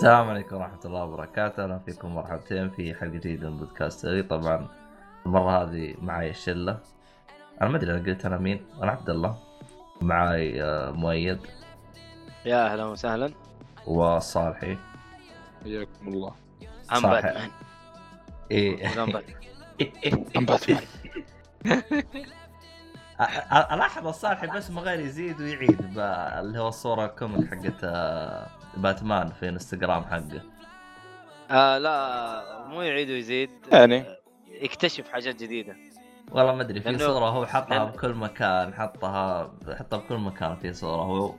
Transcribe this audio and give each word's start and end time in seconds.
السلام 0.00 0.28
عليكم 0.30 0.56
ورحمة 0.56 0.80
الله 0.84 1.04
وبركاته، 1.04 1.64
أهلا 1.64 1.78
فيكم 1.78 2.14
مرحبتين 2.14 2.70
في 2.70 2.94
حلقة 2.94 3.12
جديدة 3.12 3.50
من 3.50 3.56
بودكاست 3.56 4.06
طبعا 4.30 4.68
المرة 5.26 5.62
هذه 5.62 5.94
معي 6.02 6.30
الشلة 6.30 6.78
أنا 7.62 7.70
ما 7.70 7.76
أدري 7.76 7.92
أنا 7.92 8.06
قلت 8.06 8.26
أنا 8.26 8.38
مين، 8.38 8.64
أنا 8.82 8.90
عبد 8.90 9.10
الله. 9.10 9.36
معي 10.00 10.62
آه، 10.62 10.90
مؤيد. 10.90 11.38
يا 12.44 12.66
أهلا 12.72 12.84
وسهلا. 12.84 13.32
وصالحي. 13.86 14.78
حياكم 15.64 16.08
الله. 16.08 16.32
عم. 16.90 17.02
باتمان 17.02 17.50
إيه. 18.50 18.88
عم 20.36 20.44
باتمان 20.46 20.82
ألاحظ 23.72 24.06
الصالحي 24.06 24.46
بس 24.46 24.70
ما 24.70 24.80
غير 24.80 25.00
يزيد 25.00 25.40
ويعيد 25.40 25.94
ب- 25.94 25.98
اللي 26.40 26.58
هو 26.58 26.68
الصورة 26.68 27.04
الكوميك 27.06 27.54
حقت 27.54 27.84
آه، 27.84 28.46
باتمان 28.76 29.28
في 29.28 29.48
انستغرام 29.48 30.04
حقه. 30.04 30.42
آه 31.50 31.78
لا 31.78 32.64
مو 32.68 32.82
يعيد 32.82 33.10
ويزيد. 33.10 33.50
يعني. 33.72 34.00
آه، 34.00 34.18
يكتشف 34.48 35.08
حاجات 35.08 35.42
جديدة. 35.42 35.76
والله 36.32 36.54
ما 36.54 36.62
أدري 36.62 36.80
في 36.80 36.96
لأنه- 36.98 37.00
صورة 37.00 37.24
هو 37.24 37.46
حطها 37.46 37.78
لأن- 37.78 37.92
بكل 37.96 38.14
مكان 38.14 38.74
حطها 38.74 39.52
حطها 39.78 39.98
بكل 39.98 40.16
مكان 40.16 40.56
في 40.56 40.72
صورة 40.72 41.02
هو. 41.02 41.34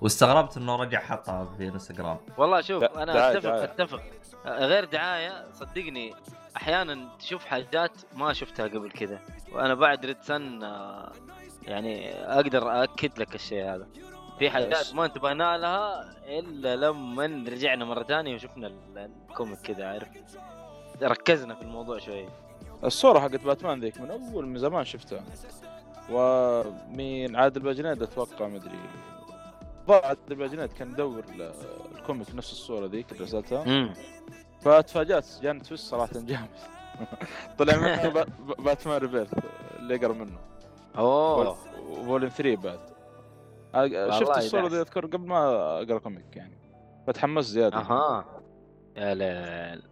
واستغربت 0.00 0.56
إنه 0.56 0.76
رجع 0.76 1.00
حطها 1.00 1.54
في 1.58 1.68
انستغرام. 1.68 2.18
والله 2.38 2.60
شوف 2.60 2.84
أنا 2.84 3.12
دعاية- 3.12 3.36
أتفق 3.36 3.48
دعاية. 3.50 3.64
أتفق. 3.64 4.00
آه، 4.46 4.66
غير 4.66 4.84
دعاية 4.84 5.52
صدقني 5.52 6.14
أحيانا 6.56 7.08
تشوف 7.18 7.44
حاجات 7.44 7.92
ما 8.14 8.32
شفتها 8.32 8.66
قبل 8.66 8.90
كذا. 8.90 9.18
وأنا 9.52 9.74
بعد 9.74 10.06
Red 10.06 10.22
Son 10.22 10.62
آه، 10.62 11.12
يعني 11.62 12.10
أقدر 12.14 12.70
أأكد 12.70 13.18
لك 13.18 13.34
الشيء 13.34 13.64
هذا. 13.64 13.86
في 14.40 14.50
حاجات. 14.50 14.94
ما 14.94 15.04
انتبهنا 15.04 15.58
لها 15.58 16.10
إلا 16.38 16.76
لما 16.76 17.24
رجعنا 17.26 17.84
مرة 17.84 18.02
ثانية 18.02 18.34
وشفنا 18.34 18.66
ال- 18.66 19.10
ال 19.30 19.35
comic 19.35 19.58
كذا 19.60 19.86
عارف؟ 19.86 20.08
ركزنا 21.02 21.54
في 21.54 21.62
الموضوع 21.62 21.98
شوية 21.98 22.28
الصورة 22.84 23.20
حقت 23.20 23.44
باتمان 23.44 23.80
ذيك 23.80 24.00
من 24.00 24.10
أول 24.10 24.46
من 24.46 24.58
زمان 24.58 24.84
شفتها. 24.84 25.24
ومين 26.10 27.36
عادل 27.36 27.60
باجنيد 27.60 28.02
أتوقع 28.02 28.46
مدري 28.48 28.78
ضاع 29.86 30.06
عادل 30.06 30.34
باجنيد 30.34 30.72
كان 30.72 30.90
يدور 30.90 31.24
ال 31.98 32.04
comic 32.04 32.34
نفس 32.34 32.52
الصورة 32.52 32.86
ذيك 32.86 33.12
اللي 33.12 33.24
رسلتها. 33.24 33.94
فتفاجأت 34.60 35.26
جاني 35.42 35.60
twist 35.60 35.84
صراحة 35.90 36.10
جامد. 36.14 36.48
طلع 37.58 37.76
منه 37.76 38.08
با- 38.14 38.26
با- 38.40 38.54
باتمان 38.62 38.96
Rebirth 38.96 39.34
اللي 39.78 39.94
يقرا 39.94 40.12
منه. 40.12 40.38
أوه. 40.98 41.56
و 41.88 41.94
volume 41.94 42.28
3 42.28 42.56
بعد. 42.62 42.78
شفت 44.18 44.30
دعس. 44.30 44.54
دي 44.54 44.80
أذكر؟ 44.80 45.06
قبل 45.06 45.26
ما 45.28 45.38
أقرأ 45.82 45.98
comic 45.98 46.36
يعني. 46.36 46.60
فتحمست 47.06 47.48
زيادة. 47.50 47.76
أها. 47.76 48.42
يا 48.96 49.14
ليل. 49.14 49.82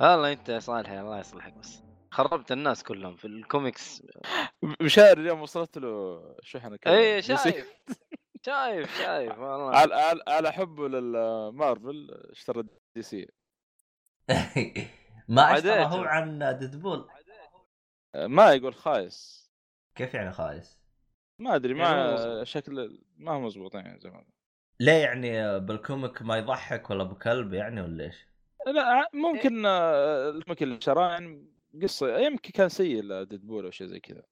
والله 0.00 0.32
أنت 0.32 0.48
يا 0.48 0.58
صالح 0.58 0.90
الله 0.90 1.18
يصلحك 1.18 1.52
بس. 1.52 1.82
خربت 2.10 2.52
الناس 2.52 2.82
كلهم 2.82 3.16
في 3.16 3.24
الكوميكس 3.26 4.02
مشاعر 4.82 5.18
اليوم 5.18 5.40
وصلت 5.42 5.78
له 5.78 6.20
شحنة 6.42 6.76
كذا. 6.76 6.94
اي. 6.98 7.22
شايف. 7.22 7.74
شايف 8.46 8.98
شايف 8.98 9.38
والله. 9.38 9.76
على 9.76 9.94
على 9.94 10.22
على 10.28 10.52
حبه 10.52 10.88
للمارفل 10.88 12.08
اشترى 12.30 12.64
دي 12.96 13.02
سي. 13.02 13.28
ما 15.28 15.54
اشترى. 15.54 15.84
هو 15.84 16.02
عن 16.04 16.56
ديدبول. 16.58 17.08
ما 18.16 18.52
يقول 18.52 18.74
خايس. 18.74 19.50
كيف 19.94 20.14
يعني 20.14 20.32
خايس؟ 20.32 20.79
ما 21.40 21.54
أدري 21.54 21.78
يعني 21.78 21.94
ما 21.94 22.14
مظبوط. 22.14 22.42
شكل 22.42 23.00
ما 23.16 23.32
هو 23.32 23.40
مزبوط 23.40 23.74
يعني 23.74 24.00
زي 24.00 24.10
ما 24.10 24.24
ليه 24.80 24.92
يعني 24.92 25.60
بال 25.60 25.78
comic 25.78 26.22
ما 26.22 26.36
يضحك 26.38 26.90
ولا 26.90 27.04
بكلب 27.04 27.54
يعني 27.54 27.80
ولا 27.82 28.04
إيش؟ 28.04 28.26
لا 28.66 29.08
ممكن 29.12 29.66
آه، 29.66 30.30
ال 30.30 30.35
comic 30.35 30.62
اللي 30.62 30.80
شراه 30.80 31.10
يعني 31.10 31.46
قصة 31.82 32.18
يمكن 32.18 32.50
كان 32.50 32.68
سيء 32.68 33.02
لديدبول 33.02 33.64
أو 33.64 33.70
شيء 33.70 33.86
زي 33.86 34.00
كذا. 34.00 34.22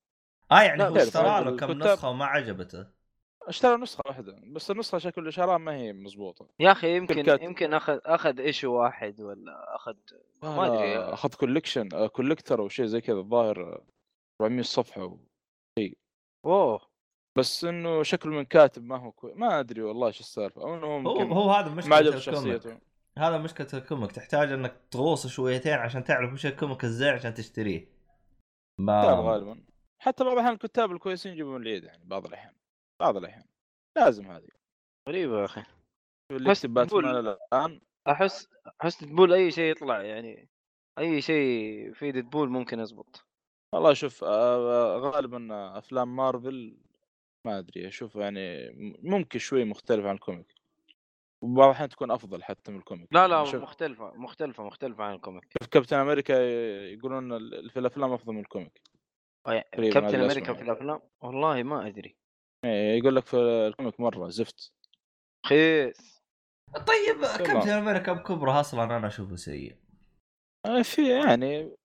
آه 0.52 0.62
يعني 0.62 0.78
لا، 0.78 0.88
هو 0.88 0.96
اشترى 0.96 1.44
له 1.44 1.56
كم 1.56 1.70
الكتاب- 1.70 1.92
نسخة 1.92 2.08
وما 2.10 2.24
عجبته. 2.24 2.86
اشترى 3.42 3.76
نسخة 3.76 4.02
واحدة 4.06 4.36
بس 4.46 4.70
النسخة 4.70 4.98
شكل 4.98 5.20
اللي 5.20 5.32
شراها 5.32 5.58
ما 5.58 5.72
هي 5.74 5.92
مزبوطة. 5.92 6.48
يا 6.60 6.72
أخي 6.72 6.96
يمكن 6.96 7.22
كات- 7.22 7.42
يمكن 7.42 7.74
أخذ 7.74 7.98
أخذ 8.04 8.40
issue 8.40 8.72
واحد 8.72 9.20
ولا 9.20 9.76
أخذ 9.76 9.94
ما 10.42 10.66
أدري. 10.66 10.98
أخذ 10.98 11.34
collection 11.34 12.06
collector 12.06 12.60
أو 12.60 12.68
شيء 12.68 12.86
زي 12.86 13.00
كذا 13.00 13.16
الظاهر 13.18 13.62
آه، 13.62 13.84
400 14.40 14.62
صفحه 14.62 15.04
و... 15.04 15.18
أوه. 16.44 16.87
بس 17.36 17.64
إنه 17.64 18.02
شكله 18.02 18.32
من 18.32 18.44
كاتب 18.44 18.82
ما 18.84 18.96
هو 18.96 19.12
كوي... 19.12 19.34
ما 19.34 19.60
أدري 19.60 19.82
والله 19.82 20.06
إيش 20.06 20.20
السالفة. 20.20 20.62
أو 20.62 20.74
إنه 20.74 20.86
هو 21.10 21.32
هو 21.32 21.50
هذا 21.52 21.68
ما 21.68 21.74
مشكلة 21.74 21.96
عجب 21.96 22.06
ال 22.06 22.08
comic. 22.08 22.20
شخصيته 22.20 22.80
هذا 23.18 23.38
مشكلة 23.38 23.68
ال 23.74 23.80
comic. 23.80 24.12
تحتاج 24.12 24.52
إنك 24.52 24.80
تغوص 24.90 25.26
شويتين 25.26 25.72
عشان 25.72 26.04
تعرف 26.04 26.32
وش 26.32 26.46
ال 26.46 26.52
comic 26.52 26.84
الزين 26.84 27.08
عشان 27.08 27.34
تشتريه. 27.34 27.88
ما 28.80 29.02
غالبا. 29.04 29.64
حتى 30.02 30.24
بعض 30.24 30.32
الأحيان 30.32 30.52
الكتاب 30.54 30.92
الكويسين 30.92 31.32
يجيبون 31.32 31.62
العيد 31.62 31.84
يعني 31.84 32.04
بعض 32.04 32.26
الأحيان. 32.26 32.54
بعض 33.00 33.16
الأحيان. 33.16 33.44
لازم 33.96 34.30
هذه. 34.30 34.48
غريبة 35.08 35.40
يا 35.40 35.44
أخي. 35.44 35.62
اللي 36.32 36.50
بس 36.50 36.58
يكتب 36.64 36.74
باتمان 36.74 37.02
تقول- 37.02 37.28
الآن. 37.52 37.80
احس 38.08 38.48
أحس 38.82 38.98
تقول 38.98 39.32
أي 39.32 39.50
شيء 39.50 39.70
يطلع 39.70 40.02
يعني 40.02 40.48
أي 40.98 41.20
شيء 41.22 41.92
في 41.92 42.12
ديدبول 42.12 42.48
ممكن 42.48 42.80
يزبط. 42.80 43.24
والله 43.74 43.92
شوف 43.94 44.24
آه، 44.24 44.96
غالبا 44.98 45.48
أفلام 45.78 46.16
مارفل 46.16 46.76
ما 47.48 47.58
أدري 47.58 47.88
أشوف 47.88 48.16
يعني 48.16 48.70
ممكن 49.02 49.38
شوي 49.38 49.64
مختلف 49.64 50.06
عن 50.06 50.14
ال 50.14 50.20
comic. 50.20 50.54
وبعض 51.42 51.68
الأحيان 51.68 51.88
تكون 51.88 52.10
أفضل 52.10 52.42
حتى 52.42 52.72
من 52.72 52.78
ال 52.78 52.82
comic. 52.82 53.08
لا 53.12 53.28
لا 53.28 53.36
يعني 53.36 53.48
شوف 53.48 53.62
مختلفة 53.62 54.12
مختلفة 54.14 54.64
مختلفة 54.64 55.04
عن 55.04 55.14
ال 55.14 55.18
comic. 55.18 55.44
شوف 55.62 55.68
كابتن 55.68 55.96
أمريكا 55.96 56.32
يقولون 56.94 57.38
في 57.68 57.78
الأفلام 57.78 58.12
أفضل 58.12 58.32
من 58.32 58.40
ال 58.40 58.46
comic. 58.46 58.82
كابتن 59.74 60.20
أمريكا. 60.20 60.52
في 60.52 60.62
الأفلام؟ 60.62 61.00
والله 61.20 61.62
ما 61.62 61.86
أدري. 61.86 62.16
إيه، 62.64 62.98
يقول 62.98 63.16
لك 63.16 63.26
في 63.26 63.36
ال 63.36 63.47
comic 63.47 64.00
مرة 64.00 64.28
زفت. 64.28 64.72
خيس. 65.46 66.22
طيب. 66.74 67.46
كابتن 67.46 67.70
أمريكا 67.70 68.12
بكبره 68.12 68.60
أصلا 68.60 68.84
أنا 68.84 69.06
أشوفه 69.06 69.36
سيء. 69.36 69.76
آه، 70.66 70.82
في 70.82 71.10
يعني 71.10 71.76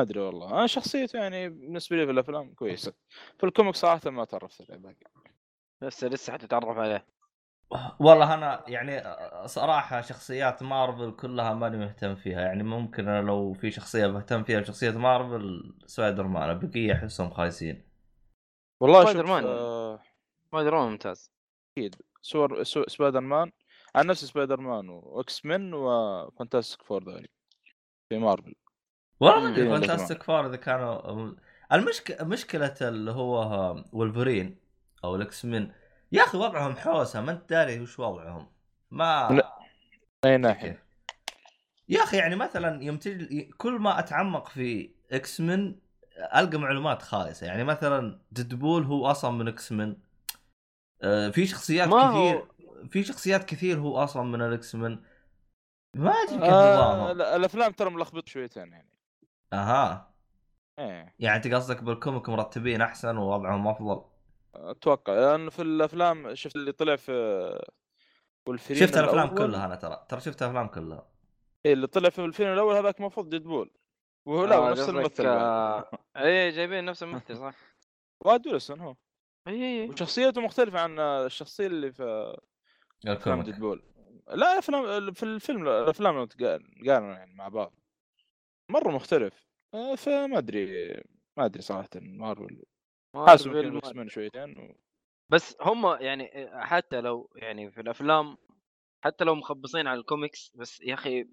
أدري 0.00 0.20
والله. 0.20 0.50
أنا 0.50 0.66
شخصيته 0.66 1.18
يعني 1.18 1.48
بالنسبة 1.48 1.96
لي 1.96 2.06
في 2.06 2.12
الأفلام 2.12 2.54
كويسة. 2.54 2.92
في 3.38 3.46
ال 3.46 3.51
comic 3.51 3.74
صراحة 3.74 4.10
ما 4.10 4.24
تعرفت 4.24 4.70
عليه 4.70 4.80
باقي. 4.80 4.96
لسه 5.82 6.08
لسه 6.08 6.32
حتتعرف 6.32 6.78
عليه. 6.78 7.06
والله 8.00 8.34
أنا 8.34 8.64
يعني 8.68 9.02
صراحة 9.48 10.00
شخصيات 10.00 10.62
مارفل 10.62 11.16
كلها 11.16 11.54
ماني 11.54 11.76
مهتم 11.76 12.14
فيها. 12.14 12.40
يعني 12.40 12.62
ممكن 12.62 13.08
أنا 13.08 13.26
لو 13.26 13.52
في 13.52 13.70
شخصية 13.70 14.06
بهتم 14.06 14.44
فيها 14.44 14.62
شخصيه 14.62 14.90
مارفل 14.90 15.74
سبايدر 15.86 16.26
مان 16.26 16.50
البقية 16.50 16.92
أحسهم 16.92 17.30
خايسين. 17.30 17.88
والله 18.80 19.00
سبايدر 19.00 19.26
مان. 19.26 19.44
آه، 19.44 20.00
سبايدر 20.48 20.74
مان 20.74 20.90
ممتاز 20.90 21.32
صور 22.22 22.62
سو- 22.62 22.86
سبايدر 22.88 23.20
مان 23.20 23.52
عن 23.94 24.06
نفس 24.06 24.24
سبايدر 24.24 24.60
مان 24.60 24.88
و 24.88 25.46
X-Men 25.46 25.74
وفانتاستيك 25.74 26.82
فور 26.82 27.04
ذولي. 27.04 27.28
في 28.08 28.18
مارفل. 28.18 28.54
والله 29.20 29.40
ما. 29.40 29.48
أدري 29.48 29.68
فانتاستيك 29.68 30.22
فور 30.22 30.46
إذا 30.46 30.56
كانوا 30.56 31.32
المشكلة 31.72 32.24
مشكلة 32.24 32.74
اللي 32.80 33.10
هو 33.10 33.84
ولفرين 33.92 34.58
أو 35.04 35.16
ال 35.16 35.44
X-Men 35.44 35.72
يا 36.12 36.22
أخي 36.22 36.38
وضعهم 36.38 36.76
حوسة 36.76 37.20
ما 37.20 37.32
أنت 37.32 37.50
داري 37.50 37.80
وش 37.80 37.98
وضعهم. 37.98 38.46
ما 38.90 39.28
لا. 39.32 39.58
أي 40.24 40.36
ناحية. 40.36 40.82
يا 41.88 42.02
أخي 42.02 42.16
يعني 42.16 42.36
مثلا 42.36 42.82
يوم 42.82 42.96
تجي 42.96 43.50
كل 43.58 43.72
ما 43.72 43.98
أتعمق 43.98 44.48
في 44.48 44.90
X-Men 45.12 45.74
ألقى 46.36 46.58
معلومات 46.58 47.02
خايسة. 47.02 47.46
يعني 47.46 47.64
مثلا 47.64 48.20
ديدبول 48.30 48.84
هو 48.84 49.06
أصلا 49.06 49.30
من 49.30 49.48
X-Men 49.48 49.96
آه، 51.02 51.30
في 51.30 51.46
شخصيات 51.46 51.88
كثير 51.88 52.06
هو 52.06 52.46
في 52.90 53.02
شخصيات 53.02 53.44
كثير 53.44 53.78
هو 53.78 53.98
أصلا 53.98 54.22
من 54.22 54.42
ال 54.42 54.74
X-Men 54.74 54.98
ما 55.94 56.10
أدري 56.10 56.36
كيف 56.36 56.50
آه 56.50 57.12
الأفلام 57.12 57.72
ترى 57.72 57.90
ملخبط 57.90 58.28
شويتين 58.28 58.72
يعني. 58.72 58.95
أها. 59.52 60.14
إيه. 60.78 61.14
يعني 61.18 61.36
أنت 61.36 61.54
قصدك 61.54 61.82
بال 61.82 61.95
comic 61.95 62.28
مرتبين 62.28 62.80
أحسن 62.80 63.16
ووضعهم 63.16 63.68
أفضل. 63.68 64.04
أتوقع 64.54 65.12
لأنه 65.14 65.50
في 65.50 65.62
الأفلام 65.62 66.34
شفت 66.34 66.56
اللي 66.56 66.72
طلع 66.72 66.96
في 66.96 67.12
والفيلم 68.46 68.80
شفت 68.80 68.96
الأفلام 68.96 69.34
كلها 69.34 69.66
أنا 69.66 69.74
ترى. 69.74 70.06
ترى 70.08 70.20
شفت 70.20 70.42
الأفلام 70.42 70.66
كلها. 70.68 71.08
إيه 71.66 71.72
اللي 71.72 71.86
طلع 71.86 72.08
في 72.08 72.24
الفيلم 72.24 72.52
الأول 72.52 72.76
هذاك 72.76 73.00
المفروض 73.00 73.28
ديدبول 73.28 73.70
وهو 74.26 74.44
لا 74.44 74.56
آه، 74.56 74.70
نفس 74.70 74.88
الممثل. 74.88 75.26
آه، 75.26 75.90
اي 76.16 76.50
جايبين 76.50 76.84
نفس 76.84 77.02
الممثل 77.02 77.36
صح؟ 77.36 77.54
واد 78.24 78.46
ويلسون 78.46 78.80
هو. 78.80 78.96
اي 79.48 79.82
اي 79.82 79.88
وشخصيته 79.88 80.40
مختلفة 80.40 80.80
عن 80.80 80.98
الشخصية 81.00 81.66
اللي 81.66 81.92
في 81.92 82.36
أفلام 83.06 83.16
ال 83.16 83.21
comic 83.21 83.44
ديدبول 83.44 83.82
لا 84.28 84.58
أفلام 84.58 85.12
في 85.12 85.22
الفيلم 85.22 85.68
الأفلام 85.68 86.28
قارنوا 86.86 87.14
يعني 87.14 87.34
مع 87.34 87.48
بعض. 87.48 87.72
مرة 88.68 88.90
مختلف. 88.90 89.46
آه، 89.74 89.94
فما 89.94 90.38
أدري 90.38 90.86
ما 91.36 91.44
أدري 91.44 91.62
صراحة 91.62 91.88
مارفل 91.94 92.62
X-Men 93.76 94.08
شويتين 94.08 94.58
و... 94.58 94.76
بس 95.32 95.56
هم 95.60 95.86
يعني 96.00 96.50
حتى 96.52 97.00
لو 97.00 97.30
يعني 97.36 97.70
في 97.70 97.80
الأفلام 97.80 98.36
حتى 99.04 99.24
لو 99.24 99.34
مخبصين 99.34 99.86
على 99.86 100.00
الكوميكس 100.00 100.52
بس 100.54 100.80
يا 100.80 100.94
أخي 100.94 101.28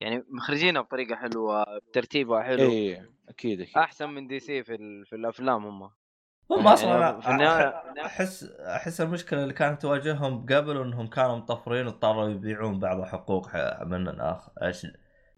يعني 0.00 0.24
مخرجينها 0.28 0.82
بطريقة 0.82 1.16
حلوة 1.16 1.64
ترتيبها 1.92 2.42
حلو. 2.42 2.70
اي 2.70 3.02
أكيد 3.28 3.60
أكيد. 3.60 3.76
أحسن 3.78 4.08
من 4.08 4.26
DC 4.26 4.64
في, 4.64 4.74
ال... 4.74 5.06
في 5.06 5.16
الأفلام 5.16 5.66
هم. 5.66 5.82
هم 5.82 5.90
يعني 6.50 6.72
أصلا 6.72 7.20
النهاية- 7.20 7.26
أنا 7.28 8.06
أحس 8.06 8.44
أحس 8.44 9.00
المشكلة 9.00 9.42
اللي 9.42 9.54
كانت 9.54 9.82
تواجههم 9.82 10.46
قبل 10.46 10.76
إنهم 10.80 11.06
كانوا 11.06 11.36
مطفرين 11.36 11.86
واضطروا 11.86 12.28
يبيعون 12.28 12.78
بعض 12.80 13.00
الحقوق 13.00 13.48
ح- 13.48 13.82
من 13.82 14.08
الآخر 14.08 14.52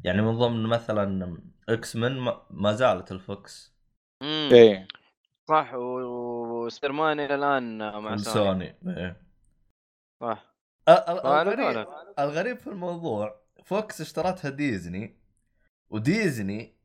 يعني 0.04 0.22
من 0.22 0.38
ضمن 0.38 0.62
مثلا 0.66 1.38
X-Men 1.68 2.18
ما- 2.20 2.46
ما 2.50 2.72
زالت 2.72 3.12
ال 3.12 3.25
Fox. 3.25 3.76
امم 4.22 4.54
اي 4.54 4.88
صح 5.48 5.74
و- 5.74 6.64
وسبيرمان 6.64 7.20
إلى 7.20 7.34
الآن 7.34 7.78
مع 7.78 8.16
سوني. 8.16 8.18
سوني 8.34 8.76
إيه. 8.98 9.22
صح. 10.22 10.54
الغريب. 10.88 11.86
الغريب 12.18 12.58
في 12.58 12.66
الموضوع 12.66 13.40
Fox 13.64 14.00
اشترتها 14.00 14.48
Disney 14.50 15.20
و 15.90 16.03
Disney 16.03 16.76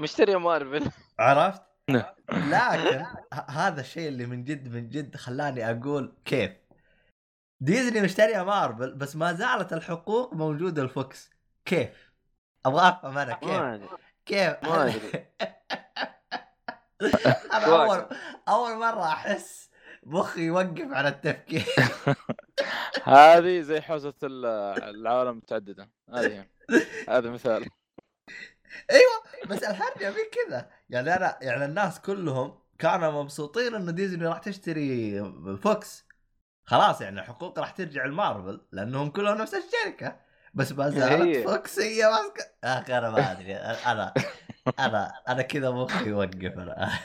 مشتري 0.00 0.36
مارفل. 0.36 0.90
عرفت؟ 1.18 1.62
لكن 1.88 3.04
ه- 3.34 3.50
هذا 3.50 3.80
الشيء 3.80 4.08
اللي 4.08 4.26
من 4.26 4.44
جد 4.44 4.68
من 4.68 4.88
جد 4.88 5.16
خلاني 5.16 5.70
أقول 5.70 6.16
كيف. 6.24 6.52
ديزني 7.60 8.00
مشتريه 8.00 8.42
مارفل 8.42 8.94
بس 8.94 9.16
ما 9.16 9.32
زالت 9.32 9.72
الحقوق 9.72 10.34
موجودة 10.34 10.82
ال 10.82 10.92
Fox. 10.92 11.30
كيف؟ 11.64 12.05
أبغى 12.66 12.88
افهم 12.88 13.18
أنا 13.18 13.34
كيف؟ 13.34 13.50
ما 13.50 13.74
أدري. 13.74 13.88
كيف؟ 14.26 14.62
ما 14.62 14.84
أدري. 14.84 15.26
أنا 17.54 17.66
أول 17.66 18.06
أول 18.48 18.76
مرة 18.78 19.04
أحس 19.04 19.70
مخي 20.02 20.40
يوقف 20.40 20.92
على 20.92 21.08
التفكير. 21.08 21.64
هذه 23.04 23.60
زي 23.60 23.80
حوزة 23.80 24.14
ال- 24.22 24.46
العوالم 24.94 25.30
المتعدده 25.30 25.90
هذه 26.14 26.46
هذا 27.08 27.30
مثال. 27.30 27.68
بس 29.46 29.62
الهرجه 29.62 30.10
مي 30.10 30.24
كذا. 30.32 30.70
يعني 30.90 31.16
أنا 31.16 31.38
يعني 31.42 31.64
الناس 31.64 32.00
كلهم 32.00 32.58
كانوا 32.78 33.22
مبسوطين 33.22 33.74
انه 33.74 33.92
ديزني 33.92 34.26
راح 34.26 34.38
تشتري 34.38 35.20
Fox. 35.62 36.06
خلاص 36.64 37.00
يعني 37.00 37.20
الحقوق 37.20 37.58
راح 37.58 37.70
ترجع 37.70 38.04
لمارفل 38.04 38.60
لأنهم 38.72 39.10
كلهم 39.10 39.38
نفس 39.38 39.54
الشركة. 39.54 40.25
بس 40.56 40.72
ما 40.72 40.90
زالت 40.90 41.36
هي. 41.36 41.42
Fox 41.44 41.78
هي 41.80 42.02
ماسكة. 42.10 42.44
أخي 42.64 42.98
أنا 42.98 43.10
ما 43.10 43.32
أدري. 43.32 43.56
أنا 43.56 44.14
أنا 44.78 45.12
أنا 45.28 45.42
كذا 45.42 45.70
مخي 45.70 46.08
يوقف 46.08 46.58
أنا. 46.58 46.88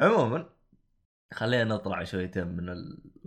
عموما 0.00 0.50
خلينا 1.34 1.64
نطلع 1.64 2.04
شويتين 2.04 2.46
من 2.46 2.68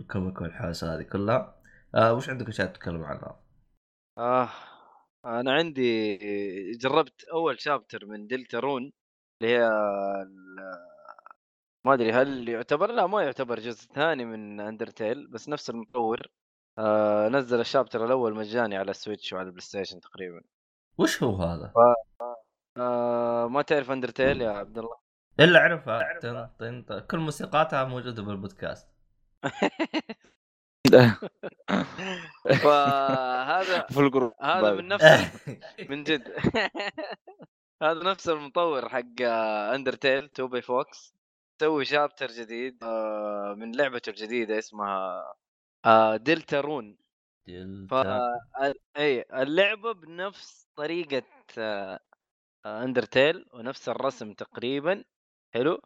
ال 0.00 0.07
comic 0.07 0.40
والحوسة 0.40 0.94
هذه 0.94 1.02
كلها. 1.02 1.56
آه 1.94 2.14
وش 2.14 2.28
عندك 2.28 2.48
أشياء 2.48 2.66
تتكلم 2.66 3.04
عنها؟ 3.04 3.40
آه 4.18 4.48
أنا 5.24 5.52
عندي 5.52 6.16
جربت 6.76 7.24
أول 7.24 7.60
chapter 7.60 8.06
من 8.06 8.26
Deltarune 8.26 8.92
اللي 9.42 9.56
هي 9.56 9.70
ما 11.86 11.94
أدري 11.94 12.12
هل 12.12 12.48
يعتبر؟ 12.48 12.92
لا 12.92 13.06
ما 13.06 13.22
يعتبر 13.22 13.60
جزء 13.60 13.92
ثاني 13.94 14.24
من 14.24 14.60
Undertale 14.60 15.26
بس 15.26 15.48
نفس 15.48 15.70
المطور. 15.70 16.26
آه 16.80 17.28
نزل 17.28 17.60
ال 17.60 17.65
chapter 17.65 18.04
الأول 18.04 18.34
مجاني 18.34 18.76
على 18.76 18.90
ال 18.90 18.96
Switch 18.96 19.32
وعلى 19.32 19.46
ال 19.46 19.60
PlayStation 19.60 20.00
تقريبا. 20.00 20.42
وش 20.98 21.22
هو 21.22 21.36
هذا؟ 21.36 21.72
آه 22.76 23.48
ما 23.48 23.62
تعرف 23.62 23.90
Undertale 23.90 24.40
يا 24.40 24.50
عبد 24.50 24.78
الله؟ 24.78 24.96
إلا 25.40 25.58
أعرفها. 25.58 27.00
كل 27.10 27.18
موسيقاتها 27.18 27.84
موجودة 27.84 28.22
بالبودكاست. 28.22 28.88
فهذا 32.62 33.86
في 33.92 34.00
الجروب 34.00 34.32
هذا 34.42 34.72
من 34.72 34.88
نفس 34.88 35.04
من 35.90 36.04
جد. 36.04 36.34
هذا 37.82 38.10
نفس 38.10 38.28
المطور 38.28 38.88
حق 38.88 39.22
Undertale 39.74 40.28
Toby 40.28 40.62
Fox. 40.62 41.14
سوي 41.60 41.84
chapter 41.84 42.26
جديد 42.26 42.84
آه، 42.84 43.54
من 43.58 43.76
لعبته 43.76 44.10
الجديدة 44.10 44.58
اسمها 44.58 45.24
آه، 45.84 46.16
Deltarune 46.16 46.96
ف 47.90 47.94
اي 48.96 49.24
اللعبة 49.32 49.92
بنفس 49.92 50.68
طريقة 50.76 51.22
آه، 51.58 52.00
آه، 52.66 52.82
Undertale 52.84 53.46
ونفس 53.52 53.88
الرسم 53.88 54.32
تقريبا. 54.32 55.04
حلو؟ 55.54 55.80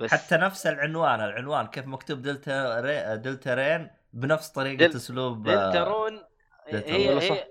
بس 0.00 0.10
حتى 0.10 0.36
نفس 0.36 0.66
العنوان 0.66 1.20
العنوان 1.20 1.66
كيف 1.66 1.86
مكتوب 1.86 2.22
دلتا 2.22 2.80
ري... 2.80 3.16
دلتا 3.16 3.54
رين 3.54 3.90
بنفس 4.12 4.48
طريقة 4.50 4.76
دل- 4.86 4.96
أسلوب 4.96 5.48
آه، 5.48 5.66
Deltarune 5.66 6.22
دلتارون. 6.72 6.94
هي 7.00 7.20
صح. 7.28 7.34
هي 7.34 7.48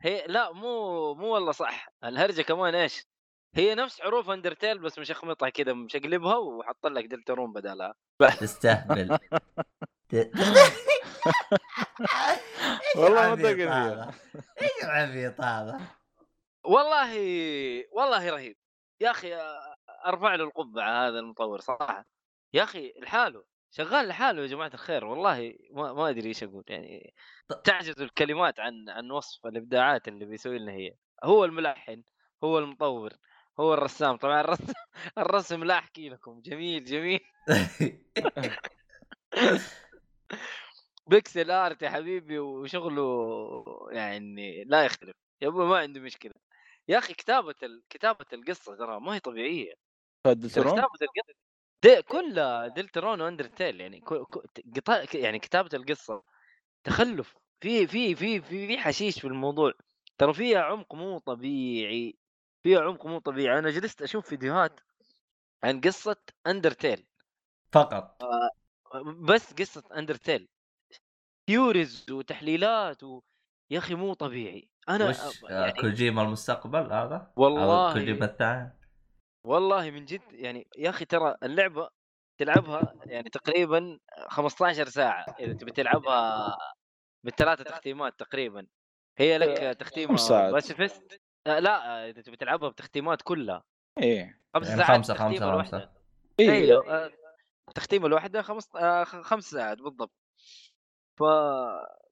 هي 0.00 0.26
لا 0.26 0.52
مو 0.52 1.14
مو 1.14 1.34
والله 1.34 1.52
صح. 1.52 1.88
الهرجة 2.04 2.42
كمان 2.42 2.74
إيش؟ 2.74 3.06
هي 3.54 3.74
نفس 3.74 4.00
حروف 4.00 4.30
Undertale 4.30 4.78
بس 4.78 4.98
مشخمطها 4.98 5.48
كذا 5.48 5.72
مشقلبها 5.72 6.36
وحط 6.36 6.86
لك 6.86 7.04
Deltarune 7.04 7.52
بدالها. 7.52 7.94
تستهبل. 8.40 9.18
والله 12.96 13.36
فيها. 13.36 13.86
هذا؟ 13.86 14.14
إيش 14.62 14.84
العبيط 14.84 15.40
هذا؟ 15.40 15.80
والله 16.64 17.14
والله 17.92 18.30
رهيب. 18.30 18.56
يا 19.00 19.10
أخي 19.10 19.34
أرفع 20.06 20.34
له 20.34 20.44
القبعة 20.44 21.08
هذا 21.08 21.18
المطور 21.18 21.60
صراحة. 21.60 22.06
يا 22.52 22.62
أخي 22.62 22.92
لحاله. 23.02 23.44
شغال 23.70 24.08
لحاله 24.08 24.42
يا 24.42 24.46
جماعة 24.46 24.70
الخير. 24.74 25.04
والله 25.04 25.54
ما, 25.70 25.92
ما 25.92 26.08
أدري 26.08 26.28
إيش 26.28 26.42
أقول. 26.42 26.64
يعني 26.68 27.14
تعجز 27.64 28.00
الكلمات 28.00 28.60
عن 28.60 28.88
عن 28.88 29.10
وصف 29.10 29.46
الإبداعات 29.46 30.08
اللي 30.08 30.24
بيسوي 30.24 30.58
لنا 30.58 30.72
هي. 30.72 30.94
هو 31.24 31.44
الملحن 31.44 32.02
هو 32.44 32.58
المطور 32.58 33.12
هو 33.60 33.74
الرسام. 33.74 34.16
طبعا 34.16 34.40
الرسم 34.40 34.72
الرسم 35.18 35.64
لا 35.64 35.78
أحكي 35.78 36.08
لكم. 36.08 36.40
جميل 36.40 36.84
جميل. 36.84 37.20
pixel 41.08 41.50
art 41.50 41.82
يا 41.82 41.90
حبيبي 41.90 42.38
وشغله 42.38 43.88
يعني 43.90 44.64
لا 44.64 44.84
يختلف. 44.84 45.16
يا 45.42 45.48
أبوي 45.48 45.66
ما 45.66 45.78
عندي 45.78 46.00
مشكلة. 46.00 46.32
يا 46.88 46.98
أخي 46.98 47.14
كتابة 47.14 47.54
ال... 47.62 47.82
كتابة 47.90 48.26
القصة 48.32 48.76
ترى 48.76 49.00
ما 49.00 49.14
هي 49.14 49.20
طبيعية. 49.20 49.72
Deltarune 50.26 50.72
كتابة 50.72 50.98
القصة 51.02 51.34
دي 51.82 52.02
كلها 52.02 52.68
Deltarune 52.68 53.20
و 53.20 53.26
Undertale 53.26 53.80
يعني. 53.80 54.04
يعني 55.14 55.38
كتابة 55.38 55.70
القصة 55.74 56.22
تخلف. 56.84 57.36
في 57.60 57.86
في 57.86 58.14
في 58.14 58.40
في 58.40 58.66
في 58.66 58.78
حشيش 58.78 59.20
في 59.20 59.26
الموضوع. 59.26 59.72
ترى 60.18 60.34
فيها 60.34 60.60
عمق 60.60 60.94
مو 60.94 61.18
طبيعي 61.18 62.16
فيها 62.62 62.80
عمق 62.80 63.06
مو 63.06 63.18
طبيعي. 63.18 63.58
أنا 63.58 63.70
جلست 63.70 64.02
أشوف 64.02 64.28
فيديوهات 64.28 64.80
عن 65.62 65.80
قصة 65.80 66.16
Undertale. 66.46 67.06
فقط. 67.72 68.22
بس 69.04 69.52
قصة 69.52 69.82
Undertale. 69.96 70.48
theories 71.52 72.06
وتحليلات 72.10 73.02
و... 73.02 73.20
يا 73.70 73.78
أخي 73.78 73.94
مو 73.94 74.14
طبيعي 74.14 74.68
أنا 74.88 75.08
وش 75.08 75.16
آه، 75.20 75.32
يعني 75.52 75.72
كوجيما 75.72 76.22
المستقبل 76.22 76.92
هذا؟ 76.92 77.32
والله 77.36 77.92
كوجيما 77.92 78.24
الثاني؟ 78.24 78.78
والله 79.46 79.90
من 79.90 80.04
جد 80.04 80.22
يعني 80.32 80.68
يا 80.78 80.90
أخي 80.90 81.04
ترى 81.04 81.36
اللعبة 81.42 81.90
تلعبها 82.40 82.94
يعني 83.06 83.28
تقريبا 83.30 83.98
15 84.28 84.88
ساعة 84.88 85.24
إذا 85.40 85.52
تبي 85.52 85.70
تلعبها 85.72 86.56
بالثلاثة 87.24 87.64
تختيمات 87.64 88.18
تقريبا 88.20 88.66
هي 89.18 89.38
لك 89.38 89.76
تختيمة 89.80 90.08
خمس 90.08 90.20
ساعات. 90.20 90.52
pacifist 90.52 91.20
آه 91.46 91.58
لا 91.58 92.04
آه، 92.06 92.10
إذا 92.10 92.22
تبي 92.22 92.36
تلعبها 92.36 92.68
بتختيمات 92.68 93.22
كلها 93.22 93.64
إيه 93.98 94.40
خمس 94.54 94.68
يعني 94.68 94.78
ساعات 94.84 94.90
خمسة 95.10 95.44
الواحدة. 95.50 95.78
خمسة 95.78 95.90
إيه 96.40 96.50
أيوه 96.50 96.90
آه، 97.04 97.10
التختيمه 97.68 98.06
الواحدة 98.06 98.42
خمس 98.42 98.76
آه، 98.76 99.04
خ- 99.04 99.20
خمس 99.22 99.44
ساعات 99.50 99.78
بالضبط 99.78 100.12
ف 101.18 101.22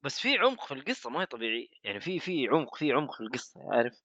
بس 0.03 0.21
في 0.21 0.39
عمق 0.39 0.65
في 0.67 0.75
القصة 0.75 1.11
ما 1.11 1.21
هي 1.23 1.27
طبيعي 1.27 1.71
يعني 1.85 2.01
في 2.01 2.19
في 2.19 2.49
عمق 2.49 2.77
في 2.77 2.93
عمق 2.93 3.15
في 3.15 3.21
القصة 3.21 3.61
عارف؟ 3.73 4.03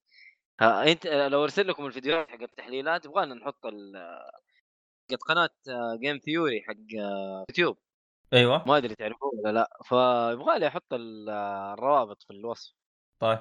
ها 0.62 0.92
أنت 0.92 1.08
لو 1.08 1.44
أرسل 1.44 1.68
لكم 1.68 1.86
الفيديوهات 1.86 2.30
حق 2.30 2.42
التحليلات 2.42 3.06
يبغانا 3.06 3.36
نحط 3.36 3.66
ال 3.66 3.94
حق 5.12 5.18
قناة 5.18 5.50
Game 6.02 6.18
Theory 6.18 6.64
حق 6.64 6.76
يوتيوب. 7.50 7.78
أيوه. 8.34 8.68
ما 8.68 8.78
أدري 8.78 8.96
تعرفوه 8.96 9.32
ولا 9.34 9.52
لأ 9.52 9.70
فيبغى 9.84 10.60
لي 10.60 10.68
أحط 10.68 10.94
ال- 10.94 11.30
الروابط 11.74 12.24
في 12.24 12.32
الوصف. 12.34 12.74
طيب. 13.20 13.40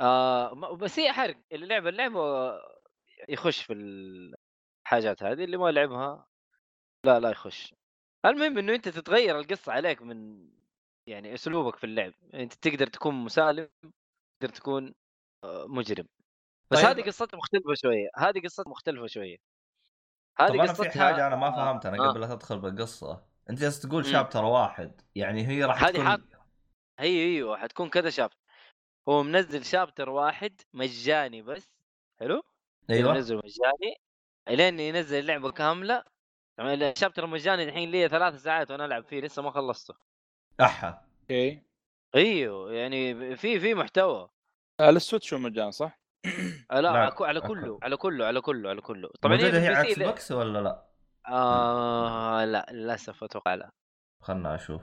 آه 0.00 0.54
بس 0.76 0.98
هي 0.98 1.12
حرق 1.12 1.36
اللي 1.52 1.66
لعب 1.66 1.86
اللعبة 1.86 2.52
يخش 3.28 3.62
في 3.62 3.72
الحاجات 3.72 5.22
هذه 5.22 5.44
اللي 5.44 5.56
ما 5.56 5.70
لعبها 5.70 6.26
لا 7.04 7.20
لا 7.20 7.30
يخش. 7.30 7.74
المهم 8.24 8.58
إنه 8.58 8.74
أنت 8.74 8.88
تتغير 8.88 9.38
القصة 9.38 9.72
عليك 9.72 10.02
من 10.02 10.48
يعني 11.08 11.34
أسلوبك 11.34 11.76
في 11.76 11.84
اللعب. 11.84 12.12
أنت 12.34 12.54
تقدر 12.54 12.86
تكون 12.86 13.14
مسالم 13.14 13.68
تقدر 14.40 14.54
تكون 14.54 14.94
آه، 15.44 15.66
مجرم. 15.66 16.08
بس 16.70 16.82
طيب. 16.82 16.86
هذه 16.86 17.06
قصتها 17.06 17.36
مختلفة 17.36 17.74
شوية. 17.74 18.08
هذه 18.16 18.40
قصتها 18.44 18.70
مختلفة 18.70 19.06
شوية. 19.06 19.36
هذه 20.38 20.54
أنا 20.54 20.72
في 20.72 20.82
قصتها 20.82 21.04
حاجة 21.04 21.26
أنا 21.26 21.36
ما 21.36 21.50
فهمتها 21.50 21.88
أنا 21.88 22.04
آه. 22.04 22.08
قبل 22.08 22.20
لا 22.20 22.26
تدخل 22.26 22.58
بالقصة. 22.58 23.26
أنت 23.50 23.60
جالس 23.60 23.80
تقول. 23.80 24.06
chapter 24.06 24.44
واحد. 24.44 25.00
يعني 25.14 25.46
هي 25.46 25.64
راح 25.64 25.88
تكون 25.88 26.04
حاط 26.04 26.20
هي 26.98 27.24
أيوه 27.24 27.56
حتكون 27.56 27.88
كذا 27.88 28.10
chapter. 28.10 28.38
هو 29.08 29.22
منزل 29.22 29.64
chapter 29.64 30.10
واحد 30.10 30.60
مجاني 30.72 31.42
بس 31.42 31.72
حلو؟ 32.20 32.42
أيوه. 32.90 33.12
منزله 33.12 33.38
مجاني 33.38 33.96
إلين 34.48 34.80
ينزل 34.80 35.18
اللعبة 35.18 35.50
كاملة. 35.50 36.13
طبعا 36.56 36.74
ال 36.74 36.80
chapter 36.80 37.24
المجاني 37.24 37.64
الحين 37.64 37.90
لي 37.90 38.08
ثلاث 38.08 38.42
ساعات 38.42 38.70
وأنا 38.70 38.84
ألعب 38.84 39.04
فيه 39.04 39.20
لسه 39.20 39.42
ما 39.42 39.50
خلصته 39.50 39.94
أحا 40.60 41.04
okay 41.22 41.62
إيوه 42.14 42.72
يعني 42.72 43.36
في 43.36 43.60
في 43.60 43.74
محتوى 43.74 44.28
على 44.80 44.96
ال 44.96 45.01
Switch 45.01 45.34
هو 45.34 45.40
مجان 45.40 45.70
صح؟ 45.70 46.00
آه، 46.70 46.80
لا 46.80 46.80
لا، 46.80 46.88
على. 46.88 47.10
كله 47.40 47.78
على 47.82 47.96
كله 47.96 48.26
على 48.26 48.40
كله 48.40 48.68
على 48.68 48.80
كله 48.80 49.10
طبعا 49.22 49.36
موجودة 49.36 49.60
هي 49.62 49.74
على 49.74 49.90
Xbox 49.90 50.32
ولا 50.32 50.58
لا؟ 50.58 50.84
آه 51.28 52.44
لا 52.44 52.66
للأسف 52.72 53.24
أتوقع 53.24 53.54
لا 53.54 53.70
خلنا 54.20 54.54
أشوف 54.54 54.82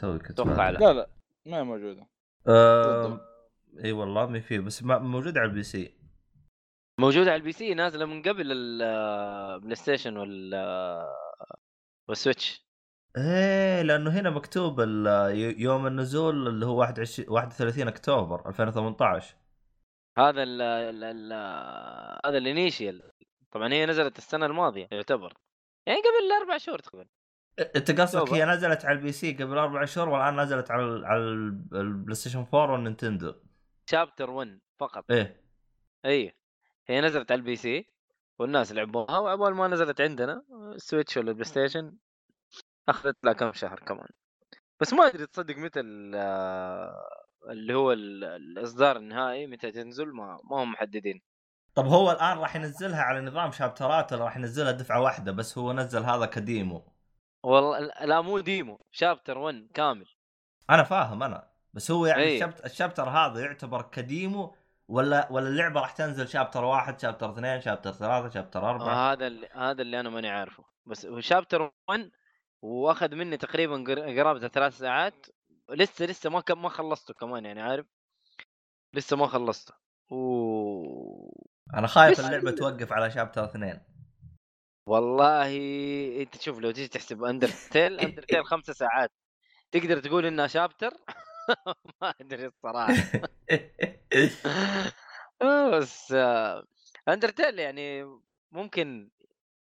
توي 0.00 0.18
كنت. 0.18 0.40
لا. 0.40 0.70
لا 0.70 0.92
لا 0.92 1.10
ما 1.46 1.58
هي 1.58 1.62
موجودة 1.62 2.06
آه... 2.48 3.20
إي 3.84 3.92
والله 3.92 4.26
ما 4.26 4.40
في 4.40 4.58
بس 4.58 4.82
ما 4.82 4.98
موجود 4.98 5.38
على 5.38 5.48
ال 5.48 5.62
PC 5.62 5.94
موجوده 7.00 7.30
على 7.30 7.38
ال 7.40 7.52
PC 7.52 7.74
نازلة 7.74 8.04
من 8.06 8.22
قبل 8.22 8.52
ال 8.52 9.74
PlayStation 9.74 10.16
وال 10.16 10.54
وال 12.08 12.20
Switch. 12.20 12.64
إيه 13.16 13.82
لأنه 13.82 14.10
هنا 14.10 14.30
مكتوب 14.30 14.80
يوم 15.58 15.86
النزول 15.86 16.48
اللي 16.48 16.66
هو 16.66 16.78
21 16.78 17.28
31 17.30 17.88
أكتوبر 17.88 18.48
2018 18.48 19.36
هذا 20.18 20.42
ال 20.42 20.62
ال 20.62 21.32
هذا 22.26 22.38
ال 22.38 22.47
initial 22.47 23.10
طبعا 23.52 23.72
هي 23.72 23.86
نزلت 23.86 24.18
السنة 24.18 24.46
الماضية 24.46 24.88
يعتبر. 24.92 25.32
يعني 25.86 25.98
قبل 25.98 26.32
أربع 26.42 26.58
شهور 26.58 26.78
تقريبا. 26.78 27.08
أنت 27.76 28.00
قصدك. 28.00 28.32
هي 28.32 28.44
نزلت 28.44 28.84
على 28.84 28.98
ال 28.98 29.12
PC 29.12 29.32
قبل 29.32 29.58
أربع 29.58 29.84
شهور 29.84 30.08
والآن 30.08 30.40
نزلت 30.40 30.70
على 30.70 31.06
على 31.06 31.20
ال- 31.20 31.68
البلاي 31.72 32.14
ستيشن 32.14 32.38
4 32.54 32.72
وال 32.72 32.83
Nintendo. 32.83 33.34
chapter 33.90 34.30
1 34.30 34.60
فقط. 34.80 35.04
إيه. 35.10 35.40
اي 36.06 36.34
هي 36.86 37.00
نزلت 37.00 37.32
على 37.32 37.38
ال 37.38 37.56
PC 37.56 37.88
والناس 38.38 38.72
لعبوها 38.72 39.18
وعقبال 39.18 39.54
ما 39.54 39.68
نزلت 39.68 40.00
عندنا 40.00 40.44
ال 40.74 40.80
Switch 40.80 41.16
ولا 41.16 41.28
ال 41.28 41.44
PlayStation 41.44 41.96
أخذت 42.88 43.16
لها 43.24 43.32
كم 43.32 43.52
شهر 43.52 43.80
كمان. 43.80 44.08
بس 44.80 44.92
ما 44.92 45.06
أدري 45.06 45.26
تصدق 45.26 45.56
متى 45.56 45.80
ال- 45.80 46.14
اللي 47.48 47.74
هو 47.74 47.92
ال- 47.92 48.24
الإصدار 48.24 48.96
النهائي 48.96 49.46
متى 49.46 49.70
تنزل 49.72 50.12
ما 50.12 50.38
ما 50.50 50.62
هم 50.62 50.72
محددين. 50.72 51.22
طب 51.74 51.86
هو 51.86 52.10
الآن 52.12 52.38
راح 52.38 52.56
ينزلها 52.56 53.02
على 53.02 53.20
نظام 53.20 53.50
شابترات 53.50 54.12
ولا 54.12 54.24
راح 54.24 54.36
ينزلها 54.36 54.72
دفعة 54.72 55.00
واحدة 55.00 55.32
بس 55.32 55.58
هو 55.58 55.72
نزل 55.72 56.02
هذا 56.02 56.26
كديمو؟ 56.26 56.92
والله 57.42 57.78
لا 57.80 58.20
مو 58.20 58.38
ديمو 58.38 58.80
شابتر 58.90 59.38
1 59.38 59.68
كامل. 59.74 60.06
أنا 60.70 60.82
فاهم 60.82 61.22
أنا. 61.22 61.50
بس 61.72 61.90
هو 61.90 62.06
يعني. 62.06 62.34
الشابتر, 62.34 62.64
الشابتر 62.64 63.08
هذا 63.08 63.40
يعتبر 63.40 63.82
كديمو 63.82 64.56
ولا 64.88 65.32
ولا 65.32 65.48
اللعبة 65.48 65.80
راح 65.80 65.90
تنزل 65.90 66.28
شابتر 66.28 66.64
واحد 66.64 67.00
شابتر 67.00 67.32
اثنين 67.32 67.60
شابتر 67.60 67.92
ثلاثة 67.92 68.28
شابتر 68.28 68.70
أربعة؟ 68.70 68.88
آه 68.88 69.12
هذا 69.12 69.26
اللي 69.26 69.48
هذا 69.52 69.82
اللي 69.82 70.00
أنا 70.00 70.10
ماني 70.10 70.28
عارفه. 70.28 70.64
بس 70.86 71.06
شابتر 71.18 71.72
1 71.88 72.10
وأخذ 72.62 73.14
مني 73.14 73.36
تقريبا 73.36 73.84
قر- 73.86 74.18
قرابة 74.20 74.48
ثلاث 74.48 74.78
ساعات. 74.78 75.26
لسه 75.70 76.04
لسه 76.06 76.30
ما 76.30 76.42
ما 76.50 76.68
خلصته 76.68 77.14
كمان 77.14 77.44
يعني 77.44 77.62
عارف؟ 77.62 77.86
لسه 78.94 79.16
ما 79.16 79.26
خلصته. 79.26 79.74
و 80.10 80.16
أنا 81.74 81.86
خايف 81.86 82.20
اللعبة 82.20 82.50
توقف 82.50 82.92
على 82.92 83.10
chapter 83.10 83.44
اثنين. 83.44 83.80
والله 84.88 85.56
أنت 86.22 86.40
شوف 86.42 86.58
لو 86.58 86.70
تيجي 86.70 86.88
تحسب 86.88 87.24
اندرتيل 87.24 88.00
اندرتيل 88.00 88.44
خمسة 88.52 88.72
ساعات. 88.72 89.10
تقدر 89.72 90.00
تقول 90.00 90.26
إنها 90.26 90.46
chapter؟ 90.46 90.90
ما 92.02 92.14
أدري 92.20 92.46
الصراحة. 92.46 92.94
آه، 95.42 95.78
بس 95.78 96.14
اندرتيل 97.08 97.58
يعني 97.58 98.04
ممكن 98.52 99.10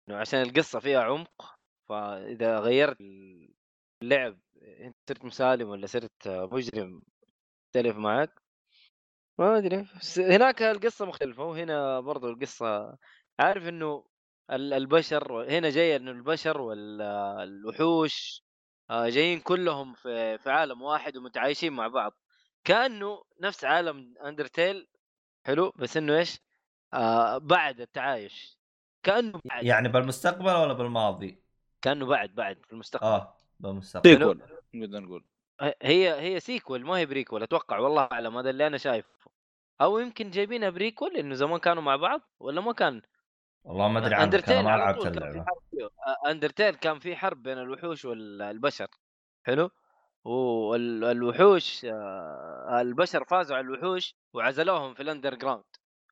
إنه 0.10 0.18
عشان 0.18 0.42
القصة 0.42 0.80
فيها 0.80 1.02
عمق 1.04 1.60
فإذا 1.90 2.60
غيرت 2.60 2.98
اللعب 4.04 4.40
انت 4.62 4.96
صرت 5.10 5.26
مسالم 5.26 5.70
ولا 5.70 5.86
صرت 5.88 6.28
مجرم 6.28 7.02
يختلف 7.76 7.98
معك. 7.98 8.42
ما 9.40 9.58
أدري 9.58 9.86
هناك 10.18 10.62
القصة 10.62 11.06
مختلفة 11.06 11.44
وهنا 11.44 12.00
برضو 12.00 12.30
القصة 12.30 12.98
عارف 13.40 13.68
إنه 13.68 14.06
ال- 14.52 14.74
البشر 14.74 15.44
هنا 15.58 15.70
جاي 15.70 15.96
إنه 15.96 16.12
البشر 16.12 16.62
والوحوش 16.62 18.44
آه، 18.90 19.10
جايين 19.10 19.40
كلهم 19.40 19.94
في 19.94 20.38
في 20.38 20.50
عالم 20.50 20.82
واحد 20.82 21.18
ومتعايشين 21.18 21.74
مع 21.74 21.88
بعض. 21.88 22.14
كأنه 22.64 23.24
نفس 23.42 23.66
عالم 23.66 24.14
اندرتيل 24.26 24.88
حلو 25.46 25.74
بس 25.76 25.98
إنه 25.98 26.18
إيش؟ 26.18 26.40
آه 26.94 27.38
بعد 27.38 27.82
التعايش. 27.82 28.58
كأنه 29.04 29.42
بعد. 29.46 29.64
يعني 29.64 29.90
بالمستقبل 29.90 30.52
ولا 30.52 30.74
بالماضي؟ 30.74 31.44
كأنه 31.82 32.06
بعد 32.06 32.36
بعد 32.36 32.58
في 32.66 32.74
المستقبل. 32.74 33.06
آه 33.08 33.38
بالمستقبل. 33.60 34.10
sequel 34.10 34.42
نقدر 34.74 35.00
نقول. 35.00 35.26
هي 35.62 36.22
هي 36.22 36.40
sequel 36.40 36.86
ما 36.86 36.98
هي 36.98 37.06
prequel 37.06 37.44
أتوقع 37.44 37.80
والله 37.80 38.10
أعلم 38.12 38.38
هذا 38.38 38.50
اللي 38.50 38.68
أنا 38.68 38.78
شايفه. 38.78 39.10
أو 39.82 40.00
يمكن 40.00 40.32
جايبينها 40.32 40.70
prequel 40.70 41.18
انه 41.18 41.36
زمان 41.36 41.60
كانوا 41.60 41.84
مع 41.84 41.96
بعض 41.96 42.22
ولا 42.40 42.62
ما 42.62 42.74
كان؟ 42.74 43.02
والله 43.68 43.88
ما 43.88 44.00
أدري 44.00 44.16
عنك 44.16 44.50
أنا 44.50 44.62
ما 44.62 44.78
لعبت 44.78 45.06
اللعبة. 45.08 45.46
أندرتيل 46.28 46.76
كان 46.76 47.00
في 47.00 47.16
حرب 47.16 47.44
بين 47.44 47.58
الوحوش 47.58 48.06
والبشر. 48.06 48.88
حلو؟ 49.46 49.70
والوحوش 50.26 51.86
آه، 51.86 52.82
البشر 52.82 53.24
فازوا 53.26 53.58
على 53.58 53.66
الوحوش 53.66 54.16
وعزلوهم 54.34 54.94
في 54.94 55.04
ال 55.04 55.36
underground 55.36 55.64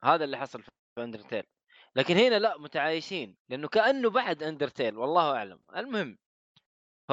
هذا 0.04 0.24
اللي 0.26 0.38
حصل 0.38 0.64
في 0.64 0.72
أندرتيل. 1.00 1.44
لكن 1.96 2.16
هنا 2.18 2.40
لا 2.40 2.58
متعايشين 2.58 3.38
لأنه 3.50 3.68
كأنه 3.68 4.10
بعد 4.10 4.44
أندرتيل 4.44 4.98
والله 4.98 5.36
أعلم. 5.36 5.60
المهم 5.78 6.18
ف 7.10 7.12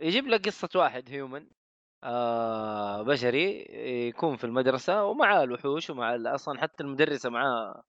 يجيب 0.00 0.26
لك 0.26 0.46
قصة 0.46 0.68
واحد 0.74 1.10
هيومن 1.10 1.48
آه 2.04 3.02
بشري 3.02 3.66
يكون 4.08 4.36
في 4.36 4.44
المدرسة 4.44 5.04
ومعاه 5.04 5.44
الوحوش 5.44 5.90
ومع 5.90 6.16
أصلا 6.34 6.60
حتى 6.60 6.82
المدرسة 6.82 7.30
معاه 7.30 7.82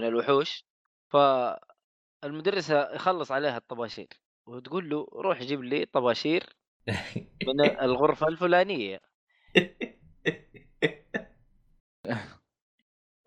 من 0.00 0.06
الوحوش 0.08 0.64
فالمدرسه 2.22 2.94
يخلص 2.94 3.32
عليها 3.32 3.56
الطباشير 3.56 4.08
وتقول 4.46 4.90
له 4.90 5.06
روح 5.12 5.42
جيب 5.42 5.62
لي 5.62 5.86
طباشير 5.86 6.56
من 7.46 7.60
الغرفة 7.84 8.28
الفلانية. 8.28 9.00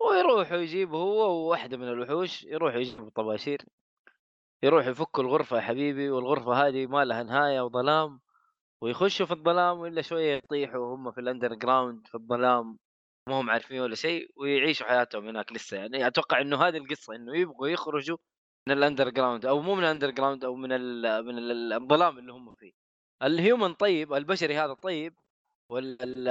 ويروح 0.00 0.52
يجيب 0.52 0.94
هو 0.94 1.30
وواحدة 1.46 1.76
من 1.76 1.88
الوحوش 1.88 2.42
يروح 2.44 2.74
يجيب 2.74 3.08
طباشير 3.08 3.62
يروح 4.62 4.86
يفكوا 4.86 5.24
الغرفة 5.24 5.56
يا 5.56 5.62
حبيبي 5.62 6.10
والغرفة 6.10 6.52
هذه 6.68 6.86
ما 6.86 7.04
لها 7.04 7.22
نهاية 7.22 7.60
وظلام 7.60 8.20
ويخشوا 8.82 9.26
في 9.26 9.32
الظلام 9.32 9.78
ولا 9.78 10.02
شوية 10.02 10.36
يطيحوا 10.36 10.96
هم 10.96 11.12
في 11.12 11.20
ال 11.20 11.54
underground 11.54 12.08
في 12.08 12.14
الظلام. 12.16 12.78
ما 13.28 13.40
هم 13.40 13.50
عارفين 13.50 13.80
ولا 13.80 13.94
شيء 13.94 14.30
ويعيشوا 14.36 14.86
حياتهم 14.86 15.28
هناك 15.28 15.52
لسه. 15.52 15.76
يعني 15.76 16.06
أتوقع 16.06 16.40
إنه 16.40 16.62
هذه 16.62 16.76
القصة 16.76 17.14
إنه 17.14 17.36
يبغوا 17.36 17.68
يخرجوا 17.68 18.16
من 18.68 18.74
ال 18.78 19.08
underground 19.10 19.46
أو 19.46 19.60
مو 19.62 19.74
من 19.74 19.84
ال 19.84 20.10
underground 20.10 20.44
أو 20.44 20.54
من 20.56 20.72
ال 20.72 21.24
من 21.26 21.38
ال 21.38 21.72
الظلام 21.72 22.18
اللي 22.18 22.32
هم 22.32 22.54
فيه. 22.54 22.72
ال 23.22 23.31
human 23.31 23.74
طيب 23.74 24.12
البشري 24.14 24.56
هذا 24.56 24.74
طيب 24.74 25.14
وال 25.70 26.02
ال 26.02 26.28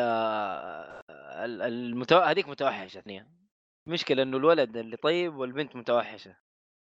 ال- 1.45 1.61
المتو... 1.61 2.17
هذيك 2.17 2.47
متوحشة 2.49 2.99
اثنين. 2.99 3.47
مشكلة 3.89 4.23
إنه 4.23 4.37
الولد 4.37 4.77
اللي 4.77 4.97
طيب 4.97 5.35
والبنت 5.35 5.75
متوحشة. 5.75 6.37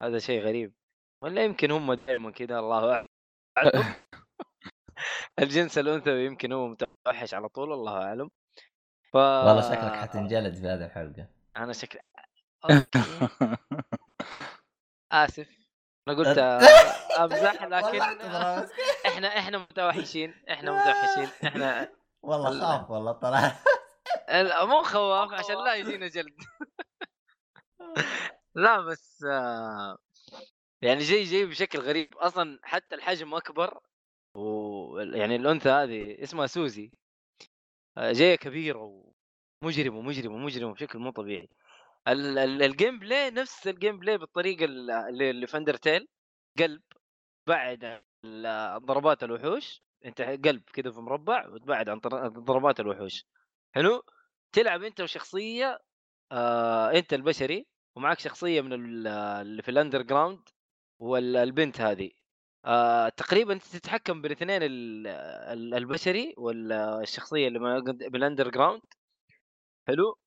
هذا 0.04 0.20
شيء 0.20 0.42
غريب. 0.42 0.74
ولا 1.24 1.44
يمكن 1.46 1.72
هم 1.72 1.94
دائما 1.94 2.32
كذا 2.32 2.60
الله 2.60 2.94
أعلم. 2.94 3.08
الجنس 5.40 5.78
الأنثوي 5.78 6.26
يمكن 6.26 6.52
هو 6.54 6.68
متوحش 6.68 7.34
على 7.34 7.50
طول 7.50 7.74
الله 7.74 7.98
أعلم. 8.04 8.30
ف 9.16 9.18
والله 9.18 9.62
شكلك 9.62 9.96
حتنجلد 9.96 10.56
في 10.56 10.68
هذه 10.68 10.86
الحلقة. 10.86 11.28
أنا 11.58 11.74
شكل 11.74 12.00
أوكي. 12.66 13.00
آسف. 15.12 15.50
أنا 16.08 16.18
قلت 16.18 16.38
أمزح 17.20 17.64
لكن 17.74 18.02
إحنا 19.06 19.28
إحنا 19.28 19.58
متوحشين 19.58 20.34
إحنا 20.50 20.72
متوحشين 20.72 21.48
إحنا 21.48 21.90
والله 22.22 22.60
خاف 22.60 22.92
والله 22.92 23.12
طلع. 23.12 23.56
مو 24.66 24.84
خواف 24.84 25.34
عشان 25.34 25.64
لا 25.66 25.76
يجينا 25.76 26.08
جلد. 26.08 26.36
لا 28.56 28.82
بس 28.82 29.24
آه، 29.32 29.98
يعني 30.82 31.00
جاي 31.04 31.24
جاي 31.24 31.46
بشكل 31.46 31.80
غريب. 31.80 32.18
أصلا 32.18 32.60
حتى 32.64 32.96
الحجم 32.96 33.34
أكبر 33.34 33.80
ويعني 34.36 35.36
الأنثى 35.36 35.70
هذه 35.70 36.24
اسمها 36.24 36.48
سوزي. 36.48 36.92
جاية 37.98 38.36
كبيره 38.36 39.12
ومجرمه 39.62 40.02
مجرمه 40.02 40.38
مجرمه 40.38 40.74
بشكل 40.74 41.00
مو 41.00 41.10
طبيعي. 41.12 41.50
ال- 42.08 42.38
ال- 42.38 42.64
ال 42.64 43.00
gameplay 43.00 43.32
نفس 43.32 43.68
ال 43.68 44.00
gameplay 44.00 44.18
بالطريقة 44.18 44.66
ال- 44.66 44.92
اللي 45.22 45.48
في 45.48 45.58
اندرتيل 45.58 46.08
قلب 46.60 46.82
بعد 47.48 48.02
ضربات 48.86 49.24
الوحوش. 49.24 49.82
انت 50.06 50.22
قلب 50.22 50.64
كذا 50.74 50.92
في 50.92 51.00
مربع 51.00 51.48
وتبعد 51.48 51.90
عن 51.90 52.00
ضربات 52.28 52.80
الوحوش. 52.80 53.26
حلو؟ 53.76 54.04
تلعب 54.54 54.84
انت 54.84 55.02
وشخصية 55.02 55.80
آه 56.32 56.92
انت 56.92 57.14
البشري 57.14 57.68
ومعك 57.96 58.20
شخصية 58.20 58.62
من 58.62 58.74
ال- 58.74 59.08
اللي 59.08 59.62
في 59.62 59.72
ال 59.72 60.02
underground 60.02 60.50
والبنت 61.00 61.82
هذه. 61.82 62.12
آه 62.66 63.10
تقريبا 63.10 63.54
أنت 63.54 63.64
تتحكم 63.64 64.22
بالاثنين 64.22 64.64
ال- 64.64 65.08
ال- 65.08 65.74
البشري 65.74 66.34
والشخصية 66.38 67.48
اللي 67.48 67.60
ما- 67.60 67.80
بال 67.80 68.50
underground 68.50 68.82
حلو. 69.88 70.18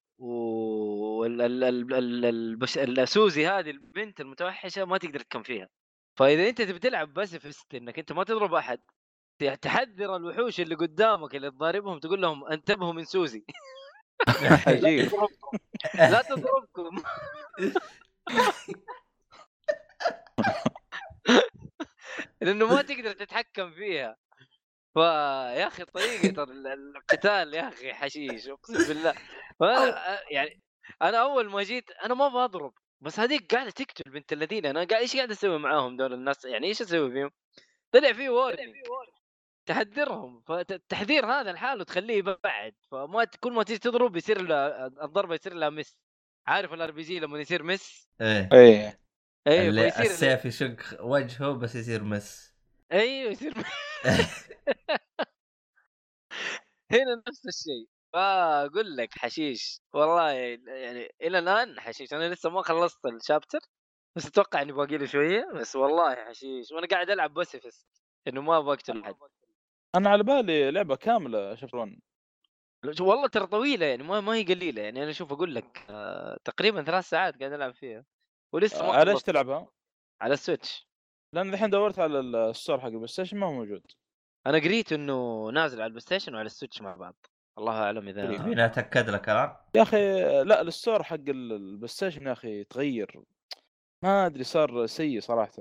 والسوزي 2.58 3.46
هذه 3.46 3.70
البنت 3.70 4.20
المتوحشة 4.20 4.84
ما 4.84 4.98
تقدر 4.98 5.20
تكم 5.20 5.42
فيها. 5.42 5.68
فإذا 6.18 6.48
أنت 6.48 6.62
تبي 6.62 6.78
تلعب 6.78 7.12
بس 7.14 7.36
في 7.36 7.64
إنك 7.74 7.98
أنت 7.98 8.12
ما 8.12 8.24
تضرب 8.24 8.54
أحد. 8.54 8.80
تحذر 9.62 10.16
الوحوش 10.16 10.60
اللي 10.60 10.74
قدامك 10.74 11.34
اللي 11.34 11.50
تضاربهم 11.50 11.98
تقول 11.98 12.22
لهم 12.22 12.44
انتبهوا 12.44 12.92
من 12.92 13.04
سوزي. 13.04 13.44
عجيب. 14.66 15.10
لا 15.94 16.22
تضربكم. 16.22 17.02
لأنه 22.40 22.66
ما 22.66 22.82
تقدر 22.82 23.12
تتحكم 23.12 23.70
فيها. 23.70 24.16
فيا 24.94 25.66
أخي 25.66 25.84
طريقة 25.84 26.42
ال- 26.52 26.96
القتال 26.96 27.54
يا 27.54 27.68
أخي 27.68 27.94
حشيش 27.94 28.48
أقسم 28.48 28.88
بالله. 28.88 29.14
يعني 30.30 30.62
أنا 31.02 31.18
أول 31.18 31.48
ما 31.50 31.62
جيت 31.62 31.90
أنا 31.90 32.14
ما 32.14 32.28
بضرب 32.28 32.72
بس 33.00 33.20
هذيك 33.20 33.54
قاعدة 33.54 33.70
تقتل 33.70 34.10
بنت 34.10 34.32
الذين. 34.32 34.66
أنا 34.66 34.84
قاعد 34.84 35.00
إيش 35.02 35.16
قاعد 35.16 35.30
أسوي 35.30 35.58
معاهم 35.58 35.96
دول 35.96 36.12
الناس؟ 36.12 36.44
يعني 36.44 36.66
إيش 36.66 36.82
أسوي 36.82 37.12
فيهم؟ 37.12 37.30
طلع 37.92 38.12
في 38.12 38.28
warning 38.28 38.74
تحذرهم. 39.66 40.42
فالتحذير 40.48 41.26
هذا 41.26 41.52
لحاله 41.52 41.84
تخليه 41.84 42.14
يبعد 42.16 42.74
فما 42.90 43.24
كل 43.24 43.52
ما 43.52 43.62
تيجي 43.62 43.78
تضرب 43.78 44.16
يصير 44.16 44.42
له 44.42 44.86
الضربة 44.86 45.34
يصير 45.34 45.54
لها 45.54 45.70
miss 45.70 45.96
عارف 46.46 46.72
ال 46.72 46.90
RPG 46.90 47.20
لما 47.20 47.40
يصير 47.40 47.62
مس 47.62 48.08
إيه. 48.20 48.48
إيه. 48.52 49.00
أيوه 49.48 49.68
اللي 49.68 49.90
فيصير 49.90 50.06
السيف 50.06 50.44
يشق 50.44 51.04
وجهه 51.04 51.52
بس 51.52 51.74
يصير 51.74 52.04
miss. 52.04 52.54
أيوه 52.92 53.30
يصير 53.30 53.54
هنا 56.92 57.22
نفس 57.28 57.46
الشيء. 57.46 57.88
فأقول 58.12 58.96
لك 58.96 59.18
حشيش. 59.18 59.80
والله 59.92 60.30
يعني 60.32 61.08
إلى 61.22 61.38
الآن 61.38 61.80
حشيش. 61.80 62.12
أنا 62.12 62.34
لسه 62.34 62.50
ما 62.50 62.62
خلصت 62.62 63.06
ال 63.06 63.13
chapter 63.13 63.58
بس 64.16 64.26
أتوقع 64.26 64.62
إني 64.62 64.72
باقي 64.72 64.98
لي 64.98 65.06
شوية. 65.06 65.50
بس 65.54 65.76
والله 65.76 66.14
حشيش. 66.14 66.72
وأنا 66.72 66.86
قاعد 66.86 67.10
ألعب 67.10 67.34
pacifist 67.34 67.86
إنه 68.28 68.40
ما 68.40 68.60
بقتل 68.60 69.02
احد 69.02 69.14
أنا 69.94 70.10
على 70.10 70.22
بالي 70.22 70.70
لعبة 70.70 70.96
كاملة 70.96 71.54
شفرون 71.54 72.00
والله 73.00 73.28
ترى 73.28 73.46
طويلة 73.46 73.86
يعني 73.86 74.02
ما 74.02 74.20
ما 74.20 74.34
هي 74.34 74.42
قليلة 74.42 74.82
يعني. 74.82 75.02
أنا 75.04 75.12
شوف 75.12 75.32
أقول 75.32 75.54
لك 75.54 75.86
آه 75.90 76.38
تقريبا 76.44 76.82
ثلاث 76.82 77.08
ساعات 77.08 77.38
قاعد 77.38 77.52
ألعب 77.52 77.74
فيها. 77.74 78.04
ولسه 78.52 78.86
ما 78.86 78.92
على 78.92 79.10
إيش. 79.10 79.22
تلعبها؟ 79.22 79.68
على 80.20 80.34
السويتش. 80.34 80.88
لأن 81.32 81.54
الحين 81.54 81.70
دورت 81.70 81.98
على 81.98 82.20
ال 82.20 82.30
store 82.30 82.80
حق 82.80 82.86
البلاي 82.86 83.06
ستيشن 83.06 83.36
ما 83.36 83.46
هو 83.46 83.52
موجود؟ 83.52 83.82
أنا 84.46 84.58
قريت 84.58 84.92
إنه 84.92 85.48
نازل 85.50 85.76
على 85.80 85.86
البلاي 85.86 86.00
ستيشن 86.00 86.34
وعلى 86.34 86.46
السويتش 86.46 86.82
مع 86.82 86.94
بعض. 86.96 87.26
الله 87.58 87.72
أعلم 87.72 88.08
إذا. 88.08 88.36
تبيني 88.36 88.64
أتأكد 88.64 89.10
لك 89.10 89.28
الان 89.28 89.56
يا 89.74 89.82
أخي 89.82 90.20
لا 90.44 90.60
ال 90.60 90.67
store 90.67 91.02
حق 91.02 91.14
ال- 91.14 91.52
البلاي 91.52 91.88
ستيشن 91.88 92.26
يا 92.26 92.32
أخي 92.32 92.64
تغير. 92.64 93.22
ما 94.04 94.26
أدري 94.26 94.44
صار 94.44 94.86
سيء 94.86 95.20
صراحة. 95.20 95.52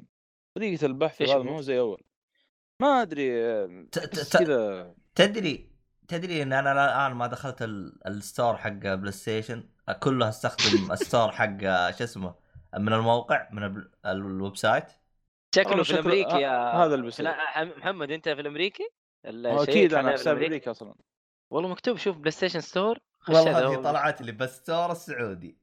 طريقة 0.55 0.85
البحث 0.85 1.21
هذا؟ 1.21 1.37
مو 1.37 1.61
زي 1.61 1.79
أول. 1.79 2.03
ما 2.81 3.01
أدري 3.01 3.29
ت- 3.91 3.99
تحس 3.99 4.29
ت- 4.29 4.37
كذا. 4.37 4.95
تدري 5.15 5.71
تدري 6.07 6.41
إن 6.43 6.53
أنا 6.53 6.71
الآن 6.71 7.17
ما 7.17 7.27
دخلت 7.27 7.61
ال- 7.61 8.07
ال 8.07 8.16
store 8.16 8.57
حق 8.57 8.69
بلاي 8.69 9.11
ستيشن 9.11 9.69
كله 9.99 10.29
استخدم 10.29 10.91
ال 10.91 10.98
store 10.98 11.31
حق 11.31 11.61
شو 11.91 12.03
اسمه؟ 12.03 12.35
من 12.73 12.93
الموقع 12.93 13.47
من 13.51 13.83
الويب 14.05 14.57
سايت 14.57 14.85
شكله 15.55 15.83
في 15.83 15.91
الأمريكي 15.91 16.41
يا 16.41 16.71
هذا 16.71 16.93
اللي 16.93 17.05
بيصير. 17.05 17.25
لا، 17.25 17.63
محمد 17.63 18.11
أنت 18.11 18.29
في 18.29 18.41
الأمريكي؟ 18.41 18.89
شيك 19.25 19.45
أكيد 19.45 19.93
أنا 19.93 20.15
في؟ 20.15 20.31
أمريكا 20.31 20.71
أصلا 20.71 20.95
والله 21.51 21.69
مكتوب 21.69 21.97
شوف 21.97 22.17
بلاي 22.17 22.31
ستيشن 22.31 22.61
ستور 22.61 22.97
والله. 23.29 23.59
هذه 23.59 23.75
طلعت 23.81 24.21
لي 24.21 24.31
بس 24.31 24.57
ستور 24.57 24.91
السعودي 24.91 25.57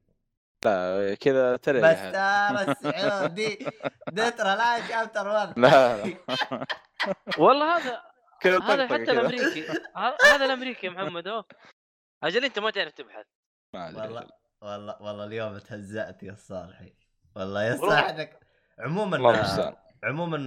لا 0.64 1.14
كذا 1.20 1.56
ترى 1.56 1.80
بس 1.80 1.98
ستور 1.98 2.90
السعودي 2.90 3.66
دترا 4.12 4.54
لا 4.54 4.88
شابتر 4.88 5.28
1 5.28 5.58
لا 5.58 5.96
لا 6.06 6.16
والله 7.38 7.76
هذا 7.76 8.02
هذا 8.44 8.86
حتى. 8.86 8.96
الأمريكي 9.12 9.66
هذا 10.24 10.44
الأمريكي 10.44 10.86
يا 10.86 10.92
محمد 10.92 11.28
اهو 11.28 11.44
أجل 12.22 12.44
أنت 12.44 12.58
ما 12.58 12.70
تعرف 12.70 12.92
تبحث 12.92 13.26
ما. 13.74 13.86
والله 13.86 14.28
والله 14.64 15.03
والله 15.03 15.24
اليوم 15.24 15.59
تهزأت 15.59 16.22
يا 16.22 16.35
صالحي 16.35 16.92
والله. 17.37 17.77
صاحبك 17.77 18.40
عموما 18.79 19.18
عموما 20.05 20.38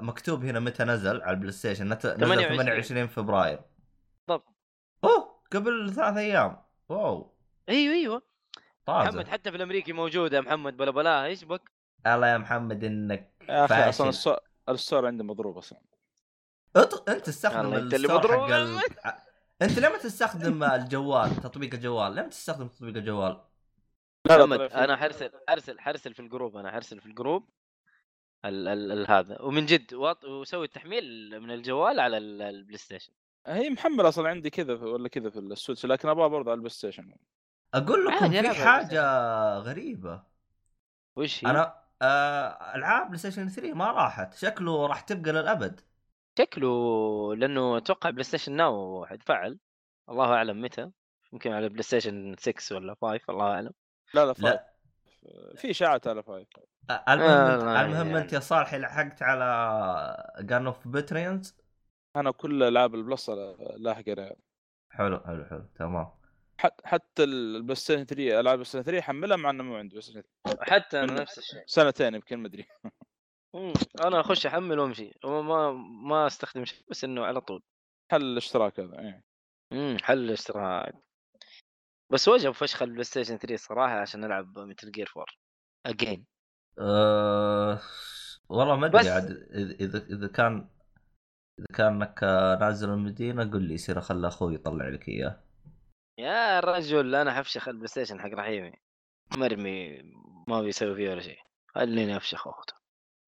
مكتوب 0.00 0.44
هنا 0.44 0.60
متى 0.60 0.84
نزل 0.84 1.22
على 1.22 1.30
البلاي 1.30 1.52
ستيشن 1.52 1.88
نت- 1.88 2.06
نزل 2.06 2.18
28. 2.20 2.56
28 2.58 3.06
فبراير 3.06 3.60
بالضبط. 4.28 4.44
أوه 5.04 5.42
قبل 5.52 5.92
ثلاث 5.94 6.16
أيام 6.16 6.62
wow 6.88 7.34
إيوه 7.68 7.94
إيوه 7.94 8.22
محمد 8.88 9.12
طازه 9.12 9.30
حتى 9.30 9.50
في 9.50 9.56
الأمريكي 9.56 9.92
موجوده 9.92 10.36
يا 10.36 10.42
محمد 10.42 10.76
بلا 10.76 10.90
بلا 10.90 11.24
إيش 11.24 11.44
بك؟ 11.44 11.70
الله 12.06 12.26
يا 12.26 12.38
محمد 12.38 12.84
إنك 12.84 13.32
يا 13.48 13.64
أخي 13.64 13.74
أصلا 13.74 13.90
فاشل. 13.90 14.08
ال 14.08 14.13
store 14.13 14.38
ال 14.68 14.74
store 14.74 15.06
عندي 15.06 15.22
مضروب 15.22 15.58
أصلا 15.58 15.78
أط- 16.78 17.02
أنت 17.08 17.26
تستخدم 17.26 17.74
أنت 17.74 17.94
اللي 17.94 18.08
مضروب. 18.08 18.50
حق 18.50 18.56
ال... 18.56 18.78
أنت 19.62 19.78
ليه 19.78 19.88
ما 19.88 19.98
تستخدم 19.98 20.64
الجوال 20.78 21.36
تطبيق 21.36 21.74
الجوال 21.74 22.12
ليه 22.14 22.22
ما 22.22 22.28
تستخدم 22.28 22.68
تطبيق 22.68 22.96
الجوال 22.96 23.40
لا 24.26 24.38
لا 24.38 24.46
محمد 24.46 24.72
أنا 24.72 24.96
حرسل 24.96 25.30
حرسل 25.48 25.80
حرسل 25.80 26.14
في 26.14 26.20
الجروب 26.20 26.56
أنا 26.56 26.72
حرسل 26.72 27.00
في 27.00 27.06
الجروب 27.06 27.48
ال 28.44 28.68
ال 28.68 28.92
ال 28.92 29.10
هذا. 29.10 29.42
ومن 29.42 29.66
جد 29.66 29.94
واط- 29.94 30.24
وسوي 30.24 30.64
التحميل 30.64 31.40
من 31.40 31.50
الجوال 31.50 32.00
على 32.00 32.18
ال- 32.18 32.42
البلاي 32.42 32.76
ستيشن. 32.78 33.12
هي 33.46 33.70
محمل 33.70 34.08
أصلا 34.08 34.28
عندي 34.28 34.50
كذا 34.50 34.74
ولا 34.74 35.08
كذا 35.08 35.30
في 35.30 35.38
السويتش 35.38 35.86
لكن 35.86 36.08
أبغى 36.08 36.28
برضه 36.28 36.50
على 36.50 36.56
البلاي 36.56 36.70
ستيشن. 36.70 37.14
أقول 37.74 38.06
لكم 38.06 38.30
في 38.30 38.64
حاجة 38.64 39.02
غريبة. 39.58 40.22
وش 41.16 41.44
هي؟ 41.44 41.50
أنا 41.50 41.82
آه 42.02 42.74
ألعاب 42.74 43.06
بلاي 43.06 43.18
ستيشن 43.18 43.48
3 43.48 43.74
ما 43.74 43.90
راحت. 43.92 44.34
شكله 44.34 44.86
راح 44.86 45.00
تبقى 45.00 45.32
للأبد. 45.32 45.80
شكله 46.38 47.34
لأنه 47.34 47.76
أتوقع 47.76 48.10
بلاي 48.10 48.24
ستيشن 48.24 48.52
Now 48.52 49.06
حيتفعل. 49.06 49.58
الله 50.08 50.34
أعلم 50.34 50.60
متى. 50.62 50.90
يمكن 51.32 51.52
على 51.52 51.68
بلاي 51.68 51.82
ستيشن 51.82 52.36
6 52.38 52.72
ولا 52.76 52.94
5 53.02 53.20
الله 53.30 53.44
أعلم. 53.54 53.72
لا 54.14 54.26
لا 54.26 54.32
five 54.32 54.60
لا 55.22 55.54
في 55.56 55.70
اشاعات 55.70 56.06
على 56.08 56.22
five 56.22 56.48
المهم 56.90 57.28
آه، 57.30 57.56
لا، 57.56 57.84
المهم 57.84 58.06
يعني. 58.06 58.18
أنت 58.18 58.32
يا 58.32 58.40
صالحي 58.40 58.78
لحقت 58.78 59.22
على 59.22 60.32
جان 60.40 60.66
اوف 60.66 60.88
veterans 60.88 61.56
أنا 62.16 62.30
كل 62.30 62.62
العاب 62.62 62.94
ال 62.94 63.01
Plus 63.01 63.30
لاحق 63.76 64.02
عليها 64.08 64.36
حلو 64.90 65.20
حلو 65.20 65.44
حلو 65.44 65.64
تمام. 65.78 66.10
حتى 66.58 66.82
حتى 66.88 67.24
البلاي 67.24 67.74
ستيشن 67.74 68.04
3 68.06 68.40
العاب 68.40 68.46
البلاي 68.46 68.64
ستيشن 68.64 68.84
3 68.84 69.02
حملها 69.02 69.36
مع 69.36 69.50
إنه 69.50 69.62
مو 69.62 69.76
عندي 69.76 69.88
بلاي 69.88 70.02
ستيشن 70.02 70.22
3 70.44 70.64
حتى 70.64 71.00
أنا 71.00 71.20
نفس 71.20 71.38
الشيء. 71.38 71.62
سنتين 71.66 72.14
يمكن 72.14 72.36
ما 72.38 72.46
أدري. 72.46 72.66
أنا 74.04 74.20
أخش 74.20 74.46
أحمل 74.46 74.78
وأمشي. 74.78 75.12
وما 75.24 75.72
ما 76.06 76.26
أستخدم 76.26 76.64
شيء 76.64 76.84
بس 76.90 77.04
إنه 77.04 77.24
على 77.24 77.40
طول. 77.40 77.62
حل 78.12 78.22
الاشتراك 78.22 78.80
هذا 78.80 78.98
إيه. 78.98 79.24
امم 79.72 79.96
حل 80.02 80.18
الاشتراك. 80.18 80.94
بس 82.12 82.28
وجب 82.28 82.50
فشخ 82.50 82.82
البلاي 82.82 83.04
ستيشن 83.04 83.36
3 83.36 83.56
صراحة 83.56 84.00
عشان 84.00 84.24
العب 84.24 84.58
مثل 84.58 84.92
Gear 84.92 85.12
4 85.16 85.26
اجين 85.86 86.26
أه... 86.78 87.80
والله 88.48 88.76
ما 88.76 88.86
أدري 88.86 89.08
عاد 89.08 89.30
اذا 89.30 89.74
إذا 89.80 89.98
إذا 89.98 90.26
كان 90.26 90.68
إذا 91.58 91.66
كانك 91.74 92.22
نازل 92.60 92.90
المدينة 92.90 93.50
قل 93.50 93.62
لي 93.62 93.74
يصير 93.74 93.98
أخلي 93.98 94.28
أخوي 94.28 94.54
يطلع 94.54 94.88
لك 94.88 95.08
إياه. 95.08 95.40
يا 96.18 96.60
رجل 96.60 97.14
أنا 97.14 97.34
حفشخ 97.34 97.68
البلاي 97.68 97.86
ستيشن 97.86 98.20
حق 98.20 98.28
رحيمي. 98.28 98.72
مرمي 99.36 100.02
ما 100.48 100.62
بيسوي 100.62 100.94
فيه 100.94 101.10
ولا 101.10 101.20
شيء. 101.20 101.38
خليني 101.74 102.16
أفشخ 102.16 102.48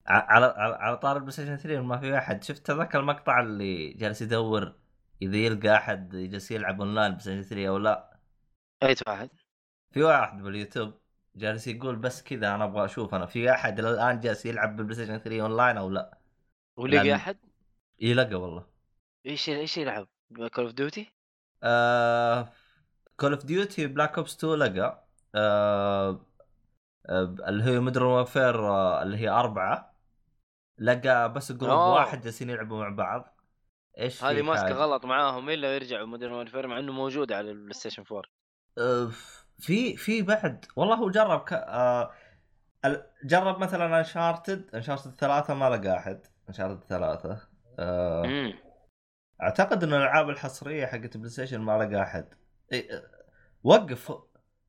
على 0.07 0.45
على 0.45 0.75
على 0.75 0.97
طار 0.97 1.15
البلاي 1.15 1.31
ستيشن 1.31 1.57
3 1.57 1.81
ما 1.81 1.97
في 1.97 2.17
أحد. 2.17 2.43
شفت 2.43 2.71
ذاك 2.71 2.95
المقطع 2.95 3.39
اللي 3.39 3.93
جالس 3.93 4.21
يدور 4.21 4.75
إذا 5.21 5.37
يلقى 5.37 5.75
أحد 5.75 6.09
جالس 6.09 6.51
يلعب 6.51 6.81
أونلاين 6.81 7.11
بلاي 7.11 7.21
ستيشن 7.21 7.41
3 7.41 7.67
أو 7.67 7.77
لا؟ 7.77 8.14
اي 8.85 8.95
واحد؟ 9.07 9.29
في 9.91 10.03
واحد 10.03 10.41
باليوتيوب 10.43 10.93
جالس 11.35 11.67
يقول 11.67 11.95
بس 11.95 12.23
كذا 12.23 12.55
أنا 12.55 12.63
أبغى 12.63 12.85
أشوف 12.85 13.15
أنا 13.15 13.25
في 13.25 13.51
أحد 13.51 13.79
الآن 13.79 14.19
جالس 14.19 14.45
يلعب 14.45 14.75
بالبلاي 14.75 14.95
ستيشن 14.95 15.17
3 15.17 15.41
اونلاين 15.41 15.77
أو 15.77 15.89
لا؟ 15.89 16.17
ولقي 16.77 17.09
لأن- 17.11 17.13
أحد؟ 17.13 17.37
يلقى 17.99 18.35
والله. 18.35 18.65
إيش 19.25 19.49
إيش 19.49 19.77
يلعب؟ 19.77 20.07
Call 20.35 20.63
of 20.65 20.73
Duty 20.73 21.11
Call 23.19 23.33
of 23.33 23.45
Duty 23.45 23.87
Black 23.87 24.17
Ops 24.17 24.35
2 24.37 24.53
لقى. 24.55 25.05
آه 25.35 26.25
آه 27.05 27.35
اللي 27.47 27.63
هي 27.63 27.79
Modern 27.79 28.05
Warfare 28.05 28.67
آه 28.69 29.03
اللي 29.03 29.17
هي 29.17 29.29
أربعة. 29.29 29.95
لقى 30.77 31.33
بس 31.33 31.51
group 31.51 31.69
أوه. 31.71 31.93
واحد 31.93 32.21
جالسين 32.21 32.49
يلعبوا 32.49 32.83
مع 32.83 32.89
بعض. 32.89 33.39
إيش 33.99 34.23
هذه 34.23 34.41
ماسكة؟ 34.41 34.71
غلط 34.73 35.05
معاهم 35.05 35.49
إلا 35.49 35.75
يرجعوا 35.75 36.05
Modern 36.07 36.31
Warfare 36.31 36.67
مع 36.67 36.79
إنه 36.79 36.91
موجود 36.91 37.31
على 37.31 37.51
البلاي 37.51 37.73
ستيشن 37.73 38.03
4 38.11 38.19
أه، 38.19 38.25
في 39.59 39.97
في 39.97 40.21
بعد 40.21 40.65
والله 40.75 40.95
هو 40.95 41.09
جرب 41.09 41.39
ك... 41.39 41.53
آه 41.53 42.11
جرب 43.25 43.59
مثلا 43.59 43.99
Uncharted 43.99 44.75
Uncharted 44.75 45.11
ثلاثة 45.15 45.53
ما 45.53 45.69
لقى 45.69 45.97
أحد. 45.97 46.25
Uncharted 46.49 46.83
ثلاثة. 46.83 47.39
آه 47.79 48.53
أعتقد 49.41 49.83
إن 49.83 49.93
الألعاب 49.93 50.29
الحصرية 50.29 50.85
حقت 50.85 51.17
بلاي 51.17 51.29
ستيشن 51.29 51.61
ما 51.61 51.83
لقى 51.83 52.01
أحد. 52.01 52.33
إيه، 52.71 52.91
آه، 52.97 53.03
وقف. 53.63 54.13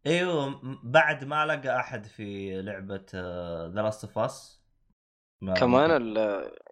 إيوه 0.07 0.61
بعد 0.85 1.25
ما 1.25 1.47
لقى 1.47 1.81
أحد 1.81 2.05
في 2.07 2.51
لعبة 2.63 3.07
The 3.75 3.83
Last 3.83 4.05
of 4.05 4.19
Us 4.19 4.66
كمان 5.57 5.91
ال... 5.91 6.17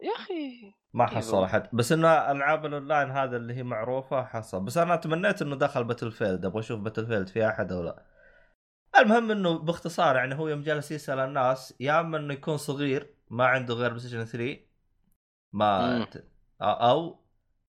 يا 0.02 0.12
أخي 0.16 0.74
ما 0.92 1.08
إيه 1.10 1.16
حصل. 1.16 1.44
أحد. 1.44 1.68
بس 1.72 1.92
إنه 1.92 2.08
ألعاب 2.08 2.66
الأونلاين 2.66 3.10
هذا 3.10 3.36
اللي 3.36 3.54
هي 3.54 3.62
معروفة 3.62 4.24
حصل. 4.24 4.64
بس 4.64 4.78
أنا 4.78 4.96
تمنيت 4.96 5.42
إنه 5.42 5.56
دخل 5.56 5.84
Battlefield 5.84 6.44
أبغى 6.44 6.60
أشوف 6.60 6.80
Battlefield 6.80 7.28
في 7.28 7.48
أحد 7.48 7.72
أو 7.72 7.82
لا. 7.82 8.02
المهم 8.98 9.30
إنه 9.30 9.58
باختصار 9.58 10.16
يعني 10.16 10.34
هو 10.34 10.48
يوم 10.48 10.62
جالس 10.62 10.92
يسأل 10.92 11.18
الناس 11.18 11.74
يا 11.80 12.00
أما 12.00 12.18
إنه 12.18 12.34
يكون 12.34 12.56
صغير 12.56 13.14
ما 13.30 13.46
عنده 13.46 13.74
غير 13.74 13.88
بلاي 13.88 14.00
ستيشن 14.00 14.24
3 14.24 14.60
ما 15.52 16.06
أو 16.62 17.24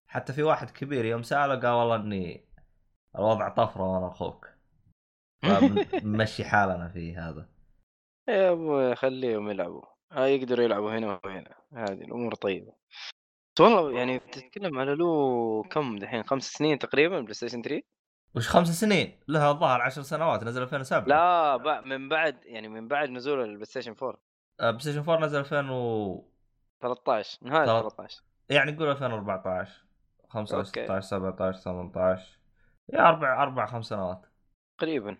حتى 0.06 0.32
في 0.32 0.42
واحد 0.42 0.70
كبير 0.70 1.04
يوم 1.04 1.22
سأله 1.22 1.54
قال 1.54 1.66
والله 1.66 1.96
إني 1.96 2.48
الوضع 3.16 3.48
طفرة 3.48 3.82
وأنا 3.82 4.08
أخوك. 4.08 4.48
فمشي 5.46 6.44
حالنا 6.44 6.88
في 6.88 7.16
هذا. 7.16 7.48
يا 8.28 8.50
أبوي 8.50 8.94
خليهم 8.94 9.50
يلعبوا. 9.50 9.95
ها 10.12 10.26
يقدروا 10.26 10.64
يلعبوا 10.64 10.98
هنا 10.98 11.20
وهنا. 11.24 11.54
هذه 11.72 11.92
الأمور 11.92 12.34
طيبة. 12.34 12.72
بس 13.56 13.60
والله 13.60 13.92
يعني 13.98 14.18
تتكلم 14.18 14.78
على 14.78 14.94
له 14.94 15.62
كم 15.62 15.96
دحين 15.98 16.22
خمس 16.22 16.52
سنين 16.52 16.78
تقريبا 16.78 17.20
بلاي 17.20 17.34
ستيشن 17.34 17.62
3 17.62 17.82
وش 18.36 18.48
خمس 18.48 18.80
سنين؟ 18.80 19.20
لها 19.28 19.50
الظاهر 19.50 19.80
عشر 19.82 20.02
سنوات 20.02 20.44
نزل 20.44 20.62
2007 20.62 21.08
لا 21.08 21.56
بع- 21.58 21.86
من 21.86 22.08
بعد 22.08 22.44
يعني 22.44 22.68
من 22.68 22.88
بعد 22.88 23.08
نزول 23.10 23.40
البلاي 23.44 23.64
ستيشن 23.64 23.94
4 24.02 24.18
آه، 24.60 24.70
بلاي 24.70 24.80
ستيشن 24.82 24.98
4 24.98 25.18
نزل 25.26 25.38
2000 25.38 25.70
و 25.70 26.24
13 26.80 27.38
نهاية 27.42 27.66
ثلاث- 27.66 27.82
13 27.82 28.22
يعني 28.48 28.72
نقول 28.72 28.88
2014 28.90 29.84
15 30.28 30.56
أوكي. 30.58 30.84
16 30.84 31.00
17 31.00 31.58
18 31.58 32.38
يا 32.92 33.08
أربع 33.08 33.42
أربع 33.42 33.66
خمس 33.66 33.86
سنوات. 33.86 34.26
تقريبا. 34.78 35.16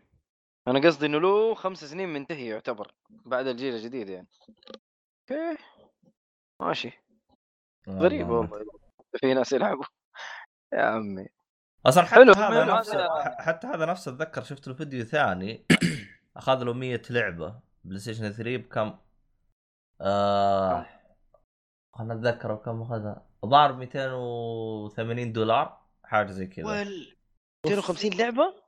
أنا 0.68 0.81
قصدي 0.88 1.07
إنه 1.07 1.18
له 1.20 1.55
خمس 1.55 1.85
سنين 1.85 2.09
منتهي 2.09 2.46
يعتبر 2.46 2.92
بعد 3.11 3.46
الجيل 3.46 3.74
الجديد 3.74 4.09
يعني. 4.09 4.29
أوكي. 5.31 5.59
ماشي. 6.61 6.92
غريبة 7.88 8.33
والله. 8.38 8.64
في 9.20 9.35
ناس 9.35 9.52
يلعبوا. 9.52 9.85
يا 10.72 10.83
عمي. 10.83 11.26
أصلا 11.87 12.05
حتى 12.05 12.14
حلو، 12.14 12.33
هذا 12.33 12.64
حلو، 12.64 12.74
نفسه 12.74 13.00
هذا- 13.00 13.37
حتى 13.42 13.66
هذا 13.66 13.87
نفسه 13.87 14.12
أتذكر 14.12 14.42
شفت 14.42 14.68
له 14.68 14.74
فيديو 14.74 15.05
ثاني. 15.05 15.64
أخذ 16.37 16.62
له 16.62 16.72
100 16.72 17.02
لعبة 17.11 17.61
بلاي 17.85 17.98
ستيشن 18.00 18.31
3 18.33 18.57
بكم؟ 18.57 18.98
آه 20.00 20.87
خلنا 21.94 22.14
أتذكر 22.14 22.55
بكم 22.55 22.83
أخذها. 22.83 23.26
الظاهر 23.44 23.72
280 23.72 25.33
دولار 25.33 25.81
حاجة 26.05 26.31
زي 26.31 26.46
كذا. 26.46 26.66
وال 26.66 27.16
250 27.66 28.12
لعبة؟ 28.12 28.65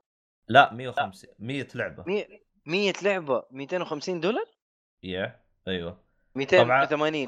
لا 0.49 0.73
150 0.73 1.29
100 1.39 1.67
لعبة. 1.75 2.03
100 2.07 2.25
100 2.65 2.93
لعبة 3.03 3.43
250 3.51 4.19
دولار؟ 4.19 4.45
يا 5.03 5.39
أيوه. 5.67 5.97
280 6.35 7.27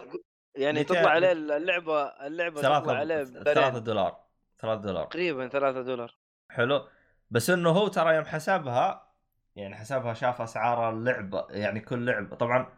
يعني 0.56 0.80
200 0.80 0.94
تطلع 0.96 1.10
عليه 1.12 1.32
اللعبة 1.32 2.04
اللعبة 2.04 2.62
تطلع 2.62 2.94
عليه 2.98 3.24
ثلاثة 3.24 3.44
ثلاثة 3.44 3.70
برين 3.70 3.84
دولار 3.84 4.20
ثلاثة 4.60 4.82
دولار. 4.82 5.06
تقريبا 5.06 5.48
3 5.48 5.82
دولار. 5.82 6.18
حلو. 6.50 6.88
بس 7.32 7.50
إنه 7.50 7.70
هو 7.70 7.88
ترى 7.88 8.16
يوم 8.16 8.26
حسبها 8.26 9.12
يعني 9.56 9.76
حسبها 9.76 10.14
شاف 10.14 10.42
أسعار 10.42 10.90
اللعبة 10.90 11.48
يعني 11.50 11.80
كل 11.80 12.06
لعبة. 12.06 12.36
طبعا 12.36 12.74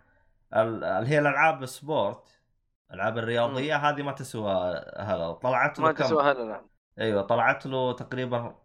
ال- 0.56 0.84
اللي 0.84 1.10
هي 1.10 1.20
الألعاب 1.20 1.64
ال 1.64 1.76
sport 1.76 2.40
الألعاب 2.92 3.18
الرياضية 3.18 3.76
هذه 3.76 4.02
ما 4.02 4.12
تسوى 4.12 4.54
هذا 4.98 5.32
طلعت 5.32 5.80
له 5.80 5.86
ما؟ 5.86 5.92
تسوى 5.92 6.24
هلا 6.24 6.44
لا. 6.44 6.66
أيوه 7.00 7.22
طلعت 7.22 7.66
له 7.66 7.94
تقريبا 7.94 8.56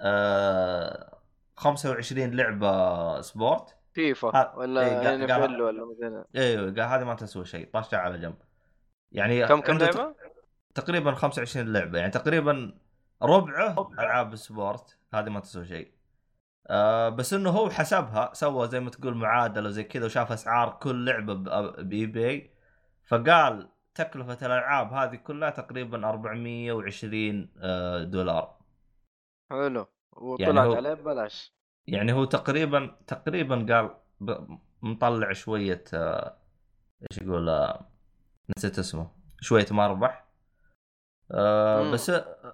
آه 0.00 1.11
25 1.62 2.30
لعبة 2.36 3.20
sport. 3.20 3.76
FIFA 3.94 4.28
ها، 4.34 4.54
ولا 4.56 5.14
ان 5.14 5.30
قال- 5.30 5.62
ولا 5.62 5.84
مثلا 5.84 6.24
أيوه 6.36 6.64
قال 6.64 6.80
هذه 6.80 7.04
ما 7.04 7.14
تسوى 7.14 7.44
شيء 7.44 7.70
طاشها 7.72 7.98
على 7.98 8.18
جنب. 8.18 8.34
يعني 9.12 9.46
كم 9.46 9.60
كم 9.60 9.78
لعبة؟ 9.78 10.14
تقريبا 10.74 11.12
25 11.14 11.72
لعبة 11.72 11.98
يعني 11.98 12.10
تقريبا 12.10 12.74
ربعه 13.22 13.90
ألعاب 13.98 14.32
ال 14.32 14.43
sport 14.43 14.98
هذه 15.14 15.28
ما 15.30 15.40
تسوي 15.40 15.66
شيء. 15.66 15.92
آه 16.70 17.08
بس 17.08 17.34
إنه 17.34 17.50
هو 17.50 17.70
حسبها 17.70 18.30
سوى 18.34 18.68
زي 18.68 18.80
ما 18.80 18.90
تقول 18.90 19.14
معادلة 19.14 19.70
زي 19.70 19.84
كذا 19.84 20.04
وشاف 20.06 20.32
أسعار 20.32 20.78
كل 20.82 21.04
لعبة 21.04 21.34
ب 21.82 22.06
eBay 22.06 22.50
فقال 23.06 23.68
تكلفة 23.94 24.46
الألعاب 24.46 24.92
هذه 24.92 25.16
كلها 25.16 25.50
تقريبا 25.50 26.08
420 26.08 27.48
آه، 27.62 28.02
دولار. 28.04 28.56
حلو. 29.50 29.86
وطلعت 30.12 30.66
هو- 30.66 30.74
عليه 30.74 30.94
ببلاش. 30.94 31.54
يعني 31.86 32.12
هو 32.12 32.24
تقريبا 32.24 32.96
تقريبا 33.06 33.54
قال 33.74 33.90
ب- 34.20 34.58
مطلع 34.82 35.32
شوية 35.32 35.84
آه، 35.94 36.36
إيش 37.02 37.18
يقول 37.22 37.48
آه، 37.48 37.86
نسيت 38.58 38.78
اسمه 38.78 39.10
شوية 39.40 39.66
مربح 39.70 40.24
آه. 41.30 41.90
بس 41.92 42.10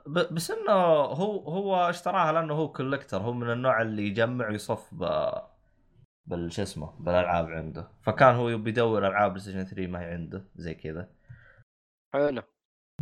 ب- 0.07 0.35
بس 0.35 0.51
إنه 0.51 0.73
هو 0.73 1.39
هو 1.49 1.77
اشتراها 1.91 2.33
لأنه 2.33 2.55
هو 2.55 2.73
collector 2.73 3.17
هو 3.19 3.33
من 3.33 3.51
النوع 3.53 3.83
اللي 3.83 4.03
يجمع 4.07 4.49
ويصف 4.49 4.95
ب 4.95 5.31
بال 6.27 6.53
شو 6.53 6.63
اسمه 6.63 6.93
بالألعاب 7.01 7.47
عنده. 7.51 7.89
فكان 8.03 8.35
هو 8.35 8.49
يبي 8.49 8.71
يدور 8.71 9.07
ألعاب 9.07 9.31
بلاي 9.31 9.41
ستيشن 9.43 9.65
3 9.65 9.87
ما 9.87 10.01
هي 10.01 10.05
عنده 10.13 10.45
زي 10.57 10.75
كذا. 10.75 11.09
حلو. 12.15 12.43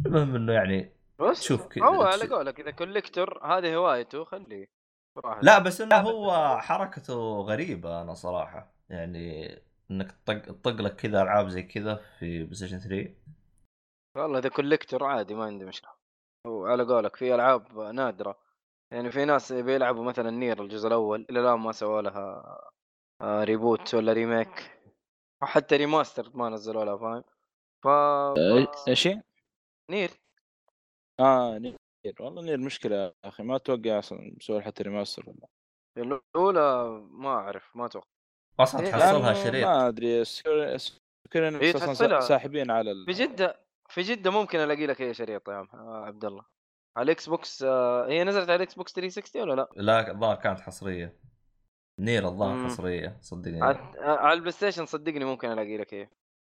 المهم 0.07 0.35
إنه 0.37 0.53
يعني 0.53 0.96
بس 1.21 1.43
شوف 1.43 1.67
كذا- 1.67 1.85
هو 1.85 2.03
على 2.03 2.27
قولك 2.29 2.61
إذا 2.61 2.71
collector 2.71 3.45
هذه 3.47 3.75
هوايته 3.75 4.25
خليه. 4.25 4.67
لا 5.43 5.59
بس 5.59 5.81
إنه 5.81 5.97
هو 5.97 6.59
حركته 6.61 7.41
غريبة 7.41 8.03
أنا 8.03 8.15
صراحة 8.15 8.75
يعني 8.89 9.49
إنك 9.91 10.13
تطق 10.13 10.43
تطق 10.43 10.81
لك 10.81 10.97
كذا 10.97 11.23
ألعاب 11.23 11.49
زي 11.49 11.63
كذا 11.63 11.95
في 12.19 12.43
بلاي 12.43 12.55
ستيشن 12.55 12.79
3 12.79 13.15
والله 14.17 14.39
إذا 14.39 14.49
collector 14.49 15.05
عادي 15.05 15.35
ما 15.35 15.45
عندي 15.45 15.65
مشكلة. 15.65 15.91
وعلى 16.47 16.83
قولك 16.83 17.17
في 17.17 17.35
ألعاب 17.35 17.79
نادرة. 17.79 18.39
يعني 18.93 19.11
في 19.11 19.25
ناس 19.25 19.53
بيلعبوا 19.53 20.05
مثلا 20.05 20.31
Nier 20.31 20.62
الجزء 20.63 20.89
الأول 20.89 21.27
إلى 21.31 21.41
الآن 21.41 21.59
ما 21.59 21.73
سووا 21.73 22.03
لها 22.03 22.59
آه، 23.21 23.45
reboot 23.45 23.95
ولا 23.95 24.13
remake 24.12 24.81
وحتى 25.43 25.77
remaster 25.77 26.31
ما 26.35 26.49
نزلوا 26.49 26.85
لها 26.85 26.97
فاهم؟ 26.97 27.25
ف 27.85 27.89
إيش 28.89 29.07
هي؟ 29.07 29.23
Nier 29.91 30.11
آه 31.21 31.59
Nier. 31.59 31.77
والله 32.21 32.43
Nier 32.43 32.59
مشكلة 32.59 32.97
يا 32.97 33.13
أخي 33.25 33.43
ما 33.43 33.57
أتوقع 33.57 33.99
أصلا 33.99 34.35
مسوي 34.37 34.63
حتى 34.63 34.83
remaster 34.83 35.25
ولا. 35.27 35.49
الأولى 35.99 37.01
ما 37.11 37.29
أعرف 37.29 37.77
ما 37.77 37.87
أتوقع. 37.87 38.07
أصلا 38.61 38.81
إيه، 38.81 38.91
تحصلها 38.91 39.35
شريط. 39.35 39.67
ما 39.67 39.89
أدري 39.89 40.25
سكوير 40.25 40.77
سكوير 40.77 41.61
إيه، 41.63 41.77
أصلا. 41.77 42.21
ساحبين 42.21 42.71
على 42.71 42.91
ال... 42.91 43.07
في 43.07 43.13
جدة 43.13 43.61
في 43.91 44.03
جدة 44.03 44.31
ممكن 44.31 44.59
ألاقي 44.59 44.87
لك 44.87 45.03
هي 45.03 45.15
شريط 45.15 45.49
يا 45.49 45.55
عم 45.55 45.69
آه، 45.75 46.05
عبد 46.05 46.25
الله. 46.25 46.45
على 46.97 47.05
ال 47.05 47.29
Xbox 47.29 47.62
آه، 47.63 48.07
هي 48.09 48.25
نزلت 48.25 48.49
على 48.49 48.57
ال 48.57 48.75
Xbox 48.75 48.93
360 48.93 49.43
ولا 49.43 49.55
لا؟ 49.55 49.69
لا 49.77 50.11
الظاهر 50.11 50.37
كانت 50.37 50.61
حصرية. 50.61 51.17
Nier 52.01 52.29
الظاهر. 52.29 52.65
حصرية. 52.65 53.17
صدقني. 53.21 53.63
على 53.63 53.79
على 53.99 54.33
البلاي 54.33 54.53
ستيشن 54.53 54.87
صدقني 54.87 55.25
ممكن 55.25 55.53
ألاقي 55.53 55.77
لك 55.77 55.95
هي 55.95 56.09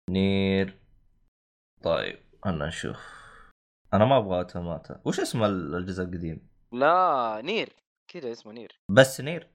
Nier. 0.10 0.78
طيب 1.84 2.20
أنا 2.46 2.66
نشوف. 2.68 3.21
أنا 3.94 4.06
ما 4.06 4.18
أبغى 4.18 4.38
Automata. 4.38 5.02
وش 5.06 5.20
اسم 5.20 5.44
ال- 5.44 5.76
الجزء 5.76 6.04
القديم؟ 6.04 6.48
لا 6.72 7.42
Nier. 7.44 7.70
كذا 8.08 8.32
اسمه 8.32 8.52
Nier. 8.54 8.80
بس 8.90 9.22
Nier؟ 9.22 9.48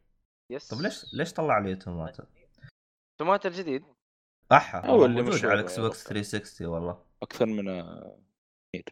yes. 0.50 0.68
طيب 0.68 0.81
ليش 0.83 1.14
ليش 1.14 1.33
طلع 1.33 1.59
لي 1.59 1.70
Automata؟ 1.74 2.26
Automata 3.18 3.46
الجديد. 3.46 3.85
أحا 4.53 4.87
هو 4.87 5.05
اللي 5.05 5.22
موجود 5.22 5.35
مشهور 5.35 5.53
على 5.53 5.61
Xbox 5.61 5.98
رجل. 6.01 6.09
360 6.09 6.66
والله. 6.66 7.03
أكثر 7.22 7.46
من 7.46 7.68
آه، 7.68 8.18
Nier. 8.74 8.85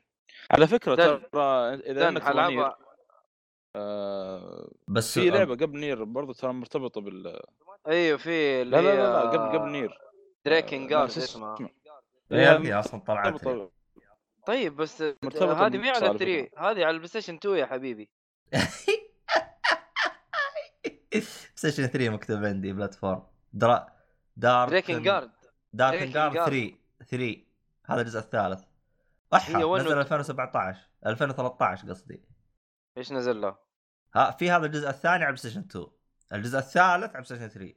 على 0.51 0.67
فكرة. 0.67 0.95
ترى 0.95 1.75
إذا 1.75 2.09
انك 2.09 2.23
حلعبها 2.23 2.77
آه، 3.77 4.71
بس 4.89 5.19
في 5.19 5.31
لعبة 5.31 5.55
قبل 5.55 5.79
Nier 5.79 6.05
برضو 6.05 6.33
ترى 6.33 6.53
مرتبطة 6.53 7.01
بال 7.01 7.41
أيوه 7.89 8.19
في 8.19 8.65
لا 8.65 8.77
لا 8.83 8.95
لا, 8.97 8.97
لا 8.97 9.21
قبل 9.31 9.59
قبل 9.59 9.71
Nier. 9.71 9.99
Drakengard 10.47 10.83
آه، 10.83 10.89
ناس 10.89 11.19
اسمها. 11.19 11.55
اسمه. 11.55 11.69
هي 12.33 12.75
أصلا 12.75 13.01
طلعت 13.01 13.45
طيب 14.47 14.77
بس 14.77 15.03
هذه 15.03 15.17
مي 15.79 15.91
على 15.91 16.01
بالمصاري 16.01 16.49
3 16.49 16.51
هذه 16.71 16.85
على 16.85 16.91
البلاي 16.91 17.09
ستيشن 17.09 17.35
2 17.35 17.57
يا 17.57 17.67
حبيبي. 17.67 18.11
ستيشن 21.55 21.87
3 21.87 22.09
مكتوب 22.09 22.45
عندي 22.45 22.73
بلاتفورم. 22.73 23.23
درا 23.53 23.87
دارك 24.37 24.71
دريكن 24.71 25.03
جارد 25.03 25.31
دارك 25.73 26.03
جارد 26.03 26.35
Guard. 26.37 26.45
3 26.45 26.75
3 27.11 27.37
هذا 27.87 28.01
الجزء 28.01 28.19
الثالث. 28.19 28.65
احا 29.35 29.53
نزل 29.53 29.65
و- 29.65 29.77
2017 29.77 30.81
2013 31.07 31.89
قصدي. 31.89 32.23
إيش 32.99 33.13
نزل 33.13 33.41
له؟ 33.41 33.57
ها 34.15 34.31
في 34.31 34.51
هذا 34.51 34.67
الجزء 34.67 34.89
الثاني 34.89 35.15
على 35.25 35.25
بلاي 35.25 35.37
ستيشن 35.37 35.61
2 35.61 35.87
الجزء 36.33 36.59
الثالث 36.59 36.77
على 36.77 37.09
بلاي 37.09 37.25
ستيشن 37.25 37.49
3 37.49 37.75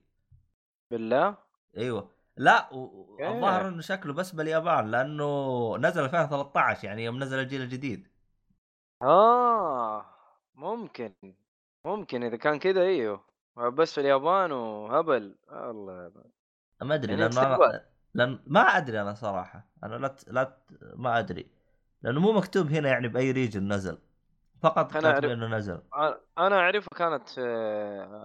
بالله؟ 0.91 1.37
أيوه. 1.77 2.16
لا 2.37 2.73
و-. 2.73 3.17
الظاهر 3.21 3.67
إنه 3.67 3.81
شكله 3.81 4.13
بس 4.13 4.31
باليابان 4.31 4.91
لأنه 4.91 5.77
نزل 5.77 6.03
2013 6.03 6.87
يعني 6.87 7.03
يوم 7.05 7.23
نزل 7.23 7.39
الجيل 7.39 7.61
الجديد. 7.61 8.07
آه 9.01 10.05
ممكن 10.55 11.13
ممكن 11.85 12.23
إذا 12.23 12.37
كان 12.37 12.59
كذا 12.59 12.81
إيوه. 12.81 13.23
بس 13.57 13.93
في 13.93 14.01
اليابان 14.01 14.51
وهبل. 14.51 15.35
الله 15.51 16.11
ما 16.81 16.95
أدري 16.95 17.11
يعني 17.13 17.29
لأنه 17.35 17.57
لأن 18.13 18.39
ما 18.47 18.61
أدري 18.61 19.01
أنا 19.01 19.13
صراحة. 19.13 19.69
أنا 19.83 19.95
لا 19.95 20.07
ت- 20.07 20.29
لا 20.29 20.43
ت- 20.43 20.63
ما 20.95 21.19
أدري. 21.19 21.51
لأنه 22.01 22.19
مو 22.19 22.31
مكتوب 22.31 22.67
هنا 22.67 22.89
يعني 22.89 23.07
بأي 23.07 23.31
ريجن 23.31 23.73
نزل. 23.73 23.97
فقط 24.63 24.91
كاتب 24.91 25.21
أعرف- 25.21 25.31
إنه 25.31 25.47
نزل. 25.47 25.81
أنا 26.37 26.55
اعرفها 26.59 26.97
كانت 26.97 27.29
في 27.29 27.41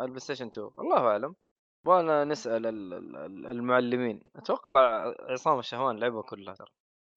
ال 0.00 0.20
PlayStation 0.20 0.46
2 0.46 0.70
الله 0.78 0.98
أعلم. 1.08 1.34
وأنا 1.86 2.24
نسأل 2.24 2.66
ال- 2.66 2.94
ال- 2.94 3.46
المعلمين. 3.46 4.20
أتوقع 4.36 5.14
عصام 5.20 5.58
الشهوان 5.58 5.96
لعبها 5.98 6.22
كلها 6.22 6.54
ترى. 6.54 6.68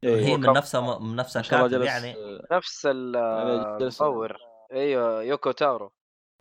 إيه. 0.04 0.26
هي 0.26 0.38
من 0.38 0.54
نفسها 0.54 1.00
من 1.00 1.16
نفسها 1.16 1.42
كاتب 1.42 1.70
جلس 1.70 1.86
يعني. 1.88 2.16
آه، 2.16 2.48
نفس 2.52 2.86
يعني 2.86 3.80
جلس- 3.80 4.02
المطور 4.02 4.38
أيوه 4.72 5.24
يوكو 5.24 5.52
تارو. 5.52 5.92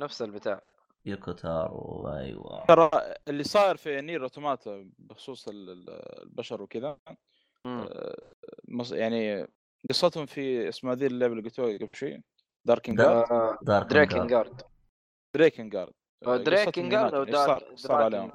نفس 0.00 0.22
البتاع. 0.22 0.62
يوكوتارو 1.06 2.08
أيوه. 2.16 2.64
ترى 2.66 2.90
اللي 3.28 3.44
صاير 3.44 3.76
في 3.76 4.00
Nier 4.00 4.22
Automata 4.22 4.90
بخصوص 4.98 5.48
ال- 5.48 5.70
ال- 5.70 6.22
البشر 6.22 6.62
وكذا. 6.62 6.98
آه، 7.66 8.16
مص- 8.68 8.92
يعني 8.92 9.46
قصتهم 9.90 10.26
في 10.26 10.68
اسمها 10.68 10.94
ذي 10.94 11.06
اللعبة 11.06 11.32
اللي 11.32 11.44
قلتوها 11.44 11.76
قبل 11.76 11.88
شوي 11.92 12.22
Draken 12.64 12.94
Da- 12.94 13.04
Guard 13.04 13.32
آه، 13.32 13.58
Dark 13.62 13.86
Drakengard 13.86 14.62
Drakengard 15.34 15.92
Drakengard 16.24 17.14
أو 17.14 17.32
صار, 17.32 17.62
صار 17.74 18.02
عليهم 18.02 18.32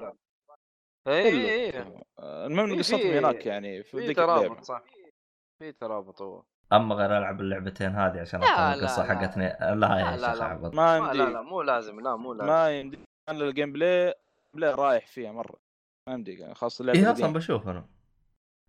اي. 1.06 1.22
اي 1.22 1.50
اي 1.50 1.84
آه، 2.18 2.46
المهم 2.46 2.78
قصتهم 2.78 3.10
هناك 3.10 3.46
يعني 3.46 3.82
في 3.82 3.98
ذيك 3.98 4.16
ترابط 4.16 4.42
اللعبه 4.42 4.62
صح؟ 4.62 4.82
في 5.58 5.72
ترابط 5.72 6.22
هو. 6.22 6.42
أما 6.72 6.94
غير 6.94 7.18
ألعب 7.18 7.40
اللعبتين 7.40 7.90
هذه 7.90 8.20
عشان 8.20 8.40
لا، 8.40 8.74
القصة. 8.74 9.04
حقتني. 9.04 9.44
لا 9.60 9.98
يا 9.98 10.16
لا، 10.16 10.16
لا، 10.16 10.34
شيخ 10.34 10.74
ما 10.74 11.00
ما 11.00 11.12
لا 11.12 11.30
لا 11.30 11.42
مو 11.42 11.62
لازم. 11.62 12.00
لا 12.00 12.16
مو 12.16 12.32
لازم. 12.32 12.46
ما 12.46 12.80
يمديك 12.80 13.00
أنا 13.28 13.44
ال 13.44 13.72
gameplay 13.72 14.14
play 14.54 14.74
رايح 14.74 15.06
فيها 15.06 15.32
مرة. 15.32 15.56
ما 16.08 16.14
يمديك 16.14 16.52
خاصة 16.52 16.82
اللعبة 16.82 16.98
القديمة. 17.00 17.26
أصلا 17.28 17.32
بشوف 17.32 17.68
أنا. 17.68 17.86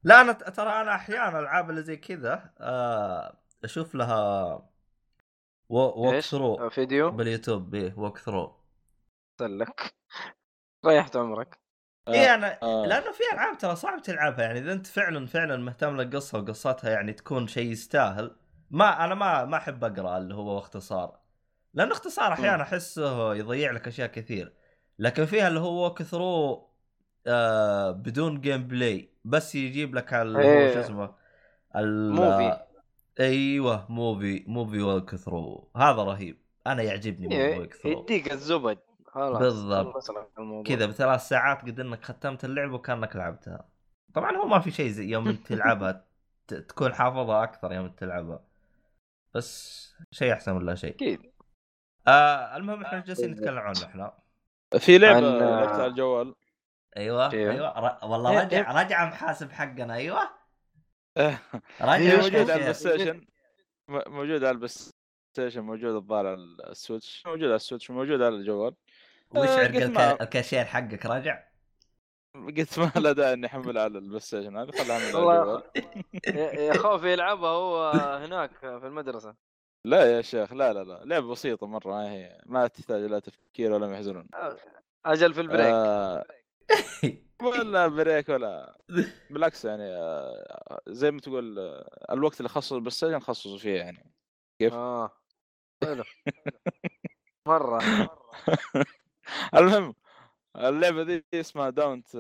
لا 0.03 0.21
أنا 0.21 0.31
ترى 0.34 0.69
أنا 0.69 0.95
أحيانا 0.95 1.39
الالعاب 1.39 1.69
اللي 1.69 1.81
زي 1.81 1.97
كذا 1.97 2.53
آه، 2.60 3.38
أشوف 3.63 3.95
لها 3.95 4.69
walk؟ 5.69 6.19
through 6.19 6.69
video؟ 6.69 7.12
بال 7.12 7.24
YouTube. 7.24 7.76
إيه 7.75 7.93
walk 7.97 8.17
through 8.17 8.61
لك. 9.47 9.93
ريحت 10.86 11.15
عمرك. 11.15 11.60
آه، 12.08 12.12
إيه 12.13 12.34
أنا 12.34 12.60
آه. 12.63 12.86
لأنه 12.86 13.12
في 13.12 13.23
ألعاب 13.34 13.58
ترى 13.58 13.75
صعب 13.75 14.01
تلعبها 14.01 14.45
يعني 14.45 14.60
إذا 14.60 14.73
أنت 14.73 14.88
فعلا 14.88 15.25
فعلا 15.27 15.58
مهتم 15.58 16.01
للقصه 16.01 16.39
وقصتها 16.39 16.89
يعني 16.89 17.13
تكون 17.13 17.47
شيء 17.47 17.71
يستاهل. 17.71 18.36
ما 18.69 19.06
أنا 19.06 19.15
ما 19.15 19.45
ما 19.45 19.58
أحب 19.58 19.84
أقرأ 19.84 20.17
اللي 20.17 20.36
هو 20.36 20.58
اختصار 20.58 21.19
لأنه 21.73 21.91
اختصار 21.91 22.34
أحيانا 22.34 22.63
أحسه 22.63 23.34
يضيع 23.36 23.71
لك 23.71 23.88
أشياء 23.88 24.08
كثير. 24.08 24.54
لكن 24.99 25.25
فيها 25.25 25.47
اللي 25.47 25.60
هو 25.60 25.84
walkthrough 25.84 26.67
آه 27.27 27.91
بدون 27.91 28.41
gameplay 28.41 29.13
بس 29.25 29.56
يجيب 29.56 29.95
لك 29.95 30.13
اللي 30.13 30.38
هو 30.38 30.41
إيه. 30.41 30.73
شو 30.73 30.80
اسمه 30.80 31.15
ال- 31.75 32.12
movie. 32.13 32.60
أيوه 33.19 33.86
movie 33.91 34.43
movie 34.47 34.82
walkthrough 34.82 35.71
هذا 35.75 36.04
رهيب. 36.04 36.38
أنا 36.67 36.82
يعجبني 36.84 37.27
movie 37.28 37.38
إيه، 37.41 37.60
walkthrough 37.60 37.91
يديك 38.01 38.32
الزبد. 38.32 38.77
خلاص 39.12 39.38
بالضبط. 39.39 39.95
كذا 40.67 40.86
بثلاث 40.86 41.28
ساعات 41.28 41.62
قد 41.62 41.80
إنك 41.80 42.04
ختمت 42.04 42.45
اللعبة 42.45 42.74
وكأنك 42.74 43.15
لعبتها. 43.15 43.69
طبعا 44.13 44.38
هو 44.38 44.45
ما 44.47 44.60
في 44.60 44.71
شيء 44.71 44.89
زي 44.89 45.10
يوم 45.10 45.32
تلعبها 45.36 46.06
تكون 46.47 46.93
حافظها 46.93 47.43
أكثر 47.43 47.74
يوم 47.74 47.89
تلعبها. 47.89 48.43
بس 49.34 49.82
شيء 50.12 50.34
أحسن 50.34 50.56
من 50.56 50.65
لا 50.65 50.76
شيء؟ 50.76 50.95
أكيد. 50.95 51.32
آه 52.08 52.58
المهم 52.58 52.84
إحنا 52.84 53.00
جالسين 53.00 53.32
نتكلم 53.32 53.58
عنه 53.60 53.84
إحنا. 53.86 54.13
في 54.80 54.97
لعبة 54.97 55.17
عن- 55.17 55.24
لعبتها 55.39 55.74
على 55.74 55.86
الجوال. 55.86 56.36
أيوه. 56.97 57.32
أيوه. 57.32 57.80
ر... 57.80 58.06
والله 58.06 58.32
إيه، 58.32 58.45
رجع 58.45 58.82
رجع 58.82 59.06
محاسب 59.06 59.52
حقنا 59.52 59.93
أيوه. 59.93 60.19
إيه. 61.17 61.41
رجع 61.82 62.15
موجودة 62.15 62.39
على. 62.39 62.54
البلاي 62.54 62.74
ستيشن. 62.74 63.26
م- 63.88 64.12
موجودة 64.12 64.47
على 64.47 64.56
البلاي 64.56 64.67
ستيشن 65.34 65.62
موجودة 65.62 65.97
الظاهر 65.97 66.28
على 66.28 66.36
السويتش. 66.69 67.24
موجودة 67.26 67.45
على 67.47 67.56
السويتش 67.56 67.89
وموجوده 67.89 68.26
على 68.26 68.36
الجوال. 68.36 68.76
وش 69.36 69.50
عرق 69.50 70.22
الكاشير 70.22 70.65
حقك 70.65 71.06
رجع 71.06 71.44
قلت 72.36 72.80
ما 72.80 72.91
له 72.96 73.12
داعي 73.12 73.34
إني 73.34 73.48
احملها 73.48 73.84
على 73.84 73.98
البلاي 73.98 74.20
ستيشن 74.20 74.58
هذا 74.58 74.72
خلها 74.72 74.96
على 74.96 75.63
يا 76.28 76.52
يا 76.52 76.74
خوف 76.74 77.04
يلعبها 77.04 77.50
هو 77.50 77.91
هناك 78.24 78.58
في 78.58 78.88
المدرسة. 78.88 79.36
لا 79.86 80.15
يا 80.17 80.22
شيخ 80.22 80.54
لا 80.54 80.74
لا 80.74 80.84
لا. 80.84 81.02
لعبة 81.06 81.28
بسيطة 81.32 81.67
مرة 81.67 81.89
ما 81.89 82.12
هي 82.12 82.41
ما 82.46 82.67
تحتاج 82.67 83.02
لا 83.02 83.20
تفكير 83.20 83.72
ولا 83.72 83.88
محزون 83.88 84.28
أجل 85.06 85.34
في 85.34 85.41
ال 85.41 85.46
break. 85.46 85.74
آه. 85.74 86.26
ولا 87.44 87.88
break 87.88 88.30
ولا 88.30 88.78
بالعكس 89.32 89.65
يعني 89.65 89.84
آه 89.84 90.82
زي 90.88 91.12
ما 91.12 91.20
تقول 91.20 91.60
آه 91.60 92.13
الوقت 92.13 92.38
اللي 92.38 92.50
خصص 92.50 92.74
ال 92.74 92.91
PlayStation 92.91 93.19
خصصوا 93.20 93.58
فيه 93.58 93.76
يعني. 93.76 94.12
كيف؟ 94.60 94.74
آه. 94.74 95.12
حلو. 95.84 96.04
مرة. 97.48 97.80
المهم 99.56 99.96
اللعبة 100.56 101.04
دي 101.04 101.26
اسمها 101.34 101.70
Donut 101.69 102.15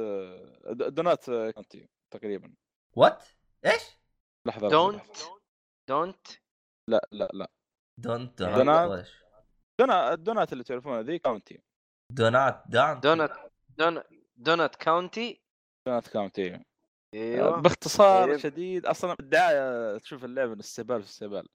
Donut 0.71 1.25
County 1.29 1.89
تقريبا. 2.11 2.53
what 2.95 3.23
إيش؟ 3.65 3.81
لحظة 4.45 4.69
Donut. 4.69 5.17
Donut 5.89 6.27
لا 6.87 7.07
لا 7.11 7.29
لا. 7.33 7.51
دونت 7.97 8.43
دونات. 8.43 8.55
دونات 8.57 9.07
دونا 9.79 10.13
الدونات 10.13 10.53
اللي 10.53 10.63
تعرفونها 10.63 11.01
ذي 11.01 11.19
كاونتي 11.19 11.61
دونات 12.11 12.63
دونت 12.67 13.05
دونت 13.77 14.03
دونت 14.35 14.75
كاونتي 14.75 15.41
دونات 15.87 16.07
كاونتي 16.07 16.65
أيوه. 17.13 17.61
باختصار 17.61 18.27
طيب. 18.29 18.37
شديد 18.37 18.85
أصلا 18.85 19.15
الدعايه 19.19 19.97
تشوف 19.97 20.25
اللعبة 20.25 20.59
استهبال 20.59 21.03
في 21.03 21.09
استهبال. 21.09 21.47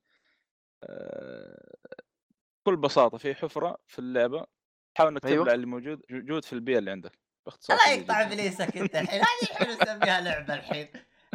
آه، 0.83 1.77
بكل 2.66 2.77
بساطة 2.77 3.19
في 3.19 3.35
حفرة 3.35 3.79
في 3.87 3.99
اللعبة. 3.99 4.47
حاول 4.96 5.11
إنك 5.12 5.26
أيوة. 5.26 5.44
تبلع 5.44 5.54
اللي 5.54 5.66
موجود 5.66 6.02
موجود 6.11 6.44
في 6.44 6.52
البيئة 6.52 6.78
اللي 6.78 6.90
عندك. 6.90 7.12
باختصار 7.46 7.76
لا 7.76 7.85
شديد 7.87 8.00
يقطع. 8.02 8.22
ابليسك 8.22 8.76
انت 8.76 8.96
الحين. 8.96 9.20
هذه 9.20 9.50
الحين 9.50 9.68
نسميها 9.68 10.20
لعبة 10.20 10.54
الحين. 10.54 10.88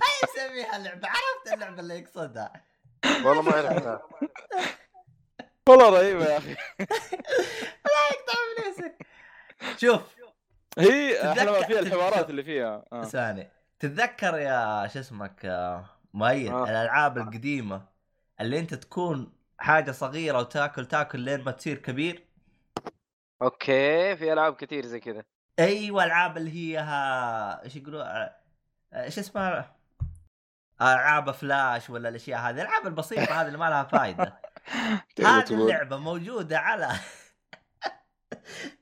هاي 0.04 0.46
نسميها 0.48 0.78
لعبة. 0.78 1.08
عرفت 1.08 1.54
اللعبة 1.54 1.80
اللي 1.80 2.00
يقصدها. 2.00 2.54
والله 3.06 3.42
ما 3.42 3.52
عرفتها 3.52 4.02
والله 5.70 5.90
رهيبة 5.90 6.26
يا 6.26 6.38
أخي. 6.38 6.56
الله 7.92 8.02
يقطع 8.12 8.34
ابليسك 8.58 9.08
شوف. 9.78 10.02
هي 10.78 11.32
أحلى 11.32 11.66
فيها 11.66 11.80
الحوارات 11.80 12.30
اللي 12.30 12.44
فيها. 12.44 12.86
آه. 12.94 13.04
ثاني. 13.04 13.52
تتذكر 13.80 14.38
يا 14.38 14.88
شو 14.94 15.00
اسمك 15.00 15.46
آه، 15.46 15.86
مؤيد 16.14 16.52
آه. 16.52 16.64
الألعاب 16.64 17.18
القديمة 17.18 17.86
اللي 18.42 18.60
أنت 18.60 18.74
تكون 18.74 19.34
حاجة 19.58 19.92
صغيرة 19.92 20.40
وتاكل 20.40 20.86
تاكل 20.86 21.20
لين 21.20 21.42
ما 21.44 21.52
تصير 21.52 21.78
كبير؟ 21.78 22.31
okay 23.42 24.16
في 24.16 24.34
ألعاب 24.34 24.56
كثير 24.56 24.86
زي 24.86 25.00
كذا 25.00 25.24
أيوه 25.60 26.04
ألعاب 26.04 26.38
اللي 26.38 26.52
هي 26.52 26.78
ها- 26.78 27.64
إيش 27.64 27.76
يقولوا 27.76 28.04
آه، 28.04 28.36
إيش 28.94 29.20
اسمها؟ 29.20 29.76
ألعاب 30.82 31.32
فلاش 31.32 31.90
ولا 31.90 32.10
الأشياء 32.10 32.40
هذه 32.40 32.56
الألعاب 32.56 32.88
البسيطة 32.88 33.42
هذه 33.42 33.48
اللي 33.48 33.58
ما 33.58 33.70
لها 33.70 33.84
فائده 33.84 34.42
هذه. 35.20 35.54
اللعبة 35.54 35.98
موجودة 35.98 36.60
على 36.60 36.86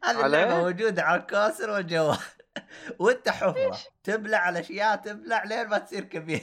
هذه 0.04 0.26
اللعبة؟ 0.26 0.58
موجودة 0.58 1.04
على 1.04 1.22
الكاسر 1.22 1.70
والجوال. 1.70 2.18
وأنت 3.00 3.30
حفرة 3.30 3.78
تبلع 4.04 4.50
الاشياء 4.50 4.96
تبلع 4.96 5.44
لين 5.44 5.68
ما 5.68 5.78
تصير 5.78 6.04
كبير. 6.04 6.42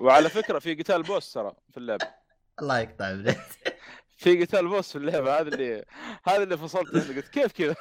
وعلى 0.00 0.28
فكرة 0.28 0.58
في 0.58 0.74
قتال 0.74 1.02
بوس 1.02 1.32
ترى 1.32 1.52
في 1.70 1.76
اللعبة. 1.76 2.08
الله 2.60 2.78
يقطع 2.78 3.10
ابنك 3.10 3.36
في 4.16 4.44
قتال 4.44 4.68
بوس 4.68 4.92
في 4.92 4.98
اللعبة 4.98 5.40
هذا 5.40 5.48
اللي 5.48 5.84
هذا 6.24 6.42
اللي 6.42 6.56
فصلت 6.58 6.94
منه 6.94 7.16
قلت 7.16 7.28
كيف 7.28 7.52
كذا؟ 7.52 7.76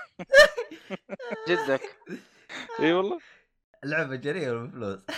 جدك. 1.50 1.82
إي 2.80 2.94
والله. 2.94 3.20
لعبه 3.84 4.16
جريمه 4.16 4.66
بفلوس 4.68 5.00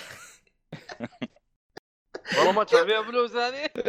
والله 2.37 2.51
ما 2.51 2.61
ادفع 2.61 2.85
فيها 2.85 3.01
فلوس 3.01 3.31
هذه. 3.31 3.69
ما 3.75 3.81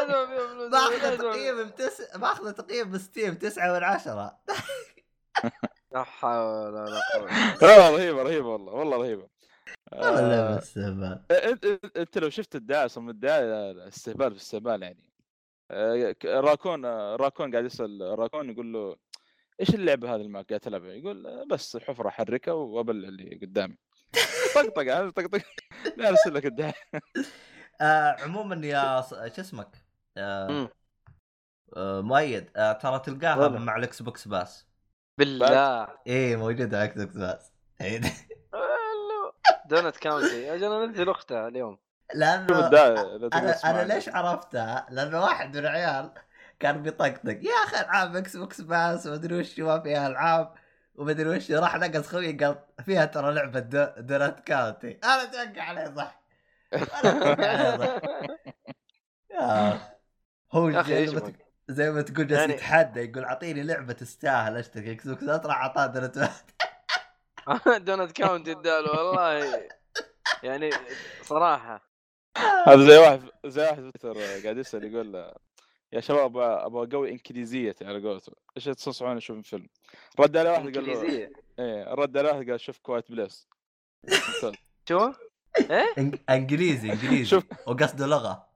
ادفع 0.00 0.06
فيها 0.06 0.46
فلوس 0.46 0.70
بأخذ 0.70 0.72
ما 0.72 0.96
أدفع 0.96 1.10
فيها- 1.10 1.16
تقييم 1.16 1.68
بتس... 1.68 2.02
بأخذ 2.16 2.52
تقييم 2.52 2.90
بستيم 2.90 3.34
9 3.34 3.72
من 3.78 3.84
10 3.84 4.38
لا 5.92 6.02
حول 6.02 6.74
ولا 6.74 7.00
قوة 7.14 7.56
لا 7.62 7.90
رهيبة 7.90 8.22
رهيبة 8.22 8.48
والله 8.48 8.72
والله 8.72 8.96
رهيبة. 8.96 9.28
والله 9.92 10.34
آه، 10.34 10.58
استهبال. 10.58 11.22
أنت 11.96 12.18
لو 12.18 12.30
شفت 12.30 12.56
الدعاية 12.56 12.86
صم 12.86 13.08
الدعاية 13.10 13.44
لا، 13.44 13.72
لا، 13.72 13.88
استهبال 13.88 14.34
في 14.34 14.40
استهبال 14.42 14.82
يعني. 14.82 15.11
راكون 16.24 16.84
آه، 16.84 17.16
راكون 17.16 17.52
قاعد 17.52 17.64
يسأل 17.64 18.18
راكون 18.18 18.50
يقول 18.50 18.72
له 18.72 18.96
إيش 19.60 19.74
اللعبة 19.74 20.10
هذه 20.14 20.16
اللي 20.20 20.28
معك 20.28 20.48
قاعد 20.48 20.60
تلعبها؟ 20.60 20.92
يقول 20.92 21.26
آه، 21.26 21.44
بس 21.50 21.76
حفرة 21.76 22.08
احركها 22.08 22.52
وابلع 22.54 23.08
اللي 23.08 23.38
قدامي 23.42 23.76
طقطق 24.54 24.92
عارف 24.94 25.12
طقطق 25.12 25.42
لا 25.96 26.08
أرسل 26.08 26.34
لك 26.34 26.46
الدعايه 26.46 26.74
آه 27.80 28.16
عموما 28.22 28.66
يا 28.66 29.00
ص- 29.00 29.14
شو 29.14 29.40
اسمك؟ 29.40 29.68
آه. 30.16 30.70
آه 31.76 32.00
مؤيد 32.00 32.50
آه 32.56 32.72
ترى 32.72 32.98
تلقاها. 32.98 33.48
مع 33.48 33.76
ال 33.76 34.02
Xbox 34.02 34.28
Pass 34.28 34.66
بالله 35.18 35.88
إيه 36.06 36.36
موجودة 36.36 36.78
على 36.78 36.84
ال 36.92 36.98
Xbox 37.00 37.16
Pass 37.16 37.52
إيه. 37.80 38.00
Donut 39.66 39.96
County 39.96 40.54
أجل 40.54 40.72
انزل 40.72 41.08
اختها 41.08 41.48
اليوم 41.48 41.78
لأنه 42.14 42.66
أنا 43.34 43.60
أنا. 43.64 43.82
ليش 43.94 44.08
عرفتها؟ 44.08 44.86
لأنه 44.90 45.20
واحد 45.22 45.56
من 45.56 45.58
العيال 45.58 46.12
كان 46.60 46.82
بيطقطق 46.82 47.38
يا 47.42 47.52
أخي 47.64 47.80
ألعاب 47.80 48.16
Xbox 48.16 48.60
Pass 48.60 49.06
ومدري 49.06 49.38
وش 49.40 49.58
ما 49.60 49.80
فيها 49.80 50.06
ألعاب 50.06 50.54
ومدري 50.94 51.28
وش 51.28 51.50
راح 51.50 51.76
نقص 51.76 52.06
خوي 52.08 52.32
قال 52.32 52.56
فيها 52.84 53.04
ترى 53.04 53.34
لعبة 53.34 53.60
Do- 53.60 53.92
Donut 53.98 54.40
County 54.40 54.98
أنا 55.04 55.22
أتوقع 55.22 55.62
عليه 55.62 55.94
صح 55.96 56.22
أنا 57.04 57.46
عليه 57.46 57.76
صح 57.78 58.00
يا. 59.32 59.78
هو 60.52 60.82
زي 60.82 61.06
ما 61.06 61.20
بك؟ 61.20 61.36
تق- 61.36 61.42
زي 61.68 61.90
ما 61.90 62.02
تقول 62.02 62.26
جالس 62.26 62.40
يعني- 62.40 62.52
يتحدى 62.54 63.00
يقول 63.00 63.24
أعطيني 63.24 63.62
لعبة 63.62 63.92
تستاهل 63.92 64.56
أشتري 64.56 64.92
Xbox 64.92 65.22
راح 65.24 65.56
اعطاه 65.56 65.86
دونات 65.86 66.16
Donut 67.86 68.12
County 68.12 68.52
اداله 68.52 68.90
والله 68.90 69.60
يعني 70.42 70.70
صراحة 71.22 71.91
هذا 72.36 72.86
زي 72.86 72.98
واحد 73.04 73.22
زي 73.46 73.62
واحد 73.62 73.90
في 73.90 73.98
تويتر 73.98 74.42
قاعد 74.42 74.58
يسأل 74.58 74.84
يقول 74.84 75.32
يا 75.92 76.00
شباب 76.00 76.36
أبغى 76.38 76.88
اقوي 76.88 77.10
انكليزيتي 77.10 77.84
على 77.84 78.08
قولته 78.08 78.32
إيش 78.56 78.64
تنصحون 78.64 79.16
أشوف 79.16 79.38
الفيلم؟ 79.38 79.68
رد 80.20 80.36
عليه 80.36 80.50
واحد 80.50 80.78
قال 80.78 80.86
له 80.86 81.02
إيه 81.58 81.94
رد 81.94 82.16
عليه 82.16 82.28
واحد 82.30 82.50
قال 82.50 82.60
شوف 82.60 82.78
Quiet 82.78 83.10
Place. 83.10 83.48
شو؟ 84.88 85.12
إيه؟ 85.70 85.94
إنجليزي 86.30 86.92
إنجليزي 86.92 87.24
شوف. 87.24 87.44
وقصده 87.66 88.06
لغة 88.06 88.48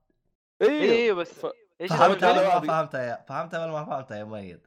أيوه 0.63 0.83
أيوه 0.83 1.17
بس 1.17 1.47
إيش 1.81 1.91
فهمتها؟ 1.91 2.33
ولا 2.33 2.61
ما 2.61 2.67
فهمتها 2.67 3.03
يا 3.03 3.25
فهمتها 3.29 3.65
ولا 3.65 3.73
ما 3.73 3.85
فهمتها 3.85 4.17
يا 4.19 4.25
مؤيد 4.25 4.67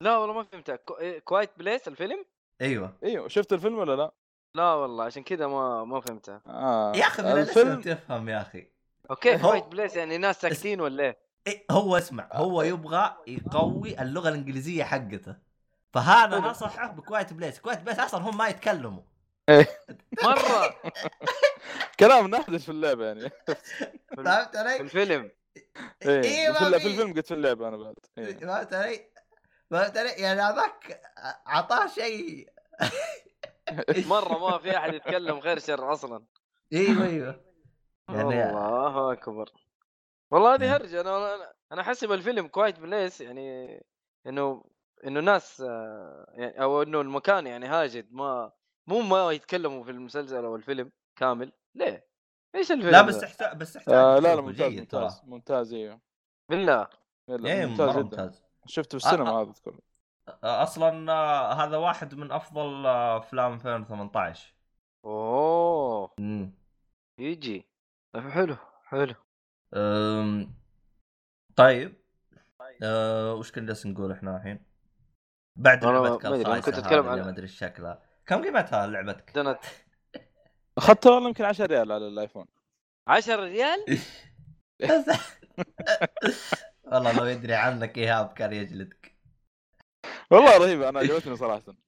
لا 0.00 0.16
والله 0.16 0.34
ما 0.34 0.44
فهمتها 0.44 0.76
Quiet 1.24 1.50
Place 1.58 1.88
الفيلم؟ 1.88 2.24
أيوه 2.60 2.98
أيوه 3.04 3.28
شفت 3.28 3.52
الفيلم 3.52 3.78
ولا 3.78 3.96
لا؟ 3.96 4.12
لا 4.54 4.72
والله 4.72 5.04
عشان 5.04 5.22
كذا 5.22 5.46
ما 5.46 5.84
ما 5.84 6.00
فهمتها 6.00 6.40
آه. 6.46 6.92
يا 6.96 7.06
أخي 7.06 7.22
من 7.22 7.28
الفيلم 7.28 7.80
تفهم 7.80 8.28
يا 8.28 8.40
أخي 8.40 8.66
okay 9.10 9.38
Quiet 9.38 9.64
Place 9.64 9.96
يعني 9.96 10.18
ناس 10.18 10.40
ساكتين 10.40 10.80
ولا 10.80 11.02
إيه؟ 11.04 11.18
إيه 11.46 11.64
هو 11.70 11.96
اسمع 11.98 12.28
هو 12.32 12.62
يبغى 12.62 13.16
يقوي 13.26 14.02
اللغة 14.02 14.28
الإنجليزية 14.28 14.84
حقته 14.84 15.36
فهذا. 15.92 16.38
نصحه 16.38 16.86
ب 16.86 16.94
Quiet 16.94 17.32
Place 17.32 17.60
Quiet 17.60 17.80
Place 17.80 17.98
أصلا 17.98 18.20
هم 18.20 18.38
ما 18.38 18.48
يتكلموا 18.48 19.02
مرة 20.24 20.74
كلام 22.00 22.26
نادر 22.26 22.58
في 22.58 22.68
اللعبة 22.68 23.06
يعني 23.06 23.30
فهمت 24.16 24.56
في 24.56 24.58
علي؟ 24.58 24.80
الفيلم 24.80 25.30
إيه 26.02 26.22
إيه، 26.22 26.52
في, 26.52 26.58
في 26.58 26.66
الفيلم 26.66 27.12
قلت 27.14 27.26
في 27.26 27.34
اللعبة 27.34 27.68
أنا 27.68 27.76
بعد 27.76 27.94
إيه. 28.18 28.36
فهمت 28.36 28.74
علي؟ 28.74 29.10
فهمت 29.70 29.96
علي؟ 29.96 30.08
يعني 30.10 30.40
هذاك 30.40 31.00
أعطاه 31.46 31.86
شيء 31.86 32.48
مرة 34.14 34.38
ما 34.38 34.58
في 34.58 34.76
أحد 34.76 34.94
يتكلم 34.94 35.38
غير 35.38 35.58
شر 35.58 35.92
أصلا. 35.92 36.24
إيوه 36.72 37.04
إيوه. 37.06 37.44
يعني 38.08 38.50
الله 38.50 39.12
أكبر. 39.12 39.50
والله 40.30 40.54
هذه 40.54 40.64
يعني- 40.64 40.76
هرجة 40.76 41.00
أنا 41.00 41.52
أنا 41.72 41.80
احسب 41.80 42.12
الفيلم 42.12 42.46
كوايت 42.48 42.78
بليس 42.80 43.20
يعني 43.20 43.68
إنه 44.26 44.64
إنه 45.06 45.20
ناس 45.20 45.60
آه، 45.60 46.26
يعني 46.34 46.62
أو 46.62 46.82
إنه 46.82 47.00
المكان 47.00 47.46
يعني 47.46 47.66
هاجد 47.66 48.12
ما 48.12 48.52
مو 48.86 49.00
ما 49.00 49.32
يتكلموا 49.32 49.84
في 49.84 49.90
المسلسل 49.90 50.44
أو 50.44 50.56
الفيلم 50.56 50.92
كامل. 51.16 51.52
ليه؟ 51.74 52.06
إيش 52.54 52.72
الفيلم 52.72 52.90
لا؟ 52.90 53.02
بس 53.02 53.22
يحتاج 53.22 53.56
بس 53.56 53.76
يحتاج 53.76 53.94
آه 53.94 54.18
لا 54.18 54.34
لا 54.34 54.40
ممتاز 54.40 54.72
ممتاز 54.72 55.22
ممتاز 55.24 55.72
أيوه 55.72 56.00
بالله؟ 56.48 56.88
لا، 57.28 57.52
إيه 57.52 57.66
ممتاز 57.66 57.90
جدا. 57.90 58.00
ممتاز. 58.02 58.42
شفته 58.66 58.98
في 58.98 59.04
آه، 59.06 59.08
السينما 59.08 59.30
آه. 59.30 59.42
هذا 59.42 59.50
اذكر 59.50 59.80
أصلا 60.44 61.12
آه، 61.12 61.52
هذا 61.52 61.76
واحد 61.76 62.14
من 62.14 62.32
أفضل 62.32 62.86
آه، 62.86 63.18
أفلام 63.18 63.52
2018 63.54 64.54
أوه. 65.04 66.14
امم 66.18 66.54
يجي 67.18 67.68
حلو 68.30 68.56
حلو. 68.84 69.14
أم، 69.74 70.54
طيب. 71.56 71.94
أه 72.82 73.34
وش 73.34 73.52
كنا 73.52 73.66
جالسين 73.66 73.92
نقول 73.92 74.12
إحنا 74.12 74.36
الحين؟ 74.36 74.60
بعد 75.58 75.84
لعبتك 75.84 76.26
الخايسة 76.26 76.72
كنت 76.72 76.86
اللي 76.92 77.10
عن- 77.10 77.20
ما 77.20 77.28
أدري 77.28 77.42
إيش 77.42 77.58
شكلها. 77.58 78.02
كم 78.26 78.42
قيمتها 78.44 78.86
لعبتك؟ 78.86 79.32
دونت. 79.34 79.58
اخذته 80.78 81.10
والله 81.10 81.28
يمكن 81.28 81.44
10 81.44 81.66
ريال 81.66 81.92
على 81.92 82.08
الآيفون. 82.08 82.46
10 83.08 83.36
ريال؟ 83.40 83.84
والله 86.92 87.18
لو 87.18 87.24
يدري 87.24 87.54
عنك 87.54 87.98
إيهاب 87.98 88.32
كان 88.32 88.52
يجلدك. 88.52 89.13
والله 90.30 90.58
رهيبه 90.58 90.88
أنا 90.88 90.98
عجبتني 91.00 91.36
صراحة. 91.36 91.62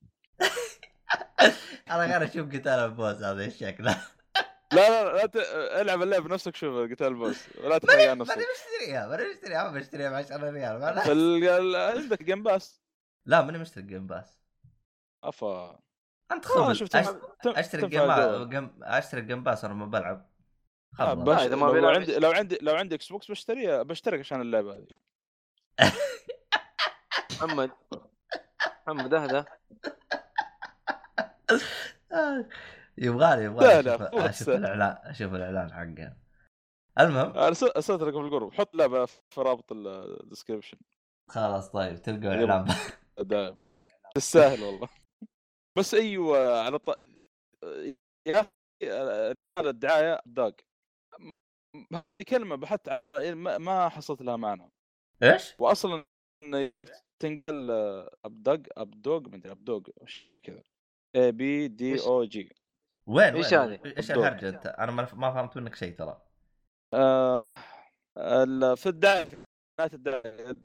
أنا 1.90 2.05
غير 2.05 2.25
أشوف 2.25 2.49
قتال 2.49 2.68
ال 2.68 2.78
boss 2.78 3.16
هذا 3.16 3.44
إيش 3.44 3.55
شكله؟ 3.59 4.03
لا 4.72 4.88
لا 5.05 5.16
لا 5.16 5.27
ت... 5.27 5.37
ألعب 5.81 6.03
اللعبه 6.03 6.29
بنفسك 6.29 6.57
شوف 6.57 6.90
قتال 6.92 7.07
ال 7.07 7.14
boss 7.14 7.44
ولا 7.64 7.79
تحرق 7.79 8.01
عن 8.01 8.07
ماني 8.07 8.20
نفسك 8.20 8.38
مشتريها 8.38 9.07
ماني 9.09 9.25
مشتريها 9.35 9.70
ما 9.70 9.79
بشتريها 9.79 10.11
ب 10.11 10.14
10 10.14 10.51
ريال 11.12 11.77
عندك 11.77 12.22
Game 12.22 12.42
Pass 12.42 12.83
لا 13.27 13.42
ماني 13.42 13.59
مشتري 13.59 13.83
Game 13.83 14.07
Pass 14.07 14.40
أفا. 15.25 15.81
أنت 16.33 16.46
أش- 16.46 16.49
تم- 17.42 17.51
أشتري 17.51 17.88
Game 17.88 18.11
أشتري 18.83 19.20
Game 19.22 19.42
Pass 19.42 19.64
أنا 19.64 19.75
ما 19.75 19.87
بلعب. 19.87 20.31
آه، 21.01 21.14
خلاص. 21.14 21.40
إذا 21.40 21.57
ما 21.57 21.66
لو, 21.66 21.88
عندي. 21.88 22.18
لو 22.18 22.31
عندي 22.31 22.59
لو 22.62 22.75
عندي 22.75 22.94
Xbox 22.94 23.31
بشتريها 23.31 23.83
بشترك 23.83 24.20
عشان 24.20 24.40
اللعبة 24.40 24.75
هذه. 24.77 24.87
محمد. 27.31 27.70
محمد 28.87 29.14
اهدى 29.14 29.44
آه، 32.12 32.44
يبغالي 32.99 33.44
يبغالي. 33.44 33.83
لا، 33.83 34.31
أشوف 34.31 34.49
الإعلان 34.49 34.96
أشوف 35.03 35.35
الإعلان 35.35 35.72
حقه. 35.72 36.16
المهم. 37.01 37.38
ارسل 37.38 37.66
أرسلت 37.66 38.03
لكم 38.03 38.20
في 38.20 38.25
الجروب. 38.27 38.55
حط 38.55 38.75
لعبة 38.75 39.05
في 39.07 39.40
رابط 39.40 39.72
ال 39.72 39.81
description 39.81 40.79
خلاص 41.31 41.70
طيب 41.70 42.03
تلقوا. 42.03 42.35
الاعلان 42.35 42.66
دائم 43.18 43.57
تستاهل 44.16 44.62
والله. 44.62 44.88
بس 45.79 45.94
أيوه 45.94 46.61
على 46.61 46.79
ط... 46.79 46.88
يا 48.27 48.40
أخي 48.40 48.51
هذا 49.59 49.70
الدعاية 49.70 50.20
داق 50.27 50.57
هذه 51.92 52.05
كلمة 52.29 52.57
بحثت 52.57 53.03
ما 53.37 53.88
حصلت 53.88 54.22
لها 54.22 54.37
معنى. 54.37 54.70
إيش؟ 55.22 55.55
واصلا 55.59 56.05
إنه 56.44 56.72
تنقل 57.18 57.70
ابدق 58.24 58.62
ابدوج 58.76 59.29
ما 59.29 59.37
ادري 59.37 59.52
ابدوج 59.52 59.90
كذا 60.42 60.62
اي 61.16 61.33
بي 61.33 61.68
دي؟ 61.68 62.00
أو 62.00 62.24
جي 62.24 62.55
وين 63.07 63.35
وين؟ 63.35 63.44
هذه؟ 63.44 63.81
إيش 63.96 64.11
الدور. 64.11 64.26
الهرجة 64.26 64.48
أنت؟ 64.48 64.66
أنا 64.66 64.92
ما 64.92 65.31
فهمت 65.31 65.57
منك 65.57 65.74
شيء 65.74 65.94
ترى 65.94 66.22
آه، 66.94 67.46
في 68.74 68.87
الدعايه 68.87 69.29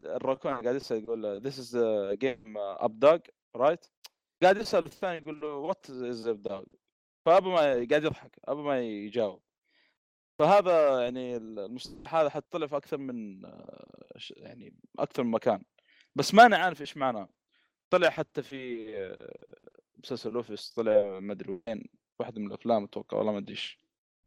الراكون 0.05 0.51
قاعد 0.51 0.75
يسأل 0.75 1.03
يقول 1.03 1.41
this 1.41 1.59
is 1.59 1.77
game 2.13 2.57
updog 2.57 3.21
right 3.55 3.85
قاعد 4.43 4.57
يسأل 4.57 4.85
الثاني 4.85 5.17
يقول 5.17 5.41
له 5.41 5.47
what 5.47 5.89
is 5.89 6.27
updog 6.27 6.65
فأبو 7.25 7.49
ما 7.49 7.59
قاعد 7.59 8.03
يضحك 8.03 8.39
أبو 8.45 8.63
ما 8.63 8.79
يجاوب 8.79 9.41
فهذا 10.39 11.01
يعني 11.01 11.37
المصطلح 11.37 12.15
هذا 12.15 12.29
حتى 12.29 12.47
طلع 12.51 12.67
في 12.67 12.77
أكثر 12.77 12.97
من 12.97 13.45
آه، 13.45 14.09
يعني 14.29 14.73
أكثر 14.99 15.23
من 15.23 15.31
مكان 15.31 15.63
بس 16.15 16.33
ما 16.33 16.45
أنا 16.45 16.57
عارف 16.57 16.81
إيش 16.81 16.97
معناه. 16.97 17.29
طلع 17.89 18.09
حتى 18.09 18.43
في 18.43 18.89
آه، 18.97 19.45
مسلسل 20.03 20.35
Office 20.35 20.69
طلع 20.73 21.19
ما 21.19 21.33
أدري 21.33 21.61
وين 21.67 21.83
واحد 22.19 22.39
من 22.39 22.47
الأفلام 22.47 22.83
أتوقع 22.83 23.17
والله 23.17 23.31
ما 23.31 23.37
أدري 23.37 23.51
إيش. 23.51 23.79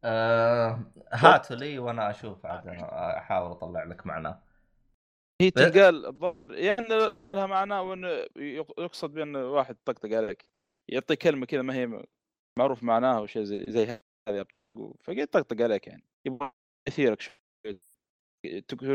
آه 0.05 0.93
هاتوا 1.13 1.57
لي 1.57 1.79
وأنا 1.79 2.11
أشوف 2.11 2.47
عاد 2.47 2.69
أحاول 2.93 3.51
أطلع 3.51 3.85
لك 3.85 4.07
معناه. 4.07 4.43
هي 5.43 5.51
بالضبط 5.51 6.51
يعني 6.51 6.87
لها 7.35 7.47
معناه 7.47 7.83
وانه 7.83 8.09
يق- 8.37 8.81
يقصد 8.81 9.11
بأن 9.15 9.37
واحد 9.37 9.77
طقطق 9.85 10.13
عليك 10.17 10.49
يعطي 10.89 11.17
كلمة 11.17 11.47
كذا 11.47 11.63
ما 11.63 11.75
هي 11.75 12.03
معروف 12.59 12.83
معناها 12.83 13.21
وشيء 13.21 13.43
زي 13.43 13.65
زي 13.69 14.01
هذا 14.29 14.47
فقلت 15.01 15.33
طقطق 15.33 15.63
عليك 15.63 15.87
يعني. 15.87 16.05
يبغى 16.27 16.53
يثيرك 16.89 17.21
شوي 17.21 17.81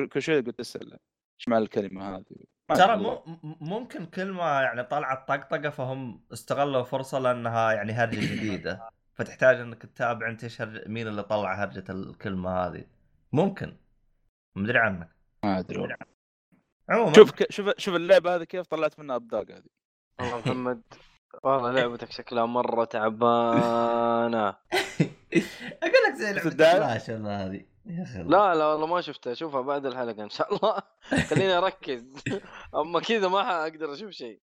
كل 0.07 0.21
شوي 0.21 0.41
تقول 0.41 0.53
تسال 0.53 0.91
إيش 0.93 1.47
معنى 1.47 1.63
الكلمة 1.63 2.15
هذه؟ 2.17 2.45
ترى 2.75 3.23
ممكن 3.43 4.05
كلمه 4.05 4.43
يعني 4.43 4.83
طلعت 4.83 5.27
طقطقة 5.27 5.69
فهم 5.69 6.25
استغلوا 6.33 6.83
فرصة 6.83 7.19
لأنها 7.19 7.71
يعني 7.71 7.91
هرجة 7.91 8.35
جديدة. 8.35 8.89
فتحتاج 9.15 9.59
إنك 9.59 9.81
تتابع 9.81 10.29
أنت 10.29 10.43
إيش 10.43 10.61
هر... 10.61 10.83
مين 10.87 11.07
اللي 11.07 11.23
طلع 11.23 11.63
هرجة 11.63 11.83
الكلمة 11.89 12.49
هذه. 12.49 12.85
ممكن. 13.31 13.77
مدري 14.55 14.79
عنك. 14.79 15.09
ما 15.43 15.59
أدري 15.59 15.95
عموما. 16.89 17.13
شوف. 17.13 17.31
شوف 17.49 17.69
شوف 17.77 17.95
اللعبة 17.95 18.35
هذه 18.35 18.43
كيف 18.43 18.67
طلعت 18.67 18.99
منها 18.99 19.15
ابداق 19.15 19.51
هذه. 19.51 19.69
والله 20.19 20.37
محمد 20.37 20.81
والله 21.43 21.71
لعبتك 21.71 22.11
شكلها 22.11 22.45
مرة 22.45 22.85
تعبانة. 22.85 24.49
أقول 25.83 26.01
لك 26.09 26.15
زي 26.17 26.33
لعبة؟ 26.33 26.49
فلاش 26.49 27.09
ولا 27.09 27.45
هذه. 27.45 27.65
لا 28.15 28.55
لا 28.55 28.65
والله 28.65 28.85
ما 28.87 29.01
شفتها. 29.01 29.33
اشوفها 29.33 29.61
بعد 29.61 29.85
الحلقة 29.85 30.23
إن 30.23 30.29
شاء 30.29 30.55
الله. 30.55 30.81
خليني 31.29 31.57
أركز. 31.57 32.05
أما 32.75 32.99
كذا 32.99 33.27
ما 33.27 33.43
حاقدر 33.43 33.93
أشوف 33.93 34.09
شيء. 34.09 34.41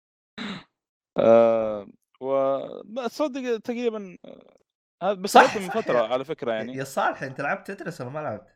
آه 1.17 1.87
و 2.21 3.07
تصدق 3.07 3.57
تقريبا 3.57 4.17
آه، 4.25 4.57
هذا 5.03 5.13
بس 5.13 5.29
صح، 5.31 5.57
من 5.57 5.69
فترة 5.69 5.99
على 5.99 6.25
فكرة 6.25 6.51
يعني. 6.51 6.75
يا 6.75 6.83
صالح 6.83 7.23
أنت 7.23 7.41
لعبت 7.41 7.71
Tetris 7.71 8.01
ولا 8.01 8.09
ما 8.09 8.19
لعبت؟ 8.19 8.47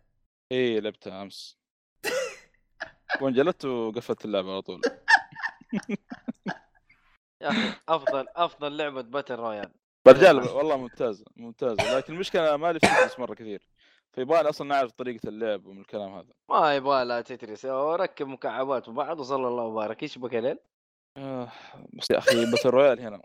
إي 0.51 0.79
لعبتها 0.79 1.21
أمس. 1.21 1.59
وانجلدت 3.21 3.65
وقفلت 3.65 4.25
اللعبة 4.25 4.51
على 4.51 4.61
طول. 4.61 4.81
يا 7.43 7.49
أخي 7.49 7.73
أفضل 7.89 8.25
أفضل 8.35 8.77
لعبة 8.77 9.01
battle 9.01 9.36
royale 9.36 9.71
رجال 10.07 10.37
والله 10.39 10.77
ممتازه 10.77 11.25
ممتازه 11.35 11.97
لكن 11.97 12.13
المشكلة 12.13 12.57
ما 12.57 12.71
لي 12.73 12.79
fitness 12.80 13.19
مرة 13.19 13.33
كثير. 13.33 13.67
فيبغالي 14.13 14.49
أصلا 14.49 14.67
نعرف 14.67 14.91
طريقة 14.91 15.29
اللعب 15.29 15.65
ومن 15.65 15.81
الكلام 15.81 16.13
هذا. 16.15 16.33
ما 16.49 16.75
يبغى 16.75 17.05
لا 17.05 17.21
Tetris 17.21 17.65
وركب 17.65 18.27
مكعبات 18.27 18.89
وبعض 18.89 19.19
وصلى 19.19 19.47
الله 19.47 19.63
وبارك. 19.63 20.03
إيش 20.03 20.17
بك 20.17 20.33
يا 20.33 20.41
ليل؟ 20.41 20.59
آه 21.17 21.51
بس 21.93 22.11
يا 22.11 22.17
أخي 22.17 22.51
battle 22.51 22.69
royale 22.69 22.99
هنا. 22.99 23.21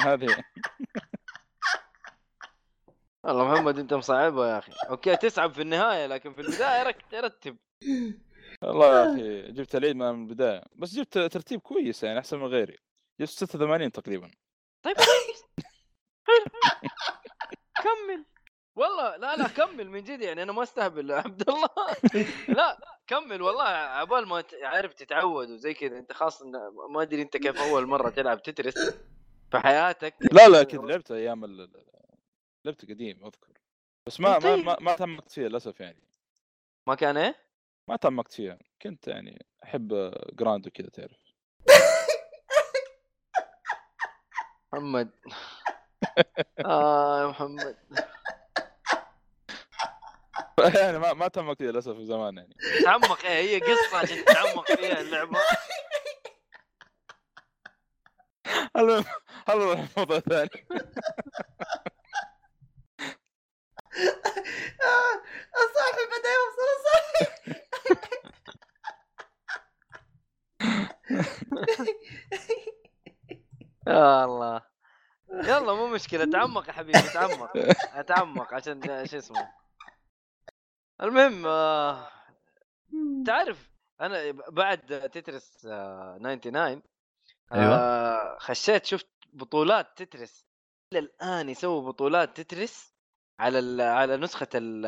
هذه. 0.00 0.36
والله 3.24 3.52
محمد 3.52 3.78
أنت 3.78 3.94
مصعبها 3.94 4.48
يا 4.48 4.58
أخي. 4.58 4.72
okay 4.90 5.16
تصعب 5.16 5.52
في 5.52 5.62
النهاية 5.62 6.06
لكن 6.06 6.32
في 6.34 6.40
البداية 6.40 6.82
رك- 6.82 7.14
رتب. 7.14 7.56
والله 8.62 8.86
يا 9.00 9.12
أخي 9.12 9.52
جبت 9.52 9.76
العيد 9.76 9.96
من 9.96 10.10
البداية. 10.10 10.62
بس 10.76 10.94
جبت 10.94 11.18
ترتيب 11.18 11.60
كويس 11.60 12.02
يعني 12.04 12.18
أحسن 12.18 12.38
من 12.38 12.46
غيري. 12.46 12.78
جبت 13.20 13.28
86 13.30 13.92
تقريبا. 13.92 14.30
طيب 14.82 14.96
كمل. 17.84 18.24
والله 18.76 19.16
لا 19.16 19.36
لا 19.36 19.48
كمل 19.48 19.90
من 19.90 20.02
جد 20.04 20.20
يعني 20.20 20.42
أنا 20.42 20.52
ما 20.52 20.62
أستهبل 20.62 21.12
عبد 21.12 21.50
الله. 21.50 21.68
لا 22.48 22.78
كمل 23.06 23.42
والله. 23.42 23.62
عبال 23.64 24.26
ما 24.28 24.44
عارف 24.62 24.94
تتعود 24.94 25.50
وزي 25.50 25.74
كذا 25.74 25.98
أنت 25.98 26.12
خاص 26.12 26.42
إن- 26.42 26.90
ما 26.90 27.02
أدري 27.02 27.22
أنت 27.22 27.36
كيف 27.36 27.60
أول 27.62 27.86
مرة 27.86 28.10
تلعب 28.10 28.42
تترس 28.42 28.74
في 29.50 29.58
حياتك. 29.58 30.14
لا 30.32 30.48
لا 30.48 30.60
أكيد 30.60 30.80
لعبت 30.84 31.10
أيام 31.10 31.44
ال... 31.44 31.70
لعبت 32.64 32.82
قديم 32.90 33.24
أذكر. 33.24 33.52
بس 34.08 34.20
ما 34.20 34.28
ما 34.30 34.38
طيب. 34.38 34.64
ما, 34.64 34.76
ما 34.80 34.96
تعمقت 34.96 35.30
فيها 35.30 35.48
للأسف 35.48 35.80
يعني. 35.80 36.02
ما 36.88 36.94
كان 36.94 37.16
إيه؟ 37.16 37.43
ما 37.88 37.96
تعمقت 37.96 38.32
فيها 38.32 38.58
كنت 38.82 39.08
يعني 39.08 39.46
أحب 39.64 40.12
جراند 40.32 40.66
وكذا 40.66 40.88
تعرف. 40.88 41.16
محمد. 44.72 45.10
آه 46.64 47.22
يا 47.22 47.26
محمد. 47.26 47.76
يعني 50.74 50.98
ما 50.98 51.12
ما 51.12 51.28
تعمقت 51.28 51.58
فيها 51.58 51.72
للأسف 51.72 51.96
زمان 51.96 52.36
يعني. 52.36 52.54
تعمق 52.84 53.24
إيه 53.24 53.30
هي 53.56 53.60
قصة 53.60 53.96
عشان 53.98 54.24
تتعمق 54.24 54.72
فيها 54.72 55.00
اللعبة. 55.00 55.38
المهم 58.76 59.04
هو 59.50 59.72
الموضوع 59.72 60.16
الثاني 60.16 60.48
صاحي 65.74 66.04
بدا 66.06 66.30
يوصل 66.34 66.70
صاحي 66.84 67.34
يا 73.86 74.24
الله. 74.24 74.62
يلا 75.32 75.74
مو 75.74 75.86
مشكلة. 75.86 76.24
تعمق 76.32 76.68
يا 76.68 76.72
حبيبي 76.72 76.98
تعمق. 76.98 77.50
أتعمق 77.94 78.54
عشان 78.54 79.06
شو 79.06 79.16
اسمه. 79.18 79.48
المهم 81.02 81.46
آه، 81.46 82.08
تعرف 83.26 83.70
أنا 84.00 84.30
بعد 84.48 85.10
Tetris 85.10 85.66
آه، 85.70 86.18
99 86.18 86.82
آه، 87.52 88.36
خشيت 88.40 88.84
شفت 88.86 89.08
بطولات 89.32 90.02
Tetris. 90.02 90.46
إلى 90.92 90.98
الآن 90.98 91.48
يسووا 91.48 91.88
بطولات 91.88 92.40
Tetris 92.40 92.94
على 93.40 93.58
ال- 93.58 93.80
على 93.80 94.16
نسخة 94.16 94.48
ال 94.54 94.86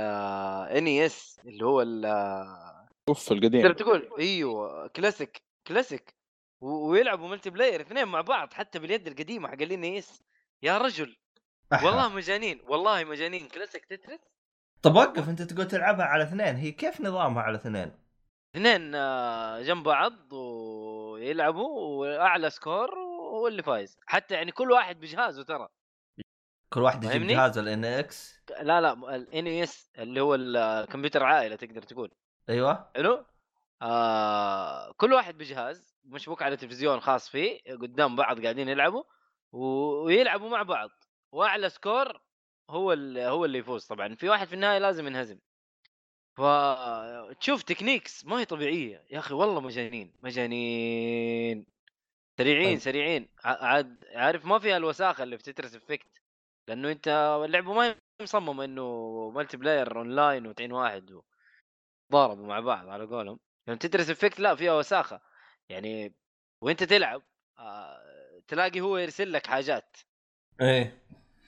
NES 1.07 1.41
اللي 1.47 1.64
هو 1.64 1.83
ال- 1.83 2.07
أوف 3.09 3.25
تقدر 3.29 3.37
القديم 3.39 3.73
تقول؟ 3.73 4.11
إيوه 4.19 4.87
classic. 4.89 5.45
classic 5.66 6.14
ويلعبوا 6.61 7.29
multiplayer 7.29 7.81
اثنين 7.81 8.09
مع 8.09 8.21
بعض 8.21 8.53
حتى 8.55 8.79
باليد 8.79 9.07
القديمة 9.07 9.49
حق 9.49 9.62
ال 9.62 9.85
NES 9.85 10.22
يا 10.62 10.79
رجل! 10.79 11.17
والله 11.73 12.09
مجانين 12.09 12.61
والله 12.69 13.05
مجانين. 13.05 13.49
classic 13.49 13.85
Tetris؟ 13.85 14.20
طب 14.83 14.95
وقف 14.97 15.29
أنت 15.29 15.43
تقول 15.43 15.69
تلعبها 15.69 16.05
على 16.07 16.25
اثنين 16.25 16.57
هي 16.57 16.73
كيف 16.73 17.01
نظامها 17.01 17.43
على 17.43 17.57
اثنين؟ 17.57 17.93
اثنين 18.55 18.95
آه، 18.95 19.62
جنب 19.62 19.85
بعض 19.85 20.33
ويلعبوا 20.33 21.69
وأعلى 22.01 22.51
score 22.51 22.95
هو 23.33 23.49
اللي 23.49 23.62
فايز. 23.62 23.99
حتى 24.07 24.35
يعني 24.35 24.53
كل 24.53 24.71
واحد 24.73 25.01
بجهازه 25.01 25.43
ترى. 25.45 25.69
كل 26.73 26.83
واحد 26.83 27.05
يجيب؟ 27.05 27.23
جهازه 27.23 27.61
ال 27.61 27.85
NES؟ 27.85 28.41
لا 28.61 28.81
لا 28.81 28.93
ال 28.93 29.47
NES 29.47 29.91
اللي 29.99 30.21
هو 30.21 30.35
الكمبيوتر 30.35 31.23
عائلة 31.23 31.57
تقدر 31.57 31.83
تقول. 31.83 32.11
أيوه. 32.49 32.91
حلو؟ 32.97 33.25
آه 33.83 34.93
كل 34.93 35.12
واحد 35.12 35.39
بجهاز 35.39 35.97
مشبوك 36.05 36.43
على 36.43 36.57
تلفزيون 36.57 37.01
خاص 37.01 37.29
فيه 37.29 37.61
قدام 37.74 38.16
بعض 38.16 38.43
قاعدين 38.43 38.68
يلعبوا 38.68 39.05
ويلعبوا 39.53 40.49
مع 40.49 40.62
بعض. 40.62 40.91
وأعلى 41.33 41.70
score 41.70 42.20
هو 42.70 42.93
اللي 42.93 43.24
هو 43.27 43.45
اللي 43.45 43.59
يفوز 43.59 43.87
طبعا. 43.87 44.14
في 44.14 44.29
واحد 44.29 44.47
في 44.47 44.55
النهاية 44.55 44.79
لازم 44.79 45.07
ينهزم. 45.07 45.39
فتشوف 46.37 47.62
techniques 47.62 48.24
ما 48.27 48.41
هي 48.41 48.45
طبيعية. 48.45 49.05
يا 49.11 49.18
أخي 49.18 49.35
والله 49.35 49.61
مجانين 49.61 50.12
مجانين. 50.22 51.66
سريعين 52.39 52.68
طيب. 52.70 52.79
سريعين. 52.79 53.29
عاد 53.45 54.05
عارف 54.14 54.45
ما 54.45 54.59
فيها 54.59 54.77
الوساخة 54.77 55.22
اللي 55.22 55.39
في 55.39 55.53
Tetris 55.53 55.74
Effect 55.74 56.22
لأنه 56.68 56.93
أنت 56.93 57.09
اللعبة 57.45 57.74
ما 57.74 57.87
هي 57.89 57.97
مصممة 58.22 58.64
إنه 58.64 59.31
multiplayer 59.35 59.97
online 59.99 60.47
وتعين 60.47 60.72
واحد 60.72 61.20
ضاربوا 62.12 62.47
مع 62.47 62.61
بعض 62.61 62.89
على 62.89 63.05
قولهم. 63.07 63.39
يعني 63.67 63.79
Tetris 63.79 64.11
Effect 64.11 64.41
لا 64.41 64.55
فيها 64.55 64.73
وساخة. 64.73 65.21
يعني 65.69 66.14
وأنت 66.61 66.83
تلعب 66.85 67.23
آه 67.59 67.99
تلاقي 68.49 68.81
هو 68.81 68.97
يرسل 68.99 69.33
لك 69.33 69.47
حاجات. 69.47 69.97
إيه. 70.61 71.03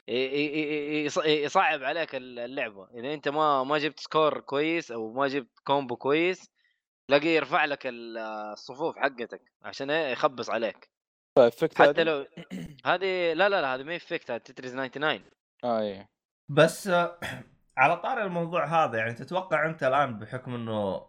ي- 0.09 0.13
ي- 0.13 1.03
ي- 1.03 1.05
يص- 1.05 1.25
يصعب 1.27 1.83
عليك 1.83 2.15
اللعبة. 2.15 2.89
اذا 2.95 3.15
أنت 3.15 3.29
ما 3.29 3.65
ما 3.65 3.79
جبت 3.79 4.01
score 4.01 4.41
كويس 4.41 4.91
أو 4.91 5.13
ما 5.13 5.29
جبت 5.29 5.59
combo 5.65 5.97
كويس 5.97 6.51
تلاقيه 7.09 7.37
يرفع 7.37 7.65
لك 7.65 7.87
ال- 7.87 8.19
الصفوف 8.53 8.97
حقتك 8.99 9.43
عشان 9.63 9.91
إيه 9.91 10.13
يخبص 10.13 10.51
عليك. 10.51 10.91
Effect 11.39 11.79
حتى 11.83 12.05
لو 12.05 12.27
هذه 12.87 13.33
لا 13.33 13.49
لا 13.49 13.61
لا 13.61 13.75
هذه 13.75 13.83
ما 13.83 13.97
Effect 13.97 14.31
هذه 14.31 14.41
Tetris 14.41 14.73
99 14.73 15.25
آه 15.65 15.81
إيه. 15.81 16.09
بس 16.49 16.89
آه، 16.89 17.19
على 17.79 17.97
طار 17.97 18.23
الموضوع 18.23 18.65
هذا 18.85 18.99
يعني 18.99 19.15
تتوقع 19.15 19.67
أنت 19.67 19.83
الآن 19.83 20.19
بحكم 20.19 20.55
إنه 20.55 21.07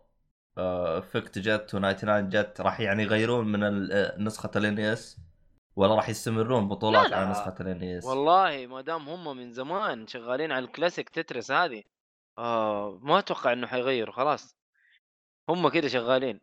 آه، 0.58 1.00
Effect 0.99 1.39
جت 1.39 1.76
و99 1.76 2.30
جت 2.30 2.62
راح 2.62 2.80
يعني 2.80 3.04
يغيرون 3.04 3.47
من 3.47 3.89
نسخة 4.24 4.52
ال 4.55 4.80
NES 4.80 5.17
ولا 5.76 5.95
راح 5.95 6.10
يستمرون 6.10 6.68
بطولات 6.68 7.04
لا 7.04 7.10
لا. 7.10 7.18
على 7.18 7.30
نسخة 7.30 7.56
ال 7.59 7.84
NES 7.84 8.05
والله 8.06 8.68
ما 8.68 8.82
دام 8.82 9.10
هم 9.10 9.38
من 9.38 9.52
زمان 9.52 10.08
شغالين 10.08 10.52
على 10.52 10.66
ال 10.65 10.71
classic 10.71 11.09
Tetris 11.09 11.51
هذه 11.52 11.84
آه 12.38 13.00
ما 13.02 13.20
أتوقع 13.20 13.54
إنه 13.54 13.68
حيغيروا 13.68 14.14
خلاص. 14.14 14.56
هم 15.50 15.70
كده 15.70 15.88
شغالين. 15.88 16.41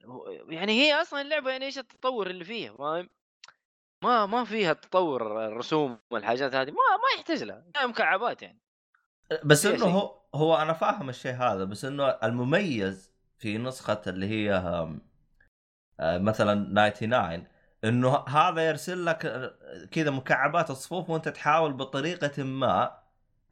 يعني 0.49 0.73
هي 0.73 0.95
أصلا 0.95 1.21
اللعبة 1.21 1.51
يعني 1.51 1.65
إيش 1.65 1.79
التطور 1.79 2.31
اللي 2.31 2.45
فيها 2.45 2.77
فاهم؟ 2.77 3.09
ما 4.05 4.27
ما 4.27 4.45
فيها 4.45 4.73
تطور 4.73 5.47
الرسوم 5.47 5.99
والحاجات 6.11 6.55
هذه 6.55 6.71
ما 6.71 6.97
ما 6.97 7.17
يحتاج 7.17 7.43
لها 7.43 7.87
مكعبات 7.87 8.43
يعني. 8.43 8.61
بس 9.45 9.67
إنه. 9.67 9.85
هو 9.85 10.23
هو 10.35 10.57
أنا 10.57 10.73
فاهم 10.73 11.09
الشيء 11.09 11.33
هذا 11.33 11.65
بس 11.65 11.85
إنه 11.85 12.09
المميز 12.09 13.16
في 13.39 13.59
نسخة 13.59 14.03
اللي 14.07 14.26
هي 14.28 14.55
آه، 16.01 16.18
مثلا 16.18 16.74
99 16.91 17.47
إنه 17.84 18.24
هذا 18.28 18.68
يرسل 18.68 19.05
لك 19.07 19.26
آه، 19.26 19.55
كذا 19.91 20.11
مكعبات 20.11 20.70
الصفوف 20.70 21.11
وأنت 21.11 21.28
تحاول 21.28 21.72
بطريقة 21.72 22.43
ما 22.43 22.99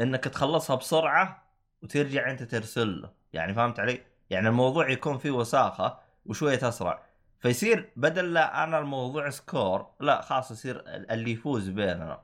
إنك 0.01 0.25
تخلصها 0.25 0.77
بسرعة 0.77 1.45
وترجع 1.83 2.31
أنت 2.31 2.43
ترسل 2.43 3.03
له. 3.03 3.13
يعني 3.33 3.55
فهمت 3.55 3.81
علي؟ 3.81 4.01
يعني 4.31 4.49
الموضوع 4.49 4.91
يكون 4.91 5.19
فيه 5.19 5.31
وساخة 5.31 5.99
وشوية 6.27 6.69
أسرع. 6.69 7.03
فيصير 7.41 7.93
بدل 7.97 8.33
لا 8.35 8.65
أنا 8.65 8.79
الموضوع 8.79 9.31
سكور 9.31 9.95
لا 10.01 10.21
خلاص 10.21 10.51
يصير 10.51 10.85
اللي 10.87 11.31
يفوز 11.33 11.69
بيننا. 11.69 12.23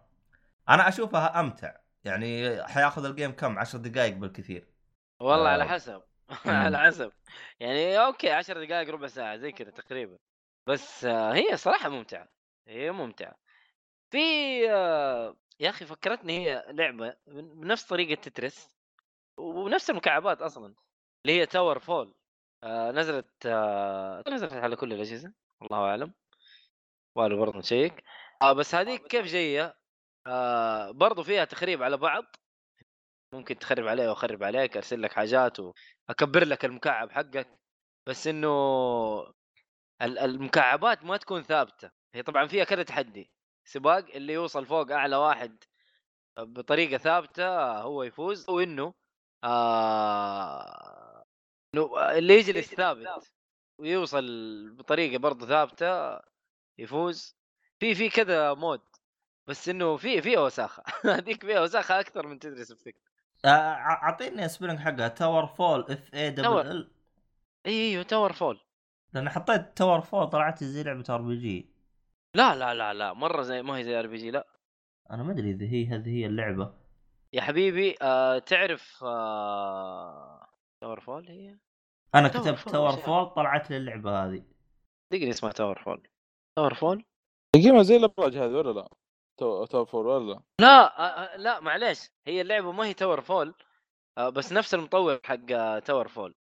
أنا 0.68 0.88
أشوفها 0.88 1.40
أمتع. 1.40 1.76
يعني 2.04 2.62
حياخذ 2.66 3.04
ال 3.04 3.10
game 3.10 3.32
كم؟ 3.32 3.58
10 3.58 3.78
دقائق 3.78 4.16
بالكثير. 4.16 4.66
والله 5.20 5.48
آه. 5.48 5.52
على 5.52 5.64
حسب. 5.68 6.02
على 6.46 6.78
حسب. 6.78 7.12
يعني 7.60 7.98
okay 7.98 8.30
10 8.30 8.64
دقائق 8.64 8.90
ربع 8.90 9.06
ساعة 9.06 9.36
زي 9.36 9.52
كذا 9.52 9.70
تقريبا. 9.70 10.18
بس 10.66 11.04
هي 11.04 11.56
صراحة 11.56 11.88
ممتعة. 11.88 12.28
هي 12.68 12.90
ممتعة. 12.90 13.34
في 14.10 14.18
آه، 14.70 15.36
يا 15.60 15.70
أخي 15.70 15.86
فكرتني 15.86 16.38
هي 16.46 16.64
لعبة 16.68 17.16
بنفس 17.26 17.84
طريقة 17.86 18.20
Tetris 18.20 18.68
ونفس 19.38 19.90
المكعبات 19.90 20.42
أصلا 20.42 20.74
اللي 21.26 21.40
هي 21.40 21.46
TowerFall 21.46 22.14
آه 22.64 22.90
نزلت 22.90 23.46
آه 23.46 24.24
نزلت 24.28 24.52
على 24.52 24.76
كل 24.76 24.92
الأجهزة 24.92 25.32
الله 25.62 25.78
أعلم. 25.78 26.14
والو 27.14 27.38
برضه 27.38 27.58
نشيك. 27.58 28.04
بس 28.56 28.74
هذيك 28.74 29.06
كيف 29.06 29.26
جاية؟ 29.26 29.76
برضو 30.90 31.22
فيها 31.22 31.44
تخريب 31.44 31.82
على 31.82 31.96
بعض. 31.96 32.24
ممكن 33.32 33.58
تخرب 33.58 33.86
عليه 33.86 34.08
واخرب 34.08 34.42
عليك 34.42 34.76
أرسل 34.76 35.02
لك 35.02 35.12
حاجات 35.12 35.56
واكبر 35.60 36.44
لك 36.44 36.64
المكعب 36.64 37.10
حقك. 37.10 37.48
بس 38.06 38.26
إنه 38.26 38.48
ال- 40.02 40.18
المكعبات 40.18 41.04
ما 41.04 41.16
تكون 41.16 41.42
ثابتة. 41.42 41.90
هي 42.14 42.22
طبعا 42.22 42.46
فيها 42.46 42.64
كذا 42.64 42.82
تحدي. 42.82 43.30
سباق 43.64 44.06
اللي 44.14 44.32
يوصل 44.32 44.66
فوق 44.66 44.92
أعلى 44.92 45.16
واحد 45.16 45.64
بطريقة 46.38 46.98
ثابتة 46.98 47.72
هو 47.82 48.02
يفوز 48.02 48.50
وانه 48.50 48.94
آه 49.44 51.24
إنه 51.74 52.10
اللي 52.18 52.34
يجلس 52.34 52.74
ثابت 52.74 53.32
ويوصل 53.78 54.24
بطريقة 54.76 55.18
برضه 55.18 55.46
ثابتة 55.46 56.20
يفوز. 56.78 57.36
في 57.80 57.94
في 57.94 58.08
كذا 58.10 58.54
mode. 58.54 58.82
بس 59.48 59.68
إنه 59.68 59.96
في 59.96 60.22
فيها 60.22 60.40
وساخه 60.40 60.82
هذيك 61.04 61.44
فيها 61.46 61.60
وساخه 61.60 62.00
أكثر 62.00 62.26
من 62.26 62.38
Tetris 62.38 62.72
بفكر 62.72 63.00
آه، 63.00 63.00
ع- 63.00 63.09
اعطيني 63.46 64.48
spelling 64.48 64.78
حقها 64.78 65.08
TowerFall 65.08 65.80
F 65.90 66.14
A. 66.14 66.30
double 66.30 66.46
L 66.46 66.90
إي 67.66 67.90
أيوه 67.90 68.02
TowerFall 68.02 68.60
لأن 69.12 69.28
حطيت 69.28 69.76
TowerFall 69.76 70.26
طلعت 70.26 70.64
زي 70.64 70.82
لعبة 70.82 71.04
RPG 71.10 71.70
لا 72.34 72.54
لا 72.54 72.74
لا 72.74 72.94
لا 72.94 73.12
مرة 73.12 73.42
زي 73.42 73.62
ما 73.62 73.76
هي 73.76 73.84
زي 73.84 73.98
RPG 73.98 74.30
لا. 74.30 74.46
أنا 75.10 75.22
ما 75.22 75.32
أدري 75.32 75.50
إذا 75.50 75.66
هي 75.66 75.86
هذه 75.86 76.08
هي 76.08 76.26
اللعبة. 76.26 76.74
يا 77.32 77.40
حبيبي 77.42 77.96
آه 78.02 78.38
تعرف 78.38 79.04
آه... 79.04 80.48
TowerFall 80.80 81.28
هي؟ 81.28 81.58
أنا 82.14 82.28
Tower 82.28 82.44
كتبت 82.44 82.58
Fall 82.58 82.72
TowerFall 82.72 83.26
طلعت 83.26 83.70
لي 83.70 83.76
اللعبة 83.76 84.24
هذه. 84.24 84.42
دقني 85.12 85.30
اسمها 85.30 85.52
TowerFall 85.52 86.08
TowerFall 86.56 87.04
تقييمها 87.56 87.82
زي 87.82 87.96
الأبراج 87.96 88.36
هذه 88.36 88.52
ولا 88.52 88.70
لا؟ 88.80 88.88
TowerFall 89.66 90.06
ولا؟ 90.06 90.32
لا؟ 90.34 90.40
لا 90.60 90.98
آه 90.98 91.34
آه، 91.34 91.36
لا 91.36 91.60
معليش 91.60 92.10
هي 92.26 92.40
اللعبة 92.40 92.72
ما 92.72 92.86
هي 92.86 92.94
TowerFall 92.94 93.54
آه 94.18 94.28
بس 94.28 94.52
نفس 94.52 94.74
المطور 94.74 95.20
حق 95.24 95.78
TowerFall 95.78 96.34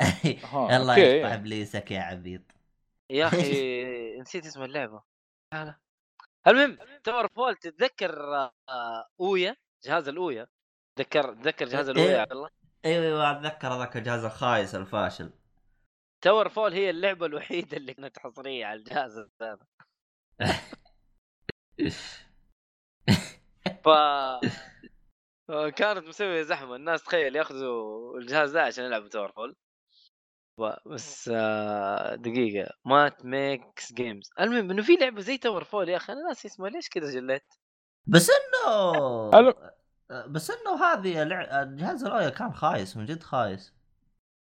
الله. 0.54 0.98
يقطع 0.98 1.34
ابليسك 1.34 1.90
يا 1.90 2.00
عبيط. 2.00 2.42
يا 3.10 3.26
أخي 3.26 3.40
نسيت 4.20 4.46
اسم 4.46 4.62
اللعبة. 4.62 5.02
لا 5.54 5.64
لا. 5.64 5.78
المهم 6.46 6.78
TowerFall 7.04 7.56
تتذكر 7.56 8.50
Ouya؟ 9.20 9.56
جهاز 9.84 10.08
ال 10.08 10.14
Ouya؟ 10.14 10.46
تذكر 10.98 11.34
تذكر 11.34 11.66
جهاز 11.66 11.88
ال 11.88 11.92
Ouya 11.92 12.10
يا 12.10 12.20
عبد 12.20 12.32
الله؟ 12.32 12.50
أيوه 12.84 13.04
أيوه 13.04 13.30
أتذكر 13.30 13.68
هذاك 13.68 13.96
الجهاز 13.96 14.24
الخايس 14.24 14.74
الفاشل. 14.74 15.30
TowerFall 16.24 16.72
هي 16.72 16.90
اللعبة 16.90 17.26
الوحيدة 17.26 17.76
اللي 17.76 17.94
كانت 17.94 18.18
حصرية 18.18 18.66
على 18.66 18.78
الجهاز 18.78 19.28
هذا. 19.42 19.66
ف 23.84 23.88
كانت 25.76 26.08
مسوية 26.08 26.42
زحمة. 26.42 26.76
الناس 26.76 27.02
تخيل 27.02 27.36
ياخذوا 27.36 28.18
الجهاز 28.18 28.50
ذا 28.52 28.62
عشان 28.62 28.84
يلعبوا 28.84 29.08
TowerFall 29.08 29.56
بس 30.86 31.30
آه، 31.34 32.14
دقيقة. 32.14 32.70
Matt 32.84 33.24
Makes 33.24 33.92
Games 33.92 34.30
المهم 34.40 34.70
إنه 34.70 34.82
في 34.82 34.96
لعبة 34.96 35.20
زي 35.20 35.38
TowerFall 35.38 35.88
يا 35.88 35.96
أخي. 35.96 36.12
أنا 36.12 36.22
ناسي 36.28 36.48
اسمها. 36.48 36.70
ليش 36.70 36.88
كذا 36.88 37.10
جليت؟ 37.10 37.54
بس 38.06 38.30
إنه 38.30 39.30
ألو. 39.38 39.54
بس 40.28 40.50
إنه 40.50 40.84
هذه 40.84 41.24
لع- 41.24 41.62
جهاز 41.62 42.04
الاويا 42.04 42.28
كان 42.28 42.52
خايس 42.54 42.96
من 42.96 43.04
جد 43.04 43.22
خايس. 43.22 43.74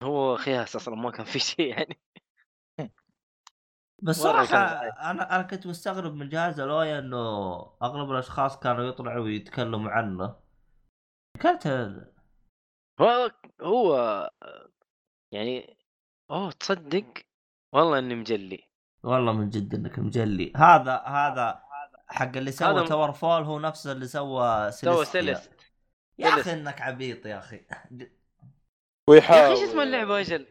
هو 0.03 0.37
خياس 0.37 0.75
أصلا 0.75 0.95
ما 0.95 1.11
كان 1.11 1.25
في 1.25 1.39
شيء 1.39 1.67
يعني. 1.67 1.99
بس 4.01 4.15
صراحة 4.15 4.57
أنا 5.11 5.35
أنا 5.35 5.43
كنت 5.43 5.67
مستغرب 5.67 6.15
من 6.15 6.29
جهاز 6.29 6.59
الاويا 6.59 6.99
إنه 6.99 7.17
أغلب 7.83 8.11
الأشخاص 8.11 8.59
كانوا 8.59 8.83
يطلعوا 8.83 9.23
ويتكلموا 9.23 9.91
عنه. 9.91 10.35
كانت 11.39 11.67
هو 13.01 13.31
هو 13.61 14.29
يعني 15.33 15.77
أوه 16.31 16.51
تصدق؟ 16.51 17.13
والله 17.73 17.99
إني 17.99 18.15
مجلي. 18.15 18.69
والله 19.03 19.33
من 19.33 19.49
جد 19.49 19.75
إنك 19.75 19.99
مجلي. 19.99 20.53
هذا 20.55 20.95
هذا 20.95 21.63
حق 22.07 22.37
اللي 22.37 22.51
سوى 22.51 22.79
هذا 22.79 22.87
TowerFall 22.87 23.43
هو 23.43 23.59
نفس 23.59 23.87
اللي 23.87 24.07
سوى 24.07 24.71
سوى 24.71 25.05
Celeste. 25.05 25.33
Celeste 25.33 25.71
يا 26.19 26.27
أخي. 26.27 26.53
إنك 26.53 26.81
عبيط 26.81 27.25
يا 27.25 27.39
أخي. 27.39 27.65
ويحاول. 29.09 29.39
يا 29.39 29.53
أخي 29.53 29.61
إيش 29.61 29.69
اسم 29.69 29.79
اللعبة 29.79 30.19
أجل؟ 30.19 30.47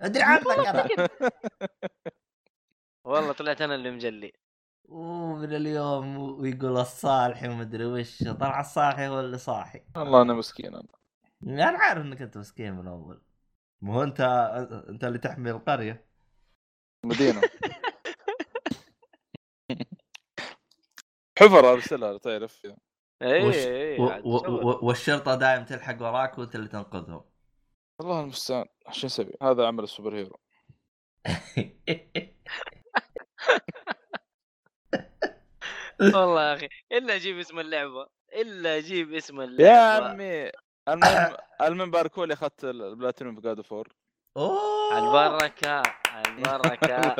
أدري 0.00 0.22
عنك 0.22 0.46
أنا. 0.46 1.08
والله 3.04 3.32
طلعت 3.32 3.60
أنا 3.60 3.74
اللي 3.74 3.90
مجلي. 3.90 4.32
ومن 4.84 5.54
اليوم 5.54 6.18
ويقول 6.18 6.78
الصالحي 6.78 7.48
ومدري 7.48 7.84
وش 7.84 8.22
طلع 8.22 8.60
الصالحي 8.60 9.08
هو 9.08 9.20
اللي 9.20 9.38
صاحي. 9.38 9.84
والله 9.96 10.22
أنا 10.22 10.34
مسكين 10.34 10.74
أنا. 10.74 10.88
أنا 11.42 11.78
عارف 11.78 12.02
إنك 12.02 12.22
أنت 12.22 12.38
مسكين 12.38 12.74
من 12.74 12.86
أول. 12.88 13.22
مو 13.80 13.92
هو 13.92 14.02
أنت 14.02 14.20
أنت 14.88 15.04
اللي 15.04 15.18
تحمي 15.18 15.50
القرية. 15.50 16.06
مدينة. 17.04 17.40
حفر 21.38 21.72
أرسلها 21.72 22.18
تعرف. 22.18 22.62
اي 23.22 23.48
وش 23.48 23.54
اي 23.54 23.98
و... 24.00 24.04
و... 24.24 24.86
والشرطة 24.86 25.34
دائم 25.34 25.64
تلحق 25.64 26.02
وراك 26.02 26.38
وأنت 26.38 26.54
اللي 26.54 26.68
تنقذهم. 26.68 27.24
الله 28.00 28.20
المستعان. 28.20 28.66
شو 28.90 29.06
نسوي 29.06 29.32
هذا 29.42 29.66
عمل 29.66 29.84
السوبر 29.84 30.16
هيرو. 30.16 30.40
والله 36.14 36.50
يا 36.50 36.54
أخي 36.54 36.68
إلا 36.92 37.14
أجيب 37.14 37.38
اسم 37.38 37.58
اللعبة 37.58 38.06
إلا 38.34 38.78
أجيب 38.78 39.14
اسم 39.14 39.40
اللعبة. 39.40 39.70
يا 39.70 39.78
عمي 39.78 40.50
المهم 40.88 41.36
المهم 41.60 41.90
باركوا 41.90 42.26
لي 42.26 42.34
اخذت 42.34 42.64
البلاتينيوم 42.64 43.34
في 43.36 43.40
جاد 43.40 43.60
فور 43.60 43.88
أوه! 44.36 44.98
البركة. 44.98 45.82
البركه 46.28 47.14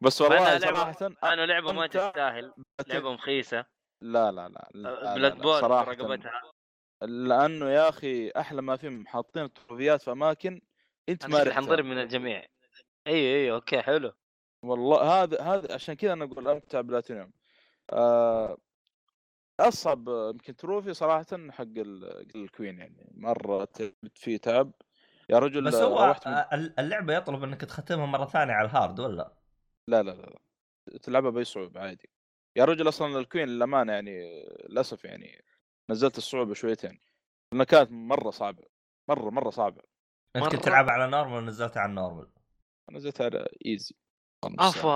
بس 0.00 0.20
والله 0.20 0.58
صراحة 0.58 0.96
أنا 1.24 1.46
لعبة 1.46 1.72
ما 1.72 1.86
تستاهل. 1.86 2.52
لعبة 2.88 3.12
مخيسة. 3.12 3.64
لا 4.02 4.32
لا 4.32 4.48
لا, 4.48 4.68
لا, 4.74 4.88
لا, 4.88 5.14
بلاد 5.14 5.36
لا 5.36 5.42
بول 5.42 5.70
رقبتها. 5.70 6.42
لأنه 7.02 7.70
يا 7.70 7.88
أخي 7.88 8.30
أحلى 8.30 8.62
ما 8.62 8.76
فيهم 8.76 9.06
حاطين 9.06 9.44
التروفيات 9.44 10.02
في 10.02 10.12
أماكن 10.12 10.60
أنت 11.08 11.26
ما. 11.26 11.54
حنضرب 11.54 11.84
من 11.84 11.98
الجميع. 11.98 12.44
أيوه 13.06 13.36
أيوه 13.36 13.56
أوكي 13.56 13.82
حلو. 13.82 14.12
والله 14.62 15.22
هذا 15.22 15.42
هذا 15.42 15.74
عشان 15.74 15.94
كذا 15.94 16.12
أنا 16.12 16.24
أقول 16.24 16.48
امتع 16.48 16.80
بلاتينيوم. 16.80 17.32
آه 17.92 18.58
أصعب 19.60 20.08
يمكن 20.08 20.56
trophy 20.56 20.94
صراحة 20.94 21.26
حق 21.50 21.62
ال- 21.62 22.36
ال 22.36 22.43
queen 22.43 22.78
يعني. 22.78 23.12
مرة 23.14 23.64
تعبت 23.64 24.18
فيه 24.18 24.36
تعب. 24.36 24.72
يا 25.30 25.38
رجل 25.38 25.64
بس 25.64 25.74
هو 25.74 26.04
روحت 26.04 26.28
من... 26.28 26.34
اللعبة 26.78 27.14
يطلب 27.14 27.42
إنك 27.42 27.60
تختمها 27.60 28.06
مرة 28.06 28.24
ثانية 28.24 28.52
على 28.52 28.68
ال 28.68 28.74
hard 28.74 29.00
ولا؟ 29.00 29.32
لا 29.88 30.02
لا 30.02 30.10
لا. 30.10 30.38
تلعبها 30.98 31.30
بأي 31.30 31.44
صعوبة 31.44 31.80
عادي. 31.80 32.10
يا 32.56 32.64
رجل 32.64 32.88
أصلا 32.88 33.18
ال 33.18 33.23
queen 33.23 33.48
للأمانة 33.48 33.92
يعني 33.92 34.44
للأسف 34.68 35.04
يعني 35.04 35.44
نزلت 35.90 36.18
الصعوبة 36.18 36.54
شويتين. 36.54 37.00
لأنها 37.52 37.64
كانت 37.64 37.90
مرة 37.90 38.30
صعبة. 38.30 38.64
مرة 39.08 39.30
مرة 39.30 39.50
صعبة. 39.50 39.82
انت 40.36 40.48
كنت. 40.48 40.64
تلعبها 40.64 40.92
على 40.92 41.10
normal 41.10 41.36
ونزلتها 41.36 41.80
على 41.80 41.90
ال 42.88 42.91
normal 42.91 43.08
نزلتها 43.08 43.24
على 43.24 43.46
easy 43.66 43.94
أفا. 44.44 44.88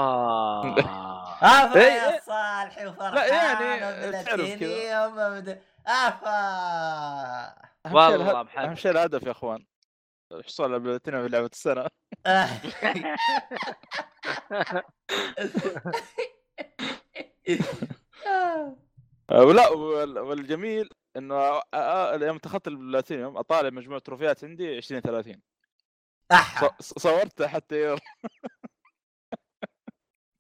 أفا 1.64 1.80
إيه، 1.80 1.86
يا 1.86 2.12
إيه. 2.14 2.20
صالحي 2.20 2.86
وفرحان 2.86 3.14
لا، 3.14 3.26
يعني 3.26 4.24
تعرف 4.24 4.54
كذا. 4.58 5.58
أفا. 5.86 7.68
والله. 7.94 8.40
أهم 8.58 8.74
شيء 8.74 8.90
الهدف 8.90 9.22
يا 9.22 9.30
أخوان. 9.30 9.66
حصول 10.44 10.66
على 10.70 10.78
بلاتينيوم 10.78 11.22
في 11.22 11.28
لعبة 11.28 11.50
السنة. 11.52 11.86
آه، 19.30 19.44
ولا 19.44 19.68
وال- 19.68 20.18
والجميل 20.18 20.88
إنه 21.16 21.34
آه، 21.34 21.62
آه، 21.74 22.14
يوم 22.16 22.36
اتخذت 22.36 22.68
البلاتينيوم 22.68 23.36
أطالع 23.36 23.70
مجموع 23.70 23.98
تروفيات 23.98 24.44
عندي 24.44 24.76
20 24.76 25.00
30 25.00 25.42
ص- 26.80 26.98
صورتها 26.98 27.48
حتى 27.48 27.82
يوم 27.82 27.98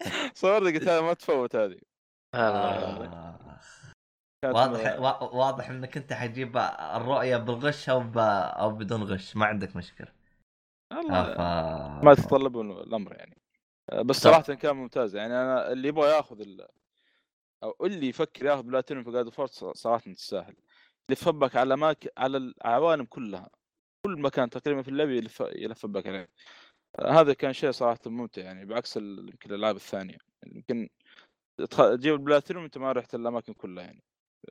صورت 0.34 0.62
قلت 0.74 0.82
هذا 0.82 1.00
ما 1.00 1.14
تفوت 1.14 1.56
هذه. 1.56 1.80
واضح 4.44 4.98
وا- 5.00 5.34
واضح 5.34 5.70
إنك 5.70 5.96
أنت 5.96 6.12
حتجيب 6.12 6.56
الرؤية 6.96 7.36
بالغش 7.36 7.88
أو 7.88 8.00
ب... 8.00 8.18
أو 8.18 8.70
بدون 8.70 9.02
غش. 9.02 9.36
ما 9.36 9.46
عندك 9.46 9.76
مشكلة. 9.76 10.08
آه، 10.92 11.34
ف... 11.34 11.38
ما 12.04 12.12
يتطلبون 12.12 12.70
الأمر 12.70 13.16
يعني. 13.16 13.42
بس. 14.04 14.16
صراحة 14.16 14.54
كان 14.54 14.76
ممتاز. 14.76 15.16
يعني 15.16 15.34
أنا 15.34 15.72
اللي 15.72 15.88
يبغى 15.88 16.08
ياخذ 16.10 16.40
ال... 16.40 16.68
أو 17.62 17.76
اللي 17.86 18.08
يفكر 18.08 18.46
ياخذ 18.46 18.62
بلاتينيوم 18.62 19.04
في 19.04 19.10
God 19.10 19.28
of 19.28 19.37
War 19.37 19.50
صراحة 19.52 20.12
تستاهل. 20.12 20.56
يلف 21.10 21.28
بك 21.28 21.56
على 21.56 21.76
ماك 21.76 22.12
على 22.18 22.36
العوالم 22.36 23.04
كلها. 23.04 23.50
كل 24.06 24.20
مكان 24.20 24.50
تقريبا 24.50 24.82
في 24.82 24.88
اللعبة 24.88 25.12
يلف 25.12 25.40
يلف 25.40 25.86
بك 25.86 26.06
عليه 26.06 26.28
هذا 27.00 27.32
كان 27.32 27.52
شيء 27.52 27.70
صراحة 27.70 27.98
ممتع 28.06 28.42
يعني 28.42 28.64
بعكس 28.64 28.96
يمكن 28.96 29.50
الألعاب 29.50 29.76
الثانية 29.76 30.18
يمكن 30.46 30.88
تجيب 31.70 32.14
البلاتينيوم 32.14 32.64
انت 32.64 32.78
ما 32.78 32.92
رحت 32.92 33.14
الأماكن 33.14 33.52
كلها 33.52 33.84
يعني 33.84 34.02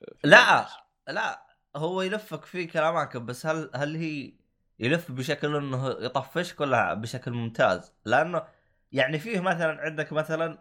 آه، 0.03 0.27
لا. 0.27 0.67
لا 1.07 1.47
هو 1.75 2.01
يلفك 2.01 2.45
فيك 2.45 2.77
الاماكن 2.77 3.25
بس 3.25 3.45
هل 3.45 3.71
هل 3.75 3.95
هي 3.95 4.33
يلف 4.79 5.11
بشكل 5.11 5.55
إنه 5.55 5.89
يطفشك 5.89 6.61
ولا 6.61 6.93
بشكل 6.93 7.31
ممتاز؟ 7.31 7.93
لأنه 8.05 8.47
يعني 8.91 9.19
فيه 9.19 9.39
مثلا 9.39 9.81
عندك 9.81 10.13
مثلا 10.13 10.59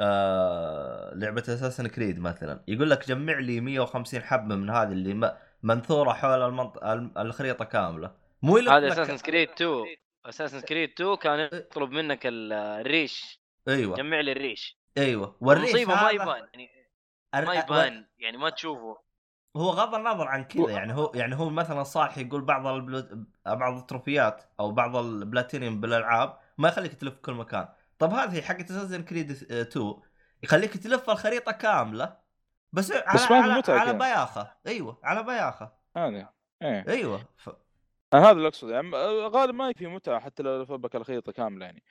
آه 0.00 1.14
لعبة 1.14 1.40
اساسن 1.40 1.86
كريد 1.86 2.18
مثلا. 2.18 2.62
يقول 2.68 2.90
لك 2.90 3.08
جمع 3.08 3.38
لي 3.38 3.60
150 3.60 4.22
حبه 4.22 4.54
من 4.54 4.70
هذه 4.70 4.92
اللي 4.92 5.14
م- 5.14 5.30
منثورة 5.62 6.12
حول 6.12 6.42
المنط... 6.42 6.84
الم- 6.84 7.12
الخريطة 7.18 7.64
كاملة. 7.64 8.12
مو 8.42 8.56
يلف 8.56 8.68
هذا 8.70 8.88
Assassin's 8.88 9.16
Creed 9.18 9.48
2 9.50 9.84
Assassin's 10.26 10.60
Creed 10.60 10.90
2 10.90 11.16
كان 11.16 11.48
يطلب 11.52 11.90
منك 11.90 12.26
ال- 12.26 12.52
الريش. 12.52 13.40
أيوه. 13.68 13.96
جمع 13.96 14.20
لي 14.20 14.32
الريش. 14.32 14.78
أيوه. 14.98 15.36
والريش 15.40 15.70
المصيبة 15.74 15.94
ما 15.94 16.00
هذا- 16.00 16.10
يبان 16.10 16.46
يعني. 17.34 17.46
ما 17.46 17.54
يبان 17.54 18.06
يعني 18.18 18.36
ما 18.36 18.50
تشوفه. 18.50 18.98
هو 19.56 19.70
غض 19.70 19.94
النظر 19.94 20.28
عن 20.28 20.44
كذا 20.44 20.70
يعني. 20.70 20.94
هو 20.94 21.12
يعني 21.14 21.34
هو 21.36 21.50
مثلا 21.50 21.82
صالح 21.82 22.18
يقول 22.18 22.40
بعض 22.40 22.66
البلو... 22.66 23.24
بعض 23.46 23.76
التروفيات 23.76 24.42
أو 24.60 24.70
بعض 24.72 24.96
البلاتينيوم 24.96 25.80
بالألعاب 25.80 26.36
ما 26.58 26.68
يخليك 26.68 26.94
تلف 26.94 27.14
كل 27.18 27.32
مكان. 27.32 27.68
طب 28.00 28.12
هذه 28.12 28.40
حقت 28.42 28.70
Assassin's 28.70 29.04
Creed 29.04 29.30
2 29.30 29.94
يخليك 30.42 30.76
تلف 30.76 31.10
الخريطة 31.10 31.52
كاملة 31.52 32.16
بس 32.72 32.92
على 32.92 33.04
بس 33.14 33.20
ما 33.22 33.26
في 33.28 33.34
على, 33.34 33.54
متعة 33.58 33.78
على 33.78 33.90
كذا. 33.92 33.98
بياخة. 33.98 34.56
أيوه 34.66 35.00
على 35.04 35.22
بياخة. 35.22 35.72
هذا 35.96 36.32
إيه. 36.62 36.84
أيوه 36.88 37.28
ف... 37.36 37.50
أنا 38.14 38.22
هذا 38.22 38.30
اللي 38.30 38.48
اقصد 38.48 38.68
يعني. 38.68 38.90
غالبا 39.28 39.52
ما 39.52 39.68
يكفي 39.70 39.86
متعة 39.86 40.20
حتى 40.20 40.42
لو 40.42 40.62
لف 40.62 40.72
بك 40.72 40.96
الخريطة 40.96 41.32
كاملة 41.32 41.66
يعني. 41.66 41.82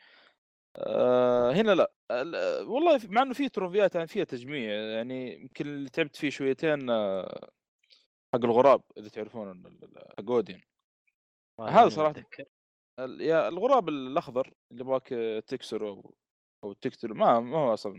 آه 0.76 1.52
هنا 1.52 1.72
لا. 1.72 1.92
ال- 2.12 2.68
والله 2.68 3.00
مع 3.08 3.22
إنه 3.22 3.34
في 3.34 3.50
تروفيات 3.50 3.96
يعني 3.96 4.08
فيها 4.08 4.24
تجميع 4.24 4.72
يعني 4.74 5.42
يمكن 5.42 5.66
اللي 5.68 5.90
تعبت 5.90 6.16
فيه 6.16 6.30
شويتين 6.30 6.90
آه، 6.90 7.50
حق 8.34 8.46
الغراب 8.46 8.82
إذا 8.98 9.10
تعرفون 9.10 9.64
حق 10.18 10.30
اودين 10.32 10.62
هذا. 11.60 11.88
ال- 11.88 12.24
يا 13.20 13.48
الغراب 13.48 13.90
الأخضر 13.90 14.54
اللي 14.72 14.82
يبغاك 14.82 15.14
آه، 15.14 15.40
تكسره 15.40 15.90
أو 15.90 16.16
أو 16.64 16.74
تقتله 16.74 17.16
ما 17.16 17.40
ما 17.40 17.58
هو 17.58 17.74
أصلا 17.74 17.94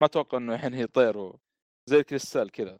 ما 0.00 0.06
أتوقع 0.06 0.38
إنه 0.38 0.54
يعني 0.54 0.80
يطير 0.80 1.18
هو 1.18 1.38
زي 1.86 1.98
الكريستال 1.98 2.50
كذا. 2.50 2.78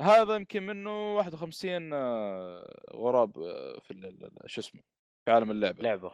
هذا 0.00 0.36
يمكن 0.36 0.62
منه 0.62 1.14
51 1.16 1.92
آه، 1.92 2.82
غراب 2.92 3.38
آه، 3.38 3.80
في 3.80 4.18
شو 4.46 4.60
اسمه 4.60 4.82
في 5.24 5.32
عالم 5.32 5.50
اللعبة. 5.50 5.82
لعبة. 5.82 6.12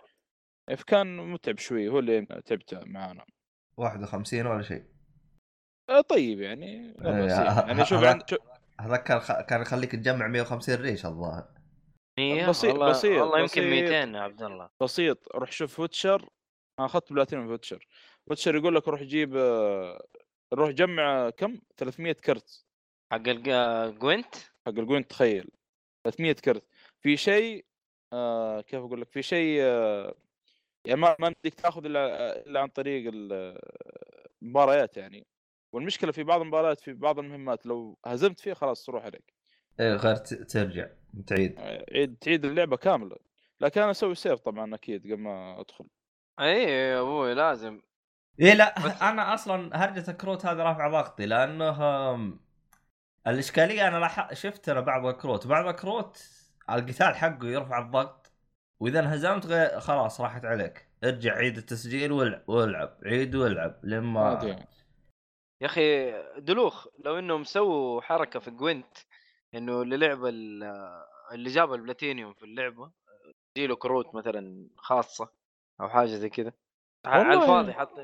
فكان 0.76 1.16
متعب 1.16 1.58
شوي 1.58 1.88
هو 1.88 1.98
اللي 1.98 2.26
تعبت 2.26 2.74
معانا. 2.74 3.24
51 3.76 4.46
ولا 4.46 4.62
شيء. 4.62 4.84
آه، 5.90 6.00
طيب 6.00 6.40
يعني 6.40 6.66
إيه، 6.66 6.94
يعني. 7.00 7.26
يعني 7.68 7.84
شوف 7.84 8.04
عند 8.04 8.22
شوف 8.30 8.38
هذاك 8.80 9.04
كان. 9.04 9.42
كان 9.42 9.60
يخليك 9.62 9.92
تجمع 9.92 10.26
150 10.26 10.74
ريش 10.74 11.06
الظاهر 11.06 11.57
100 12.18 12.48
بسيط- 12.48 12.70
والله 12.72 12.90
بسيط- 12.90 13.20
والله 13.20 13.38
يمكن 13.40 13.60
بسيط. 13.62 13.64
200 13.90 14.14
يا 14.14 14.20
عبد 14.20 14.42
الله. 14.42 14.70
بسيط 14.82 15.28
روح 15.36 15.52
شوف 15.52 15.80
Witcher 15.80 16.28
أنا 16.78 16.86
أخذت 16.86 17.12
بلاتينيوم 17.12 17.46
في 17.46 17.52
Witcher 17.52 17.86
Witcher 18.26 18.56
يقول 18.56 18.74
لك 18.74 18.88
روح 18.88 19.02
جيب 19.02 19.36
روح 20.52 20.70
جمع 20.70 21.30
كم؟ 21.30 21.58
300 21.76 22.12
كرت. 22.12 22.64
حق 23.12 23.28
الج- 23.28 23.98
Gwent 23.98 24.34
حق 24.66 24.78
الجوين 24.78 25.06
تخيل. 25.08 25.50
300 26.04 26.32
كرت. 26.32 26.64
في 27.00 27.16
شيء 27.16 27.64
آه 28.12 28.60
كيف 28.60 28.80
أقول 28.80 29.00
لك؟ 29.00 29.08
في 29.10 29.22
شيء 29.22 29.58
آه 29.62 30.14
يعني 30.84 31.00
ما 31.00 31.16
ما 31.18 31.28
بدك 31.28 31.54
تأخذ 31.54 31.84
إلا 31.84 32.46
إلا 32.46 32.60
عن 32.60 32.68
طريق 32.68 33.10
ال- 33.14 33.58
المباريات 34.42 34.96
يعني. 34.96 35.26
والمشكلة 35.72 36.12
في 36.12 36.22
بعض 36.24 36.40
المباريات 36.40 36.80
في 36.80 36.92
بعض 36.92 37.18
المهمات 37.18 37.66
لو 37.66 37.98
هزمت 38.06 38.40
فيها 38.40 38.54
خلاص 38.54 38.84
تروح 38.84 39.04
عليك. 39.04 39.34
إيه 39.80 39.94
غير. 39.96 40.16
ترجع. 40.16 40.86
تعيد. 41.26 41.58
عيد 41.92 42.16
تعيد 42.20 42.44
اللعبة 42.44 42.76
كاملة. 42.76 43.16
لكن 43.60 43.80
أنا 43.80 43.90
أسوي 43.90 44.14
سيف 44.14 44.40
طبعا 44.40 44.74
أكيد 44.74 45.02
قبل 45.02 45.16
ما 45.16 45.60
أدخل. 45.60 45.86
إي 46.40 46.62
يا 46.62 47.00
أبوي 47.00 47.34
لازم. 47.34 47.80
إيه 48.40 48.54
لا 48.54 48.74
بس- 48.86 49.02
أنا 49.02 49.34
أصلا 49.34 49.84
هرجة 49.84 50.10
الكروت 50.10 50.46
هذا 50.46 50.62
رافع 50.62 50.88
ضغطي 50.88 51.26
لأنه 51.26 52.38
الإشكالية 53.26 53.88
أنا 53.88 53.96
لاح... 53.96 54.32
شفت 54.34 54.68
أنا 54.68 54.80
بعض 54.80 55.06
الكروت. 55.06 55.46
بعض 55.46 55.66
الكروت 55.66 56.28
القتال 56.70 57.14
حقه 57.16 57.46
يرفع 57.48 57.78
الضغط 57.78 58.32
وإذا 58.80 59.00
انهزمت 59.00 59.46
غير 59.46 59.80
خلاص 59.80 60.20
راحت 60.20 60.44
عليك. 60.44 60.88
ارجع 61.04 61.34
عيد 61.34 61.56
التسجيل 61.56 62.12
والعب 62.12 62.48
والعب 62.48 62.98
عيد 63.04 63.34
والعب 63.34 63.80
لما 63.82 64.20
عادي. 64.20 64.56
يا 65.60 65.66
أخي 65.66 66.12
دلوخ 66.38 66.86
لو 67.04 67.18
إنهم 67.18 67.44
سووا 67.44 68.00
حركة 68.00 68.40
في 68.40 68.50
Gwent 68.50 68.96
إنه 69.54 69.82
اللي 69.82 69.96
لعب 69.96 70.24
ال- 70.26 70.64
اللي 71.32 71.50
جاب 71.50 71.74
البلاتينيوم 71.74 72.32
في 72.34 72.42
اللعبة 72.42 72.90
تجيله 73.54 73.76
كروت 73.76 74.14
مثلا 74.14 74.68
خاصة 74.76 75.28
أو 75.80 75.88
حاجة 75.88 76.06
زي 76.06 76.28
كذا 76.28 76.52
على 77.06 77.28
والله 77.28 77.42
الفاضي 77.42 77.72
حط 77.72 77.98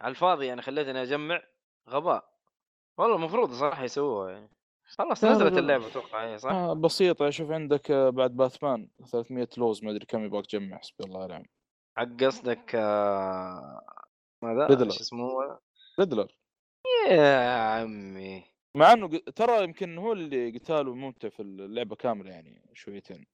على 0.00 0.10
الفاضي 0.10 0.46
يعني 0.46 0.62
خليتني 0.62 1.02
أجمع 1.02 1.42
غباء 1.88 2.30
والله 2.98 3.16
المفروض 3.16 3.52
صراحة 3.52 3.84
يسووها 3.84 4.30
يعني 4.32 4.50
خلاص 4.84 5.24
لا، 5.24 5.28
لا، 5.28 5.34
نزلت 5.34 5.52
لا. 5.52 5.58
اللعبة 5.58 5.86
أتوقع 5.86 6.24
هي 6.24 6.38
صح؟ 6.38 6.50
آه 6.50 6.72
بسيطة 6.72 7.30
شوف 7.30 7.50
عندك 7.50 7.90
آه، 7.90 8.10
بعد 8.10 8.30
باتمان 8.36 8.88
300 9.12 9.48
لوز 9.58 9.84
ما 9.84 9.90
أدري 9.90 10.06
كم 10.06 10.24
يبغاك 10.24 10.46
تجمع 10.46 10.78
حسبي 10.78 11.04
الله 11.04 11.20
ونعم 11.20 11.44
حق 11.96 12.24
قصدك 12.24 12.74
آه، 12.74 13.80
ماذا؟ 14.42 14.66
Riddler. 14.66 14.86
إيش 14.86 15.00
اسمه؟ 15.00 15.58
Riddler 16.00 16.36
يا 17.10 17.60
عمي 17.60 18.44
مع 18.76 18.92
انه 18.92 19.08
ق- 19.08 19.30
ترى 19.36 19.64
يمكن 19.64 19.98
هو 19.98 20.12
اللي 20.12 20.50
قتاله 20.58 20.94
ممتع 20.94 21.28
في 21.28 21.40
اللعبة 21.42 21.96
كاملة 21.96 22.30
يعني 22.30 22.62
شويتين. 22.74 23.26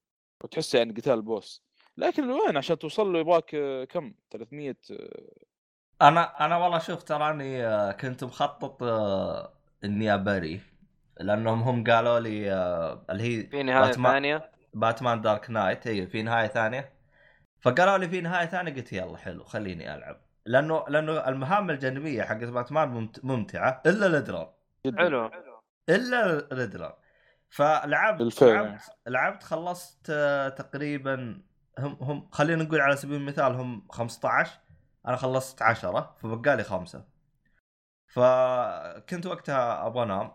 وتحس 0.43 0.75
يعني 0.75 0.93
قتال 0.93 1.21
boss. 1.21 1.63
لكن 1.97 2.29
وين 2.31 2.57
عشان 2.57 2.79
توصل 2.79 3.13
له 3.13 3.19
يبغاك 3.19 3.55
آه، 3.55 3.83
كم؟ 3.83 4.13
300 4.31 4.77
آه، 4.91 6.07
أنا 6.07 6.45
أنا 6.45 6.57
والله 6.57 6.79
شوف 6.79 7.03
تراني 7.03 7.65
آه، 7.65 7.91
كنت 7.91 8.23
مخطط 8.23 8.83
إني 9.83 10.13
أبري. 10.13 10.61
لأنهم 11.19 11.61
هم 11.61 11.83
قالوا 11.83 12.19
لي 12.19 12.53
اللي 13.09 13.23
هي 13.23 13.47
في 13.47 13.63
نهاية 13.63 13.91
Batman- 13.91 14.11
ثانية؟ 14.13 14.51
Batman 14.73 15.21
Dark 15.21 15.49
Knight. 15.49 15.87
أيوه 15.87 16.05
في 16.05 16.21
نهاية 16.23 16.47
ثانية. 16.47 16.93
فقالوا 17.61 17.97
لي 17.97 18.09
في 18.09 18.21
نهاية 18.21 18.45
ثانية 18.45 18.73
قلت 18.73 18.93
يلا 18.93 19.17
حلو 19.17 19.43
خليني 19.43 19.95
ألعب. 19.95 20.21
لأنه 20.45 20.85
لأنه 20.89 21.27
المهام 21.27 21.69
الجانبية 21.69 22.23
حقت 22.23 22.43
باتمان 22.43 22.89
ممت- 22.89 23.25
ممتعة 23.25 23.81
إلا 23.85 24.05
الإدرار. 24.07 24.53
جدا. 24.85 24.97
حلو. 24.97 25.31
إلا 25.89 26.33
الادرار 26.33 26.97
فلعبت 27.49 28.19
بالفعل. 28.19 28.49
لعبت 28.49 28.81
لعبت 29.07 29.43
خلصت 29.43 30.07
آه، 30.09 30.49
تقريبا 30.49 31.41
هم 31.79 31.97
هم 32.01 32.29
خلينا 32.31 32.63
نقول 32.63 32.81
على 32.81 32.95
سبيل 32.95 33.15
المثال 33.15 33.55
هم 33.55 33.87
15 33.89 34.59
أنا 35.07 35.15
خلصت 35.15 35.61
10 35.61 36.15
فبقالي 36.19 36.63
خمسة. 36.63 37.05
فكنت 38.07 39.25
وقتها 39.25 39.87
أبغى 39.87 40.03
أنام 40.03 40.31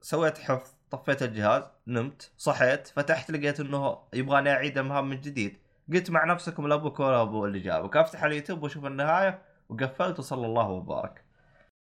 سويت 0.00 0.38
حفظ 0.38 0.74
طفيت 0.90 1.22
الجهاز 1.22 1.62
نمت 1.86 2.32
صحيت 2.36 2.88
فتحت 2.88 3.30
لقيت 3.30 3.60
إنه 3.60 3.98
يبغاني 4.14 4.50
أعيد 4.50 4.78
المهام 4.78 5.08
من 5.08 5.20
جديد. 5.20 5.58
قلت 5.92 6.10
مع 6.10 6.24
نفسكم 6.24 6.68
لا 6.68 6.74
أبوك 6.74 7.00
ولا 7.00 7.22
ابو 7.22 7.46
اللي 7.46 7.60
جابك. 7.60 7.96
أفتح 7.96 8.24
اليوتيوب 8.24 8.62
وأشوف 8.62 8.86
النهاية 8.86 9.42
وقفلت 9.68 10.18
وصلى 10.18 10.46
الله 10.46 10.68
وبارك. 10.68 11.24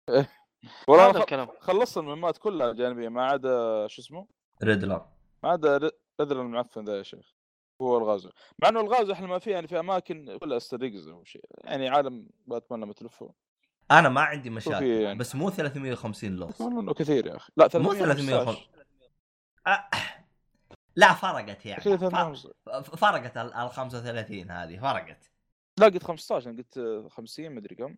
والله 0.89 1.11
هذا 1.11 1.19
الكلام. 1.19 1.49
خلصت 1.61 1.99
المهمات 1.99 2.39
كلها 2.39 2.73
جانبية 2.73 3.09
ما 3.09 3.25
عدا 3.27 3.87
شو 3.87 4.03
اسمه؟ 4.03 4.27
ريدلر 4.64 5.07
ما 5.43 5.51
عدا 5.51 5.77
ر- 5.77 5.91
ريدلر 6.21 6.43
المعفن 6.43 6.85
ذا 6.85 6.99
يا 6.99 7.03
شيخ. 7.03 7.35
هو 7.83 7.99
ألغازه. 7.99 8.30
مع 8.62 8.69
إنه 8.69 8.81
ألغازه 8.80 9.12
إحنا 9.12 9.27
ما 9.27 9.39
فيه 9.39 9.51
يعني 9.53 9.69
في 9.69 9.81
أماكن 9.81 10.39
كلها 10.39 10.57
Easter 10.57 10.88
eggs 10.88 11.09
أو 11.09 11.25
شيء. 11.25 11.45
يعني 11.64 11.89
عالم 11.89 12.29
باتمان 12.47 12.81
لما 12.81 12.93
تلفه. 12.93 13.33
أنا 13.91 14.09
ما 14.09 14.21
عندي 14.21 14.51
مشاكل 14.51 14.87
يعني. 14.87 15.19
بس 15.19 15.35
مو 15.35 15.51
350 15.51 16.37
لغز 16.37 16.62
والله 16.62 16.81
إنه 16.81 16.95
كثير 16.95 17.27
يا 17.27 17.37
أخي. 17.37 17.53
لا 17.57 17.69
مو 17.75 17.93
315 17.95 18.69
أه. 19.67 19.89
لا 20.97 21.12
فرقت 21.14 21.67
يعني. 21.67 21.83
كذا 21.85 21.97
فر- 21.97 22.11
315 22.11 22.97
فرقت 22.97 23.37
ال 23.37 23.55
ال 23.55 23.71
35 23.71 24.51
هذه 24.51 24.79
فرقت. 24.79 25.31
لا 25.79 25.87
قلت 25.87 26.03
15 26.05 26.51
أنا 26.51 26.59
قلت 26.59 27.07
50 27.11 27.55
مدري 27.55 27.75
كم. 27.75 27.97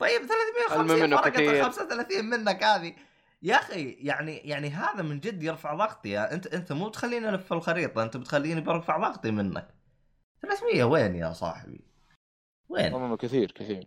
طيب 0.00 0.20
المهم 0.20 0.28
350 0.68 1.02
إنه 1.04 1.16
فرقت 1.16 1.28
كثير. 1.34 1.50
ال 1.66 1.72
35 1.72 2.24
منك 2.24 2.64
هذه 2.64 2.94
يا 3.42 3.54
أخي 3.56 3.90
يعني 3.90 4.36
يعني 4.36 4.68
هذا 4.68 5.02
من 5.02 5.20
جد 5.20 5.42
يرفع 5.42 5.74
ضغطي 5.74 6.10
يعني 6.10 6.32
أنت 6.34 6.46
أنت 6.46 6.72
مو 6.72 6.88
تخليني 6.88 7.28
ألف 7.28 7.52
الخريطة 7.52 8.02
أنت 8.02 8.16
بتخليني 8.16 8.60
برفع 8.60 8.98
ضغطي 8.98 9.30
منك 9.30 9.68
300 10.42 10.84
وين 10.84 11.16
يا 11.16 11.32
صاحبي؟ 11.32 11.80
وين؟ 12.68 12.94
والله 12.94 13.16
كثير 13.16 13.50
كثير. 13.52 13.86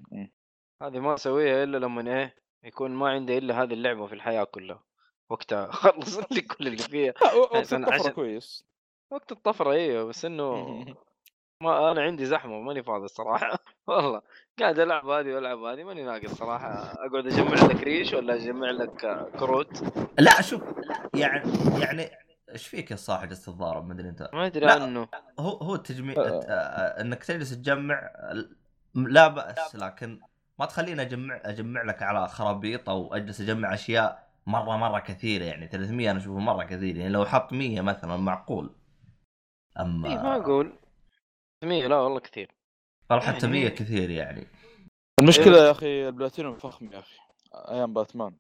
هذه 0.82 1.00
ما 1.00 1.14
أسويها 1.14 1.64
إلا 1.64 1.78
لما 1.78 2.12
إيه 2.18 2.36
يكون 2.64 2.92
ما 2.92 3.10
عندي 3.10 3.38
إلا 3.38 3.64
هذه 3.64 3.74
اللعبة 3.74 4.08
في 4.08 4.16
الحياة 4.16 4.44
كلها 4.44 4.84
وقتها 5.30 5.72
خلص 5.82 6.18
لي 6.32 6.42
كل 6.42 6.68
اللي 6.68 6.78
فيها 6.78 7.14
و- 7.36 7.38
وقت 7.40 7.74
الطفرة 7.74 7.94
عشان- 7.94 8.12
كويس 8.12 8.66
وقت 9.12 9.32
الطفرة 9.32 9.72
إيوه 9.72 10.04
بس 10.04 10.26
إنه 10.26 10.86
ما 11.64 11.92
أنا 11.92 12.02
عندي 12.02 12.26
زحمة 12.26 12.60
ماني 12.60 12.84
فاضي 12.84 13.06
الصراحة. 13.06 13.60
والله. 13.88 14.22
قاعد 14.60 14.80
ألعب 14.80 15.10
هذه 15.10 15.34
وألعب 15.34 15.64
هذه 15.64 15.84
ماني 15.84 16.04
ناقص 16.04 16.34
صراحة. 16.34 16.94
أقعد 16.94 17.28
أجمع 17.28 17.54
لك 17.54 17.84
ريش 17.84 18.14
ولا 18.14 18.36
أجمع 18.36 18.72
لك 18.72 19.28
كروت. 19.40 19.84
لا 20.20 20.42
شوف 20.42 20.62
يعني 21.14 21.52
يعني 21.80 22.10
إيش 22.52 22.68
فيك 22.68 22.92
يا 22.92 22.96
صاحب 22.96 23.28
جالس 23.28 23.46
تتضارب 23.46 23.88
ما 23.88 23.94
أدري 23.94 24.10
أنت. 24.10 24.30
ما 24.34 24.46
أدري. 24.46 24.72
عنه. 24.72 25.08
هو 25.40 25.50
هو 25.50 25.76
التجميع. 25.76 26.16
آه، 26.18 26.42
آه، 26.48 27.02
إنك 27.02 27.24
تجلس 27.24 27.52
تجمع 27.52 28.10
لا 28.96 29.28
بأس 29.28 29.76
لكن 29.76 30.20
ما 30.60 30.66
تخليني 30.66 31.02
أجمع 31.02 31.42
أجمع 31.44 31.84
لك 31.84 32.04
على 32.04 32.28
خرابيط 32.28 32.90
أو 32.90 33.14
أجلس 33.16 33.42
أجمع 33.42 33.74
أشياء 33.74 34.28
مرة 34.48 34.78
مرة 34.78 35.00
كثيرة. 35.00 35.44
يعني 35.44 35.68
300 35.68 36.12
أنا 36.12 36.20
أشوفه 36.20 36.40
مرة 36.40 36.64
كثير. 36.64 36.98
يعني 36.98 37.10
لو 37.10 37.26
حط 37.26 37.54
100 37.54 37.82
مثلا 37.82 38.18
معقول. 38.18 38.76
أما 39.80 40.10
إيه 40.10 40.16
ما 40.16 40.36
أقول. 40.36 40.74
100 41.66 41.88
لا 41.88 41.96
والله 41.96 42.20
كثير. 42.20 42.52
والله 43.10 43.26
حتى 43.26 43.46
يعني 43.46 43.52
100 43.52 43.64
مية. 43.64 43.70
كثير 43.70 44.10
يعني. 44.10 44.48
المشكلة 45.20 45.58
يا 45.58 45.72
أخي 45.72 46.08
البلاتينوم 46.08 46.58
فخم 46.58 46.94
يا 46.94 47.00
أخي 47.00 47.18
أيام 47.54 47.94
باتمان. 47.94 48.36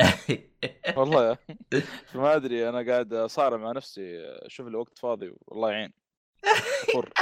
والله 0.96 1.28
يا. 1.28 1.38
ما 2.14 2.36
أدري 2.36 2.68
أنا 2.68 2.92
قاعد 2.92 3.12
أصارع 3.12 3.56
مع 3.56 3.72
نفسي 3.72 4.20
أشوف 4.26 4.68
لي 4.68 4.76
وقت 4.76 4.98
فاضي 4.98 5.34
والله 5.46 5.70
يعين. 5.70 5.92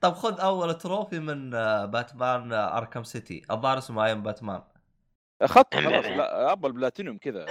طب 0.00 0.12
خذ 0.12 0.40
أول 0.40 0.78
trophy 0.78 1.18
من 1.18 1.50
Batman 1.90 2.52
Arkham 2.52 3.02
City 3.02 3.42
الظاهر 3.50 3.78
اسمه 3.78 4.06
I 4.06 4.11
am 4.11 4.22
Batman. 4.22 4.62
أخذت 5.42 5.74
خلاص 5.74 6.04
لا 6.04 6.52
أبغى 6.52 6.68
البلاتينوم 6.68 7.18
كذا. 7.18 7.46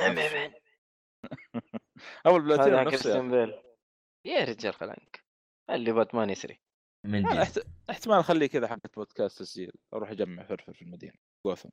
اول 2.25 2.41
بلاتينوم 2.41 2.79
هذا 2.79 2.83
نفسه 2.83 3.21
بيل 3.21 3.53
يا 4.25 4.43
رجال 4.43 4.73
خلانك. 4.73 5.18
اللي 5.75 5.91
باتمان 5.91 6.29
يسري. 6.29 6.59
من 7.05 7.23
جد 7.23 7.37
احت- 7.37 7.65
احتمال 7.89 8.19
أخليه 8.19 8.47
كذا 8.47 8.67
حقت 8.67 8.95
بودكاست 8.95 9.39
تسجيل 9.39 9.71
أروح 9.93 10.09
أجمع 10.09 10.43
فرفر 10.43 10.73
في 10.73 10.81
المدينة. 10.81 11.13
جوثم 11.45 11.69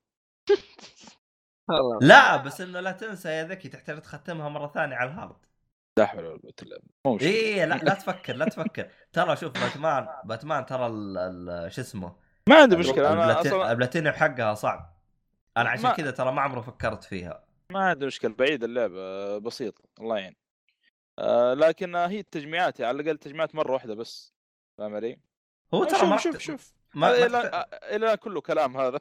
لا 2.00 2.36
بس 2.36 2.60
إنه 2.60 2.80
لا 2.80 2.92
تنسى 2.92 3.28
يا 3.28 3.44
ذكي 3.44 3.68
تحتاج 3.68 4.00
تختمها 4.02 4.48
مرة 4.48 4.66
ثانية 4.74 4.96
على 4.96 5.10
ال 5.10 5.16
hard 5.16 5.36
لا 5.98 6.06
حول 6.06 6.24
ولا 6.24 6.38
قوة 6.42 6.52
إلا 6.62 6.78
بالله. 7.06 7.20
إيه 7.20 7.64
لا 7.64 7.74
لا 7.74 7.94
تفكر 8.04 8.36
لا 8.36 8.44
تفكر. 8.44 8.90
ترى 9.12 9.36
شوف 9.36 9.52
باتمان 9.52 10.06
باتمان 10.24 10.66
ترى 10.66 10.86
ال- 10.86 11.18
ال- 11.18 11.72
شو 11.72 11.80
اسمه؟ 11.80 12.16
ما 12.48 12.56
عندي 12.62 12.76
مشكلة. 12.76 13.12
أنا 13.12 13.22
البلاتين- 13.32 13.52
أصلا 13.52 13.70
البلاتينيوم 13.72 14.14
حقها 14.14 14.54
صعب. 14.54 14.96
أنا 15.56 15.68
عشان 15.70 15.84
ما- 15.84 15.92
كذا 15.94 16.10
ترى 16.10 16.32
ما 16.32 16.42
عمري 16.42 16.62
فكرت 16.62 17.04
فيها. 17.04 17.44
ما 17.70 17.80
عندي 17.88 18.06
مشكلة. 18.06 18.34
بعيد 18.34 18.64
اللعبة 18.64 19.38
بسيطة. 19.38 19.84
الله 20.00 20.18
يعين. 20.18 20.36
آه 21.18 21.54
لكن 21.54 21.94
هي 21.96 22.20
التجميعات 22.20 22.80
على 22.80 23.02
الأقل 23.02 23.18
تجميعات 23.18 23.54
مرة 23.54 23.72
واحدة 23.72 23.94
بس 23.94 24.34
فاهم 24.78 24.94
علي؟ 24.94 25.18
هو 25.74 25.84
ترى 25.84 26.06
ما 26.06 26.16
شوف 26.16 26.32
شوف. 26.32 26.42
شوف 26.42 26.72
ما, 26.94 27.00
ما 27.10 27.26
إلى 27.26 27.66
إلى 27.96 28.16
كله 28.16 28.40
كلام 28.40 28.76
هذا. 28.76 28.98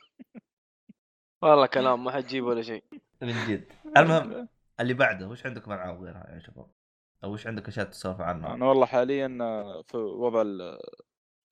والله 1.41 1.65
كلام 1.65 2.03
ما 2.03 2.11
حتجيب 2.11 2.43
ولا 2.45 2.61
شيء. 2.61 2.83
من 3.21 3.47
جد. 3.47 3.71
المهم 3.97 4.47
اللي 4.79 4.93
بعده 4.93 5.27
وش 5.27 5.45
عندكم 5.45 5.71
العاب 5.71 6.03
غيرها 6.03 6.31
يا 6.33 6.39
شباب؟ 6.39 6.67
أو 7.23 7.33
وش 7.33 7.47
عندك 7.47 7.67
أشياء 7.67 7.85
تسولف 7.85 8.21
عنها؟ 8.21 8.53
أنا 8.53 8.65
والله 8.65 8.85
حاليا 8.85 9.37
آه، 9.41 9.81
في 9.81 9.97
وضع 9.97 10.41
ال- 10.41 10.79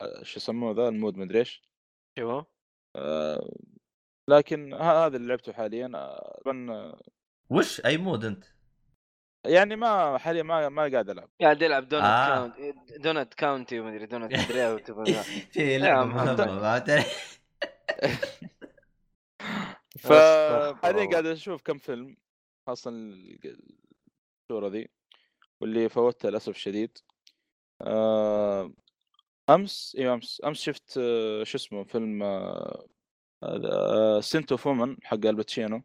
آه، 0.01 0.23
شو 0.23 0.37
يسموه 0.39 0.73
ذا 0.75 0.87
المود 0.87 1.17
مدري 1.17 1.39
إيش. 1.39 1.61
آه، 2.95 3.49
لكن 4.27 4.73
هذا 4.73 5.17
اللي 5.17 5.27
لعبته 5.27 5.53
حاليا 5.53 5.91
آه، 5.95 6.41
طبعا 6.45 6.93
وش؟ 7.49 7.85
أي 7.85 7.97
مود 7.97 8.25
أنت؟ 8.25 8.45
يعني 9.45 9.75
ما 9.75 10.17
حاليا 10.17 10.43
ما 10.43 10.69
ما 10.69 10.81
قاعد 10.91 11.09
ألعب 11.09 11.29
قاعد 11.41 11.61
يلعب 11.61 11.87
دونت 11.89 12.03
آه. 12.03 12.27
كاونت 12.27 12.55
دونت 12.97 13.33
كاونتي 13.33 13.79
ومدري 13.79 14.05
دونت 14.05 14.33
مدري 14.33 14.43
في 14.43 14.53
لعبة؟ 14.53 14.77
فحاليا 19.99 21.01
الله. 21.03 21.11
قاعد 21.11 21.25
أشوف 21.25 21.61
كم 21.61 21.77
فيلم 21.77 22.17
خاصة 22.67 22.89
ال- 22.91 23.57
الصورة 24.51 24.67
ذي 24.67 24.89
واللي 25.61 25.89
فوتها 25.89 26.29
للأسف 26.31 26.49
الشديد 26.49 26.97
آه، 27.81 28.73
أمس 29.49 29.95
أيوه 29.99 30.13
أمس 30.13 30.41
أمس 30.45 30.61
شفت 30.61 30.97
آه، 30.97 31.43
شو 31.43 31.57
اسمه 31.57 31.83
فيلم 31.83 32.23
Scent 34.21 34.51
of 34.51 34.67
Woman 34.67 34.97
حق 35.03 35.25
الباتشينو 35.25 35.81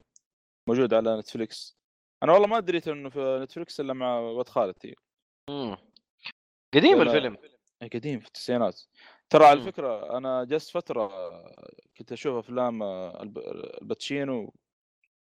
موجود 0.68 0.94
على 0.94 1.18
نتفليكس 1.18 1.77
أنا 2.22 2.32
والله 2.32 2.46
ما 2.46 2.60
دريت 2.60 2.88
إنه 2.88 3.08
في 3.10 3.38
نتفليكس 3.42 3.80
إلا 3.80 3.92
مع 3.92 4.18
ولد 4.18 4.48
خالتي 4.48 4.94
مم. 5.50 5.76
قديم 6.74 7.00
الفيلم. 7.02 7.36
قديم 7.94 8.20
في 8.20 8.26
التسعينات. 8.26 8.82
ترى 9.30 9.44
على. 9.44 9.60
فكرة 9.62 10.16
أنا 10.18 10.44
جلست 10.44 10.70
فترة 10.70 11.08
كنت 11.98 12.12
أشوف 12.12 12.36
أفلام 12.36 12.82
آه، 12.82 13.22
الب- 13.22 13.38
الباتشينو 13.82 14.54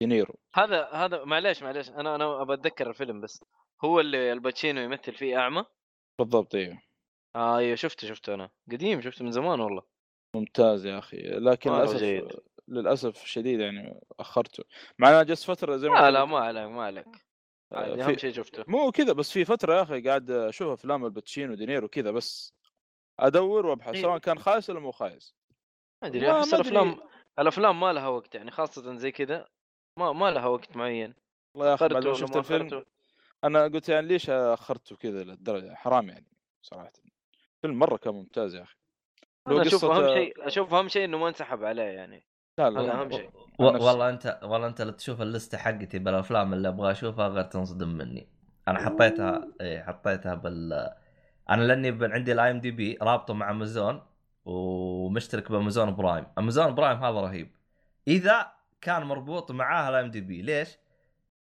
دينيرو 0.02 0.34
هذا 0.54 0.88
هذا 0.88 1.24
معليش 1.24 1.62
معليش. 1.62 1.88
أنا 1.90 2.14
أنا 2.14 2.42
ابى 2.42 2.54
أتذكر 2.54 2.90
الفيلم 2.90 3.20
بس. 3.20 3.44
هو 3.84 4.00
اللي 4.00 4.32
الباتشينو 4.32 4.80
يمثل 4.80 5.14
فيه 5.14 5.36
أعمى؟ 5.38 5.64
بالضبط 6.20 6.54
أيوه 6.54 6.82
آه 7.36 7.58
أيوه 7.58 7.74
شفته 7.76 8.08
شفته 8.08 8.34
أنا. 8.34 8.50
قديم 8.72 9.00
شفته 9.00 9.24
من 9.24 9.32
زمان 9.32 9.60
والله. 9.60 9.82
ممتاز 10.36 10.86
يا 10.86 10.98
أخي. 10.98 11.16
لكن 11.22 11.72
للأسف. 11.72 12.40
للأسف 12.68 13.22
الشديد 13.22 13.60
يعني 13.60 14.00
أخرته. 14.20 14.64
مع 14.98 15.08
أنا 15.08 15.22
جلست 15.22 15.44
فترة 15.44 15.76
زي 15.76 15.88
ما 15.88 15.94
لا 15.94 16.10
لا 16.10 16.24
ما 16.24 16.38
عليك 16.38 16.66
ما 16.70 16.84
عليك. 16.84 17.06
آه، 17.72 17.94
في- 17.94 18.02
أهم 18.04 18.16
شيء 18.16 18.32
شفته. 18.32 18.64
مو 18.68 18.90
كذا 18.90 19.12
بس 19.12 19.32
في 19.32 19.44
فترة 19.44 19.74
يا 19.74 19.82
أخي 19.82 20.00
قاعد 20.00 20.30
أشوف 20.30 20.68
أفلام 20.72 21.04
الباتشينو 21.04 21.54
دينيرو 21.54 21.88
كذا 21.88 22.10
بس 22.10 22.54
أدور 23.20 23.66
وأبحث 23.66 23.94
إيه. 23.94 24.02
سواء 24.02 24.18
كان 24.18 24.38
خايس 24.38 24.70
ولا 24.70 24.80
مو 24.80 24.90
خايس. 24.90 25.34
ما 26.02 26.08
أدري 26.08 26.32
أحس. 26.32 26.54
الأفلام 26.54 27.00
الأفلام 27.38 27.80
ما 27.80 27.92
لها 27.92 28.08
وقت 28.08 28.34
يعني 28.34 28.50
خاصة 28.50 28.94
زي 28.96 29.12
كذا 29.12 29.48
ما 29.96 30.12
ما 30.12 30.30
لها 30.30 30.46
وقت 30.46 30.76
معين. 30.76 31.14
والله 31.54 31.68
يا 31.70 31.74
أخي 31.74 31.88
بعد 31.88 32.06
ما 32.06 32.14
شفت 32.14 32.36
الفيلم؟ 32.36 32.84
أنا 33.44 33.64
قلت 33.64 33.88
يعني 33.88 34.06
ليش 34.06 34.30
أخرته 34.30 34.96
كذا 34.96 35.24
للدرجة؟ 35.24 35.74
حرام 35.74 36.08
يعني 36.08 36.26
صراحة. 36.62 36.92
فيلم 37.62 37.78
مرة 37.78 37.96
كان 37.96 38.14
ممتاز 38.14 38.54
يا 38.54 38.62
أخي. 38.62 38.76
لو 39.46 39.56
أنا 39.56 39.66
أشوف 39.66 39.84
أهم 39.84 40.14
شيء 40.14 40.46
أشوف 40.46 40.74
أهم 40.74 40.88
شيء 40.88 41.04
إنه 41.04 41.18
ما 41.18 41.28
انسحب 41.28 41.64
عليه 41.64 41.82
يعني. 41.82 42.24
لا 42.58 42.70
لا 42.70 42.80
هذا. 42.80 43.00
أهم 43.00 43.10
شيء 43.12 43.30
و-. 43.58 43.62
والله 43.64 44.08
انت 44.10 44.40
والله 44.42 44.66
أنت 44.66 44.82
لا 44.82 44.92
تشوف 44.92 45.22
اللستة 45.22 45.58
حقتي 45.58 45.98
بالأفلام 45.98 46.52
اللي 46.54 46.68
أبغى 46.68 46.90
أشوفها 46.90 47.28
غير 47.28 47.44
تنصدم 47.44 47.88
مني 47.88 48.28
أنا 48.68 48.78
حطيتها 48.78 49.48
إيه 49.60 49.82
حطيتها 49.82 50.34
بال 50.34 50.90
أنا 51.50 51.62
لأني 51.62 51.90
ب- 51.90 52.04
عندي 52.04 52.32
ال 52.32 52.50
IMDb 52.50 52.98
رابطة 53.02 53.34
مع 53.34 53.50
امازون 53.50 54.02
ومشترك 54.44 55.52
بأمازون 55.52 55.94
برايم 55.94 56.26
أمازون 56.38 56.74
برايم 56.74 56.98
هذا 57.04 57.20
رهيب 57.20 57.50
إذا 58.08 58.52
كان 58.80 59.02
مربوط 59.02 59.50
معاه 59.52 59.88
ال 59.88 60.00
IMDb 60.00 60.42
ليش 60.42 60.68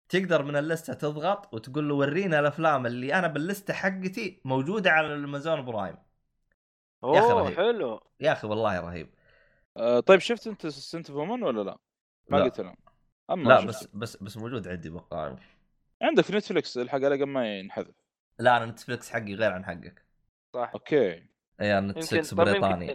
تقدر 0.10 0.44
من 0.44 0.56
اللستة 0.56 0.94
تضغط 0.94 1.54
وتقول 1.54 1.90
له 1.90 1.96
ورينا 1.96 2.40
الأفلام 2.40 2.86
اللي 2.86 3.14
أنا 3.14 3.28
باللستة 3.28 3.74
حقتي 3.74 4.42
موجودة 4.46 4.92
على 4.92 5.08
الأمازون 5.14 5.66
برايم 5.66 5.96
يا 7.14 7.20
أخي 7.20 7.32
أوه 7.32 7.42
رهيب. 7.44 7.58
حلو 7.58 8.00
يا 8.20 8.32
أخي 8.32 8.48
والله 8.48 8.80
رهيب 8.80 9.10
آه 9.78 10.00
طيب 10.00 10.20
شفت 10.20 10.48
انت 10.48 10.68
Scent 10.68 11.10
of 11.10 11.20
Woman 11.20 11.44
ولا 11.44 11.62
لا؟ 11.62 11.78
ما 12.30 12.38
لا. 12.38 12.44
قلت 12.44 12.60
لهم 12.62 12.76
اما 13.30 13.50
لا. 13.50 13.66
بس 13.66 13.88
بس 13.94 14.18
بس 14.18 14.38
موجود 14.38 14.68
عندي 14.68 14.90
بالقائمه 14.90 15.40
عندك 16.02 16.24
في 16.24 16.34
نتفلكس 16.34 16.78
الحق 16.78 16.96
على 16.96 17.16
قبل 17.16 17.26
ما 17.26 17.60
ينحذف. 17.60 17.96
لا 18.40 18.58
أنا 18.58 18.66
نتفلكس 18.66 19.10
حقي 19.10 19.34
غير 19.34 19.52
عن 19.52 19.66
حقك. 19.66 20.06
صح. 20.54 20.72
أوكي. 20.74 21.24
إي 21.62 21.78
أنا 21.78 21.92
نتفلكس 21.92 22.34
بريطاني 22.34 22.88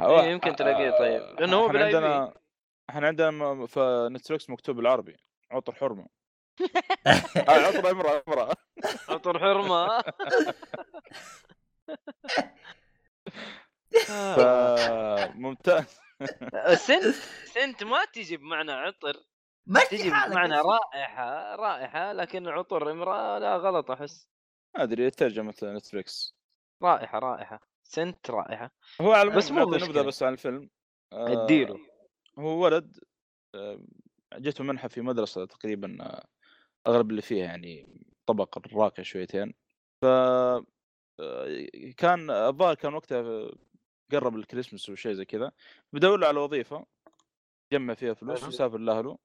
يمكن 0.00 0.24
يمكن 0.24 0.56
تلاقيه 0.56 0.90
طيب. 0.90 1.40
لأنه 1.40 1.56
هو 1.56 1.66
إحنا 1.66 1.84
عندنا 1.84 2.34
إحنا 2.90 3.06
عندنا 3.06 3.66
في 3.66 4.08
نتفلكس 4.12 4.50
مكتوب 4.50 4.76
بالعربي. 4.76 5.16
عطر 5.50 5.74
حرمة. 5.74 6.06
آه 7.06 7.50
عطر 7.50 7.90
امراه 7.90 8.22
امراه 8.28 8.54
عطر 9.08 9.38
حرمة. 9.38 10.02
فممتاز. 14.06 16.00
سنت 16.74 17.14
سنت 17.44 17.82
ما 17.90 18.04
تجي 18.04 18.36
بمعنى 18.36 18.72
عطر 18.72 19.16
مشي 19.66 19.86
تجي 19.90 20.10
بمعنى 20.10 20.54
رائحة 20.54 21.56
رائحة 21.56 22.12
لكن 22.12 22.48
عطر 22.48 22.90
امرأة 22.90 23.38
لا 23.38 23.56
غلط 23.56 23.90
أحس. 23.90 24.28
ما 24.76 24.82
أدري 24.82 25.10
ترجمه 25.10 25.54
نتفلكس 25.62 26.34
رائحة 26.82 27.18
رائحة 27.18 27.60
سنت 27.82 28.30
رائحة. 28.30 28.70
هو 29.00 29.12
على 29.12 29.30
بس 29.30 29.50
بس 29.50 29.50
مو. 29.50 29.64
نبذة 29.64 30.02
بس 30.02 30.22
عن 30.22 30.32
الفيلم. 30.32 30.70
آه، 31.12 31.32
اديله 31.32 31.78
هو 32.38 32.64
ولد 32.64 32.98
آه، 33.54 33.80
جته 34.34 34.64
منحة 34.64 34.88
في 34.88 35.00
مدرسة 35.00 35.46
تقريبا 35.46 35.98
آه، 36.02 36.26
اغلب 36.86 37.10
اللي 37.10 37.22
فيها 37.22 37.44
يعني 37.46 37.86
طبق 38.26 38.58
الراقي 38.58 39.04
شويتين. 39.04 39.54
ف 40.02 40.04
آه، 40.06 41.66
كان 41.96 42.30
الظاهر 42.30 42.74
كان 42.74 42.94
وقتها 42.94 43.50
قرب 44.12 44.36
الكريسماس 44.36 44.88
وشيء 44.90 45.12
زي 45.12 45.24
كذا 45.24 45.52
بدور 45.92 46.18
له 46.18 46.26
على 46.26 46.40
وظيفة 46.40 46.86
جمع 47.72 47.94
فيها 47.94 48.14
فلوس. 48.14 48.44
وسافر 48.44 48.78
لأهله. 48.78 49.18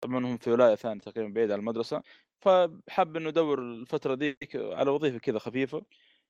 طبعا 0.00 0.26
هم 0.26 0.36
في 0.36 0.50
ولاية 0.50 0.74
ثانية 0.74 1.00
تقريبا 1.00 1.32
بعيد 1.34 1.50
عن 1.50 1.58
المدرسة 1.58 2.02
فحب 2.40 3.16
إنه 3.16 3.28
يدور 3.28 3.58
الفترة 3.58 4.14
ذيك 4.14 4.56
على 4.56 4.90
وظيفة 4.90 5.18
كذا 5.18 5.38
خفيفة 5.38 5.82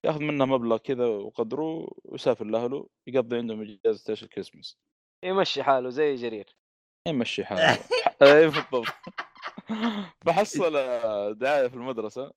يأخذ 0.04 0.20
منها 0.20 0.46
مبلغ 0.46 0.76
كذا 0.76 1.06
وقدره 1.06 1.88
ويسافر 2.04 2.44
لأهله 2.44 2.88
يقضي 3.06 3.36
عندهم 3.36 3.78
إجازة 3.84 4.10
إيش 4.10 4.22
الكريسماس. 4.22 4.78
يمشي 5.24 5.62
حاله 5.62 5.90
زي 5.90 6.14
جرير. 6.14 6.56
يمشي 7.08 7.44
حاله. 7.44 7.78
اي 8.22 8.46
بالضبط. 8.48 8.86
فحصل 10.26 10.72
دعاية 11.34 11.68
في 11.68 11.74
المدرسة 11.74 12.32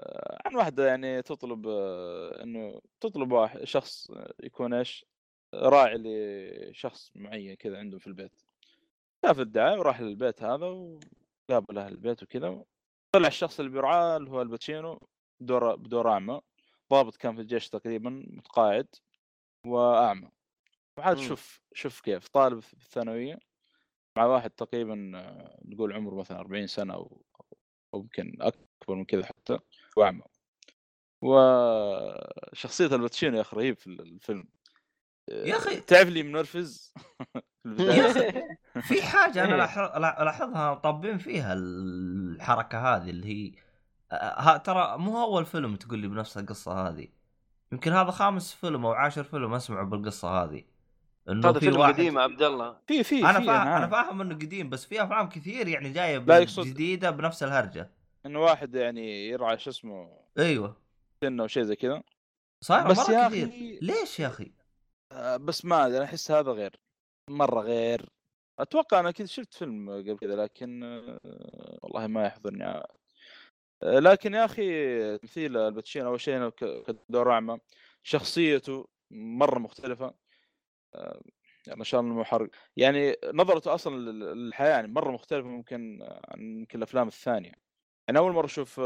آه، 0.00 0.38
عن 0.46 0.56
واحدة 0.56 0.86
يعني 0.86 1.22
تطلب 1.22 1.66
آه، 1.68 2.42
إنه 2.42 2.80
تطلب 3.00 3.32
واحد 3.32 3.64
شخص 3.64 4.10
يكون 4.42 4.74
إيش؟ 4.74 5.06
راعي 5.54 5.98
لشخص 5.98 7.10
معين 7.14 7.54
كذا 7.54 7.78
عندهم 7.78 7.98
في 7.98 8.06
البيت. 8.06 8.42
شاف 9.26 9.40
الدعاية 9.40 9.78
وراح 9.78 10.00
للبيت 10.00 10.42
هذا 10.42 10.66
وقابل 10.66 11.78
أهل 11.78 11.92
البيت 11.92 12.22
وكذا 12.22 12.64
طلع 13.12 13.28
الشخص 13.28 13.60
اللي 13.60 13.70
بيرعاه 13.70 14.16
اللي 14.16 14.30
هو 14.30 14.42
الباتشينو 14.42 15.08
بدور 15.40 15.76
بدور 15.76 16.10
اعمى 16.10 16.40
ضابط 16.92 17.16
كان 17.16 17.34
في 17.34 17.40
الجيش 17.40 17.68
تقريبا 17.68 18.24
متقاعد 18.26 18.86
وأعمى. 19.66 20.30
وعاد. 20.98 21.18
شوف 21.18 21.60
شوف 21.74 22.00
كيف 22.00 22.28
طالب 22.28 22.60
في 22.60 22.72
الثانوية 22.72 23.38
مع 24.16 24.24
واحد 24.26 24.50
تقريبا 24.50 25.12
آه، 25.14 25.58
نقول 25.64 25.92
عمره 25.92 26.14
مثلا 26.14 26.38
40 26.38 26.66
سنة 26.66 26.94
أو 26.94 27.22
يمكن 27.94 28.36
أكبر 28.40 28.94
من 28.94 29.04
كذا 29.04 29.26
حتى 29.26 29.58
وأعمى. 29.96 30.22
وشخصية 31.22 32.86
الباتشينو 32.86 33.36
يا 33.36 33.40
أخي 33.40 33.56
رهيب 33.56 33.78
في 33.78 33.86
الفيلم. 33.86 34.44
يا 35.28 35.56
أخي. 35.56 35.80
تعرف 35.80 36.08
لي 36.08 36.22
منرفز. 36.22 36.94
يا 37.78 38.10
أخي 38.10 38.42
في 38.82 39.02
حاجة 39.02 39.44
أنا 39.44 39.50
إيه. 39.52 39.56
لاحظ- 39.56 39.96
لا- 39.98 40.22
الاحظها 40.22 40.74
طابين 40.74 41.18
فيها 41.18 41.52
الحركة 41.52 42.78
هذه 42.96 43.10
اللي 43.10 43.26
هي 43.28 43.52
آه، 44.12 44.40
ها 44.40 44.56
ترى 44.56 44.98
مو 44.98 45.22
أول 45.22 45.44
فيلم 45.46 45.76
تقول 45.76 45.98
لي 45.98 46.08
بنفس 46.08 46.38
القصة 46.38 46.88
هذه 46.88 47.08
يمكن 47.72 47.92
هذا 47.92 48.10
خامس 48.10 48.52
فيلم 48.54 48.86
أو 48.86 48.92
عاشر 48.92 49.24
فيلم 49.24 49.54
أسمعه 49.54 49.84
بالقصة 49.84 50.28
هذه 50.28 50.64
إنه 51.28 51.48
هذا 51.48 51.58
في 51.58 51.66
فيلم 51.66 51.80
واحد 51.80 51.92
قديم 51.94 52.18
عبد 52.18 52.42
الله 52.42 52.76
في 52.86 53.04
في 53.04 53.18
أنا 53.20 53.32
فاهم 53.40 53.68
أنا. 53.68 53.86
فاهم 53.86 54.20
إنه 54.20 54.34
قديم 54.34 54.70
بس 54.70 54.84
في 54.86 55.02
أفلام 55.02 55.28
كثير 55.28 55.68
يعني 55.68 55.90
جاية 55.90 56.24
يقصد- 56.28 56.64
جديدة 56.66 57.10
بنفس 57.10 57.42
الهرجة 57.42 57.90
إنه 58.26 58.40
واحد 58.40 58.74
يعني 58.74 59.28
يرعى 59.28 59.58
شو 59.58 59.70
اسمه 59.70 60.10
أيوه 60.38 60.76
سنة 61.24 61.42
وشيء 61.44 61.62
زي 61.62 61.76
كذا 61.76 62.02
صايرة 62.60 62.88
بس 62.88 62.98
مرة 62.98 63.12
يا 63.14 63.28
كثير 63.28 63.46
أخي 63.48 63.78
ليش 63.82 64.20
يا 64.20 64.26
أخي؟ 64.26 64.52
آه، 65.12 65.36
بس 65.36 65.64
ما 65.64 65.86
أدري 65.86 65.96
أنا 65.96 66.04
أحس 66.04 66.30
هذا 66.30 66.52
غير 66.52 66.76
مرة 67.30 67.60
غير. 67.60 68.10
أتوقع 68.58 69.00
أنا 69.00 69.10
كنت 69.10 69.26
شفت 69.28 69.54
فيلم 69.54 69.90
قبل 69.90 70.18
كذا 70.18 70.36
لكن 70.36 70.82
آه، 70.84 71.78
والله 71.82 72.06
ما 72.06 72.24
يحضرني. 72.26 72.64
آه، 72.64 72.88
لكن 73.82 74.34
يا 74.34 74.44
أخي 74.44 75.18
تمثيل 75.18 75.56
الباتشينو 75.56 76.08
أول 76.08 76.20
شيء 76.20 76.48
كدور 76.48 77.32
اعمى 77.32 77.58
شخصيته 78.02 78.88
مرة 79.10 79.58
مختلفة. 79.58 80.14
يعني 81.66 81.78
ما 81.78 81.84
شاء 81.84 82.00
الله 82.00 82.12
مو 82.14 82.24
حرق 82.24 82.50
يعني 82.76 83.16
نظرته 83.34 83.74
أصلا 83.74 83.96
لل- 83.96 84.20
للحياة 84.46 84.70
يعني 84.70 84.88
مرة 84.88 85.10
مختلفة 85.12 85.48
ممكن 85.48 85.98
عن 86.28 86.40
يمكن 86.58 86.78
الأفلام 86.78 87.08
الثانية. 87.08 87.52
يعني 88.08 88.18
أول 88.18 88.32
مرة 88.32 88.46
أشوف 88.46 88.80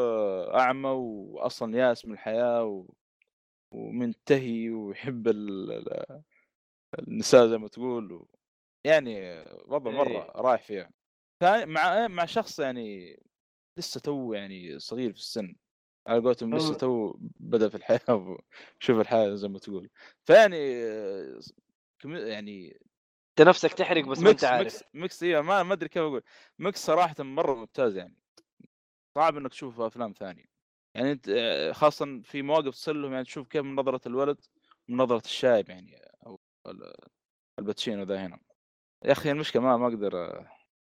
أعمى 0.55 0.89
واصلا 0.91 1.79
ياس 1.79 2.07
من 2.07 2.13
الحياة. 2.13 2.87
ومنتهي 3.71 4.71
ويحب 4.71 5.29
ال... 5.29 5.73
ال- 5.73 6.23
النساء 6.99 7.47
زي 7.49 7.59
ما 7.59 7.69
تقول 7.69 8.13
و... 8.13 8.29
يعني 8.87 9.45
وضع 9.67 9.91
مرة 9.91 10.09
إيه. 10.09 10.31
رايح 10.37 10.63
فيها. 10.63 10.91
ثاني 11.41 11.67
مع 11.67 12.09
مع 12.09 12.25
شخص 12.25 12.59
يعني 12.59 13.17
لسه 13.79 14.01
تو 14.01 14.33
يعني 14.33 14.79
صغير 14.79 15.13
في 15.13 15.19
السن 15.19 15.57
على 16.07 16.21
قولتهم 16.23 16.55
لسه. 16.57 16.75
تو 16.75 17.15
بدأ 17.41 17.69
في 17.69 17.75
الحياة 17.75 18.01
وشوف 18.79 19.01
الحياة 19.01 19.35
زي 19.35 19.49
ما 19.49 19.59
تقول. 19.59 19.91
فيعني 20.25 20.57
يعني 22.05 22.81
أنت 23.31 23.49
نفسك 23.49 23.73
تحرق 23.73 24.05
بس 24.05 24.19
ما 24.19 24.31
أنت 24.31 24.45
عارف. 24.45 24.65
mix 24.65 24.85
mix 24.95 25.23
إيه 25.23 25.41
ما 25.41 25.63
ما 25.63 25.73
أدري 25.73 25.89
كيف 25.89 26.03
أقول. 26.03 26.23
mix 26.59 26.85
صراحة 26.87 27.15
مرة 27.25 27.55
ممتاز 27.55 27.97
يعني. 27.97 28.17
صعب 29.15 29.37
إنك 29.37 29.51
تشوفه 29.51 29.87
أفلام 29.87 30.13
ثانية. 30.13 30.56
يعني 30.97 31.13
أنت 31.13 31.29
آه، 31.29 31.73
خاصة 31.73 32.21
في 32.25 32.43
مواقف 32.43 32.71
تصير 32.71 32.95
لهم 32.95 33.13
يعني 33.13 33.25
تشوف 33.25 33.49
كيف 33.49 33.63
من 33.65 33.75
نظرة 33.75 34.01
الولد 34.07 34.39
ومن 34.89 34.99
نظرة 34.99 35.23
الشايب 35.25 35.69
يعني 35.71 35.99
أو 36.27 36.41
ال- 36.67 36.95
الباتشينو 37.59 38.03
ذا 38.03 38.27
هنا. 38.27 38.39
يا 39.05 39.13
أخي 39.13 39.31
المشكلة 39.31 39.63
ما 39.63 39.77
ما 39.77 39.87
أقدر 39.87 40.25
آه، 40.25 40.47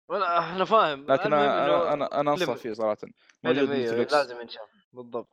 ولا 0.09 0.57
أنا 0.57 0.65
فاهم. 0.65 1.07
لكن 1.07 1.33
أنا 1.33 1.67
أنا 1.67 1.93
أنا, 1.93 2.21
أنا 2.21 2.33
أنصح 2.33 2.55
فيه 2.55 2.73
صراحة. 2.73 2.97
موجود 3.45 3.69
لازم 4.13 4.41
ينشاف 4.41 4.69
بالضبط. 4.93 5.29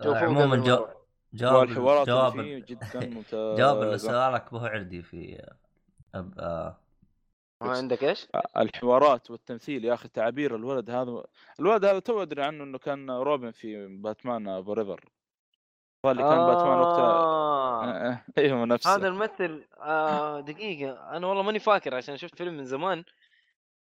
آه، 0.00 0.16
عموما 0.16 0.56
جو... 0.56 0.86
جواب 1.32 1.68
جواب 2.06 2.32
فيه 2.32 2.58
جدا 2.58 3.00
ممتازه 3.00 3.56
جواب 3.56 3.94
لسؤالك 3.94 4.52
به 4.52 4.68
عردي 4.68 5.02
في 5.02 5.42
أب... 6.14 6.38
آه. 7.62 7.66
ما 7.66 7.72
عندك 7.72 8.04
إيش؟ 8.04 8.26
الحوارات 8.56 9.30
والتمثيل 9.30 9.84
يا 9.84 9.94
أخي 9.94 10.08
تعابير 10.08 10.56
الولد 10.56 10.90
هذا. 10.90 11.24
الولد 11.60 11.84
هذا 11.84 11.98
تو 11.98 12.22
أدري 12.22 12.42
عنه 12.42 12.64
إنه 12.64 12.78
كان 12.78 13.10
روبن 13.10 13.50
في 13.50 13.86
Batman 13.86 14.62
Forever. 14.62 15.04
اللي 16.04 16.22
كان 16.22 16.46
باتمان 16.46 16.78
وقتها. 16.78 17.04
آه. 17.04 17.84
آه، 17.84 18.10
آه، 18.10 18.24
أيوه 18.38 18.64
نفسه. 18.64 18.94
هذا 18.94 19.08
الممثل 19.08 19.64
آه 19.78 20.40
دقيقة. 20.40 21.16
أنا 21.16 21.26
والله 21.26 21.42
ماني 21.42 21.58
فاكر 21.58 21.94
عشان 21.94 22.16
شفت 22.16 22.34
فيلم 22.34 22.56
من 22.56 22.64
زمان. 22.64 23.04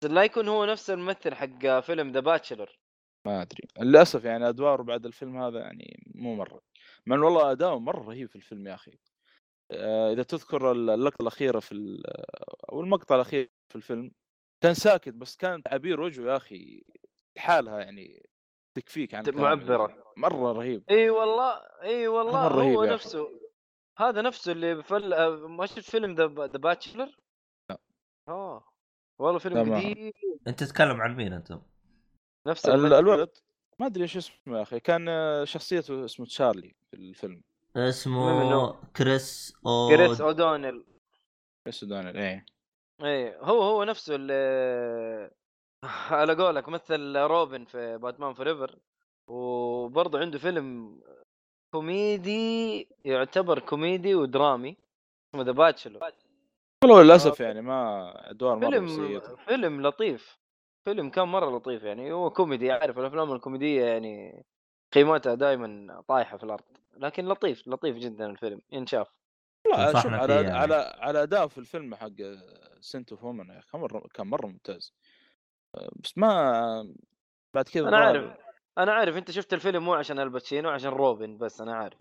بس 0.01 0.09
لا 0.09 0.23
يكون 0.23 0.47
هو 0.47 0.65
نفس 0.65 0.89
الممثل 0.89 1.35
حق 1.35 1.79
فيلم 1.79 2.11
The 2.11 2.19
Bachelor 2.19 2.79
ما 3.25 3.41
أدري. 3.41 3.67
للأسف 3.79 4.25
يعني 4.25 4.49
أدواره 4.49 4.83
بعد 4.83 5.05
الفيلم 5.05 5.37
هذا 5.41 5.59
يعني 5.59 6.03
مو 6.15 6.35
مرة. 6.35 6.61
انه 7.07 7.25
والله 7.25 7.51
أداؤه 7.51 7.79
مرة 7.79 8.03
رهيب 8.03 8.29
في 8.29 8.35
الفيلم 8.35 8.67
يا 8.67 8.73
أخي. 8.73 8.97
آه، 9.71 10.13
إذا 10.13 10.23
تذكر 10.23 10.71
اللقطة 10.71 11.21
الأخيرة 11.21 11.59
في 11.59 12.01
أو 12.71 12.81
المقطع 12.81 13.15
الأخير 13.15 13.49
في 13.69 13.75
الفيلم 13.75 14.11
كان 14.61 14.73
ساكت 14.73 15.09
بس 15.13 15.35
كان 15.35 15.63
تعابير 15.63 16.01
وجهه 16.01 16.31
يا 16.31 16.37
أخي 16.37 16.83
لحالها 17.37 17.79
يعني 17.79 18.29
تكفيك 18.77 19.15
عن 19.15 19.23
معبرة. 19.33 19.83
وجهه. 19.83 20.13
مرة 20.17 20.51
رهيب 20.51 20.83
إي 20.89 21.09
والله 21.09 21.61
إي 21.81 22.07
والله 22.07 22.31
مرة 22.49 22.55
رهيب 22.55 22.75
هو 22.77 22.83
أخي. 22.83 22.93
نفسه 22.93 23.39
هذا 23.97 24.21
نفسه 24.21 24.51
اللي 24.51 24.75
بفل... 24.75 25.15
ما 25.47 25.65
شفت 25.65 25.79
فيلم 25.79 26.15
The 26.15 26.27
The 26.27 26.57
Bachelor؟ 26.57 27.17
لا. 27.69 27.77
آه 28.27 28.63
والله 29.19 29.39
فيلم 29.39 29.63
تمام. 29.63 29.79
قديم 29.81 30.11
أنت 30.47 30.63
تتكلم 30.63 31.01
عن 31.01 31.15
مين 31.15 31.33
أنتم؟ 31.33 31.61
نفس. 32.47 32.65
الولد 32.65 33.29
ما 33.79 33.85
أدري 33.85 34.03
إيش 34.03 34.17
اسمه 34.17 34.57
يا 34.57 34.61
أخي 34.61 34.79
كان 34.79 35.05
شخصيته 35.45 36.05
اسمه 36.05 36.25
تشارلي 36.25 36.75
في 36.91 36.97
الفيلم 36.97 37.43
اسمه؟ 37.75 38.81
كريس 38.95 39.53
أو 39.65 39.89
كريس 39.89 40.21
أودونيل 40.21 40.85
بس 41.67 41.83
دونيل 41.83 42.17
إيه 42.17 42.45
إيه 43.03 43.37
هو 43.41 43.61
هو 43.61 43.83
نفسه 43.83 44.15
اللي 44.15 45.31
على 46.11 46.33
قولك 46.33 46.69
مثل 46.69 47.17
روبن 47.17 47.65
في 47.65 47.97
Batman 47.97 48.33
Forever 48.33 48.79
وبرضه 49.27 50.19
عنده 50.19 50.39
فيلم 50.39 50.99
كوميدي 51.71 52.87
يعتبر 53.05 53.59
كوميدي 53.59 54.15
ودرامي 54.15 54.77
اسمه 55.29 55.43
The 55.43 55.51
Bachelor 55.51 56.11
والله 56.83 57.03
للأسف 57.03 57.39
يعني 57.39 57.61
ما 57.61 58.11
أدوار 58.29 58.55
مره 58.55 58.69
فيلم 58.69 59.19
فيلم 59.47 59.87
لطيف 59.87 60.39
فيلم 60.85 61.09
كان 61.09 61.27
مرة 61.27 61.57
لطيف 61.57 61.83
يعني 61.83 62.11
هو 62.11 62.29
كوميدي 62.29 62.71
عارف 62.71 62.99
الأفلام 62.99 63.31
الكوميدية 63.31 63.85
يعني 63.85 64.45
قيمتها 64.93 65.35
دائما 65.35 66.01
طايحة 66.07 66.37
في 66.37 66.43
الأرض 66.43 66.63
لكن 66.97 67.25
لطيف 67.25 67.67
لطيف 67.67 67.97
جدا 67.97 68.25
الفيلم 68.29 68.61
ينشاف 68.71 69.07
لا 69.71 70.01
شوف 70.01 70.13
على 70.13 70.33
يعني. 70.33 70.51
على 70.51 70.95
على 70.99 71.23
أداء 71.23 71.47
في 71.47 71.57
الفيلم 71.57 71.95
حق 71.95 72.21
Scent 72.81 73.11
of 73.11 73.23
Woman 73.23 73.47
كان 73.71 73.81
مرة 73.81 74.07
كان 74.13 74.27
مرة 74.27 74.47
ممتاز. 74.47 74.93
آه، 75.75 75.89
بس 75.95 76.17
ما 76.17 76.93
بعد 77.53 77.69
كذا 77.69 77.87
أنا 77.89 77.97
عارف 77.97 78.37
أنا 78.77 78.93
عارف 78.93 79.17
أنت 79.17 79.31
شفت 79.31 79.53
الفيلم 79.53 79.83
مو 79.85 79.93
عشان 79.93 80.19
الباتشينو 80.19 80.69
عشان 80.69 80.89
روبن 80.89 81.37
بس 81.37 81.61
أنا 81.61 81.75
عارف. 81.75 81.99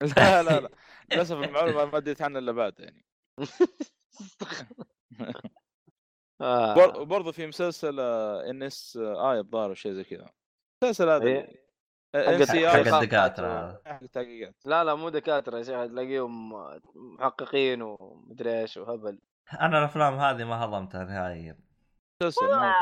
لا 0.16 0.42
لا 0.42 0.60
لا. 0.60 0.70
للأسف 1.12 1.36
المعلومة 1.36 1.84
ما 1.84 1.96
دريت 1.96 2.22
عنها 2.22 2.38
إلا 2.40 2.52
بعد 2.52 2.80
يعني. 2.80 3.04
آه. 6.40 6.74
بر- 6.74 7.00
وبرضه 7.00 7.32
في 7.32 7.46
مسلسل 7.46 8.00
NCIS 8.50 9.38
الظاهر 9.38 9.74
شيء 9.74 9.92
زي 9.92 10.04
كذا. 10.04 10.30
المسلسل 10.82 11.08
هذا 11.08 11.26
إيه. 11.26 11.66
إن 12.14 12.46
حق- 12.46 12.56
حق- 12.56 12.94
الدكاترة 12.94 13.80
حق 13.86 14.02
التحقيقات. 14.02 14.54
لا 14.64 14.84
لا 14.84 14.94
مو 14.94 15.08
دكاترة 15.08 15.58
يا 15.58 15.62
شيخ 15.62 15.86
تلاقيهم 15.86 16.52
محققين 16.94 17.82
ومدري 17.82 18.60
إيش 18.60 18.76
وهبل. 18.76 19.18
أنا 19.52 19.78
الأفلام 19.78 20.14
هذه 20.18 20.44
ما 20.44 20.64
هضمتها 20.64 21.04
نهائيا. 21.04 21.58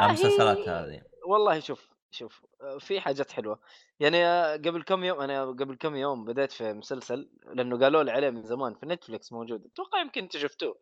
المسلسلات 0.01 0.69
هذه. 0.69 1.03
والله 1.27 1.61
شوف 1.61 1.89
شوف 2.11 2.45
آه، 2.61 2.79
في 2.79 3.01
حاجات 3.01 3.33
حلوة. 3.33 3.61
يعني 4.01 4.25
آه، 4.27 4.57
قبل 4.57 4.83
كم 4.83 5.05
يوم 5.05 5.21
أنا 5.21 5.45
قبل 5.45 5.77
كم 5.77 5.97
يوم 5.97 6.25
بديت 6.25 6.53
في 6.53 6.73
مسلسل 6.73 7.31
لأنه 7.55 7.79
قالوا 7.79 8.03
لي 8.03 8.11
عليه 8.11 8.31
من 8.31 8.43
زمان 8.43 8.75
في 8.75 8.87
نتفلكس 8.87 9.33
موجود. 9.33 9.65
أتوقع 9.67 10.01
يمكن 10.01 10.23
أنت 10.23 10.37
شفتوه. 10.37 10.81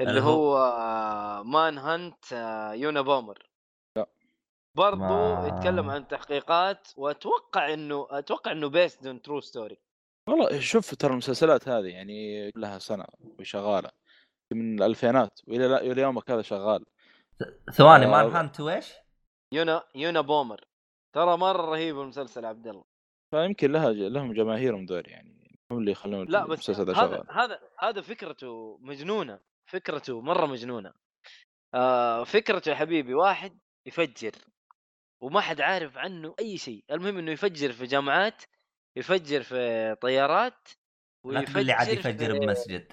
اللي 0.00 0.20
هو؟ 0.20 0.56
هو 0.56 1.44
Manhunt 1.44 2.32
Unabomber 2.74 3.38
لا. 3.96 4.06
برضو 4.76 4.98
ما- 4.98 5.46
يتكلم 5.48 5.90
عن 5.90 6.08
تحقيقات 6.08 6.88
وأتوقع 6.96 7.72
إنه 7.74 8.06
أتوقع 8.10 8.52
إنه 8.52 8.68
based 8.68 9.06
on 9.06 9.22
true 9.22 9.40
story 9.40 9.78
والله 10.28 10.60
شوف 10.60 10.94
ترى 10.94 11.12
المسلسلات 11.12 11.68
هذه 11.68 11.86
يعني 11.86 12.50
لها 12.56 12.78
سنة 12.78 13.04
وشغالة. 13.38 13.90
من 14.54 14.78
الألفينات 14.78 15.40
وإلى 15.46 15.76
إلى 15.76 16.02
يومك 16.02 16.30
هذا 16.30 16.42
شغال. 16.42 16.84
ثواني 17.72 18.06
آه، 18.06 18.08
مان 18.08 18.30
هانت 18.30 18.60
ويش؟ 18.60 18.92
يونا 19.52 19.84
يونا 19.94 20.20
بومر. 20.20 20.64
ترى 21.12 21.36
مرة 21.36 21.62
رهيب 21.62 22.00
المسلسل 22.00 22.44
عبد 22.44 22.66
الله. 22.66 22.84
فيمكن 23.30 23.72
لها 23.72 23.92
لهم 23.92 24.32
جماهيرهم 24.32 24.86
دول 24.86 25.02
يعني. 25.06 25.58
هم 25.70 25.78
اللي 25.78 25.90
يخلون 25.90 26.26
لا 26.28 26.46
بس 26.46 26.70
هذا 26.70 26.92
شغال. 26.92 27.24
هذا 27.30 27.60
هذا 27.80 28.00
فكرته 28.00 28.78
مجنونة. 28.80 29.40
فكرته 29.66 30.20
مرة 30.20 30.46
مجنونة. 30.46 30.92
آه 31.74 32.24
فكرته 32.24 32.70
يا 32.70 32.74
حبيبي 32.74 33.14
واحد 33.14 33.58
يفجر. 33.86 34.32
وما 35.20 35.40
حد 35.40 35.60
عارف 35.60 35.98
عنه 35.98 36.34
أي 36.38 36.56
شيء. 36.56 36.84
المهم 36.90 37.18
إنه 37.18 37.30
يفجر 37.30 37.72
في 37.72 37.86
جامعات 37.86 38.42
يفجر 38.96 39.42
في 39.42 39.94
طيارات 40.00 40.68
لا 41.24 41.44
تقول 41.44 41.66
لي 41.66 41.72
عاد 41.72 41.88
يفجر 41.88 42.32
في... 42.32 42.38
بمسجد. 42.38 42.92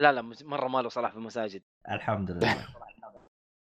لا 0.00 0.12
لا 0.12 0.22
مرة 0.42 0.68
ما 0.68 0.82
له 0.82 0.88
صلاح 0.88 1.10
في 1.10 1.16
المساجد. 1.16 1.62
الحمد 1.90 2.30
لله. 2.32 2.66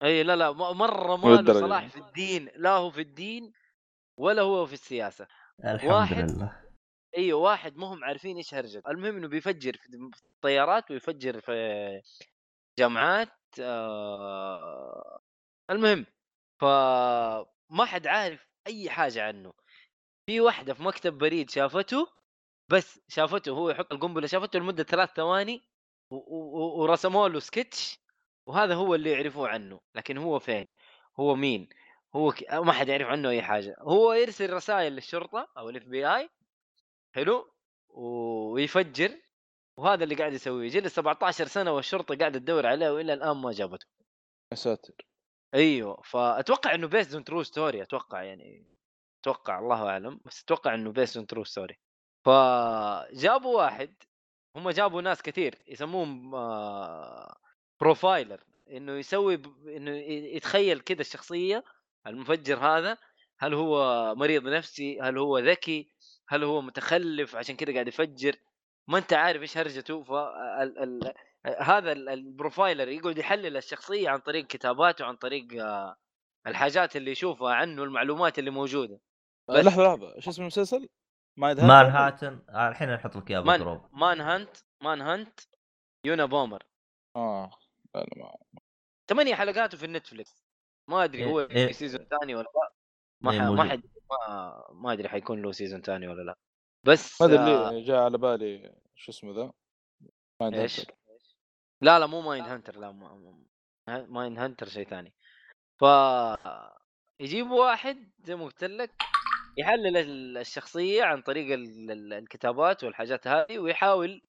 إي 0.04 0.24
لا 0.24 0.36
لا 0.36 0.52
مرة 0.52 1.16
ما 1.16 1.16
مو 1.16 1.30
له 1.30 1.38
للدرجة 1.40 1.60
صلاح. 1.60 1.88
في 1.88 1.98
الدين 1.98 2.50
لا 2.56 2.70
هو 2.70 2.92
في 2.92 3.02
الدين 3.02 3.54
ولا 4.18 4.42
هو 4.42 4.66
في 4.66 4.74
السياسة. 4.74 5.28
الحمد 5.66 5.92
واحد. 5.92 6.32
لله. 6.32 6.62
أيوه 7.18 7.40
واحد 7.40 7.76
ما 7.78 7.88
هم 7.88 8.04
عارفين 8.04 8.38
إيش 8.38 8.54
هرجته 8.54 8.92
المهم 8.92 9.18
إنه 9.18 9.28
بيفجر 9.28 9.74
في 9.74 10.12
الطيارات 10.36 10.92
ويفجر 10.92 11.42
في 11.42 12.02
جامعات 12.80 13.30
آه 13.60 15.20
المهم 15.70 16.06
فما 16.62 17.86
حد 17.86 18.08
عارف 18.08 18.48
أي 18.68 18.90
حاجة 18.90 19.24
عنه. 19.28 19.54
في 20.26 20.42
واحدة 20.42 20.74
في 20.74 20.84
مكتب 20.84 21.18
بريد 21.18 21.50
شافته 21.50 22.08
بس 22.72 23.00
شافته 23.08 23.52
هو 23.52 23.70
يحط 23.70 23.94
القنبلة 23.94 24.28
شافته 24.28 24.60
لمدة 24.60 24.84
ثلاث 24.84 25.10
ثواني 25.16 25.62
ورسموا 26.12 27.30
له 27.30 27.40
سكتش 27.40 28.00
وهذا 28.46 28.76
هو 28.76 28.96
اللي 28.96 29.12
يعرفوه 29.12 29.48
عنه 29.48 29.80
لكن 29.96 30.18
هو 30.18 30.40
فين؟ 30.40 30.68
هو 31.20 31.36
مين؟ 31.36 31.70
هو 32.16 32.32
ك... 32.32 32.54
ما 32.54 32.72
حد 32.72 32.88
يعرف 32.88 33.08
عنه 33.08 33.30
أي 33.30 33.42
حاجة. 33.42 33.76
هو 33.80 34.14
يرسل 34.14 34.54
رسائل 34.54 34.94
للشرطة 34.94 35.48
أو 35.58 35.70
ال 35.70 35.84
FBI 35.84 36.30
حلو 37.16 37.54
ويفجر 37.90 39.22
وهذا 39.78 40.04
اللي 40.04 40.16
قاعد 40.16 40.34
يسويه. 40.34 40.70
جلس 40.70 40.96
17 40.96 41.48
سنة 41.48 41.72
والشرطة 41.72 42.16
قاعدة 42.16 42.40
تدور 42.40 42.68
عليه 42.68 42.90
والى 42.90 43.14
الآن 43.14 43.38
ما 43.38 43.52
جابته. 43.52 43.86
يا 44.52 44.56
ساتر. 44.56 44.94
أيوه 45.54 46.02
فأتوقع 46.02 46.76
إنه 46.76 46.88
based 46.88 47.14
on 47.14 47.24
true 47.24 47.44
story 47.44 47.82
أتوقع 47.82 48.24
يعني 48.24 48.66
أتوقع 49.22 49.60
الله 49.60 49.90
أعلم 49.90 50.20
بس 50.26 50.44
أتوقع 50.44 50.74
إنه 50.74 50.92
based 50.92 51.18
on 51.18 51.28
true 51.28 51.44
story 51.44 51.80
فجابوا 52.26 53.58
واحد 53.58 53.94
هم 54.56 54.70
جابوا 54.70 55.02
ناس 55.02 55.22
كثير 55.22 55.56
يسموهم 55.68 56.36
آه، 56.36 57.36
profiler 57.82 58.44
إنه 58.72 58.92
يسوي 58.92 59.38
ب... 59.38 59.68
إنه 59.68 59.92
يتخيل 60.36 60.80
كذا 60.80 61.02
الشخصية 61.02 61.64
المفجر 62.08 62.58
هذا 62.60 62.98
هل 63.40 63.54
هو 63.54 64.16
مريض 64.16 64.48
نفسي 64.48 65.02
هل 65.02 65.18
هو 65.18 65.40
ذكي 65.40 65.90
هل 66.28 66.44
هو 66.44 66.62
متخلف 66.62 67.36
عشان 67.36 67.56
كذا 67.56 67.74
قاعد 67.74 67.88
يفجر 67.88 68.36
ما 68.88 68.98
أنت 68.98 69.14
عارف 69.14 69.42
إيش 69.42 69.58
هرجته 69.58 70.04
ف 70.04 70.12
ال... 70.12 70.80
ال... 70.80 71.14
هذا 71.60 71.92
ال- 71.92 72.10
ال 72.10 72.18
profiler 72.18 72.88
يقعد 72.88 73.18
يحلل 73.18 73.58
الشخصية 73.58 74.10
عن 74.10 74.20
طريق 74.20 74.48
كتاباته 74.48 75.06
عن 75.06 75.16
طريق 75.16 75.64
آه، 75.64 75.96
الحاجات 76.48 76.96
اللي 76.96 77.12
يشوفها 77.12 77.54
عنه 77.54 77.84
المعلومات 77.84 78.40
اللي 78.40 78.50
موجودة 78.52 79.00
آه،. 79.50 79.62
لحظة 79.62 79.84
لحظة 79.84 80.16
إيش 80.16 80.28
اسم 80.28 80.42
المسلسل؟ 80.42 80.90
Mind 81.42 81.60
man 81.60 81.86
hunter؟ 81.86 82.28
هاتن 82.28 82.42
آه، 82.50 82.70
الحين 82.70 82.94
نحط 82.94 83.16
لك 83.16 83.32
إياه 83.32 83.40
man 83.40 83.58
بال 83.58 83.64
group 83.64 83.82
Manhunt 83.94 84.58
Manhunt 84.84 85.40
Unabomber 86.06 86.64
آه 87.16 87.52
لا 87.96 88.06
ما 88.18 88.36
ثمانية 89.10 89.36
حلقاته 89.36 89.78
في 89.78 89.86
النتفلكس 89.86 90.44
ما 90.90 91.04
أدري 91.04 91.26
هو 91.26 91.40
إيه، 91.40 91.48
إيه. 91.50 91.68
في 91.68 91.74
season 91.74 92.06
ثاني 92.06 92.36
ولا 92.36 92.44
لا 92.44 92.74
ما 93.22 93.32
إيه،. 93.32 93.40
ما. 93.40 93.64
حد 93.64 93.84
ما, 94.10 94.66
ما 94.72 94.94
أدري 94.94 95.10
حيكون 95.10 95.42
له 95.42 95.52
season 95.52 95.82
ثاني 95.82 96.08
ولا 96.08 96.22
لا 96.22 96.38
بس 96.84 97.22
هذا 97.22 97.40
آه 97.40 97.70
اللي 97.70 97.84
جاء 97.84 98.04
على 98.04 98.18
بالي 98.18 98.76
شو 98.96 99.12
اسمه 99.12 99.34
the 99.34 99.52
Mind 100.42 100.56
إيش؟ 100.56 100.80
Hunter. 100.80 100.94
لا 101.82 102.00
لا 102.00 102.06
مو 102.06 102.22
Mindhunter 102.22 102.80
لا 102.80 102.92
ما... 102.92 103.36
ما- 103.88 104.06
Mindhunter 104.06 104.68
شيء 104.68 104.88
ثاني 104.88 105.14
ف 105.80 105.84
يجيبوا 107.20 107.66
واحد 107.66 108.12
زي 108.24 108.36
ما 108.36 108.46
قلت 108.46 108.64
لك 108.64 108.92
يحلل 109.58 109.98
ال- 109.98 110.38
الشخصية 110.38 111.04
عن 111.04 111.22
طريق 111.22 111.54
ال- 111.54 111.92
ال- 111.92 112.14
الكتابات 112.14 112.84
والحاجات 112.84 113.28
هذه 113.28 113.60
ويحاول 113.60 114.22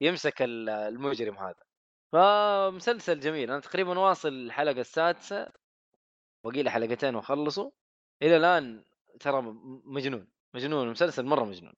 يمسك 0.00 0.42
ال- 0.42 0.68
المجرم 0.68 1.36
هذا. 1.38 1.54
فمسلسل 2.12 3.20
جميل. 3.20 3.50
أنا 3.50 3.60
تقريبا 3.60 3.98
واصل 3.98 4.28
الحلقة 4.28 4.80
السادسة 4.80 5.48
باقي 6.44 6.62
لي 6.62 6.70
حلقتين 6.70 7.14
وأخلصه. 7.14 7.72
إلى 8.22 8.36
الآن 8.36 8.84
ترى 9.20 9.42
مجنون 9.84 10.28
مجنون. 10.54 10.86
المسلسل 10.86 11.24
مرة 11.24 11.44
مجنون. 11.44 11.74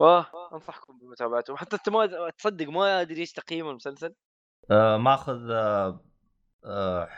فأنصحكم 0.00 0.98
بمتابعته. 0.98 1.56
حتى 1.56 1.76
أنت 1.76 1.88
ما 1.88 2.30
تصدق 2.30 2.68
ما 2.68 3.00
أدري 3.00 3.20
إيش 3.20 3.32
تقييم 3.32 3.68
المسلسل. 3.68 4.14
آه 4.70 4.96
ماخذ 4.96 5.50
آه 5.50 6.04
آه 6.64 7.08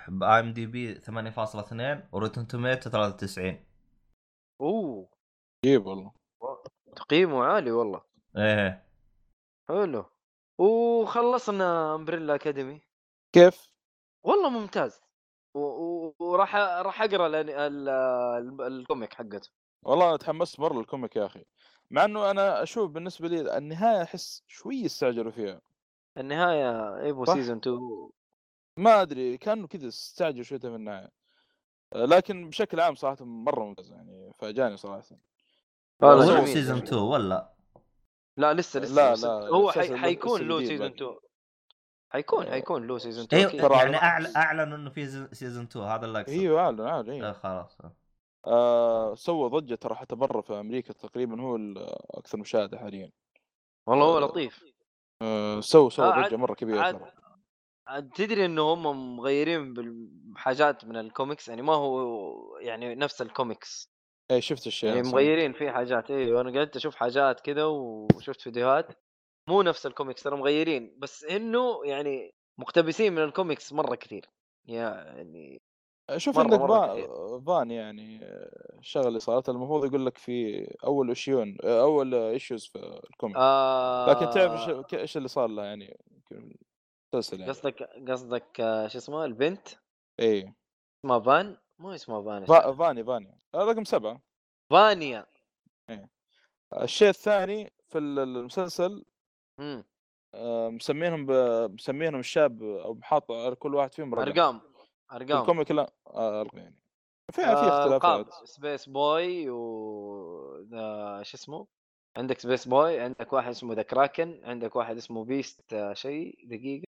IMDb 0.41 0.95
8.2 0.94 2.09
و 2.12 2.17
Rotten 2.17 2.47
Tomato 2.47 2.91
93 2.90 3.68
أوه. 4.61 5.09
عجيب 5.64 5.86
والله. 5.86 6.12
تقييمه 6.96 7.44
عالي 7.44 7.70
والله. 7.70 8.02
إيه. 8.36 8.84
حلو. 9.68 10.04
وخلصنا 10.59 11.94
Umbrella 11.95 12.34
Academy 12.34 12.80
كيف؟ 13.32 13.70
والله 14.22 14.48
ممتاز. 14.50 15.00
و- 15.54 16.12
وراح 16.24 16.56
راح 16.56 17.02
أقرأ 17.02 17.26
ال- 17.26 17.34
ال- 17.50 17.88
ال- 17.88 18.62
ال 18.62 18.71
comic 18.71 19.14
حقته. 19.14 19.50
والله 19.82 20.09
أنا 20.09 20.16
تحمست 20.16 20.61
مرة 20.61 20.74
لل 20.74 20.86
comic 20.86 21.16
يا 21.16 21.26
أخي. 21.26 21.44
مع 21.90 22.04
إنه 22.04 22.30
أنا 22.30 22.62
أشوف 22.62 22.90
بالنسبة 22.90 23.28
لي 23.28 23.59
النهاية 23.59 24.02
أحس 24.02 24.42
شوي 24.46 24.86
استعجلوا 24.86 25.32
فيها. 25.32 25.61
النهاية 26.18 26.96
ايبو. 27.02 27.24
season 27.24 27.57
2 27.56 28.11
ما 28.76 29.02
أدري 29.02 29.38
كأنه 29.38 29.66
كذا 29.66 29.88
استعجلوا 29.88 30.42
شوية 30.42 30.59
في 30.59 30.66
النهاية. 30.66 31.09
لكن 31.95 32.49
بشكل 32.49 32.80
عام 32.80 32.95
صراحة 32.95 33.24
مرة 33.24 33.64
ممتاز 33.64 33.91
يعني 33.91 34.32
فاجأني 34.39 34.76
صراحة. 34.76 35.03
هو 36.03 36.47
season 36.47 36.76
جميل. 36.76 36.89
2 36.89 37.03
ولا؟ 37.03 37.53
لا 38.36 38.55
لسه 38.55 38.80
لسه 38.80 38.95
لا، 38.95 39.14
لسه. 39.14 39.39
لا، 39.41 39.49
هو 39.49 39.70
حي... 39.72 39.97
حيكون 39.97 40.49
له 40.49 40.59
season 40.59 40.89
باقي. 40.89 40.95
2 40.95 41.16
حيكون 42.12 42.47
آه. 42.47 42.51
حيكون 42.51 42.86
له 42.86 42.99
season 42.99 43.24
2 43.24 43.47
أيوه 43.49 43.76
يعني 43.76 43.97
على- 43.99 44.03
أعلن 44.03 44.36
اعلنوا 44.36 44.76
إنه 44.76 44.91
في 44.91 45.28
season 45.32 45.64
2 45.64 45.84
هذا 45.86 46.07
اللي 46.07 46.20
اقصد 46.20 46.32
إيوه 46.32 46.61
أعلن 46.61 46.80
أعلن 46.80 47.11
آه 47.11 47.12
أيوه 47.14 47.32
خلاص. 47.32 47.78
آه. 48.47 49.14
سوى 49.14 49.51
ضجة 49.51 49.74
ترى 49.74 49.95
حتى 49.95 50.14
برا 50.16 50.41
في 50.41 50.61
أمريكا 50.61 50.93
تقريبا 50.93 51.43
هو 51.43 51.57
الاكثر 51.57 52.39
مشاهدة 52.39 52.78
حاليا. 52.78 53.11
والله 53.86 54.05
هو 54.05 54.16
آه، 54.18 54.20
لطيف. 54.20 54.64
آه 55.22 55.61
سوى 55.61 55.91
سوى 55.91 56.07
آه، 56.07 56.26
ضجة 56.28 56.36
مرة 56.36 56.55
كبيرة 56.55 56.80
عاد 56.80 57.01
تدري 58.14 58.45
إنه 58.45 58.62
هم 58.62 59.16
مغيرين 59.16 59.74
بحاجات 60.34 60.84
من 60.84 60.97
الكوميكس 60.97 61.49
يعني 61.49 61.62
ما 61.62 61.74
هو 61.74 62.59
يعني 62.59 62.95
نفس 62.95 63.22
الكوميكس 63.22 63.93
اي 64.30 64.41
شفت 64.41 64.66
الشيء 64.66 64.89
يعني 64.89 65.03
مغيرين 65.03 65.53
فيه 65.53 65.70
حاجات. 65.70 66.11
أيوه 66.11 66.41
أنا 66.41 66.59
قعدت 66.59 66.76
أشوف 66.76 66.97
حاجات 66.97 67.41
كذا 67.41 67.64
وشفت 67.64 68.41
فيديوهات. 68.41 68.86
مو 69.49 69.62
نفس 69.62 69.86
الكوميكس 69.86 70.22
ترى 70.22 70.36
مغيرين. 70.36 70.97
بس 70.99 71.24
إنه 71.24 71.80
يعني 71.84 72.34
مقتبسين 72.59 73.12
من 73.12 73.22
الكوميكس 73.24 73.72
مرة 73.72 73.95
كثير. 73.97 74.26
يعني 74.66 75.62
شوف 76.16 76.39
عندك. 76.39 76.61
فان 77.47 77.70
يعني 77.70 78.20
آه، 78.24 78.78
الشغلة 78.78 79.09
اللي 79.09 79.20
صارت 79.20 79.49
المفروض 79.49 79.84
يقول 79.84 80.07
لك 80.07 80.18
في 80.18 80.64
أول 80.84 81.11
issue 81.11 81.57
آه، 81.64 81.82
أول 81.82 82.14
issues 82.14 82.66
في 82.66 83.01
ال 83.11 83.15
comic 83.15 83.39
آه 83.39 84.07
لكن 84.07 84.28
تعرف 84.30 84.53
إيش 84.53 84.70
ك- 84.70 84.95
إيش 84.95 85.16
اللي 85.16 85.28
صار 85.28 85.49
لها 85.49 85.64
يعني؟ 85.64 85.99
مسلسل 87.14 87.40
يعني. 87.40 87.52
قصدك 87.52 87.82
قصدك 88.11 88.56
شو 88.86 88.98
اسمه 88.98 89.24
البنت؟ 89.24 89.68
اي 90.20 90.54
اسمها 91.04 91.18
فان؟ 91.20 91.56
مو 91.78 91.90
اسمها 91.90 92.22
فان 92.22 92.44
فا- 92.44 92.72
فاني 92.72 93.04
فاني. 93.04 93.38
آه، 93.54 93.64
رقم 93.64 93.84
سبعة. 93.84 94.20
فانيا. 94.70 95.26
الشيء 96.82 97.09
الثاني 97.09 97.72
في 97.88 97.98
ال- 97.98 98.18
المسلسل 98.18 99.04
مم. 99.59 99.84
آه، 100.34 100.68
مسمينهم 100.68 101.26
ب... 101.26 101.30
مسمينهم 101.74 102.20
الشاب 102.20 102.62
أو 102.62 102.98
على 103.30 103.54
كل 103.56 103.74
واحد 103.74 103.94
فيهم 103.94 104.14
رقم. 104.14 104.22
أرقام 104.28 104.61
أرقام. 105.12 105.40
ال 105.41 105.45
comic 105.45 105.70
لا 105.70 105.92
آه 106.06 106.46
يعني. 106.52 106.78
في 107.32 107.42
في. 107.42 107.46
اختلافات. 107.46 108.26
Space 108.45 108.89
Boy 108.89 109.51
و 109.50 110.66
شو 111.22 111.36
اسمه؟ 111.36 111.66
عندك 112.16 112.38
Space 112.39 112.68
Boy 112.68 113.01
عندك 113.00 113.32
واحد 113.32 113.48
اسمه 113.50 113.74
The 113.74 113.82
Kraken 113.82 114.41
عندك 114.44 114.76
واحد 114.76 114.96
اسمه 114.96 115.24
beast 115.24 115.93
شيء 115.92 116.38
دقيقة. 116.48 116.88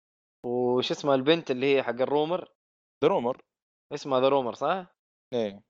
وش 0.78 0.92
اسمها 0.92 1.16
البنت 1.16 1.52
اللي 1.52 1.76
هي 1.76 1.84
حق 1.84 2.02
ال 2.02 2.09
Rumor؟ 2.09 2.52
The 3.04 3.10
Rumor 3.10 3.42
اسمها 3.94 4.20
The 4.20 4.30
Rumor 4.30 4.54
صح؟ 4.54 4.86
إيه. 5.34 5.64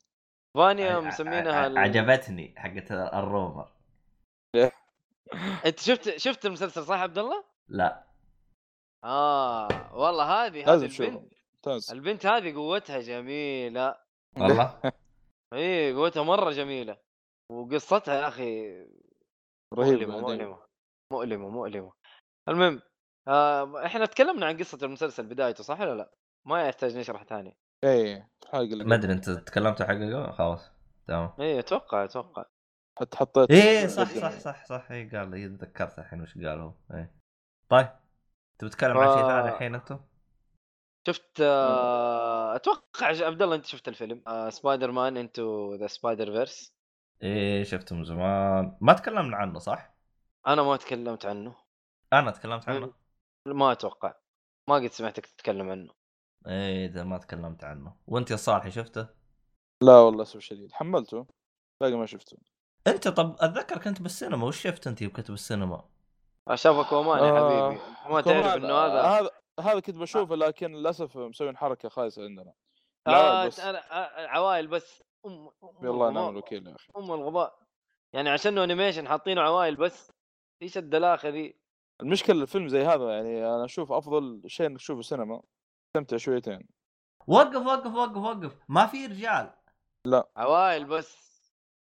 فانيا 0.58 1.00
مسمينها 1.00 1.68
ال... 1.68 1.78
عجبتني 1.78 2.54
حقت 2.58 2.92
ال 2.92 3.03
Rumor. 3.03 3.72
أنت 5.66 5.80
شفت 5.80 6.18
شفت 6.18 6.46
المسلسل 6.46 6.84
صح 6.84 7.00
عبد 7.00 7.18
الله؟ 7.18 7.44
لا. 7.70 8.08
آه 9.04 9.96
والله 9.96 10.24
هذه 10.24 10.74
هذه 10.74 10.86
البنت 10.86 11.32
ممتاز. 11.56 11.92
البنت 11.92 12.26
هذه 12.26 12.56
قوتها 12.56 13.00
جميلة. 13.00 13.96
والله؟ 14.38 14.82
اي 15.54 15.94
قوتها 15.94 16.24
مرة 16.24 16.52
جميلة. 16.52 16.98
وقصتها 17.52 18.16
يا 18.16 18.28
أخي 18.28 18.72
رهيب 19.74 20.10
مؤلمة. 20.10 20.22
مؤلمة 20.22 20.60
مؤلمة 21.14 21.50
مؤلمة. 21.50 21.94
المهم 22.50 22.82
آه 23.28 23.86
إحنا 23.86 24.06
تكلمنا 24.06 24.46
عن 24.46 24.58
قصة 24.58 24.78
المسلسل 24.84 25.26
بدايته 25.26 25.64
صح 25.64 25.80
ولا 25.80 25.96
لا؟ 25.96 26.12
ما 26.46 26.64
يحتاج 26.68 26.98
نشرح 26.98 27.24
ثاني 27.24 27.58
إيه 27.84 28.30
الحلقة 28.44 28.76
ما. 28.76 28.96
أدري 28.96 29.14
أنت 29.14 29.30
تكلمت 29.30 29.84
حقه 29.84 30.32
خلاص 30.32 30.72
تمام 31.08 31.32
اي 31.40 31.60
أتوقع 31.60 32.04
أتوقع 32.04 32.46
حتى 33.00 33.18
حطيت 33.18 33.52
إيه 33.52 33.88
صح. 33.88 34.10
صح 34.10 34.32
صح 34.40 34.66
صح 34.66 34.92
اي 34.92 35.10
قال 35.10 35.32
لي 35.32 35.50
تذكرت 35.50 36.00
الحين 36.00 36.22
وش 36.22 36.38
قالوا 36.38 36.72
إيه 36.94 37.12
طيب 37.70 37.88
تبي 38.60 38.70
تتكلم 38.70 38.98
عن 38.98 39.18
شيء 39.18 39.28
ثاني 39.28 39.50
الحين 39.50 39.76
أنتم؟ 39.76 40.00
شفت 41.08 41.42
آه 41.42 42.56
أتوقع 42.56 43.08
عبد 43.08 43.42
الله 43.42 43.56
أنت 43.56 43.66
شفت 43.66 43.88
الفيلم 43.88 44.22
آه 44.28 44.50
Spider-Man 44.50 45.18
Into 45.18 45.76
the 45.76 45.88
Spider-Verse 45.88 46.74
إيه 47.24 47.64
شفته 47.64 47.96
من 47.96 48.04
زمان 48.04 48.78
ما 48.82 48.94
تكلمنا 48.94 49.38
عنه 49.38 49.60
صح؟ 49.60 49.94
أنا 50.48 50.64
ما 50.64 50.78
تكلمت 50.78 51.26
عنه 51.26 51.56
أنا 52.14 52.32
تكلمت 52.32 52.70
عنه؟ 52.70 52.94
ما 53.54 53.72
أتوقع. 53.72 54.14
ما 54.70 54.76
قد 54.76 54.88
سمعتك 54.88 55.26
تتكلم 55.26 55.70
عنه. 55.70 55.94
إيه 56.48 56.86
إذا 56.86 57.04
ما 57.04 57.18
تكلمت 57.18 57.64
عنه. 57.64 57.96
وأنت 58.08 58.32
يا 58.32 58.36
صالحي 58.36 58.72
شفته؟ 58.72 59.08
لا 59.84 60.00
والله 60.00 60.22
اسف 60.22 60.40
شديد. 60.40 60.72
حملته 60.72 61.28
باقي 61.82 61.96
ما 61.96 62.06
شفته. 62.06 62.38
أنت 62.88 63.08
طب 63.08 63.36
أتذكر 63.40 63.78
كنت 63.78 64.02
بالسينما. 64.02 64.46
وش 64.46 64.62
شفت 64.62 64.88
أنت 64.88 65.04
كنت 65.04 65.32
بالسينما؟ 65.32 65.90
شافك 66.54 66.92
ومان 66.92 67.24
يا 67.24 67.32
آه، 67.32 67.70
حبيبي 67.70 67.82
ما 68.14 68.22
تعرف 68.22 68.56
إنه 68.56 68.74
هذا 68.74 69.02
هذا 69.02 69.30
هذا 69.60 69.80
كنت 69.80 69.96
بشوفه 69.96 70.36
لكن 70.36 70.72
للأسف 70.72 71.18
مسوين 71.18 71.58
حركة 71.58 71.90
خايسة 71.90 72.24
عندنا. 72.24 72.54
آه 73.08 73.12
لا 73.12 73.48
بس 73.48 73.60
أنا 73.60 73.80
آه 73.92 74.28
عوائل 74.28 74.68
بس. 74.68 75.04
أم 75.26 75.32
أم 75.32 75.88
والله 75.88 76.10
نعم 76.10 76.30
الوكيل 76.30 76.68
يا 76.68 76.76
أخي. 76.76 76.88
أم 76.98 77.12
الغباء. 77.12 77.60
يعني 78.14 78.30
عشان 78.30 78.58
animation 78.58 79.08
حاطينه 79.08 79.42
عوائل 79.42 79.76
بس. 79.76 80.12
إيش 80.62 80.78
الدلاخة 80.78 81.30
ذي؟ 81.30 81.60
المشكلة 82.02 82.42
الفيلم 82.42 82.68
زي 82.68 82.86
هذا 82.86 83.12
يعني 83.14 83.46
أنا 83.46 83.66
أشوف 83.66 83.92
أفضل 83.92 84.42
شيء 84.48 84.66
إنك 84.68 84.78
تشوفه 84.78 85.02
سينما. 85.02 85.42
تستمتع 85.88 86.18
شويتين. 86.18 86.68
وقف 87.28 87.66
وقف 87.66 87.94
وقف 87.94 88.18
وقف. 88.18 88.58
ما 88.68 88.86
في 88.86 89.06
رجال. 89.06 89.54
عوائل 90.38 90.86
بس. 90.86 91.28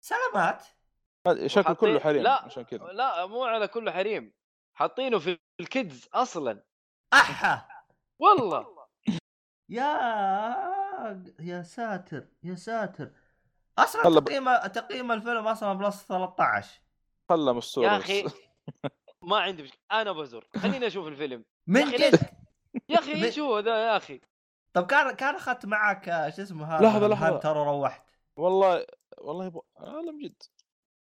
سلامات. 0.01 0.63
شكله 1.45 1.73
كله 1.73 1.99
حريم 1.99 2.23
لا 2.23 2.45
عشان 2.45 2.63
كذا. 2.63 2.83
لا 2.83 3.25
مو 3.25 3.43
على 3.43 3.67
كله 3.67 3.91
حريم. 3.91 4.33
حاطينه 4.73 5.19
في 5.19 5.39
ال 5.59 5.69
kids 5.69 6.09
أصلا. 6.13 6.63
أحا! 7.13 7.67
والله. 8.19 8.87
يا 9.69 9.83
يا 11.39 11.63
ساتر 11.63 12.27
يا 12.43 12.55
ساتر. 12.55 13.11
أصلا 13.79 14.19
تقييم 14.19 14.57
تقييم 14.57 15.11
الفيلم 15.11 15.47
أصلا 15.47 15.73
plus 15.73 16.03
13 16.07 16.81
خله 17.29 17.53
مستوره 17.53 17.85
يا. 17.85 17.97
أخي. 17.97 18.23
ما 19.24 19.38
عندي 19.38 19.63
مشكلة. 19.63 19.80
أنا 19.91 20.11
بزور. 20.11 20.47
خليني 20.57 20.88
أشوف 20.88 21.07
الفيلم. 21.07 21.45
من 21.67 21.91
جد؟ 21.91 22.19
يا 22.89 22.99
أخي 22.99 23.26
إيش 23.26 23.39
هو 23.39 23.59
ذا 23.59 23.78
يا 23.78 23.97
أخي؟ 23.97 24.21
طب 24.74 24.86
كان 24.86 25.11
كان 25.11 25.36
أخذت 25.36 25.65
معك 25.65 26.05
شو 26.36 26.41
اسمه 26.41 26.65
هذا؟ 26.65 26.86
لحظة، 26.86 27.07
لحظة. 27.07 27.36
هانتر 27.36 27.57
وروحت 27.57 28.03
والله 28.36 28.86
والله 29.17 29.61
لا 29.82 30.11
من 30.11 30.19
جد. 30.19 30.43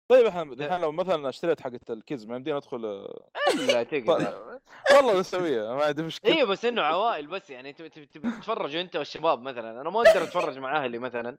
طيب 0.09 0.27
إحنا 0.27 0.43
الحين 0.43 0.81
لو 0.81 0.93
مثلا 0.93 1.29
اشتريت 1.29 1.61
حقت 1.61 1.91
ال 1.91 1.98
kids 1.98 2.27
ما 2.27 2.37
يمدينا 2.37 2.57
أدخل 2.57 2.85
آه، 2.85 3.25
إلا 3.55 3.83
تقدر. 3.83 4.61
والله 4.97 5.19
بسويها 5.19 5.75
ما 5.75 5.85
عندي 5.85 6.03
مشكلة. 6.03 6.35
أيوه 6.35 6.49
بس 6.49 6.65
إنه 6.65 6.83
عوائل 6.83 7.27
بس 7.27 7.51
يعني 7.51 7.73
تبي 7.73 7.89
تبي 7.89 8.07
تبي 8.07 8.31
تتفرج 8.31 8.77
أنت 8.77 8.97
والشباب 8.97 9.43
مثلا. 9.43 9.81
أنا 9.81 9.91
ما 9.91 10.01
أقدر 10.01 10.23
أتفرج 10.23 10.59
مع 10.59 10.85
أهلي 10.85 10.99
مثلا. 10.99 11.39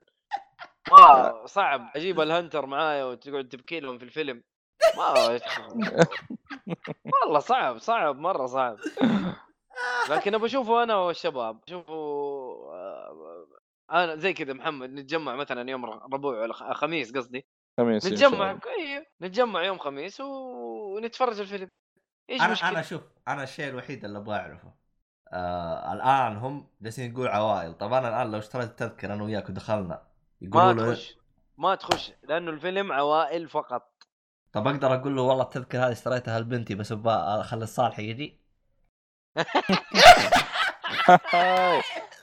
ما 0.92 1.46
صعب. 1.46 1.90
أجيب 1.96 2.22
الهنتر 2.22 2.66
معايا 2.66 3.04
وتقعد 3.04 3.48
تبكي 3.50 3.80
لهم 3.80 3.98
في 3.98 4.06
الفيلم. 4.06 4.44
ما 4.98 5.14
والله 7.24 7.40
صعب 7.40 7.78
صعب 7.78 8.20
مرة 8.20 8.46
صعب. 8.46 8.78
لكن 10.10 10.34
ابى 10.36 10.46
اشوفه 10.46 10.84
أنا 10.84 10.96
والشباب 10.96 11.60
اشوفه 11.68 11.94
آه، 11.94 13.48
أنا 13.92 14.16
زي 14.16 14.34
كذا 14.34 14.54
محمد 14.54 14.90
نتجمع 14.90 15.36
مثلا 15.36 15.70
يوم 15.72 15.86
ربوع 15.86 16.42
ولا 16.42 16.54
خ- 16.54 16.72
خميس 16.72 17.12
قصدي. 17.18 17.46
خميس 17.78 18.06
نتجمع. 18.06 18.60
أيوه 18.80 19.06
نتجمع 19.22 19.64
يوم 19.64 19.78
خميس 19.78 20.22
ونتفرج 20.22 21.40
الفيلم. 21.40 21.70
إيش 22.30 22.42
أنا 22.42 22.52
مشكلة؟ 22.52 22.70
أنا 22.70 22.82
شوف 22.82 23.02
أنا 23.28 23.44
الشيء 23.44 23.70
الوحيد 23.70 24.06
اللي 24.06 24.18
أبغى 24.18 24.36
أعرفه 24.36 24.74
آه 25.34 25.94
الآن 25.94 26.38
هم 26.38 26.68
جالسين 26.82 27.12
يقول 27.12 27.28
عوائل. 27.28 27.74
طب 27.74 27.94
أنا 27.94 28.08
الآن 28.10 28.32
لو 28.32 28.38
اشتريت 28.40 28.70
التذكرة 28.70 29.14
أنا 29.14 29.24
وياك 29.24 29.50
ودخلنا 29.50 30.02
يقولوا 30.42 30.74
ما 30.74 30.94
تخش 30.94 31.18
ما 31.58 31.76
تخش 31.76 32.12
لأنه 32.24 32.52
الفيلم 32.52 32.92
عوائل 32.92 33.50
فقط. 33.50 33.93
طب 34.54 34.68
أقدر 34.68 34.94
أقول 34.96 35.16
له 35.16 35.22
والله 35.22 35.44
التذكرة 35.44 35.80
هذه 35.88 35.92
اشتريتها 35.92 36.40
لبنتي 36.40 36.76
بس 36.76 36.92
أبغى 36.92 37.14
أخلي 37.14 37.64
الصالح 37.64 38.00
يجي. 38.00 38.40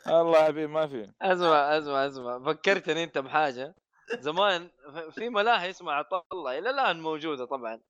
الله 0.07 0.39
يا 0.39 0.45
حبيبي 0.45 0.67
ما 0.67 0.87
في 0.87 1.11
أسمع 1.23 1.79
أسمع 1.79 2.07
أسمع 2.07 2.39
فكرتني 2.39 3.05
أنت 3.05 3.19
بحاجة 3.19 3.75
زمان 4.19 4.71
في 5.11 5.29
ملاهي 5.29 5.71
اسمها 5.71 5.95
عطا 5.95 6.23
الله 6.33 6.59
إلى 6.59 6.71
الآن 6.71 7.01
موجودة 7.01 7.45
طبعا 7.45 7.81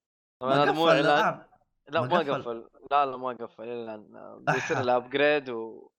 طبعا 0.40 0.64
مو 0.72 0.88
اعلان 0.88 1.42
لا 1.88 2.00
ما 2.00 2.06
ما 2.06 2.18
قفل. 2.18 2.68
لا 2.90 3.06
لا 3.06 3.16
ما 3.16 3.28
قفل 3.32 3.62
إلى 3.62 3.84
الآن 3.84 4.44
بيصير. 4.44 4.80
لها 4.86 4.96
upgrade 4.96 5.50
و. 5.50 5.90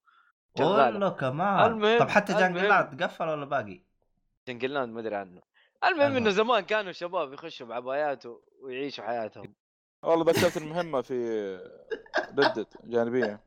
والله 0.59 1.09
كمان 1.09 1.65
المهم- 1.71 1.99
طب 1.99 2.09
حتى. 2.09 2.33
جنجلاند 2.33 3.03
قفل 3.03 3.27
ولا 3.27 3.45
باقي؟ 3.45 3.83
جنجلاند 4.47 4.93
ما 4.93 4.99
أدري 4.99 5.15
عنه 5.15 5.41
المهم. 5.83 6.17
إنه 6.17 6.29
زمان 6.29 6.59
كانوا 6.59 6.91
شباب 6.91 7.33
يخشوا 7.33 7.67
بعبايات 7.67 8.23
ويعيشوا 8.61 9.03
حياتهم. 9.03 9.55
والله 10.03 10.31
ذكرت 10.31 10.57
المهمة 10.57 11.01
في 11.01 11.55
ردت 12.37 12.85
جانبية. 12.85 13.43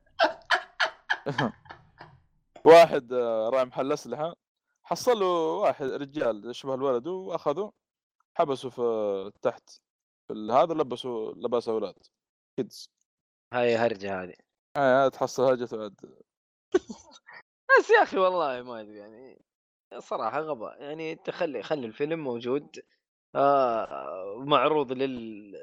واحد 2.65 3.13
آه، 3.13 3.49
راعي 3.49 3.65
محل 3.65 3.93
أسلحة 3.93 4.35
حصل 4.87 5.19
له 5.19 5.27
واحد 5.57 5.87
رجال 5.87 6.57
شبه 6.57 6.75
الولد 6.75 7.07
واخذه 7.07 7.73
حبسه 8.39 8.71
في 8.71 9.33
تحت 9.43 9.71
في 10.29 10.49
هذا 10.53 10.75
لبسوا 10.75 11.33
لباس 11.33 11.69
أولاد 11.69 11.95
كيدز 12.57 12.89
هاي 13.55 13.77
هرجة 13.77 14.23
هذه. 14.23 14.35
آه 14.77 15.09
تحصل 15.09 15.43
هرجته 15.43 15.77
بعد 15.77 15.95
بس 17.79 17.91
يا 17.91 18.03
أخي 18.03 18.19
والله 18.19 18.63
ما 18.63 18.81
أدري 18.81 18.99
يعني. 18.99 19.45
صراحة 19.99 20.41
غباء 20.41 20.83
يعني 20.83 21.15
تخلي 21.15 21.63
خلي 21.63 21.87
الفيلم 21.87 22.25
موجود 22.25 22.67
آه 23.35 24.45
معروض 24.47 24.93
لل 24.93 25.55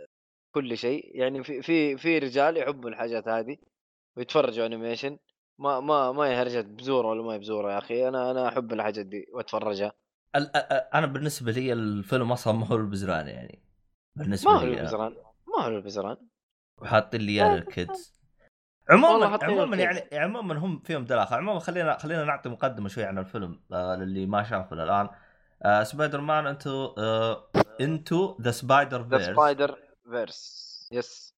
كل 0.51 0.77
شيء 0.77 1.11
يعني 1.17 1.43
في 1.43 1.61
في 1.61 1.97
في 1.97 2.19
رجال 2.19 2.57
يحبوا 2.57 2.89
الحاجات 2.89 3.27
هذه 3.27 3.57
ويتفرجوا 4.17 4.65
animation 4.65 5.17
ما 5.59 5.79
ما 5.79 6.11
ما 6.11 6.23
هي 6.23 6.63
بزورة 6.63 7.07
ولا 7.07 7.23
ما 7.23 7.33
هي 7.33 7.39
بزورة 7.39 7.73
يا 7.73 7.77
أخي 7.77 8.07
أنا 8.07 8.31
أنا 8.31 8.47
أحب 8.47 8.73
الحاجات 8.73 9.05
دي 9.05 9.25
وأتفرجها. 9.33 9.93
أنا 10.93 11.05
بالنسبة 11.05 11.51
لي 11.51 11.73
الفيلم 11.73 12.31
أصلا 12.31 12.53
ما 12.53 12.65
هو 12.65 12.75
البزران 12.75 13.27
يعني 13.27 13.63
بالنسبة 14.15 14.51
ما 14.51 14.59
هو. 14.59 14.63
البزران 14.63 15.15
ما 15.47 15.65
هو 15.65 15.67
البزران. 15.67 16.17
وحاطين 16.81 17.21
لي 17.21 17.31
إياه 17.31 17.55
لل 17.55 17.74
kids. 17.74 18.20
عموما 18.89 19.39
عموما. 19.43 19.77
يعني 19.77 20.07
عموما 20.13 20.57
هم 20.57 20.79
فيهم 20.79 21.05
دلاخه 21.05 21.35
عموما 21.35 21.59
خلينا 21.59 21.97
خلينا 21.97 22.23
نعطي 22.23 22.49
مقدمة 22.49 22.89
شوي 22.89 23.03
عن 23.03 23.17
الفيلم 23.17 23.59
آه 23.73 23.95
للي 23.95 24.25
ما 24.25 24.43
شافه 24.43 24.83
الان 24.83 25.09
آه 25.63 25.83
Spider-Man 25.83 26.47
into 26.47 26.95
آه 26.97 27.47
into 27.81 28.37
the 28.41 28.51
Spider 28.51 29.01
the 29.01 29.17
Verse. 29.17 29.25
Spider 29.29 29.77
Verse. 30.11 30.89
Yes 30.91 31.35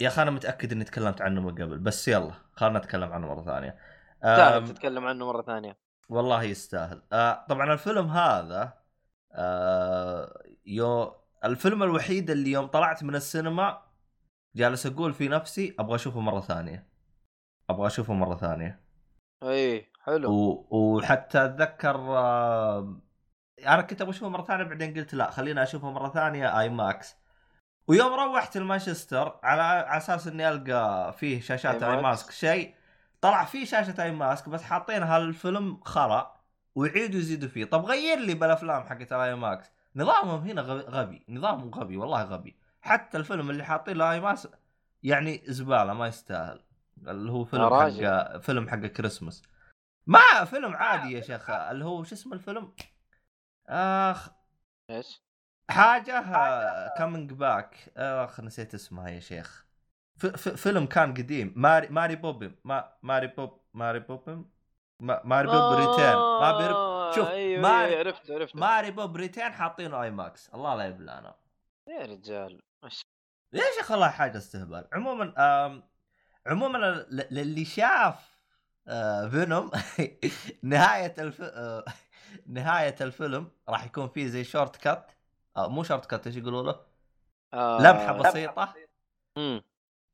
يا 0.00 0.08
أخي 0.08 0.22
أنا 0.22 0.30
متأكد 0.30 0.72
إني 0.72 0.84
تكلمت 0.84 1.22
عنه 1.22 1.40
من 1.40 1.50
قبل 1.54 1.78
بس 1.78 2.08
يلا 2.08 2.32
خلنا 2.52 2.78
نتكلم 2.78 3.12
عنه 3.12 3.26
مرة 3.26 3.42
ثانية. 3.44 3.78
آم، 4.24 4.64
تتكلم 4.64 5.06
عنه 5.06 5.26
مرة 5.26 5.42
ثانية. 5.42 5.78
والله 6.08 6.42
يستاهل. 6.42 7.02
آه 7.12 7.46
طبعا 7.48 7.72
الفيلم 7.72 8.06
هذا 8.06 8.72
آه 9.32 10.42
يو 10.66 11.16
الفيلم 11.44 11.82
الوحيد 11.82 12.30
اللي 12.30 12.50
يوم 12.50 12.66
طلعت 12.66 13.02
من 13.02 13.14
السينما 13.14 13.82
جالس 14.56 14.86
أقول 14.86 15.14
في 15.14 15.28
نفسي 15.28 15.74
أبغى 15.78 15.94
أشوفه 15.94 16.20
مرة 16.20 16.40
ثانية. 16.40 16.86
أبغى 17.70 17.86
أشوفه 17.86 18.14
مرة 18.14 18.36
ثانية. 18.36 18.80
اي 19.42 19.90
حلو. 20.04 20.32
و... 20.32 20.66
وحتى 20.70 21.44
أتذكر 21.44 21.96
آه، 21.96 23.00
أنا 23.66 23.82
كنت 23.82 24.00
أبغى 24.00 24.10
أشوفه 24.10 24.28
مرة 24.28 24.42
ثانية 24.42 24.64
بعدين 24.64 24.94
قلت 24.94 25.14
لا 25.14 25.30
خلينا 25.30 25.62
أشوفه 25.62 25.90
مرة 25.90 26.08
ثانية 26.08 26.60
IMAX 26.60 27.16
ويوم 27.88 28.12
روحت 28.12 28.56
لمانشستر 28.56 29.40
على 29.42 29.62
على 29.62 29.96
أساس 29.96 30.26
إني 30.26 30.48
ألقى 30.48 31.12
فيه 31.12 31.40
شاشات 31.40 31.82
IMAX 31.82 32.30
شيء 32.30 32.74
طلع 33.20 33.44
فيه 33.44 33.64
شاشة 33.64 34.02
IMAX 34.02 34.48
بس 34.48 34.62
حاطين 34.62 35.02
هالفيلم 35.02 35.80
خرا 35.84 36.40
ويعيدوا 36.74 37.20
يزيدوا 37.20 37.48
فيه. 37.48 37.64
طب 37.64 37.84
غير 37.84 38.18
لي 38.18 38.34
بالأفلام 38.34 38.82
حقت 38.82 39.12
ال 39.12 39.34
IMAX 39.34 39.70
نظامهم 39.96 40.40
هنا 40.40 40.62
غبي. 40.62 41.24
نظامهم 41.28 41.70
غبي 41.70 41.96
والله 41.96 42.22
غبي. 42.22 42.56
حتى 42.82 43.18
الفيلم 43.18 43.50
اللي 43.50 43.64
حاطين 43.64 43.96
له 43.96 44.12
IMAX 44.12 44.50
يعني 45.02 45.42
زبالة 45.44 45.92
ما 45.94 46.06
يستاهل. 46.06 46.62
اللي 47.06 47.32
هو 47.32 47.44
فيلم. 47.44 47.70
حق 47.74 48.36
فيلم 48.38 48.68
حق 48.68 48.76
كريسمس 48.78 49.42
ما 50.06 50.44
فيلم 50.44 50.74
عادي 50.74 51.12
يا 51.12 51.20
شيخ. 51.20 51.50
اللي 51.50 51.84
هو 51.84 52.04
شو 52.04 52.14
اسم 52.14 52.32
الفيلم؟ 52.32 52.74
آخ 53.68 54.28
إيش؟ 54.90 55.22
حاجة 55.70 56.24
كامينج 56.98 57.32
باك 57.32 57.92
آخ 57.96 58.40
نسيت 58.40 58.74
اسمها 58.74 59.08
يا 59.08 59.20
شيخ. 59.20 59.66
ف- 60.18 60.26
ف- 60.26 60.48
فيلم 60.48 60.86
كان 60.86 61.14
قديم. 61.14 61.52
ماري 61.56 61.88
ماري 61.88 62.16
بوبن 62.16 62.54
ما 62.64 62.92
ماري 63.02 63.26
بوب 63.26 63.60
ماري 63.74 63.98
بوبن 63.98 64.44
ما 65.00 65.20
ماري 65.24 65.46
بوب 65.48 65.72
ريتيرن 65.72 66.16
ما 66.16 66.58
بيرب 66.58 67.12
شوف، 67.14 67.28
أيوه 67.28 67.62
ما- 67.62 67.84
أيوة 67.84 67.98
عرفت 67.98 68.30
عرفت. 68.30 68.56
ماري 68.56 68.90
بوب 68.90 69.16
ريتيرن 69.16 69.52
حاطينه 69.52 70.02
اي 70.02 70.10
ماكس 70.10 70.48
الله 70.54 70.74
لا 70.74 70.86
يبلانا 70.86 71.34
يا 71.88 72.06
رجال. 72.06 72.62
مش 72.84 73.02
يا 73.52 73.62
والله 73.90 74.08
حاجة 74.08 74.38
استهبال؟ 74.38 74.88
عموما 74.92 75.34
عموما 76.46 76.78
للي 77.30 77.64
شاف 77.64 78.30
آه 78.88 79.28
فينوم 79.28 79.70
نهاية 80.62 81.14
الف... 81.18 81.40
آه 81.42 81.84
نهاية 82.46 82.96
الفيلم 83.00 83.50
راح 83.68 83.84
يكون 83.84 84.08
فيه 84.08 84.26
زي 84.28 84.44
shortcut 84.44 85.12
آه 85.56 85.68
مو 85.68 85.82
shortcut 85.84 86.26
إيش 86.26 86.36
يقولوا 86.36 86.62
له؟ 86.62 86.80
آه، 87.54 87.80
لمحة 87.82 88.12
بسيطة. 88.12 88.74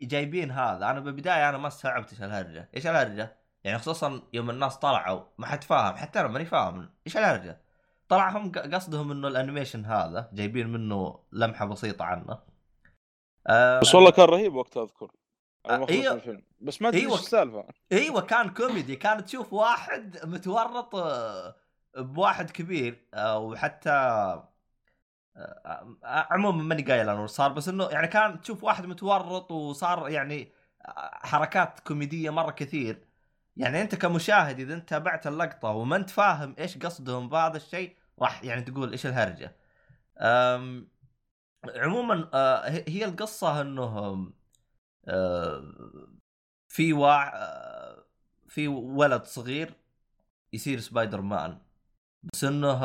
جايبين 0.02 0.50
هذا. 0.50 0.90
أنا 0.90 1.00
بالبداية 1.00 1.48
أنا 1.48 1.58
ما 1.58 1.68
استوعبت 1.68 2.10
إيش 2.12 2.22
الهرجة. 2.22 2.68
إيش 2.76 2.86
الهرجة؟ 2.86 3.36
يعني 3.64 3.78
خصوصا 3.78 4.22
يوم 4.32 4.50
الناس 4.50 4.76
طلعوا 4.78 5.24
ما 5.38 5.46
حد 5.46 5.64
فاهم. 5.64 5.96
حتى 5.96 6.20
أنا 6.20 6.28
ماني 6.28 6.44
فاهم 6.46 6.90
إيش 7.06 7.16
الهرجة. 7.16 7.60
طلع 8.08 8.28
هم 8.30 8.52
ق- 8.52 8.58
قصدهم 8.74 9.10
إنه 9.10 9.28
ال 9.28 9.34
animation 9.34 9.84
هذا 9.84 10.30
جايبين 10.32 10.68
منه 10.68 11.20
لمحة 11.32 11.64
بسيطة 11.66 12.04
عنه. 12.04 12.38
آه 13.46 13.80
بس 13.80 13.94
والله 13.94 14.10
كان 14.10 14.24
رهيب 14.24 14.54
وقتها 14.54 14.82
أذكر 14.82 15.10
آه،. 15.70 15.84
الفيلم 15.84 16.42
بس 16.60 16.82
ما 16.82 16.88
أدري. 16.88 17.00
إيش 17.00 17.12
السالفة 17.12 17.64
أيوه 17.92 18.20
كان 18.20 18.50
كوميدي 18.50 18.96
كان 18.96 19.24
تشوف 19.24 19.52
واحد 19.52 20.18
متورط 20.24 20.94
آه، 20.94 21.56
بواحد 21.96 22.50
كبير 22.50 23.06
آه، 23.14 23.38
وحتى 23.38 23.90
آه، 25.36 25.96
عموما 26.04 26.62
ماني 26.62 26.82
قايل 26.82 27.08
أنا 27.08 27.26
صار 27.26 27.52
بس 27.52 27.68
إنه 27.68 27.84
يعني 27.84 28.08
كان 28.08 28.40
تشوف 28.40 28.64
واحد 28.64 28.86
متورط 28.86 29.50
وصار 29.50 30.08
يعني 30.08 30.52
حركات 31.12 31.80
كوميدية 31.80 32.30
مرة 32.30 32.50
كثير 32.50 33.04
يعني 33.56 33.82
أنت 33.82 33.94
كمشاهد 33.94 34.60
إذا 34.60 34.74
أنت 34.74 34.88
تابعت 34.88 35.26
اللقطة 35.26 35.68
وما 35.68 35.96
أنت 35.96 36.10
فاهم 36.10 36.54
إيش 36.58 36.78
قصدهم 36.78 37.28
بهذا 37.28 37.56
الشيء 37.56 37.96
راح 38.18 38.44
يعني 38.44 38.62
تقول 38.62 38.92
إيش 38.92 39.06
الهرجة 39.06 39.56
أم 40.18 40.88
عموما 41.74 42.30
آه، 42.34 42.68
هي 42.88 43.04
القصة 43.04 43.60
إنه 43.60 44.26
آه، 45.08 45.72
في 46.68 46.92
واع 46.92 47.32
آه، 47.36 48.04
في 48.48 48.68
ولد 48.68 49.24
صغير 49.24 49.74
يصير 50.52 50.80
سبايدر 50.80 51.20
مان 51.20 51.58
بس 52.22 52.44
إنه 52.44 52.84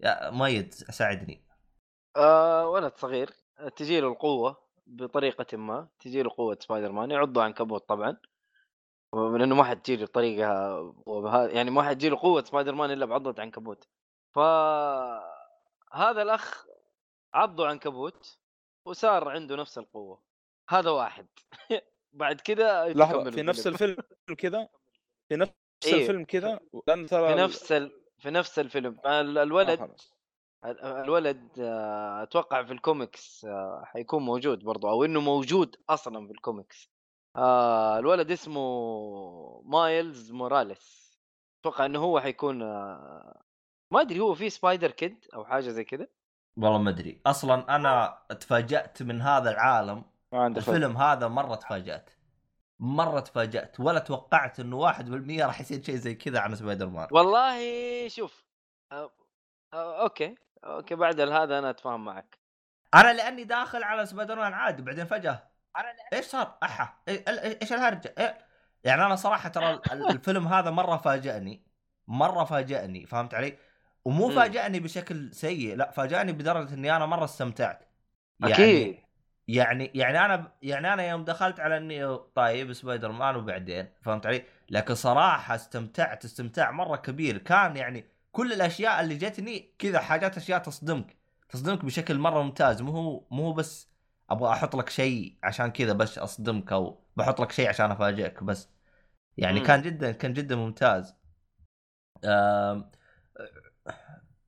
يا 0.00 0.30
ميد 0.30 0.74
ساعدني. 0.74 1.42
آه 2.16 2.68
ولد 2.68 2.92
صغير 2.96 3.30
تجي 3.76 4.00
له 4.00 4.08
القوة 4.08 4.62
بطريقة 4.86 5.56
ما 5.56 5.88
تجي 6.00 6.22
له 6.22 6.30
قوة 6.30 6.58
سبايدر 6.60 6.92
مان 6.92 7.10
يعضه 7.10 7.42
عنكبوت 7.42 7.88
طبعا. 7.88 8.16
من 9.14 9.42
إنه 9.42 9.54
ما 9.54 9.64
حد 9.64 9.90
له 9.90 10.08
وبها 11.06 11.48
يعني 11.48 11.70
ما 11.70 11.82
حد 11.82 12.04
له 12.04 12.16
قوة 12.16 12.44
سبايدر 12.44 12.74
مان 12.74 12.90
إلا 12.90 13.06
بعضة 13.06 13.42
عنكبوت 13.42 13.88
ف 14.34 14.38
هذا 15.92 16.22
الأخ 16.22 16.66
عضه 17.34 17.68
عنكبوت 17.68 18.38
وصار 18.86 19.28
عنده 19.28 19.56
نفس 19.56 19.78
القوة. 19.78 20.22
هذا 20.70 20.90
واحد. 20.90 21.26
بعد 22.12 22.40
كده 22.40 22.88
لحظة 22.88 23.30
في 23.30 23.42
نفس 23.42 23.66
الفيلم. 23.66 23.96
كذا 24.38 24.68
في 25.28 25.36
نفس 25.36 25.52
إيه. 25.86 25.94
الفيلم 25.94 26.24
كذا 26.24 26.60
لأن 26.86 27.06
ترى 27.06 27.28
في 27.34 27.40
نفس 27.40 27.72
ال... 27.72 28.02
في 28.18 28.30
نفس 28.30 28.58
الفيلم. 28.58 28.92
ال- 29.06 29.06
آه، 29.38 29.42
الولد. 29.42 29.96
ال- 30.64 30.80
الولد 30.80 31.48
آه، 31.60 32.22
أتوقع 32.22 32.62
في 32.62 32.72
الكوميكس 32.72 33.44
آه، 33.44 33.82
حيكون 33.84 34.22
موجود 34.22 34.64
برضو 34.64 34.88
أو 34.88 35.04
إنه 35.04 35.20
موجود 35.20 35.76
أصلا 35.88 36.26
في 36.26 36.32
الكوميكس. 36.32 36.90
آه، 37.36 37.98
الولد 37.98 38.30
اسمه 38.30 39.62
مايلز 39.64 40.32
موراليس. 40.32 41.18
أتوقع 41.60 41.86
إنه 41.86 41.98
هو 42.04 42.20
حيكون 42.20 42.62
آه، 42.62 43.42
ما 43.90 44.00
أدري 44.00 44.20
هو 44.20 44.34
في 44.34 44.50
Spider 44.50 44.90
kid 44.90 45.26
أو 45.34 45.44
حاجة 45.44 45.68
زي 45.68 45.84
كذا 45.84 46.08
والله 46.56 46.78
ما 46.78 46.90
أدري. 46.90 47.20
أصلا 47.26 47.76
أنا 47.76 48.18
تفاجأت 48.40 49.02
من 49.02 49.22
هذا 49.22 49.50
العالم. 49.50 50.04
ما 50.32 50.42
عندي 50.44 50.58
الفيلم 50.60 50.96
هذا 50.96 51.28
مرة 51.28 51.54
تفاجأت. 51.54 52.10
مرة 52.80 53.20
تفاجأت. 53.20 53.80
ولا 53.80 53.98
توقعت 53.98 54.60
إنه 54.60 54.76
1% 54.76 55.46
راح 55.46 55.60
يصير 55.60 55.82
شيء 55.82 55.96
زي 55.96 56.14
كذا 56.14 56.40
عن 56.40 56.54
سبايدر 56.54 56.86
مان. 56.86 57.08
والله 57.10 57.58
شوف 58.08 58.44
آه، 58.92 59.10
آه، 59.74 60.02
okay. 60.02 60.34
okay 60.64 60.94
بعد 60.94 61.20
هذا 61.20 61.58
أنا 61.58 61.70
أتفاهم 61.70 62.04
معك. 62.04 62.38
أنا 62.94 63.12
لأني 63.12 63.44
داخل 63.44 63.82
على 63.82 64.06
سبايدر 64.06 64.36
مان 64.36 64.52
عادي 64.52 64.82
بعدين 64.82 65.04
فجأة. 65.04 65.52
إيش 66.12 66.24
صار؟ 66.24 66.58
أحا. 66.62 66.84
إيه- 67.10 67.28
إيش 67.62 67.72
الهرجة؟ 67.72 68.14
إيه؟ 68.18 68.38
يعني 68.84 69.06
أنا 69.06 69.16
صراحة 69.16 69.48
ترى 69.48 69.70
ال- 69.70 70.10
الفيلم 70.10 70.48
هذا 70.48 70.70
مرة 70.70 70.96
فاجأني. 70.96 71.62
مرة 72.08 72.44
فاجأني. 72.44 73.06
فهمت 73.06 73.34
علي؟ 73.34 73.58
ومو. 74.04 74.30
فاجأني 74.30 74.80
بشكل 74.80 75.34
سيء 75.34 75.76
لا 75.76 75.90
فاجأني 75.90 76.32
بدرجة 76.32 76.74
إني 76.74 76.96
أنا 76.96 77.06
مرة 77.06 77.24
استمتعت 77.24 77.84
يعني 78.40 78.52
أكيد 78.54 79.02
يعني 79.48 79.90
يعني 79.94 80.24
أنا 80.24 80.52
يعني 80.62 80.92
أنا 80.94 81.08
يوم 81.10 81.24
دخلت 81.24 81.60
على 81.60 81.76
إني 81.76 82.16
طيب 82.34 82.72
سبايدر 82.72 83.12
مان 83.12 83.36
وبعدين 83.36 83.88
فهمت 84.02 84.26
علي؟ 84.26 84.44
لكن 84.70 84.94
صراحة 84.94 85.54
استمتعت 85.54 86.24
استمتاع 86.24 86.70
مرة 86.70 86.96
كبير 86.96 87.38
كان 87.38 87.76
يعني 87.76 88.04
كل 88.32 88.52
الأشياء 88.52 89.00
اللي 89.00 89.14
جتني 89.14 89.74
كذا 89.78 90.00
حاجات 90.00 90.36
أشياء 90.36 90.58
تصدمك 90.58 91.16
تصدمك 91.48 91.84
بشكل 91.84 92.18
مرة 92.18 92.42
ممتاز 92.42 92.82
مو 92.82 92.90
هو 92.92 93.24
مو 93.30 93.46
هو 93.46 93.52
بس 93.52 93.88
أبغى 94.30 94.52
أحط 94.52 94.76
لك 94.76 94.88
شيء 94.90 95.38
عشان 95.42 95.70
كذا 95.70 95.92
بس 95.92 96.18
أصدمك 96.18 96.72
أو 96.72 96.98
بحط 97.16 97.40
لك 97.40 97.52
شيء 97.52 97.68
عشان 97.68 97.90
أفاجئك 97.90 98.42
بس 98.44 98.68
يعني 99.36 99.60
مم. 99.60 99.66
كان 99.66 99.82
جدا 99.82 100.12
كان 100.12 100.32
جدا 100.32 100.56
ممتاز. 100.56 101.14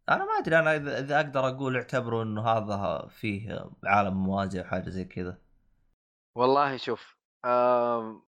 أنا 0.08 0.24
ما 0.24 0.32
أدري 0.38 0.58
أنا 0.58 0.76
اذا 0.76 0.98
إذا 0.98 1.16
أقدر 1.16 1.48
أقول 1.48 1.76
اعتبروا 1.76 2.22
إنه 2.22 2.48
هذا 2.48 3.06
فيه 3.08 3.70
عالم 3.84 4.14
موازي 4.24 4.60
أو 4.60 4.64
حاجة 4.64 4.90
زي 4.90 5.04
كذا. 5.04 5.38
والله 6.36 6.76
شوف 6.76 7.16
آم، 7.44 8.22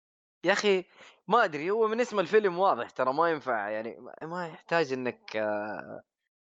يا 0.44 0.52
أخي 0.52 0.84
ما 1.28 1.44
أدري 1.44 1.70
هو 1.70 1.88
من 1.88 2.00
اسم 2.00 2.20
الفيلم 2.20 2.58
واضح 2.58 2.90
ترى 2.90 3.12
ما 3.12 3.30
ينفع 3.30 3.68
يعني 3.70 4.00
ما- 4.22 4.48
يحتاج 4.48 4.92
إنك 4.92 5.36
آه، 5.36 6.02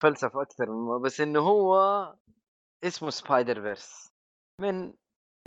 فلسفة 0.03 0.41
أكثر 0.41 0.97
بس 0.97 1.21
إنه 1.21 1.39
هو 1.39 1.75
اسمه 2.83 3.09
Spider-Verse 3.09 4.11
من 4.61 4.93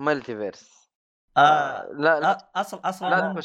multiverse 0.00 0.90
آه 1.36 1.88
لا 1.92 2.20
لا 2.20 2.38
أ- 2.38 2.44
اصل 2.56 2.80
أصلا 2.84 3.10
لا 3.10 3.32
هم 3.32 3.38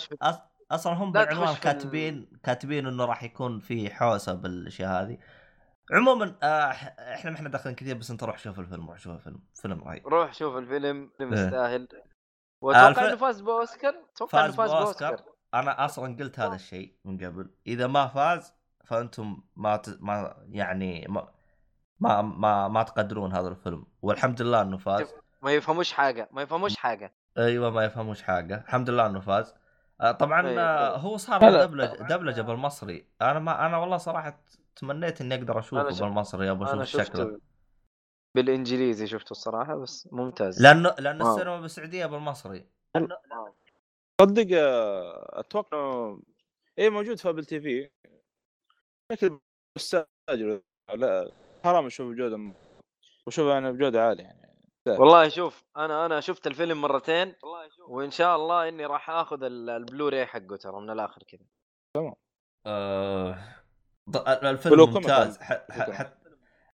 أصلا 0.72 0.94
هم 0.94 1.12
بالعنوان 1.12 1.50
ال- 1.50 1.60
كاتبين 1.60 2.40
كاتبين 2.44 2.88
إنه 2.88 3.06
راح 3.06 3.24
يكون 3.24 3.60
في 3.60 3.90
حوسة 3.90 4.34
بالأشياء 4.34 5.04
هذه. 5.04 5.18
عموما 5.92 6.36
آه 6.44 6.72
إحنا 7.16 7.32
ما 7.32 7.38
إحنا 7.38 7.50
داخلين 7.50 7.76
كثير 7.76 7.98
بس 7.98 8.12
أنت 8.12 8.24
روح 8.24 8.38
شوف 8.38 8.60
الفيلم 8.60 8.90
روح 8.90 9.00
شوف 9.00 9.14
الفيلم 9.14 9.40
فيلم 9.62 9.84
رهيب. 9.84 10.08
روح 10.08 10.34
شوف 10.34 10.58
الفيلم 10.58 11.12
فيلم 11.18 11.34
إيه. 11.34 11.46
يستاهل. 11.46 11.88
وأتوقع 12.62 12.90
الف- 12.90 13.00
إنه 13.00 13.16
فاز 13.16 13.42
بأوسكار؟ 13.42 13.94
أتوقع 14.16 14.46
إنه 14.46 14.52
فاز 14.52 14.58
فاز 14.58 14.72
بأوسكار. 14.72 15.10
بأوسكار. 15.10 15.34
أنا 15.54 15.86
أصلا 15.86 16.16
قلت 16.20 16.40
هذا 16.40 16.56
الشيء 16.56 16.96
من 17.06 17.18
قبل. 17.26 17.52
إذا 17.68 17.88
ما 17.88 18.08
فاز 18.08 18.54
فأنتم 18.86 19.44
ما 19.56 19.78
ت... 19.78 19.98
ما 20.00 20.36
يعني 20.50 21.06
ما 21.10 21.32
ما 22.00 22.22
ما, 22.22 22.68
ما 22.68 22.84
تقدرون 22.84 23.34
هذا 23.34 23.48
الفيلم. 23.48 23.86
والحمد 24.02 24.42
لله 24.42 24.62
إنه 24.62 24.78
فاز. 24.78 25.14
ما 25.42 25.52
يفهموش 25.52 25.92
حاجة 25.94 26.30
ما 26.32 26.42
يفهموش 26.42 26.76
حاجة. 26.78 27.14
أيوه 27.38 27.70
ما 27.70 27.86
يفهموش 27.86 28.22
حاجة. 28.24 28.64
الحمد 28.68 28.90
لله 28.90 29.06
إنه 29.06 29.20
فاز. 29.20 29.56
آه، 30.02 30.12
طبعا 30.12 30.48
آه، 30.48 30.50
أيوة. 30.50 30.98
هو 30.98 31.18
صار. 31.18 31.66
دبلجه 31.66 32.04
دبلجة 32.04 32.42
بالمصري. 32.42 33.08
أنا 33.22 33.40
ما 33.40 33.66
أنا 33.66 33.78
والله 33.78 33.98
صراحة 33.98 34.40
تمنيت 34.76 35.22
إني 35.22 35.36
أقدر 35.36 35.60
أشوفه 35.60 35.90
شفت- 35.90 36.02
بالمصري 36.04 36.52
أبغى 36.52 36.84
أشوف 36.84 37.02
شكله. 37.02 37.40
بالإنجليزي 38.36 39.08
شفته 39.08 39.32
الصراحة 39.32 39.76
بس 39.76 40.10
ممتاز. 40.12 40.62
لأنه 40.62 40.96
لأن 41.00 41.22
wow. 41.22 41.34
السينما 41.36 41.62
بالسعودية 41.62 42.06
بالمصري. 42.06 42.68
تصدق 44.18 44.48
آه، 44.58 45.40
أتوقع 45.40 46.18
اي 46.80 46.90
موجود 46.90 47.18
في 47.20 47.30
Apple 47.30 47.46
TV. 47.46 47.90
لكن 49.12 49.40
بستاجر 49.78 50.62
لا 50.96 51.32
حرام 51.64 51.86
أشوف 51.86 52.08
بجودة 52.12 52.38
م- 52.38 52.54
وشوف 53.28 53.48
أنا 53.48 53.72
بجودة 53.72 54.08
عالية 54.08 54.24
يعني. 54.24 54.52
والله 54.88 55.30
شوف 55.30 55.64
أنا 55.78 56.06
أنا 56.06 56.20
شفت 56.20 56.48
الفيلم 56.48 56.82
مرتين 56.82 57.36
وإن 57.88 58.12
شاء 58.12 58.36
الله 58.36 58.68
إني 58.70 58.86
راح 58.86 59.10
آخذ 59.10 59.44
ال- 59.44 59.70
البلوراي 59.70 60.26
حقه 60.26 60.56
ترى 60.56 60.82
من 60.82 60.90
الآخر 60.90 61.24
كذا. 61.24 61.46
آه... 62.66 63.61
ض- 64.10 64.28
الفيلم 64.28 64.80
ممتاز. 64.80 65.40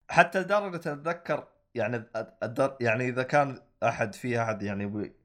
حتى 0.09 0.41
لدرجة 0.41 0.77
أتذكر 0.77 1.49
يعني 1.75 2.05
أدر... 2.43 2.77
يعني 2.81 3.09
إذا 3.09 3.23
كان 3.23 3.61
أحد 3.83 4.15
في 4.15 4.43
أحد 4.43 4.63
يعني 4.63 4.85
يبي 4.85 5.17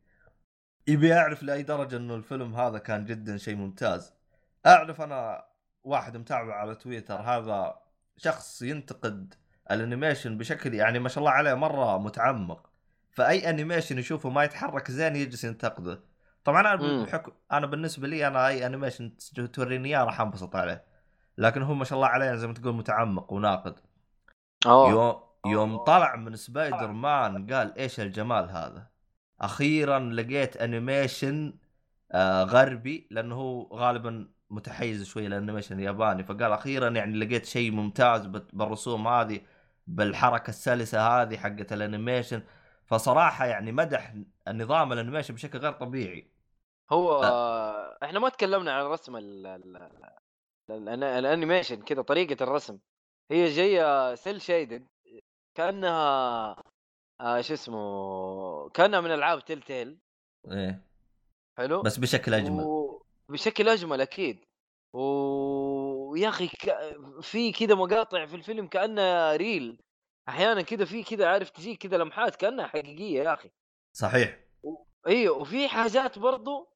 يبي 0.87 1.07
يعرف 1.07 1.43
لأي 1.43 1.63
درجة 1.63 1.97
إنه 1.97 2.15
الفيلم 2.15 2.55
هذا 2.55 2.77
كان 2.77 3.05
جدا 3.05 3.37
شيء 3.37 3.55
ممتاز. 3.55 4.13
أعرف 4.65 5.01
أنا 5.01 5.45
واحد 5.83 6.17
متابع 6.17 6.55
على 6.55 6.75
تويتر 6.75 7.15
هذا 7.21 7.79
شخص 8.17 8.61
ينتقد 8.61 9.33
ال 9.71 9.78
animation 9.78 10.37
بشكل 10.37 10.73
يعني 10.73 10.99
ما 10.99 11.09
شاء 11.09 11.19
الله 11.19 11.31
عليه 11.31 11.53
مرة 11.53 11.97
متعمق. 11.97 12.69
فأي 13.11 13.49
animation 13.49 13.97
يشوفه 13.97 14.29
ما 14.29 14.43
يتحرك 14.43 14.91
زين 14.91 15.15
يجلس 15.15 15.43
ينتقده. 15.43 16.03
طبعا 16.43 16.73
أنا. 16.73 17.03
بحكم 17.03 17.31
أنا 17.51 17.67
بالنسبة 17.67 18.07
لي 18.07 18.27
أنا 18.27 18.47
أي 18.47 18.65
animation 18.65 19.17
توريني 19.53 19.89
إياه 19.89 20.03
راح 20.03 20.21
أنبسط 20.21 20.55
عليه. 20.55 20.96
لكن 21.37 21.61
هو 21.61 21.73
ما 21.73 21.85
شاء 21.85 21.95
الله 21.95 22.07
عليه 22.07 22.35
زي 22.35 22.47
ما 22.47 22.53
تقول 22.53 22.73
متعمق 22.75 23.33
وناقد. 23.33 23.79
أوه. 24.65 24.89
يوم 24.89 25.21
يوم 25.45 25.77
طلع 25.77 26.15
من 26.15 26.35
سبايدر 26.35 26.91
مان 26.91 27.53
قال 27.53 27.77
إيش 27.77 27.99
الجمال 27.99 28.49
هذا؟ 28.49 28.87
أخيرا 29.41 29.99
لقيت 29.99 30.57
animation 30.57 31.53
آه 32.11 32.43
غربي 32.43 33.07
لأنه 33.11 33.35
هو 33.35 33.77
غالبا 33.77 34.29
متحيز 34.49 35.05
شوي 35.05 35.27
لل 35.27 35.37
animation 35.37 35.79
الياباني 35.79 36.23
فقال 36.23 36.51
أخيرا 36.51 36.89
يعني 36.89 37.13
لقيت 37.19 37.45
شيء 37.45 37.71
ممتاز 37.71 38.25
بالرسوم 38.25 39.07
هذه 39.07 39.41
بالحركة 39.87 40.49
السلسة 40.49 41.07
هذه 41.07 41.37
حقت 41.37 41.73
ال 41.73 41.80
animation 41.80 42.43
فصراحة 42.85 43.45
يعني 43.45 43.71
مدح 43.71 44.13
النظام 44.47 44.93
ال 44.93 44.97
animation 44.97 45.33
بشكل 45.33 45.59
غير 45.59 45.71
طبيعي. 45.71 46.31
هو 46.91 47.23
آه. 47.23 47.97
إحنا 48.03 48.19
ما 48.19 48.29
تكلمنا 48.29 48.73
عن 48.73 48.85
رسم 48.85 49.15
ال- 49.17 49.47
ال 50.69 50.80
animation 50.80 51.81
كذا 51.81 52.01
طريقة 52.01 52.43
الرسم. 52.43 52.79
هي 53.31 53.45
جاية 53.45 54.15
cel 54.15 54.41
shaded 54.41 54.87
كأنها 55.57 56.63
آه 57.21 57.41
شو 57.41 57.53
اسمه 57.53 58.69
كأنها 58.69 59.01
من 59.01 59.11
ألعاب 59.11 59.45
Telltale 59.45 59.99
إيه. 60.51 60.83
حلو؟ 61.57 61.81
بس 61.81 61.97
بشكل 61.97 62.33
أجمل. 62.33 62.63
و... 62.63 63.03
بشكل 63.29 63.69
أجمل 63.69 64.01
أكيد. 64.01 64.45
ويا 64.93 66.29
أخي 66.29 66.47
ك... 66.47 66.71
في 67.21 67.51
كذا 67.51 67.75
مقاطع 67.75 68.25
في 68.25 68.35
الفيلم 68.35 68.67
كأنها 68.67 69.35
real 69.35 69.81
أحيانا 70.29 70.61
كذا 70.61 70.85
في 70.85 71.03
كذا 71.03 71.27
عارف 71.27 71.49
تجيك 71.49 71.87
كذا 71.87 71.97
لمحات 71.97 72.35
كأنها 72.35 72.67
حقيقية 72.67 73.23
يا 73.23 73.33
أخي. 73.33 73.49
صحيح. 73.93 74.39
أيوه 75.07 75.37
وفي 75.37 75.67
حاجات 75.67 76.19
برضو 76.19 76.69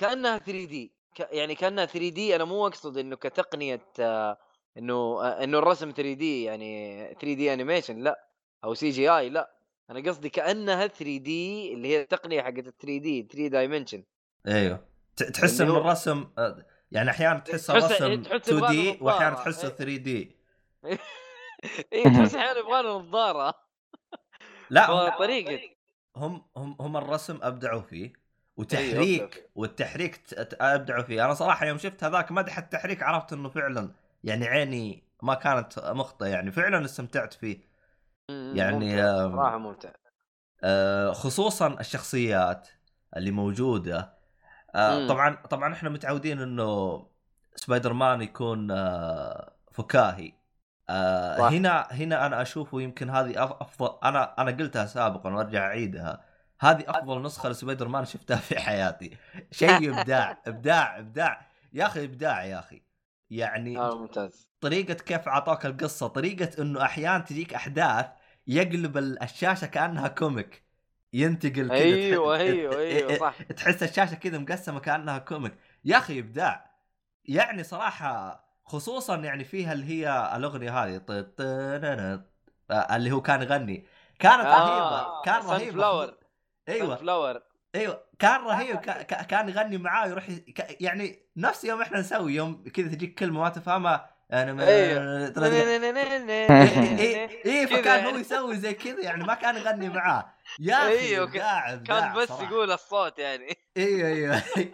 كأنها 0.00 0.38
3D 0.38 0.92
ك... 1.14 1.20
يعني 1.32 1.54
كأنها 1.54 1.84
3D 1.86 2.36
أنا 2.36 2.44
مو 2.44 2.66
أقصد 2.66 2.98
إنه 2.98 3.16
كتقنية 3.16 3.80
آه، 4.00 4.38
إنه 4.78 4.94
آه، 4.94 5.44
إنه 5.44 5.58
الرسم 5.58 5.90
3D 5.90 6.44
يعني 6.44 6.98
3D 7.14 7.52
animation 7.52 7.98
لا. 7.98 8.28
أو 8.64 8.74
CGI 8.74 9.28
لا. 9.30 9.54
أنا 9.90 10.00
قصدي 10.10 10.28
كأنها 10.28 10.86
3D 10.86 11.74
اللي 11.74 11.88
هي 11.88 12.00
التقنية 12.02 12.42
حقت 12.42 12.54
3D 12.60 13.28
3 13.32 13.46
dimension 13.48 14.04
أيوه. 14.48 14.88
ت- 15.16 15.22
تحس 15.22 15.60
انه 15.60 15.76
الرسم 15.78 16.30
آه، 16.38 16.66
يعني 16.92 17.10
أحيانا 17.10 17.38
تحس 17.38 17.66
تحس- 17.66 17.70
الرسم 18.02 18.22
تحس 18.22 18.34
2D 18.48 18.58
يبغى 18.58 18.98
واحيانا. 19.00 19.34
تحسه 19.36 19.68
إيه. 19.68 19.74
3D 19.74 20.36
اي 21.92 22.04
تحس 22.04 22.34
أحيانا 22.34 22.58
يبغى 22.58 22.82
له 22.82 22.98
نظارة. 22.98 23.54
لا 24.70 24.90
هم 24.92 25.18
طريقه 25.18 25.60
هم 26.16 26.46
هم, 26.56 26.76
هم 26.80 26.96
الرسم 26.96 27.38
أبدعوا 27.42 27.80
فيه. 27.82 28.12
وتحريك 28.58 29.34
فيه. 29.34 29.50
والتحريك 29.54 30.20
أبدعوا 30.60 31.02
فيه 31.02 31.24
أنا 31.24 31.34
صراحة 31.34 31.66
يوم 31.66 31.78
شفت 31.78 32.04
هذاك 32.04 32.32
مدح 32.32 32.58
التحريك 32.58 33.02
عرفت 33.02 33.32
إنه 33.32 33.48
فعلا 33.48 33.90
يعني 34.24 34.46
عيني 34.46 35.02
ما 35.22 35.34
كانت 35.34 35.78
مخطئة 35.78 36.26
يعني. 36.26 36.50
فعلا 36.50 36.84
استمتعت 36.84 37.34
فيه. 37.34 37.60
يعني، 38.28 39.02
صراحة 39.32 39.58
ممتع. 39.58 39.90
آه، 40.64 41.12
خصوصا 41.12 41.80
الشخصيات 41.80 42.68
اللي 43.16 43.30
موجودة. 43.30 44.18
آه،. 44.74 45.08
طبعا 45.08 45.34
طبعا 45.34 45.72
إحنا 45.72 45.88
متعودين 45.88 46.40
إنه 46.40 47.06
سبايدر 47.56 47.92
مان 47.92 48.22
يكون 48.22 48.70
آه، 48.70 49.52
فكاهي. 49.72 50.32
هنا 51.38 51.88
هنا 51.90 52.26
أنا 52.26 52.42
أشوفه 52.42 52.80
يمكن 52.80 53.10
هذه 53.10 53.32
أف- 53.32 53.62
أفضل 53.62 53.98
أنا 54.04 54.34
أنا 54.38 54.50
قلتها 54.50 54.86
سابقا 54.86 55.34
وأرجع 55.34 55.66
أعيدها. 55.66 56.27
هذه 56.60 56.84
أفضل 56.88 57.22
نسخة 57.22 57.48
لسبايدر 57.48 57.88
مان 57.88 58.04
شفتها 58.04 58.36
في 58.36 58.60
حياتي. 58.60 59.16
شيء 59.50 60.00
إبداع 60.00 60.38
إبداع 60.46 60.98
إبداع. 60.98 61.46
يا 61.72 61.86
أخي 61.86 62.04
إبداع 62.04 62.44
يا 62.44 62.58
أخي. 62.58 62.82
يعني 63.30 63.78
آه 63.78 63.98
ممتاز. 63.98 64.48
طريقة 64.60 64.94
كيف 64.94 65.28
اعطاك 65.28 65.66
القصة 65.66 66.06
طريقة 66.08 66.62
إنه 66.62 66.82
أحيانا 66.82 67.18
تجيك 67.18 67.54
أحداث 67.54 68.06
يقلب 68.46 68.96
ال- 68.98 69.22
الشاشة 69.22 69.66
كأنها 69.66 70.08
comic. 70.08 70.62
ينتقل 71.12 71.68
كذا 71.68 71.74
أيوه 71.74 72.36
أيوه 72.36 72.76
أيوه 72.78 73.18
صح. 73.18 73.42
تحس 73.56 73.82
الشاشة 73.82 74.14
كذا 74.14 74.38
مقسمة 74.38 74.80
كأنها 74.80 75.18
comic. 75.18 75.54
يا 75.84 75.98
أخي 75.98 76.18
إبداع. 76.18 76.70
يعني 77.24 77.62
صراحة 77.62 78.44
خصوصا 78.64 79.16
يعني 79.16 79.44
فيها 79.44 79.72
اللي 79.72 79.84
هي 79.86 80.36
الأغنية 80.36 80.84
هذه 80.84 81.02
آه، 81.40 82.96
اللي 82.96 83.10
هو 83.12 83.22
كان 83.22 83.42
يغني. 83.42 83.86
كانت 84.18 84.44
رهيبة 84.44 85.22
كان 85.24 85.42
رهيب 85.46 85.72
Sunflower 85.72 86.14
أيوه. 86.68 86.96
Sunflower 86.96 87.42
أيوه. 87.74 88.04
كان 88.18 88.40
رهيب. 88.40 88.76
كا- 88.76 89.02
كا- 89.02 89.22
كان 89.22 89.48
يغني 89.48 89.78
معاه 89.78 90.06
يروح 90.08 90.28
ي- 90.28 90.36
كا- 90.38 90.76
يعني 90.80 91.22
نفس 91.36 91.64
يوم 91.64 91.82
إحنا 91.82 92.00
نسوي 92.00 92.34
يوم 92.34 92.64
كذا 92.74 92.88
تجيك 92.88 93.18
كلمة 93.18 93.40
ما 93.40 93.48
تفهمها 93.48 94.14
أنا 94.32 94.52
ما 94.52 94.68
أيوه. 94.68 95.28
اي 95.28 95.32
إيه 97.46 97.66
كذا 97.66 97.76
فكان 97.80 98.04
هو 98.04 98.08
يعني. 98.10 98.20
يسوي 98.20 98.56
زي 98.56 98.74
كذا 98.74 99.00
يعني 99.00 99.24
ما 99.24 99.34
كان 99.34 99.56
يغني 99.56 99.88
معاه. 99.98 100.34
يا 100.60 100.74
أخي 100.74 100.98
أيوه، 100.98 101.24
ابداع 101.24 101.76
كان 101.76 102.14
بس 102.14 102.28
صراحة. 102.28 102.44
يقول 102.52 102.72
الصوت 102.72 103.18
يعني. 103.18 103.56
أيوه 103.76 104.08
أيوه 104.08 104.42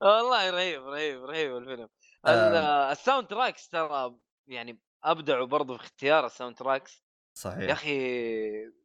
والله 0.00 0.50
رهيب 0.50 0.86
رهيب 0.88 1.24
رهيب 1.24 1.56
الفيلم. 1.56 1.88
آه. 2.26 2.30
ال- 2.30 2.92
ال 2.92 3.26
soundtracks 3.26 3.68
ترى 3.68 4.14
يعني 4.46 4.80
أبدعوا 5.04 5.46
برضو 5.46 5.76
في 5.76 5.82
اختيار 5.84 6.26
ال 6.26 6.56
soundtracks. 6.56 6.92
يا 6.94 7.40
صحيح 7.40 7.70
أخي 7.70 7.98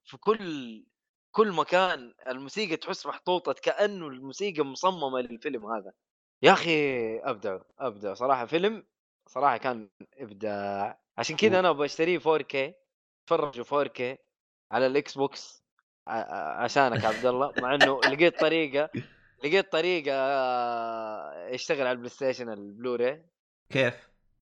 في 0.06 0.18
كل 0.20 0.86
كل 1.32 1.52
مكان 1.52 2.14
الموسيقى 2.28 2.78
تحس 2.78 3.06
محطوطة 3.06 3.54
كأنه 3.54 4.08
الموسيقى 4.08 4.62
مصممة 4.64 5.20
للفيلم 5.20 5.66
هذا. 5.66 5.92
يا 6.44 6.52
أخي 6.54 7.18
ابدعوا 7.20 7.60
ابدعوا 7.80 8.14
صراحة. 8.16 8.46
فيلم 8.46 8.84
صراحة 9.28 9.58
كان 9.58 9.90
إبداع. 10.18 11.00
عشان 11.18 11.36
كذا 11.36 11.60
أنا 11.60 11.72
بشتريه 11.72 12.20
4K 12.20 12.74
اتفرجوا 13.24 13.86
4K 13.86 14.02
على 14.72 14.86
ال 14.88 15.18
Xbox 15.18 15.64
عشانك 16.08 17.06
عبد 17.06 17.26
الله. 17.26 17.54
مع 17.62 17.76
إنه 17.76 18.00
لقيت 18.02 18.40
طريقة 18.40 18.90
لقيت 19.44 19.72
طريقة 19.72 20.12
آه، 20.16 21.48
يشتغل 21.48 21.82
على 21.82 21.92
ال 21.92 22.10
PlayStation 22.10 22.50
ال 22.50 22.58
Blu-ray. 22.58 23.26
كيف؟ 23.70 24.10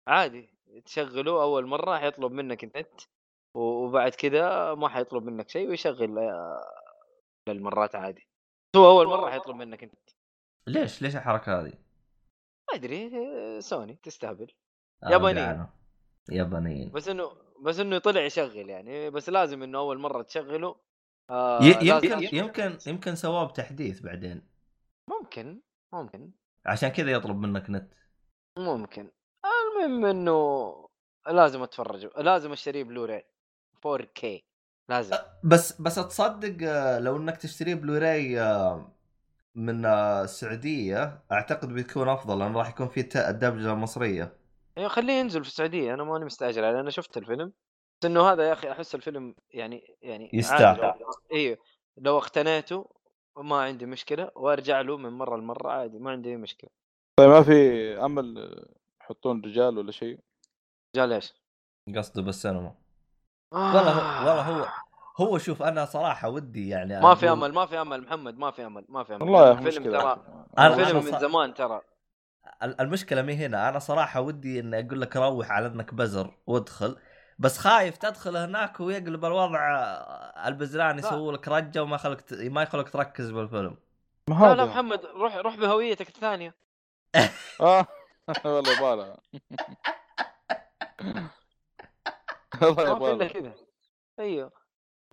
عادي 0.08 0.50
تشغله 0.86 1.42
أول 1.44 1.66
مرة 1.66 1.98
حيطلب 1.98 2.32
منك 2.32 2.64
النت 2.64 3.02
و- 3.02 3.21
وبعد 3.56 4.12
كذا 4.12 4.74
ما 4.74 4.90
حيطلب 4.90 5.24
منك 5.24 5.50
شيء 5.50 5.70
ويشغل 5.70 6.20
آه، 6.20 6.64
للمرات 7.50 7.96
عادي. 7.96 8.28
هو 8.76 8.90
أول 8.90 9.08
مرة 9.08 9.30
حيطلب 9.30 9.56
منك 9.56 9.84
أنت. 9.84 10.10
ليش؟ 10.68 11.02
ليش 11.02 11.16
الحركة 11.16 11.62
هذه؟ 11.62 11.74
ما 12.70 12.76
أدري 12.76 13.12
آه، 13.18 13.60
سوني 13.60 14.00
تستهبل. 14.04 14.52
آه، 15.04 15.10
يابانيين. 16.32 16.92
بس 16.92 17.08
إنه 17.08 17.32
بس 17.62 17.80
إنه 17.80 17.98
طلع 17.98 18.22
يشغل 18.22 18.70
يعني 18.70 19.10
بس 19.10 19.30
لازم 19.30 19.64
إنه 19.64 19.78
أول 19.78 20.00
مرة 20.00 20.22
تشغله 20.22 20.76
آه 21.30 21.60
يمكن 21.64 22.36
يمكن 22.36 22.78
يمكن 22.88 23.16
سواه 23.16 23.48
بتحديث 23.48 24.02
بعدين. 24.02 24.48
ممكن 25.10 25.62
ممكن. 25.94 26.32
عشان 26.66 26.90
كذا 26.90 27.12
يطلب 27.12 27.36
منك 27.38 27.70
نت. 27.70 27.94
ممكن. 28.58 29.12
المهم 29.46 30.06
إنه 30.06 30.72
لازم 31.28 31.62
أتفرج 31.62 32.10
لازم 32.18 32.52
اشتريه 32.52 32.84
بلوراي 32.84 33.31
4K 33.88 34.26
لازم. 34.90 35.18
بس 35.44 35.82
بس 35.82 35.96
تصدق 35.96 36.68
آه، 36.70 37.00
لو 37.00 37.18
إنك 37.18 37.38
تشتريه 37.38 37.76
بلوراي 37.76 38.42
آه، 38.42 38.92
من 39.56 39.86
آه، 39.86 40.24
السعودية 40.24 41.22
أعتقد 41.32 41.74
بيكون 41.74 42.10
أفضل 42.10 42.40
لأنه 42.40 42.60
راح 42.60 42.70
يكون 42.70 42.88
فيه 42.88 43.10
الدبجه 43.16 43.74
المصريه 43.74 44.42
أيوه 44.78 44.90
خليه 44.90 45.14
ينزل 45.14 45.44
في 45.44 45.50
السعودية. 45.50 45.94
أنا 45.94 46.04
ماني 46.04 46.26
مستعجل 46.26 46.64
عليه. 46.64 46.80
أنا 46.80 46.90
شفت 46.90 47.18
الفيلم. 47.18 47.54
بس 48.02 48.06
إنه 48.06 48.32
هذا 48.32 48.48
يا 48.48 48.54
أخي 48.54 48.72
أحس 48.72 48.96
الفيلم 48.96 49.36
يعني 49.52 49.98
يعني 50.02 50.30
يستاهل. 50.34 50.94
أيوه 51.34 51.58
لو 51.98 52.18
اقتنيته 52.18 52.90
ما 53.38 53.62
عندي 53.62 53.86
مشكلة 53.86 54.32
وأرجع 54.36 54.82
له 54.82 54.98
من 54.98 55.10
مرة 55.10 55.38
لمرة 55.38 55.72
عادي 55.72 56.00
ما 56.00 56.12
عندي 56.12 56.30
أي 56.30 56.38
مشكلة. 56.38 56.70
طيب 57.20 57.30
ما 57.30 57.44
في 57.44 57.54
أمل 58.06 58.56
يحطون 59.02 59.42
رجال 59.42 59.78
ولا 59.78 59.92
شيء؟ 59.92 60.20
رجال 60.96 61.14
إيش؟ 61.14 61.34
قصده 61.96 62.22
بالسينما. 62.22 62.81
والله 63.52 63.92
هو 63.92 64.28
والله 64.28 64.42
هو 64.42 64.68
هو 65.18 65.38
شوف 65.38 65.62
أنا 65.64 65.86
صراحة 65.86 66.30
ودي 66.30 66.70
يعني 66.70 67.02
ما 67.02 67.16
في 67.16 67.30
أمل 67.30 67.54
ما 67.54 67.66
في 67.66 67.82
أمل 67.82 68.02
محمد 68.02 68.38
ما 68.38 68.52
في 68.52 68.66
أمل 68.66 68.86
ما 68.90 69.04
في 69.04 69.16
أمل. 69.16 69.22
والله 69.22 69.52
الفيلم 69.52 69.68
مشكلة. 69.84 70.00
ترى 70.00 70.18
الفيلم 70.60 71.06
من 71.06 71.20
زمان 71.20 71.54
ترى. 71.54 71.82
ال- 72.64 72.82
المشكلة 72.82 73.22
مي 73.22 73.34
هنا 73.36 73.70
أنا 73.70 73.80
صراحة 73.80 74.22
ودي 74.22 74.60
إني 74.60 74.80
أقول 74.80 75.02
لك 75.02 75.16
روح 75.16 75.52
على 75.52 75.68
إنك 75.68 75.94
بزر 75.94 76.34
وادخل 76.48 76.98
بس 77.40 77.58
خايف 77.58 77.98
تدخل 77.98 78.38
هناك 78.38 78.80
ويقلب 78.80 79.26
الوضع 79.26 79.80
آه، 79.80 80.48
البزران 80.48 81.00
يسوي 81.00 81.34
لك 81.34 81.48
رجة 81.48 81.84
وما 81.84 81.98
خلك 81.98 82.22
ت... 82.22 82.34
ما 82.34 82.62
يخلك 82.64 82.90
تركز 82.90 83.32
بالفيلم. 83.32 83.78
ما 84.28 84.36
لا 84.36 84.56
لا 84.56 84.66
محمد 84.66 85.06
روح 85.06 85.36
روح 85.36 85.56
بهويتك 85.56 86.08
الثانية. 86.08 86.56
آه 87.62 87.86
والله 88.46 88.84
والله 88.84 89.16
ما 93.00 93.12
الا 93.12 93.28
كذا. 93.28 93.56
أيوه. 94.20 94.52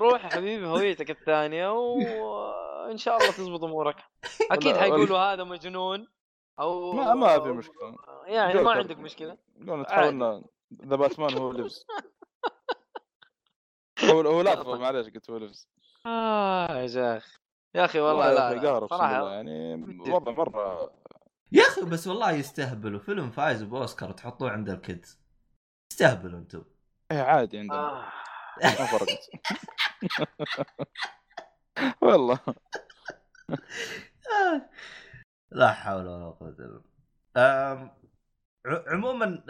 روح 0.01 0.25
يا 0.25 0.29
حبيبي 0.31 0.67
هويتك 0.67 1.11
الثانية 1.11 1.73
وإن 1.73 2.97
شاء 2.97 3.17
الله 3.17 3.31
تزبط 3.31 3.65
أمورك. 3.65 3.97
أكيد 4.53 4.77
حيقولوا 4.77 5.19
هذا 5.19 5.45
مجنون 5.45 6.09
أو 6.61 6.93
ما 6.93 7.15
ما 7.15 7.41
في 7.41 7.49
مشكلة. 7.49 7.97
يعني 8.27 8.63
ما. 8.63 8.71
عندك 8.71 8.99
مشكلة. 8.99 9.39
قلنا 9.61 9.73
عادي. 9.73 9.85
تحولنا 9.85 10.45
ذا 10.85 10.97
باتمان 10.97 11.39
هو 11.39 11.53
لبس. 11.59 11.87
هو 14.05 14.21
هو 14.21 14.43
لفظ 14.43 14.69
معليش 14.69 15.07
قلت 15.07 15.31
هو 15.31 15.37
لبس. 15.37 15.69
آه 16.07 16.79
يا 16.79 16.87
شيخ 16.87 17.41
يا 17.75 17.85
أخي 17.85 18.01
والله 18.01 18.33
لا, 18.33 18.55
لا. 18.55 18.87
صراحة 18.87 19.31
يعني. 19.31 19.75
وضع 20.11 20.33
مرة 20.33 20.93
يا 21.53 21.63
أخي 21.63 21.81
بس 21.83 22.07
والله 22.07 22.33
يستهبلوا. 22.33 23.01
فيلم 23.01 23.31
فايز 23.31 23.63
باوسكار 23.63 24.13
تحطوه 24.13 24.51
عند 24.51 24.71
ال 24.71 24.79
kids. 24.79 25.19
تستهبلوا 25.91 26.39
أنتم. 26.39 26.65
إيه 27.13 27.23
عادي 27.23 27.59
عندنا. 27.59 27.79
آه. 27.79 28.05
ما 28.63 28.71
فرقت. 28.87 29.31
والله. 32.03 32.39
آه. 34.31 34.71
لا 35.51 35.73
حول 35.73 36.07
ولا 36.07 36.25
قوة 36.25 36.49
إلا 36.49 36.83
بالله. 37.37 37.91
عموما 38.67 39.43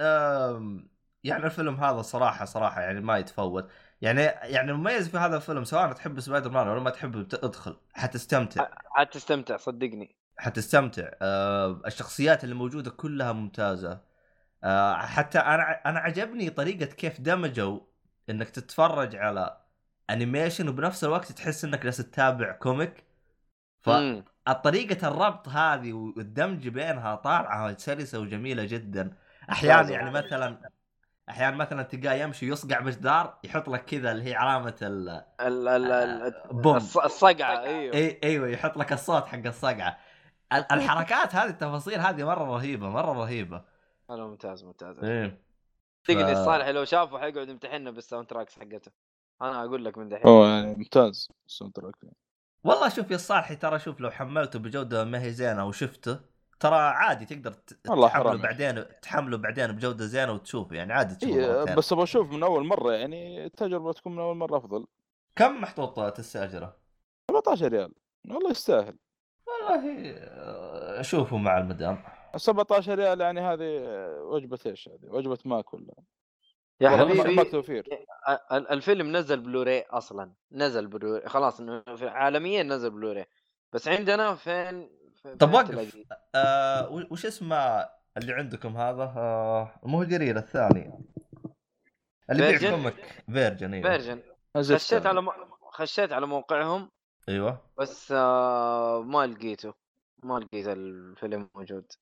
يعني 1.25 1.45
الفيلم 1.47 1.75
هذا 1.75 2.03
صراحة 2.03 2.45
صراحة 2.45 2.81
يعني 2.81 3.01
ما 3.01 3.19
يتفوت. 3.19 3.71
يعني 4.01 4.21
يعني 4.23 4.71
المميز 4.71 5.09
في 5.09 5.19
هذا 5.19 5.37
الفيلم 5.37 5.65
سواء 5.65 5.93
تحب 5.93 6.21
سبايدر 6.21 6.51
مان 6.51 6.69
ولا 6.69 6.81
ما 6.81 6.91
تحب 6.91 7.17
ادخل 7.35 7.77
حتستمتع. 7.93 8.69
حتستمتع 8.85 9.57
صدقني. 9.57 10.17
حتستمتع. 10.39 11.09
الشخصيات 11.87 12.45
اللي 12.45 12.55
موجودة 12.55 12.91
كلها 12.91 13.33
ممتازة. 13.33 13.93
آه 13.93 14.08
حتى 14.97 15.39
أنا 15.39 15.81
أنا 15.87 15.99
عجبني 16.01 16.51
طريقة 16.51 16.87
كيف 16.87 17.21
دمجوا 17.21 17.81
إنك 18.31 18.51
تتفرج 18.51 19.17
على 19.17 19.61
animation 20.11 20.69
وبنفس 20.69 21.05
الوقت 21.05 21.33
تحس 21.33 21.65
إنك 21.65 21.83
جالس 21.83 21.97
تتابع 21.97 22.53
comic 22.53 23.05
مم. 23.87 24.25
فالطريقة 24.47 25.09
الربط 25.09 25.49
هذه 25.49 25.93
والدمج 25.93 26.69
بينها 26.69 27.15
طالعة 27.15 27.77
سلسه 27.77 28.19
وجميلة 28.21 28.65
جدا. 28.65 29.17
أحيانا 29.51 29.77
ممتازة. 29.83 29.95
يعني 29.95 30.11
مثلا 30.11 30.71
أحيانا 31.29 31.57
مثلا 31.57 31.83
تلقاه 31.83 32.15
يمشي 32.15 32.49
يصقع 32.49 32.81
بجدار 32.81 33.39
يحط 33.45 33.69
لك 33.69 33.85
كذا 33.85 34.13
اللي 34.13 34.25
هي 34.25 34.35
علامة 34.35 34.75
ال 34.83 35.09
ال 35.41 35.69
ال 35.69 36.33
الص- 36.81 37.05
الصقعة 37.05 37.63
إيوه. 37.65 37.95
اي 37.95 38.21
إيوه 38.25 38.49
يحط 38.49 38.77
لك 38.77 38.93
الصوت 38.93 39.27
حق 39.27 39.47
الصقعة. 39.47 39.99
ال- 40.53 40.73
الحركات 40.73 41.35
هذه 41.35 41.49
التفاصيل 41.51 42.01
هذه 42.01 42.25
مرة 42.25 42.45
رهيبة 42.45 42.89
مرة 42.89 43.13
رهيبة. 43.13 43.78
أنا 44.11 44.27
ممتاز 44.27 44.65
ممتاز 44.65 45.05
إيه. 45.05 45.39
صدقني 46.09 46.35
ف- 46.35 46.39
الصالح 46.39 46.67
لو 46.69 46.85
شافه 46.85 47.19
حيقعد 47.19 47.49
يمتحننا 47.49 47.91
بال 47.91 48.27
soundtracks 48.27 48.59
حقته. 48.59 48.91
أنا 49.43 49.65
أقول 49.65 49.85
لك 49.85 49.99
من 49.99 50.09
دحين. 50.09 50.27
هو 50.27 50.45
يعني 50.47 50.75
ممتاز 50.75 51.29
ال 51.47 51.73
soundtrack 51.75 51.95
والله 52.65 52.89
شوف 52.89 53.11
يا 53.11 53.17
الصالحي 53.17 53.57
ترى 53.57 53.79
شوف 53.79 54.01
لو 54.01 54.11
حملته 54.11 54.59
بجودة 54.59 55.05
ما 55.05 55.23
هي 55.23 55.31
زينة 55.33 55.67
وشفته 55.67 56.21
ترى 56.61 56.75
عادي 56.77 57.25
تقدر 57.25 57.55
والله 57.89 58.09
تحمله 58.09 58.25
حرام. 58.31 58.43
بعدين 58.43 58.85
تحمله 59.03 59.37
بعدين 59.37 59.73
بجودة 59.73 60.07
زينة 60.07 60.33
وتشوفه 60.33 60.77
يعني 60.77 60.93
عادي 60.93 61.15
تشوفه 61.15 61.69
إيه. 61.69 61.75
بس 61.75 61.93
أبغى 61.93 62.05
أشوف 62.05 62.33
من 62.33 62.43
أول 62.43 62.67
مرة 62.67 62.93
يعني 62.93 63.45
التجربة 63.45 63.93
تكون 63.93 64.13
من 64.13 64.19
أول 64.21 64.37
مرة 64.37 64.57
أفضل. 64.57 64.87
كم 65.37 65.61
محطوط 65.61 66.01
تستاجره؟ 66.17 66.77
17 67.31 67.69
ريال. 67.69 67.93
والله 68.29 68.51
يستاهل. 68.51 68.97
والله 69.47 70.15
اشوفه 71.01 71.37
مع 71.37 71.59
المدام. 71.59 72.03
17 72.37 72.95
ريال 72.99 73.21
يعني 73.21 73.41
هذه 73.41 73.81
وجبة 74.21 74.59
إيش 74.67 74.89
هذه؟ 74.89 74.99
وجبة 75.11 75.39
ماكل 75.45 75.87
يا 76.81 76.91
ما- 76.91 76.97
حبيبي 76.99 77.35
Mac 77.35 77.51
توفير. 77.51 77.87
ال- 78.29 78.39
ال- 78.53 78.69
الفيلم 78.71 79.17
نزل 79.17 79.41
بلوراي 79.41 79.83
أصلا. 79.91 80.33
نزل 80.53 80.87
بلوراي. 80.87 81.29
خلاص 81.29 81.61
عالميا 82.03 82.63
نزل 82.63 82.91
بلوراي. 82.91 83.27
بس 83.73 83.89
عندنا 83.89 84.35
فين 84.35 84.91
في- 85.23 85.35
طب 85.35 85.55
وقف. 85.55 85.97
آه 86.35 86.93
وش 87.11 87.27
اسمه 87.27 87.57
اللي 88.17 88.33
عندكم 88.33 88.77
هذا؟ 88.77 89.03
آه 89.03 89.81
مو 89.83 89.99
هو 89.99 90.05
جرير 90.05 90.37
الثاني. 90.37 91.05
اللي 92.31 92.45
يبيع 92.45 92.59
Virgin؟ 92.59 92.71
comic 92.77 93.25
Virgin 93.33 93.75
أيوه 93.75 93.91
Virgin. 93.91 94.23
خشيت. 94.57 95.07
على 95.07 95.23
م... 95.23 95.31
خشيت 95.73 96.13
على 96.13 96.27
موقعهم. 96.27 96.91
أيوه. 97.29 97.59
بس 97.79 98.13
آه 98.17 99.03
ما 99.03 99.27
لقيته. 99.27 99.75
ما 100.23 100.39
لقيت 100.39 100.67
الفيلم 100.69 101.49
موجود. 101.55 101.93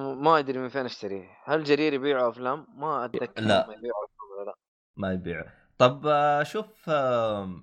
ما 0.00 0.38
أدري 0.38 0.58
من 0.58 0.68
فين 0.68 0.84
أشتريه. 0.84 1.38
هل 1.44 1.64
جرير 1.64 1.92
يبيعوا 1.92 2.30
أفلام؟ 2.30 2.66
ما 2.74 3.04
أتذكر 3.04 3.42
لا. 3.42 3.66
هم 3.66 3.72
يبيعوا 3.72 4.04
أفلام 4.04 4.38
ولا 4.38 4.44
لا. 4.50 4.54
ما 4.96 5.12
يبيع 5.12 5.44
طب 5.78 6.06
آه 6.06 6.42
شوف 6.42 6.88
آه 6.88 7.60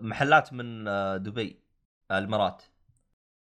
محلات 0.00 0.52
من 0.52 0.88
آه 0.88 1.16
دبي 1.16 1.62
الإمارات. 2.10 2.62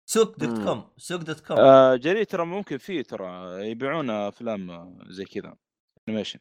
سوق 0.05 0.37
دوت. 0.37 0.65
كوم 0.65 0.91
سوق 0.97 1.21
دوت 1.21 1.39
كوم. 1.39 1.57
آه 1.57 1.95
جرير 1.95 2.23
ترى 2.23 2.45
ممكن 2.45 2.77
فيه 2.77 3.01
ترى. 3.01 3.27
يبيعون 3.71 4.09
أفلام 4.09 4.97
زي 5.07 5.25
كذا 5.25 5.55
animation 6.07 6.39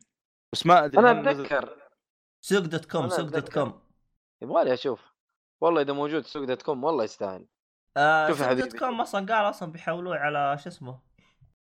بس 0.52 0.66
ما 0.66 0.84
أدري 0.84 1.10
أنا 1.10 1.30
أتذكر. 1.30 1.76
سوق 2.40 2.64
dot 2.64 2.84
com 2.84 3.08
سوق 3.08 3.26
dot. 3.26 3.52
com. 3.52 3.80
يبغى 4.42 4.64
لي 4.64 4.72
أشوف. 4.72 5.12
والله 5.60 5.82
إذا 5.82 5.92
موجود 5.92 6.24
سوق 6.24 6.44
dot 6.44 6.62
com 6.62 6.84
والله 6.84 7.04
يستاهل. 7.04 7.46
آه 7.96 8.28
شوف 8.28 8.40
يا 8.40 8.52
دوت. 8.52 8.76
كوم 8.78 9.00
أصلا 9.00 9.34
قال 9.34 9.50
أصلا 9.50 9.72
بيحولوه 9.72 10.16
على 10.16 10.58
شو 10.58 10.68
اسمه؟ 10.68 11.05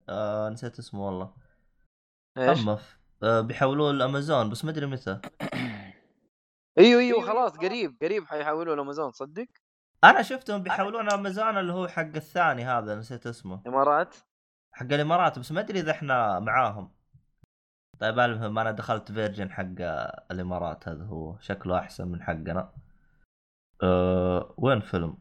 آه 0.09 0.49
نسيت 0.49 0.79
اسمه 0.79 1.05
والله. 1.05 1.33
إيش؟ 2.37 2.59
آه 3.23 3.41
بيحولوه 3.41 3.91
الامازون 3.91 4.49
بس 4.49 4.65
ما 4.65 4.71
أدري 4.71 4.85
متى. 4.85 5.21
أيوه 6.79 7.01
أيوه 7.01 7.21
خلاص 7.21 7.57
قريب 7.57 7.97
قريب 8.01 8.25
حيحولوا 8.25 8.73
الامازون 8.73 9.11
صدق 9.11 9.47
أنا 10.03 10.21
شفتهم 10.21 10.63
بيحولون 10.63 11.11
امازون 11.11 11.57
اللي 11.57 11.73
هو 11.73 11.87
حق 11.87 12.15
الثاني 12.15 12.65
هذا 12.65 12.95
نسيت 12.95 13.27
اسمه. 13.27 13.61
امارات 13.67 14.15
حق 14.71 14.85
الإمارات 14.85 15.39
بس 15.39 15.51
ما 15.51 15.59
أدري 15.59 15.79
إذا 15.79 15.91
إحنا 15.91 16.39
معاهم. 16.39 16.91
طيب 17.99 18.19
المهم 18.19 18.59
أنا 18.59 18.71
دخلت 18.71 19.11
Virgin 19.11 19.51
حق 19.51 19.81
الإمارات 20.31 20.87
هذا 20.87 21.03
هو. 21.03 21.37
شكله 21.39 21.77
أحسن 21.79 22.07
من 22.07 22.23
حقنا. 22.23 22.73
أه 23.83 24.53
وين 24.57 24.79
فيلم؟ 24.79 25.17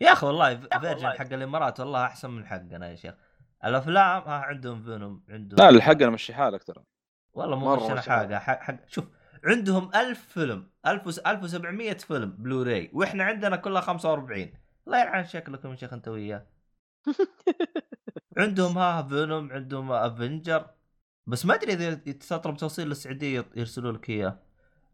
يا 0.00 0.12
أخي 0.12 0.26
والله 0.26 0.56
Virgin 0.56 1.08
حق 1.08 1.32
الإمارات 1.32 1.80
والله 1.80 2.04
أحسن 2.04 2.30
من 2.30 2.46
حقنا 2.46 2.90
يا 2.90 2.96
شيخ. 2.96 3.14
الأفلام 3.64 4.22
ها 4.22 4.32
عندهم 4.34 4.82
Venom 4.82 5.24
عندهم 5.28 5.58
لا 5.60 5.68
الحق 5.68 5.92
أنا 5.92 6.10
مشي 6.10 6.34
حالك 6.34 6.64
ترى. 6.64 6.84
والله 7.32 7.56
مو 7.56 7.76
مشينا 7.76 7.94
مشي 7.94 8.10
حاجة 8.10 8.38
حق, 8.38 8.60
حق 8.60 8.76
شوف 8.88 9.04
عندهم 9.44 9.90
ألف 9.94 10.26
فيلم 10.28 10.70
1000 10.86 11.06
وس- 11.06 11.18
1700 11.18 11.92
فيلم 11.96 12.30
بلوراي 12.30 12.90
وإحنا 12.92 13.24
عندنا 13.24 13.56
كلها 13.56 13.80
45 13.80 14.52
الله 14.86 15.00
يلعن 15.02 15.24
شكلكم 15.26 15.70
يا 15.70 15.76
شيخ 15.76 15.92
أنت 15.92 16.08
وياه. 16.08 16.46
عندهم 18.38 18.78
ها 18.78 19.02
Venom 19.02 19.52
عندهم 19.52 19.92
Avenger 19.92 20.66
بس 21.26 21.46
ما 21.46 21.54
أدري 21.54 21.72
إذا 21.72 21.94
تطلب 21.94 22.56
توصيل 22.56 22.88
للسعودية 22.88 23.44
يرسلوا 23.56 23.92
لك 23.92 24.10
إياه. 24.10 24.38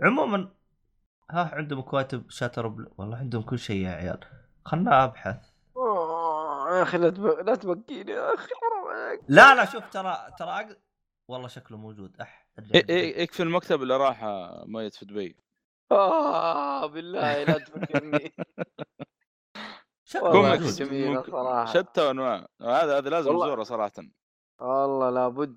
عموما 0.03 0.49
ها 1.31 1.51
عندهم 1.55 1.81
كواتب 1.81 2.31
شاتر 2.31 2.69
بل... 2.69 2.89
والله 2.99 3.17
عندهم 3.17 3.43
كل 3.43 3.59
شيء 3.59 3.77
يا 3.85 3.91
عيال. 3.91 4.21
خلنا 4.65 5.05
أبحث. 5.05 5.50
يا 6.77 6.83
آخي 6.83 6.99
لا 6.99 7.11
تب... 7.11 7.27
لا 7.27 7.55
تبكيني 7.55 8.13
يا 8.13 8.35
آخي 8.35 8.49
حرام 8.55 8.97
عليك. 8.97 9.21
لا 9.29 9.55
لا 9.55 9.65
شوف 9.65 9.91
ترى 9.91 10.17
ترى 10.39 10.51
أق... 10.51 10.79
والله 11.29 11.49
شكله 11.49 11.79
موجود. 11.79 12.21
أح 12.21 12.47
إيه 12.75 12.85
إيه 12.89 13.23
يكفي 13.23 13.43
المكتب 13.43 13.83
اللي 13.83 13.97
راح 13.97 14.25
آه، 14.25 14.65
ميت 14.67 14.95
في 14.95 15.05
دبي. 15.05 15.37
آه 15.93 16.87
بالله 16.87 17.45
لا 17.45 17.59
تفكرني. 17.65 18.33
كوميكس 20.13 20.83
صراحة. 21.31 21.65
شتى 21.65 22.11
انواع 22.11 22.47
هذا 22.63 22.99
هذا 22.99 23.11
لازم. 23.11 23.31
نزوره 23.31 23.63
صراحة. 23.63 23.93
والله 24.61 25.11
لابد 25.11 25.57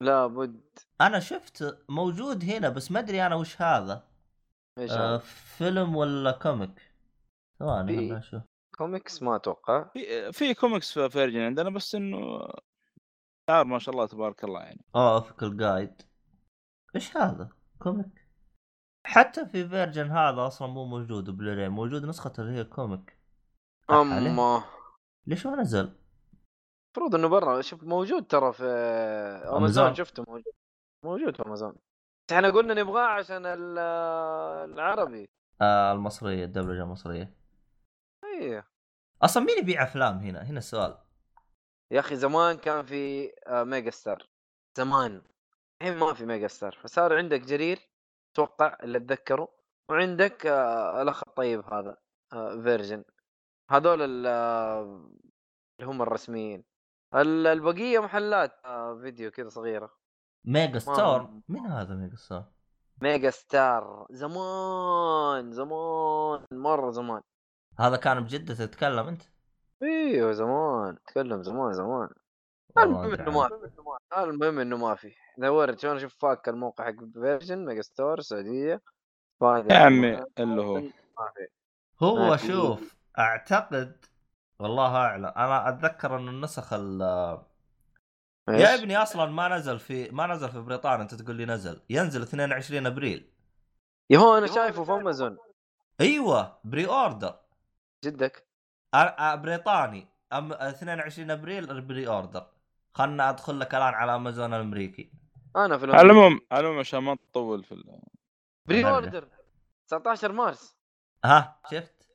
لابد 0.00 0.78
أنا 1.00 1.20
شفت 1.20 1.84
موجود 1.88 2.44
هنا 2.44 2.68
بس 2.68 2.90
ما 2.92 2.98
أدري 2.98 3.26
أنا 3.26 3.34
وش 3.34 3.62
هذا. 3.62 4.02
إيش 4.78 4.92
آه 4.92 5.14
هذا؟ 5.14 5.18
فيلم 5.58 5.96
ولا 5.96 6.32
comic؟ 6.32 6.92
ثواني 7.58 7.96
خلنا 7.96 8.18
نشوف. 8.18 8.42
كوميكس؟ 8.82 9.22
ما 9.22 9.36
أتوقع. 9.36 9.84
في 9.84 10.32
في 10.32 10.54
كوميكس 10.54 10.92
في 10.98 11.10
Virgin 11.10 11.40
عندنا 11.40 11.70
بس 11.70 11.94
إنه 11.94 12.18
شعار 13.50 13.64
ما 13.64 13.78
شاء 13.78 13.94
الله 13.94 14.06
تبارك 14.06 14.44
الله 14.44 14.60
يعني. 14.60 14.84
آه 14.94 15.16
official 15.16 15.56
guide 15.56 16.02
إيش 16.94 17.16
هذا؟ 17.16 17.48
comic. 17.78 18.28
حتى 19.06 19.46
في 19.46 19.68
Virgin 19.68 20.10
هذا 20.10 20.46
أصلا 20.46 20.68
مو 20.68 20.84
موجود 20.84 21.30
بلوري 21.30 21.68
موجود 21.68 22.04
نسخة 22.04 22.32
اللي 22.38 22.58
هي 22.58 22.64
comic؟ 22.64 23.18
اما 23.90 24.64
ليش 25.26 25.46
ما 25.46 25.56
نزل؟ 25.56 25.92
المفروض 26.96 27.14
إنه 27.14 27.28
برا 27.28 27.60
شوف 27.60 27.84
موجود 27.84 28.26
ترى 28.26 28.52
في. 28.52 28.64
امازون 29.56 29.94
شفته 29.94 30.24
موجود. 30.28 30.52
موجود 31.04 31.36
في 31.36 31.42
امازون 31.46 31.74
إحنا 32.32 32.50
قلنا 32.50 32.74
نبغاه 32.74 33.06
عشان 33.06 33.46
ال- 33.46 33.78
العربي. 34.72 35.28
آه 35.60 35.92
المصرية 35.92 36.44
الدبلجة 36.44 36.82
المصرية. 36.82 37.34
إيه. 38.24 38.71
أصلا 39.22 39.42
مين 39.44 39.58
يبيع 39.58 39.82
أفلام 39.82 40.18
هنا؟ 40.18 40.42
هنا 40.42 40.58
السؤال. 40.58 40.98
يا 41.90 42.00
أخي 42.00 42.16
زمان 42.16 42.56
كان 42.56 42.82
في 42.84 43.32
آه، 43.46 43.64
Mega 43.64 43.90
Star 43.90 44.28
زمان. 44.78 45.22
الحين 45.82 45.98
ما 45.98 46.14
في 46.14 46.26
Mega 46.26 46.48
Star 46.48 46.78
فصار 46.82 47.16
عندك 47.16 47.40
جرير 47.40 47.78
أتوقع 48.32 48.76
اللي 48.82 48.98
اتذكره 48.98 49.48
وعندك 49.88 50.46
آه، 50.46 51.02
الأخ 51.02 51.22
الطيب 51.28 51.74
هذا 51.74 51.96
آه، 52.32 52.62
Virgin. 52.62 53.04
هذول 53.70 54.02
ال- 54.02 54.26
اللي 55.80 55.90
هم 55.92 56.02
الرسميين. 56.02 56.64
ال- 57.14 57.46
البقية 57.46 57.98
محلات 57.98 58.60
فيديو 59.02 59.30
كذا 59.30 59.48
صغيرة. 59.48 59.90
ميجا 60.44 60.78
ستار 60.78 61.40
مين 61.48 61.66
هذا 61.66 61.94
ميجا 61.94 62.16
ستار؟ 62.16 62.44
ميجا 63.02 63.30
ستار 63.30 64.06
زمان 64.10 65.52
زمان 65.52 66.46
مرة 66.52 66.90
زمان. 66.90 67.22
هذا 67.78 67.96
كان 67.96 68.20
بجدة 68.20 68.54
تتكلم 68.54 69.08
أنت؟ 69.08 69.22
إيوه 69.82 70.32
زمان. 70.32 70.98
تكلم 71.06 71.42
زمان 71.42 71.72
زمان. 71.72 72.08
المهم 72.78 73.14
إنه 73.14 73.30
ما. 73.30 73.48
في. 73.48 74.18
المهم 74.18 74.58
إنه 74.58 74.76
ما 74.76 74.94
في. 74.94 75.14
دورت 75.38 75.78
شلون 75.80 75.96
أشوف 75.96 76.16
فاك 76.18 76.48
الموقع 76.48 76.84
حق 76.84 77.04
Virgin 77.14 77.64
Megastore 77.64 78.18
السعوديه 78.18 78.82
يا 79.42 79.74
عمي 79.74 80.24
اللي 80.38 80.62
هو. 80.62 80.74
ما 80.74 81.30
في. 81.34 81.48
هو. 82.02 82.36
شوف 82.36 82.96
أعتقد 83.18 84.04
والله 84.58 84.96
أعلم 84.96 85.26
أنا 85.26 85.68
أتذكر 85.68 86.16
إن 86.16 86.28
النسخ 86.28 86.72
ال 86.72 87.00
يا؟ 88.48 88.74
ابني 88.74 88.96
أصلا 88.96 89.26
ما 89.26 89.48
نزل 89.48 89.78
في 89.78 90.10
ما 90.10 90.26
نزل 90.26 90.48
في 90.48 90.60
بريطانيا 90.60 91.02
أنت 91.02 91.14
تقول 91.14 91.36
لي 91.36 91.46
نزل. 91.46 91.80
ينزل 91.90 92.22
22 92.22 92.86
أبريل. 92.86 93.32
يا 94.10 94.18
هو 94.18 94.38
أنا 94.38 94.46
شايفه 94.46 94.84
في 94.84 94.92
امازون 94.92 95.38
أيوه 96.00 96.58
pre-order. 96.64 97.41
جدك؟ 98.04 98.46
أ- 98.96 99.34
بريطاني. 99.34 100.08
أم 100.32 100.52
22 100.52 101.30
أبريل 101.30 101.80
pre-order. 101.80 102.46
خلنا 102.92 103.30
أدخل 103.30 103.60
لك 103.60 103.74
الآن 103.74 103.94
على 103.94 104.14
أمازون 104.14 104.54
الأمريكي. 104.54 105.12
أنا 105.56 105.78
في 105.78 105.86
على 105.86 106.02
العموم 106.52 106.78
عشان 106.78 106.98
ما 106.98 107.16
تطول 107.16 107.64
في 107.64 107.72
ال... 107.72 108.00
pre. 108.66 108.90
order. 108.90 109.28
19 109.86 110.32
مارس. 110.32 110.76
ها؟ 111.24 111.60
شفت؟ 111.70 112.08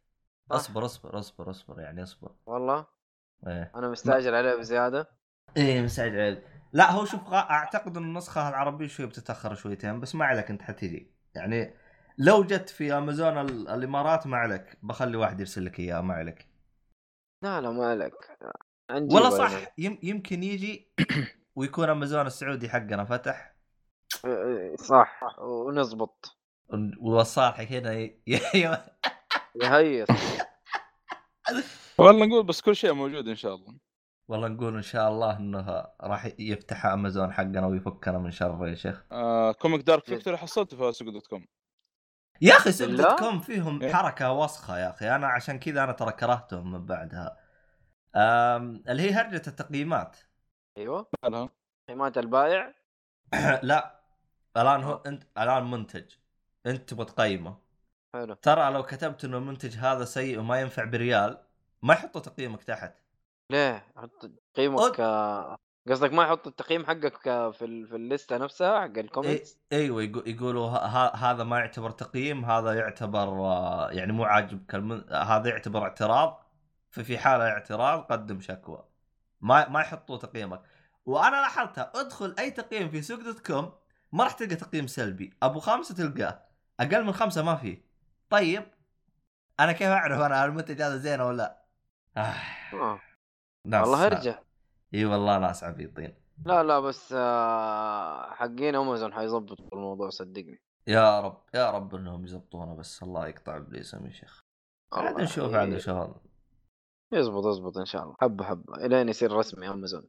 صح. 0.49 0.55
اصبر 0.55 0.85
اصبر 0.85 1.19
اصبر 1.19 1.49
اصبر 1.49 1.80
يعني 1.80 2.03
اصبر. 2.03 2.31
والله. 2.45 2.85
إيه. 3.47 3.72
أنا 3.76 3.89
مستعجل 3.89 4.35
عليه 4.35 4.55
بزيادة. 4.55 5.09
إيه 5.57 5.81
مستعجل 5.81 6.41
لا 6.73 6.91
هو 6.91 7.05
شوف 7.05 7.34
أعتقد 7.34 7.97
إن 7.97 8.03
النسخة 8.03 8.49
العربية 8.49 8.88
شوي 8.88 9.05
بتتأخر 9.05 9.55
شويتين 9.55 9.99
بس 9.99 10.15
ما 10.15 10.26
عليك 10.26 10.49
أنت 10.49 10.61
حتجي. 10.61 11.14
يعني 11.35 11.73
لو 12.18 12.44
جت 12.44 12.69
في 12.69 12.94
أمازون 12.94 13.38
ال- 13.38 13.69
الإمارات 13.69 14.27
ما 14.27 14.38
عليك. 14.38 14.77
بخلي 14.84 15.18
واحد 15.18 15.39
يرسل 15.39 15.65
لك 15.65 15.80
اياه 15.80 16.02
ما 16.02 16.14
عليك. 16.14 16.48
لا 17.44 17.61
لا 17.61 17.72
ما 17.72 17.85
عليك. 17.85 18.14
أنا. 18.91 19.30
صح. 19.30 19.52
يم 19.77 19.99
يمكن 20.03 20.44
يجي 20.44 20.91
ويكون 21.56 21.89
أمازون 21.89 22.27
السعودي 22.27 22.69
حقنا 22.69 23.06
فتح. 23.06 23.56
إيه، 24.26 24.76
صح. 24.76 25.19
ونزبط. 25.39 26.38
والصالح 26.99 27.60
هنا. 27.72 28.10
يهيص 29.64 30.07
والله 31.99 32.26
نقول 32.26 32.45
بس 32.45 32.61
كل 32.61 32.76
شيء 32.76 32.94
موجود 32.94 33.27
إن 33.27 33.35
شاء 33.35 33.56
الله. 33.56 33.73
والله 34.27 34.48
نقول 34.48 34.76
إن 34.76 34.81
شاء 34.81 35.10
الله 35.10 35.38
إنه 35.38 35.85
راح 36.02 36.30
يفتح 36.39 36.85
أمازون 36.85 37.34
حقنا 37.34 37.68
ويفكنا 37.68 38.18
من 38.18 38.31
شر 38.31 38.68
يا 38.68 38.76
شيخ. 38.76 39.03
آه 39.11 39.52
comic 39.52 39.82
Dark 39.82 40.06
Victory 40.06 40.38
حصلته 40.38 40.77
في 40.77 40.89
سوق 40.90 41.10
dot 41.10 41.28
com. 41.28 41.45
يا 42.41 42.53
أخي؟ 42.53 42.95
dot 42.95 43.19
com 43.19 43.40
فيهم 43.39 43.81
إيه؟ 43.81 43.93
حركة 43.93 44.31
وسخة 44.31 44.80
يا 44.80 44.89
أخي. 44.89 45.15
أنا 45.15 45.27
عشان 45.27 45.59
كذا 45.59 45.84
أنا 45.84 45.91
ترى 45.91 46.11
كرهتهم 46.11 46.72
من 46.72 46.85
بعدها. 46.85 47.38
أم... 48.15 48.84
اللي 48.89 49.03
هي 49.03 49.11
هرجة 49.11 49.41
التقييمات. 49.47 50.18
أيوه. 50.77 51.07
تقييمات 51.90 52.18
البائع. 52.18 52.73
لا 53.64 54.01
الآن 54.57 54.84
هو 54.84 54.93
أنت 55.05 55.23
الآن 55.38 55.72
منتج. 55.72 56.11
أنت 56.65 56.89
تبغى 56.89 57.05
تقيمه. 57.05 57.57
حلو. 58.14 58.34
ترى 58.34 58.72
لو 58.72 58.84
كتبت 58.84 59.26
إنه 59.26 59.38
المنتج 59.38 59.77
هذا 59.77 60.05
سيء 60.05 60.39
وما 60.39 60.61
ينفع 60.61 60.84
بريال 60.84 61.38
ما 61.81 61.93
يحطوا 61.93 62.22
تقييمك 62.22 62.64
تحت. 62.64 62.93
ليه؟ 63.51 63.85
حط 63.95 64.31
تقييمك 64.53 64.99
قصدك 65.89 66.14
ما 66.14 66.23
يحط 66.23 66.47
التقييم 66.47 66.85
حقك 66.85 67.27
آه، 67.27 67.51
في 67.51 67.65
ال... 67.65 67.88
في 67.88 67.95
ال 67.95 68.03
list 68.03 68.31
ة 68.31 68.38
نفسها 68.38 68.80
حق 68.81 68.93
إيه 68.95 69.01
ال 69.02 69.08
comments 69.08 69.57
أيوه 69.72 70.01
يقو- 70.03 70.27
يقولوا 70.27 70.68
ه- 70.69 71.15
هذا 71.15 71.43
ما 71.43 71.59
يعتبر 71.59 71.89
تقييم 71.91 72.45
هذا 72.45 72.73
يعتبر 72.73 73.27
آه، 73.27 73.91
يعني 73.91 74.11
مو 74.14 74.23
عاجبك. 74.23 74.76
هذا 75.14 75.49
يعتبر 75.49 75.84
اعتراض 75.84 76.43
ففي 76.91 77.18
حالة 77.18 77.43
اعتراض 77.49 78.01
قدم 78.03 78.41
شكوى 78.41 78.85
ما 79.41 79.69
ما 79.69 79.81
يحطوا 79.81 80.18
تقييمك 80.18 80.61
وأنا 81.05 81.35
لاحظتها 81.35 81.91
ادخل 81.95 82.35
أي 82.39 82.51
تقييم 82.51 82.89
في 82.89 83.01
سوق 83.01 83.19
dot 83.19 83.48
com 83.48 83.72
ما 84.11 84.23
راح 84.23 84.31
تلقى 84.34 84.55
تقييم 84.55 84.88
سلبي 84.88 85.34
أبو 85.43 85.59
خمسه 85.59 85.95
تلقاه 85.95 86.39
أقل 86.80 87.03
من 87.03 87.14
خمسة 87.14 87.43
ما 87.43 87.55
فيه 87.55 87.81
طيب 88.30 88.64
أنا 89.59 89.72
كيف 89.72 89.88
أعرف 89.88 90.19
أنا 90.22 90.45
المنتج 90.45 90.81
هذا 90.81 90.97
زين 90.97 91.22
ولا 91.22 91.38
لا؟ 91.38 91.64
آه. 92.18 92.34
آه. 92.73 92.99
والله 93.65 94.05
ارجع 94.05 94.39
إي 94.93 95.05
والله 95.05 95.38
ناس 95.38 95.64
عبيطين. 95.64 96.14
لا 96.45 96.64
لا 96.64 96.80
بس 96.80 97.14
آه، 97.18 98.34
حقين 98.34 98.76
امازون 98.76 99.14
حيظبطوا 99.14 99.65
الموضوع 99.73 100.09
صدقني. 100.09 100.61
يا 100.88 101.19
رب 101.22 101.41
يا 101.53 101.72
رب 101.72 101.95
إنهم 101.95 102.23
يزبطونه 102.23 102.76
بس 102.76 103.03
الله 103.03 103.27
يقطع 103.27 103.57
إبليسهم 103.57 104.05
يا 104.05 104.11
شيخ. 104.11 104.43
عاد 104.93 105.07
الله 105.07 105.23
نشوف 105.23 105.53
عاد 105.53 105.77
شغل 105.77 106.15
يزبط 107.14 107.45
يزبط 107.45 107.77
إن 107.77 107.85
شاء 107.85 108.03
الله. 108.03 108.15
حبة 108.22 108.45
حبة. 108.45 108.76
الين 108.85 109.09
يصير 109.09 109.31
رسمي 109.31 109.69
امازون 109.69 110.07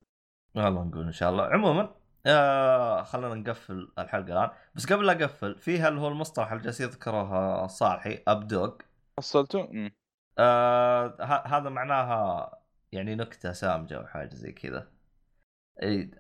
والله 0.55 0.85
نقول 0.85 1.05
إن 1.07 1.13
شاء 1.13 1.31
الله. 1.31 1.45
عموما 1.45 1.95
آه 2.27 3.03
خلينا 3.03 3.35
نقفل 3.35 3.93
الحلقة 3.99 4.33
الآن. 4.33 4.51
بس 4.75 4.93
قبل 4.93 5.07
لا 5.07 5.13
أقفل 5.13 5.59
في 5.59 5.89
اللي 5.89 6.01
هو 6.01 6.09
المصطلح 6.09 6.53
اللي 6.53 6.65
جالس 6.65 6.81
يذكره 6.81 7.67
صالحي؟ 7.67 8.23
ابدوغ 8.29 8.75
حصلته؟ 9.19 9.91
آه 10.39 11.07
ه- 11.21 11.47
هذا 11.47 11.71
معناها 11.71 12.58
يعني 12.93 13.15
نكتة 13.15 13.53
سامجه 13.53 13.97
أو 13.97 14.07
حاجة 14.07 14.35
زي 14.35 14.53
كذا. 14.53 14.91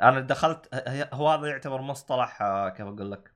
أنا 0.03 0.20
دخلت 0.20 0.89
هو 1.15 1.28
هذا 1.28 1.47
يعتبر 1.47 1.81
مصطلح 1.81 2.43
آه 2.43 2.69
كيف 2.69 2.86
أقول 2.86 3.11
لك؟ 3.11 3.35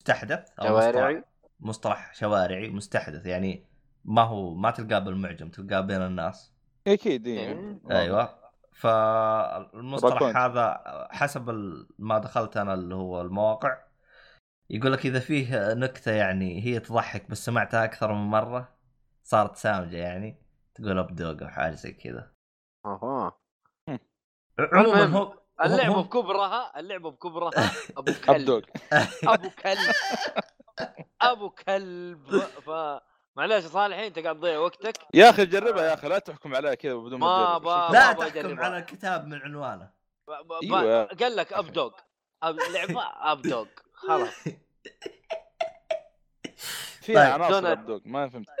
مستحدث 0.00 0.50
أو 0.60 0.66
شوارعي. 0.66 1.14
مصطلح, 1.14 1.28
مصطلح 1.60 2.14
شوارعي 2.14 2.70
مستحدث. 2.70 3.26
يعني 3.26 3.66
ما 4.04 4.22
هو 4.22 4.54
ما 4.54 4.70
تلقاه 4.70 4.98
بالمعجم 4.98 5.48
تلقاه 5.48 5.80
بين 5.80 6.02
الناس. 6.02 6.54
أكيد 6.86 7.26
إيه. 7.26 7.80
أيوه. 7.90 8.38
فالمصطلح. 8.72 10.36
هذا 10.36 10.82
حسب 11.10 11.50
ما 11.98 12.18
دخلت 12.18 12.56
أنا 12.56 12.74
اللي 12.74 12.94
هو 12.94 13.20
المواقع. 13.20 13.78
يقول 14.70 14.92
لك 14.92 15.06
إذا 15.06 15.18
فيه 15.18 15.74
نكتة 15.74 16.12
يعني 16.12 16.64
هي 16.64 16.80
تضحك 16.80 17.30
بس 17.30 17.44
سمعتها 17.44 17.84
أكثر 17.84 18.12
من 18.12 18.30
مرة 18.30 18.78
صارت 19.22 19.56
سامجة 19.56 19.96
يعني 19.96 20.42
تقول 20.74 20.98
أبدوق 20.98 21.42
أو 21.42 21.48
حاجة 21.48 21.74
زي 21.74 21.92
كذا. 21.92 22.30
أها. 22.86 23.38
عموما 24.58 25.04
هو 25.04 25.38
اللعبة 25.64 26.02
بكبرها 26.02 26.80
اللعبة 26.80 27.10
بكبرها 27.10 27.50
أبو 27.98 28.12
كلب. 28.26 28.64
أبو 29.34 29.50
كلب. 29.50 29.94
أبو 31.22 31.50
كلب. 31.50 32.38
ف 32.38 32.70
معليش 33.36 33.64
يا 33.64 33.68
صالح 33.68 33.98
أنت 33.98 34.18
قاعد 34.18 34.36
تضيع 34.36 34.58
وقتك. 34.58 34.98
يا 35.14 35.30
أخي 35.30 35.46
جربها 35.46 35.84
يا 35.84 35.94
أخي 35.94 36.08
لا 36.08 36.18
تحكم 36.18 36.54
عليها 36.56 36.74
كذا 36.74 36.94
بدون 36.94 37.20
ما. 37.20 37.58
با-. 37.58 37.92
لا 37.92 38.10
أبغى 38.10 38.30
تحكم 38.30 38.38
أجربها. 38.38 38.64
على 38.64 38.78
الكتاب 38.78 39.26
من 39.26 39.42
عنوانه. 39.42 39.90
أيوة. 40.62 41.04
قال 41.04 41.36
لك 41.36 41.52
اب 41.52 41.72
دوغ 41.72 41.92
أب... 42.42 42.56
لعبه 42.74 43.02
اب 43.32 43.42
دوغ 43.42 43.66
خلاص. 43.92 44.44
فيها 47.08 47.24
طيب. 47.24 47.32
عناصر 47.42 47.60
دونالد. 47.60 47.78
ابدوغ 47.78 48.00
ما 48.04 48.28
فهمت 48.28 48.46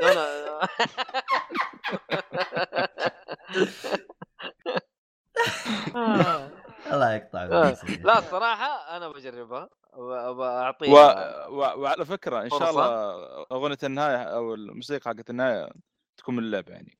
الله 6.92 7.14
يقطع. 7.14 7.44
لا 7.44 8.18
الصراحه 8.18 8.96
أنا 8.96 9.08
بجربها 9.08 9.68
و... 9.92 10.02
واعطيها 10.02 11.46
و... 11.46 11.56
وعلى 11.56 12.04
فكرة 12.04 12.42
إن 12.42 12.50
شاء. 12.50 12.70
الله 12.70 13.14
أغنية 13.52 13.78
النهاية 13.84 14.22
أو 14.22 14.54
الموسيقى 14.54 15.10
حقت 15.10 15.30
النهاية 15.30 15.68
تكون 16.16 16.36
من 16.36 16.42
اللعبة 16.42 16.72
يعني 16.72 16.98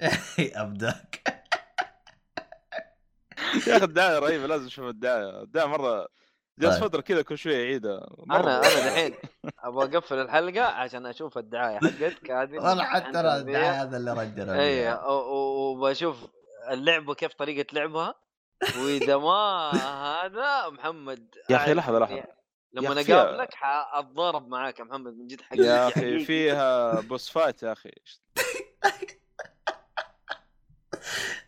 أبداك 0.62 1.22
يا 3.66 3.76
أخي 3.76 3.84
الدعايه 3.84 4.18
رهيبه 4.18 4.46
لازم 4.46 4.66
أشوف 4.66 4.84
الدعايه 4.84 5.42
الدعايه 5.42 5.68
مرة 5.68 6.08
جالس 6.60 6.74
طيب. 6.78 6.84
فترة 6.88 7.00
كذا 7.00 7.22
كل 7.22 7.38
شوية 7.38 7.56
يعيدها 7.56 8.08
أنا 8.30 8.40
أنا 8.40 8.88
الحين 8.88 9.14
أبغى 9.58 9.96
أقفل 9.96 10.18
الحلقة 10.18 10.62
عشان 10.62 11.06
أشوف 11.06 11.38
الدعاية 11.38 11.78
حقتك. 11.78 12.30
هذه 12.30 12.84
حتى 12.84 13.08
أنا 13.08 13.30
عند 13.30 13.48
الدعايه 13.48 13.82
هذا 13.82 13.96
اللي 13.96 14.12
رجعنا 14.12 14.60
اي 14.60 14.98
وبشوف 15.04 16.16
اللعبه 16.70 17.14
كيف 17.14 17.34
طريقة 17.34 17.74
لعبها. 17.74 18.14
وإذا 18.78 19.16
ما 19.16 19.70
هذا 20.24 20.68
محمد 20.68 21.34
يا 21.50 21.56
أخي 21.56 21.66
أعرف 21.66 21.78
لحظة، 21.78 21.98
لحظة. 21.98 22.14
إني 22.14 22.24
لما 22.72 23.00
أقابلك 23.00 23.54
حاتضارب 23.54 24.48
معاك 24.48 24.78
يا 24.78 24.84
محمد 24.84 25.12
من 25.12 25.26
جد 25.26 25.40
حقيقي 25.40 25.64
يا 25.64 25.88
أخي. 25.88 26.24
فيها 26.24 27.00
boss 27.00 27.30
fight 27.30 27.62
يا 27.62 27.72
أخي. 27.72 27.90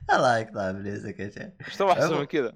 الله 0.14 0.38
يقطع 0.38 0.70
ابليسك 0.70 1.20
يا 1.20 1.30
شيخ 1.30 1.52
إيش 1.66 1.76
تبغى 1.76 1.92
أحسن 1.92 2.18
من 2.18 2.24
كذا؟ 2.24 2.52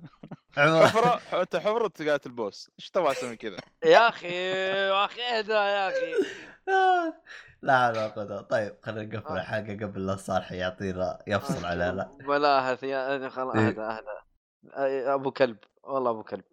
حفره 0.57 1.41
انت 1.43 1.57
حفرة 1.57 1.89
تقاتل 1.89 2.31
ال 2.31 2.38
boss. 2.38 2.71
إيش 2.79 2.91
تبغى 2.91 3.09
أحسن 3.09 3.29
من 3.29 3.35
كذا؟ 3.35 3.57
يا 3.85 4.09
أخي 4.09 4.29
يا 4.29 5.05
أخي 5.05 5.23
اهدى 5.23 5.53
يا 5.53 5.89
أخي. 5.89 6.13
لا 7.63 7.87
حول 7.87 7.97
ولا 7.97 8.07
قوة 8.09 8.41
طيب 8.41 8.77
خلينا 8.83 9.17
نقفل 9.17 9.35
الحلقة 9.35 9.87
قبل 9.87 10.07
لا 10.07 10.13
الصالح 10.13 10.53
يعطينا 10.53 11.19
يفصل 11.27 11.65
علينا. 11.67 12.17
بلاها 12.29 12.79
يا 12.85 13.29
خلاص 13.29 13.57
إيه. 13.57 13.69
أهدى 13.69 13.81
أهدى. 13.81 14.17
أبو 15.15 15.31
كلب. 15.31 15.57
والله 15.83 16.11
أبو 16.11 16.23
كلب. 16.23 16.45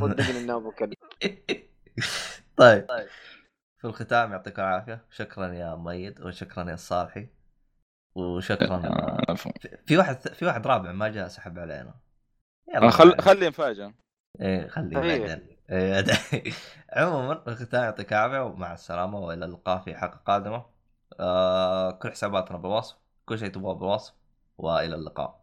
صدقني 0.00 0.38
إنه 0.38 0.56
أبو 0.56 0.70
كلب. 0.70 0.94
طيب. 2.56 2.86
في 3.78 3.84
الختام 3.84 4.32
يعطيكم 4.32 4.62
العافية. 4.62 5.04
شكرا 5.10 5.46
يا 5.46 5.74
مؤيد 5.74 6.20
وشكرا 6.20 6.68
يا 6.68 6.74
الصالحي 6.74 7.28
وشكرا 8.18 8.78
في- 9.34 9.78
في 9.86 9.96
واحد 9.96 10.28
في 10.28 10.44
واحد 10.46 10.66
رابع 10.66 10.92
ما 10.92 11.08
جاء 11.08 11.28
سحب 11.28 11.58
علينا 11.58 11.94
يلا 12.74 12.90
خل 12.90 13.10
بعد. 13.10 13.20
خلي 13.20 13.48
مفاجاه 13.48 13.94
إيه 14.40 14.68
خليه 14.68 14.98
إيه. 15.02 15.18
بعدين 15.18 15.58
إيه،. 15.70 16.52
عموما 16.96 17.44
يعطيك 17.72 18.12
العافية 18.12 18.44
ومع 18.44 18.72
السلامة 18.74 19.18
وإلى 19.18 19.44
اللقاء 19.44 19.78
في 19.78 19.96
حلقة 19.96 20.16
قادمة 20.26 20.66
آه 21.20 21.90
كل 21.90 22.10
حساباتنا 22.10 22.58
بالوصف 22.58 22.96
كل 23.26 23.38
شيء 23.38 23.48
تبغاه 23.48 23.74
بالوصف 23.74 24.14
وإلى 24.58 24.94
اللقاء 24.94 25.37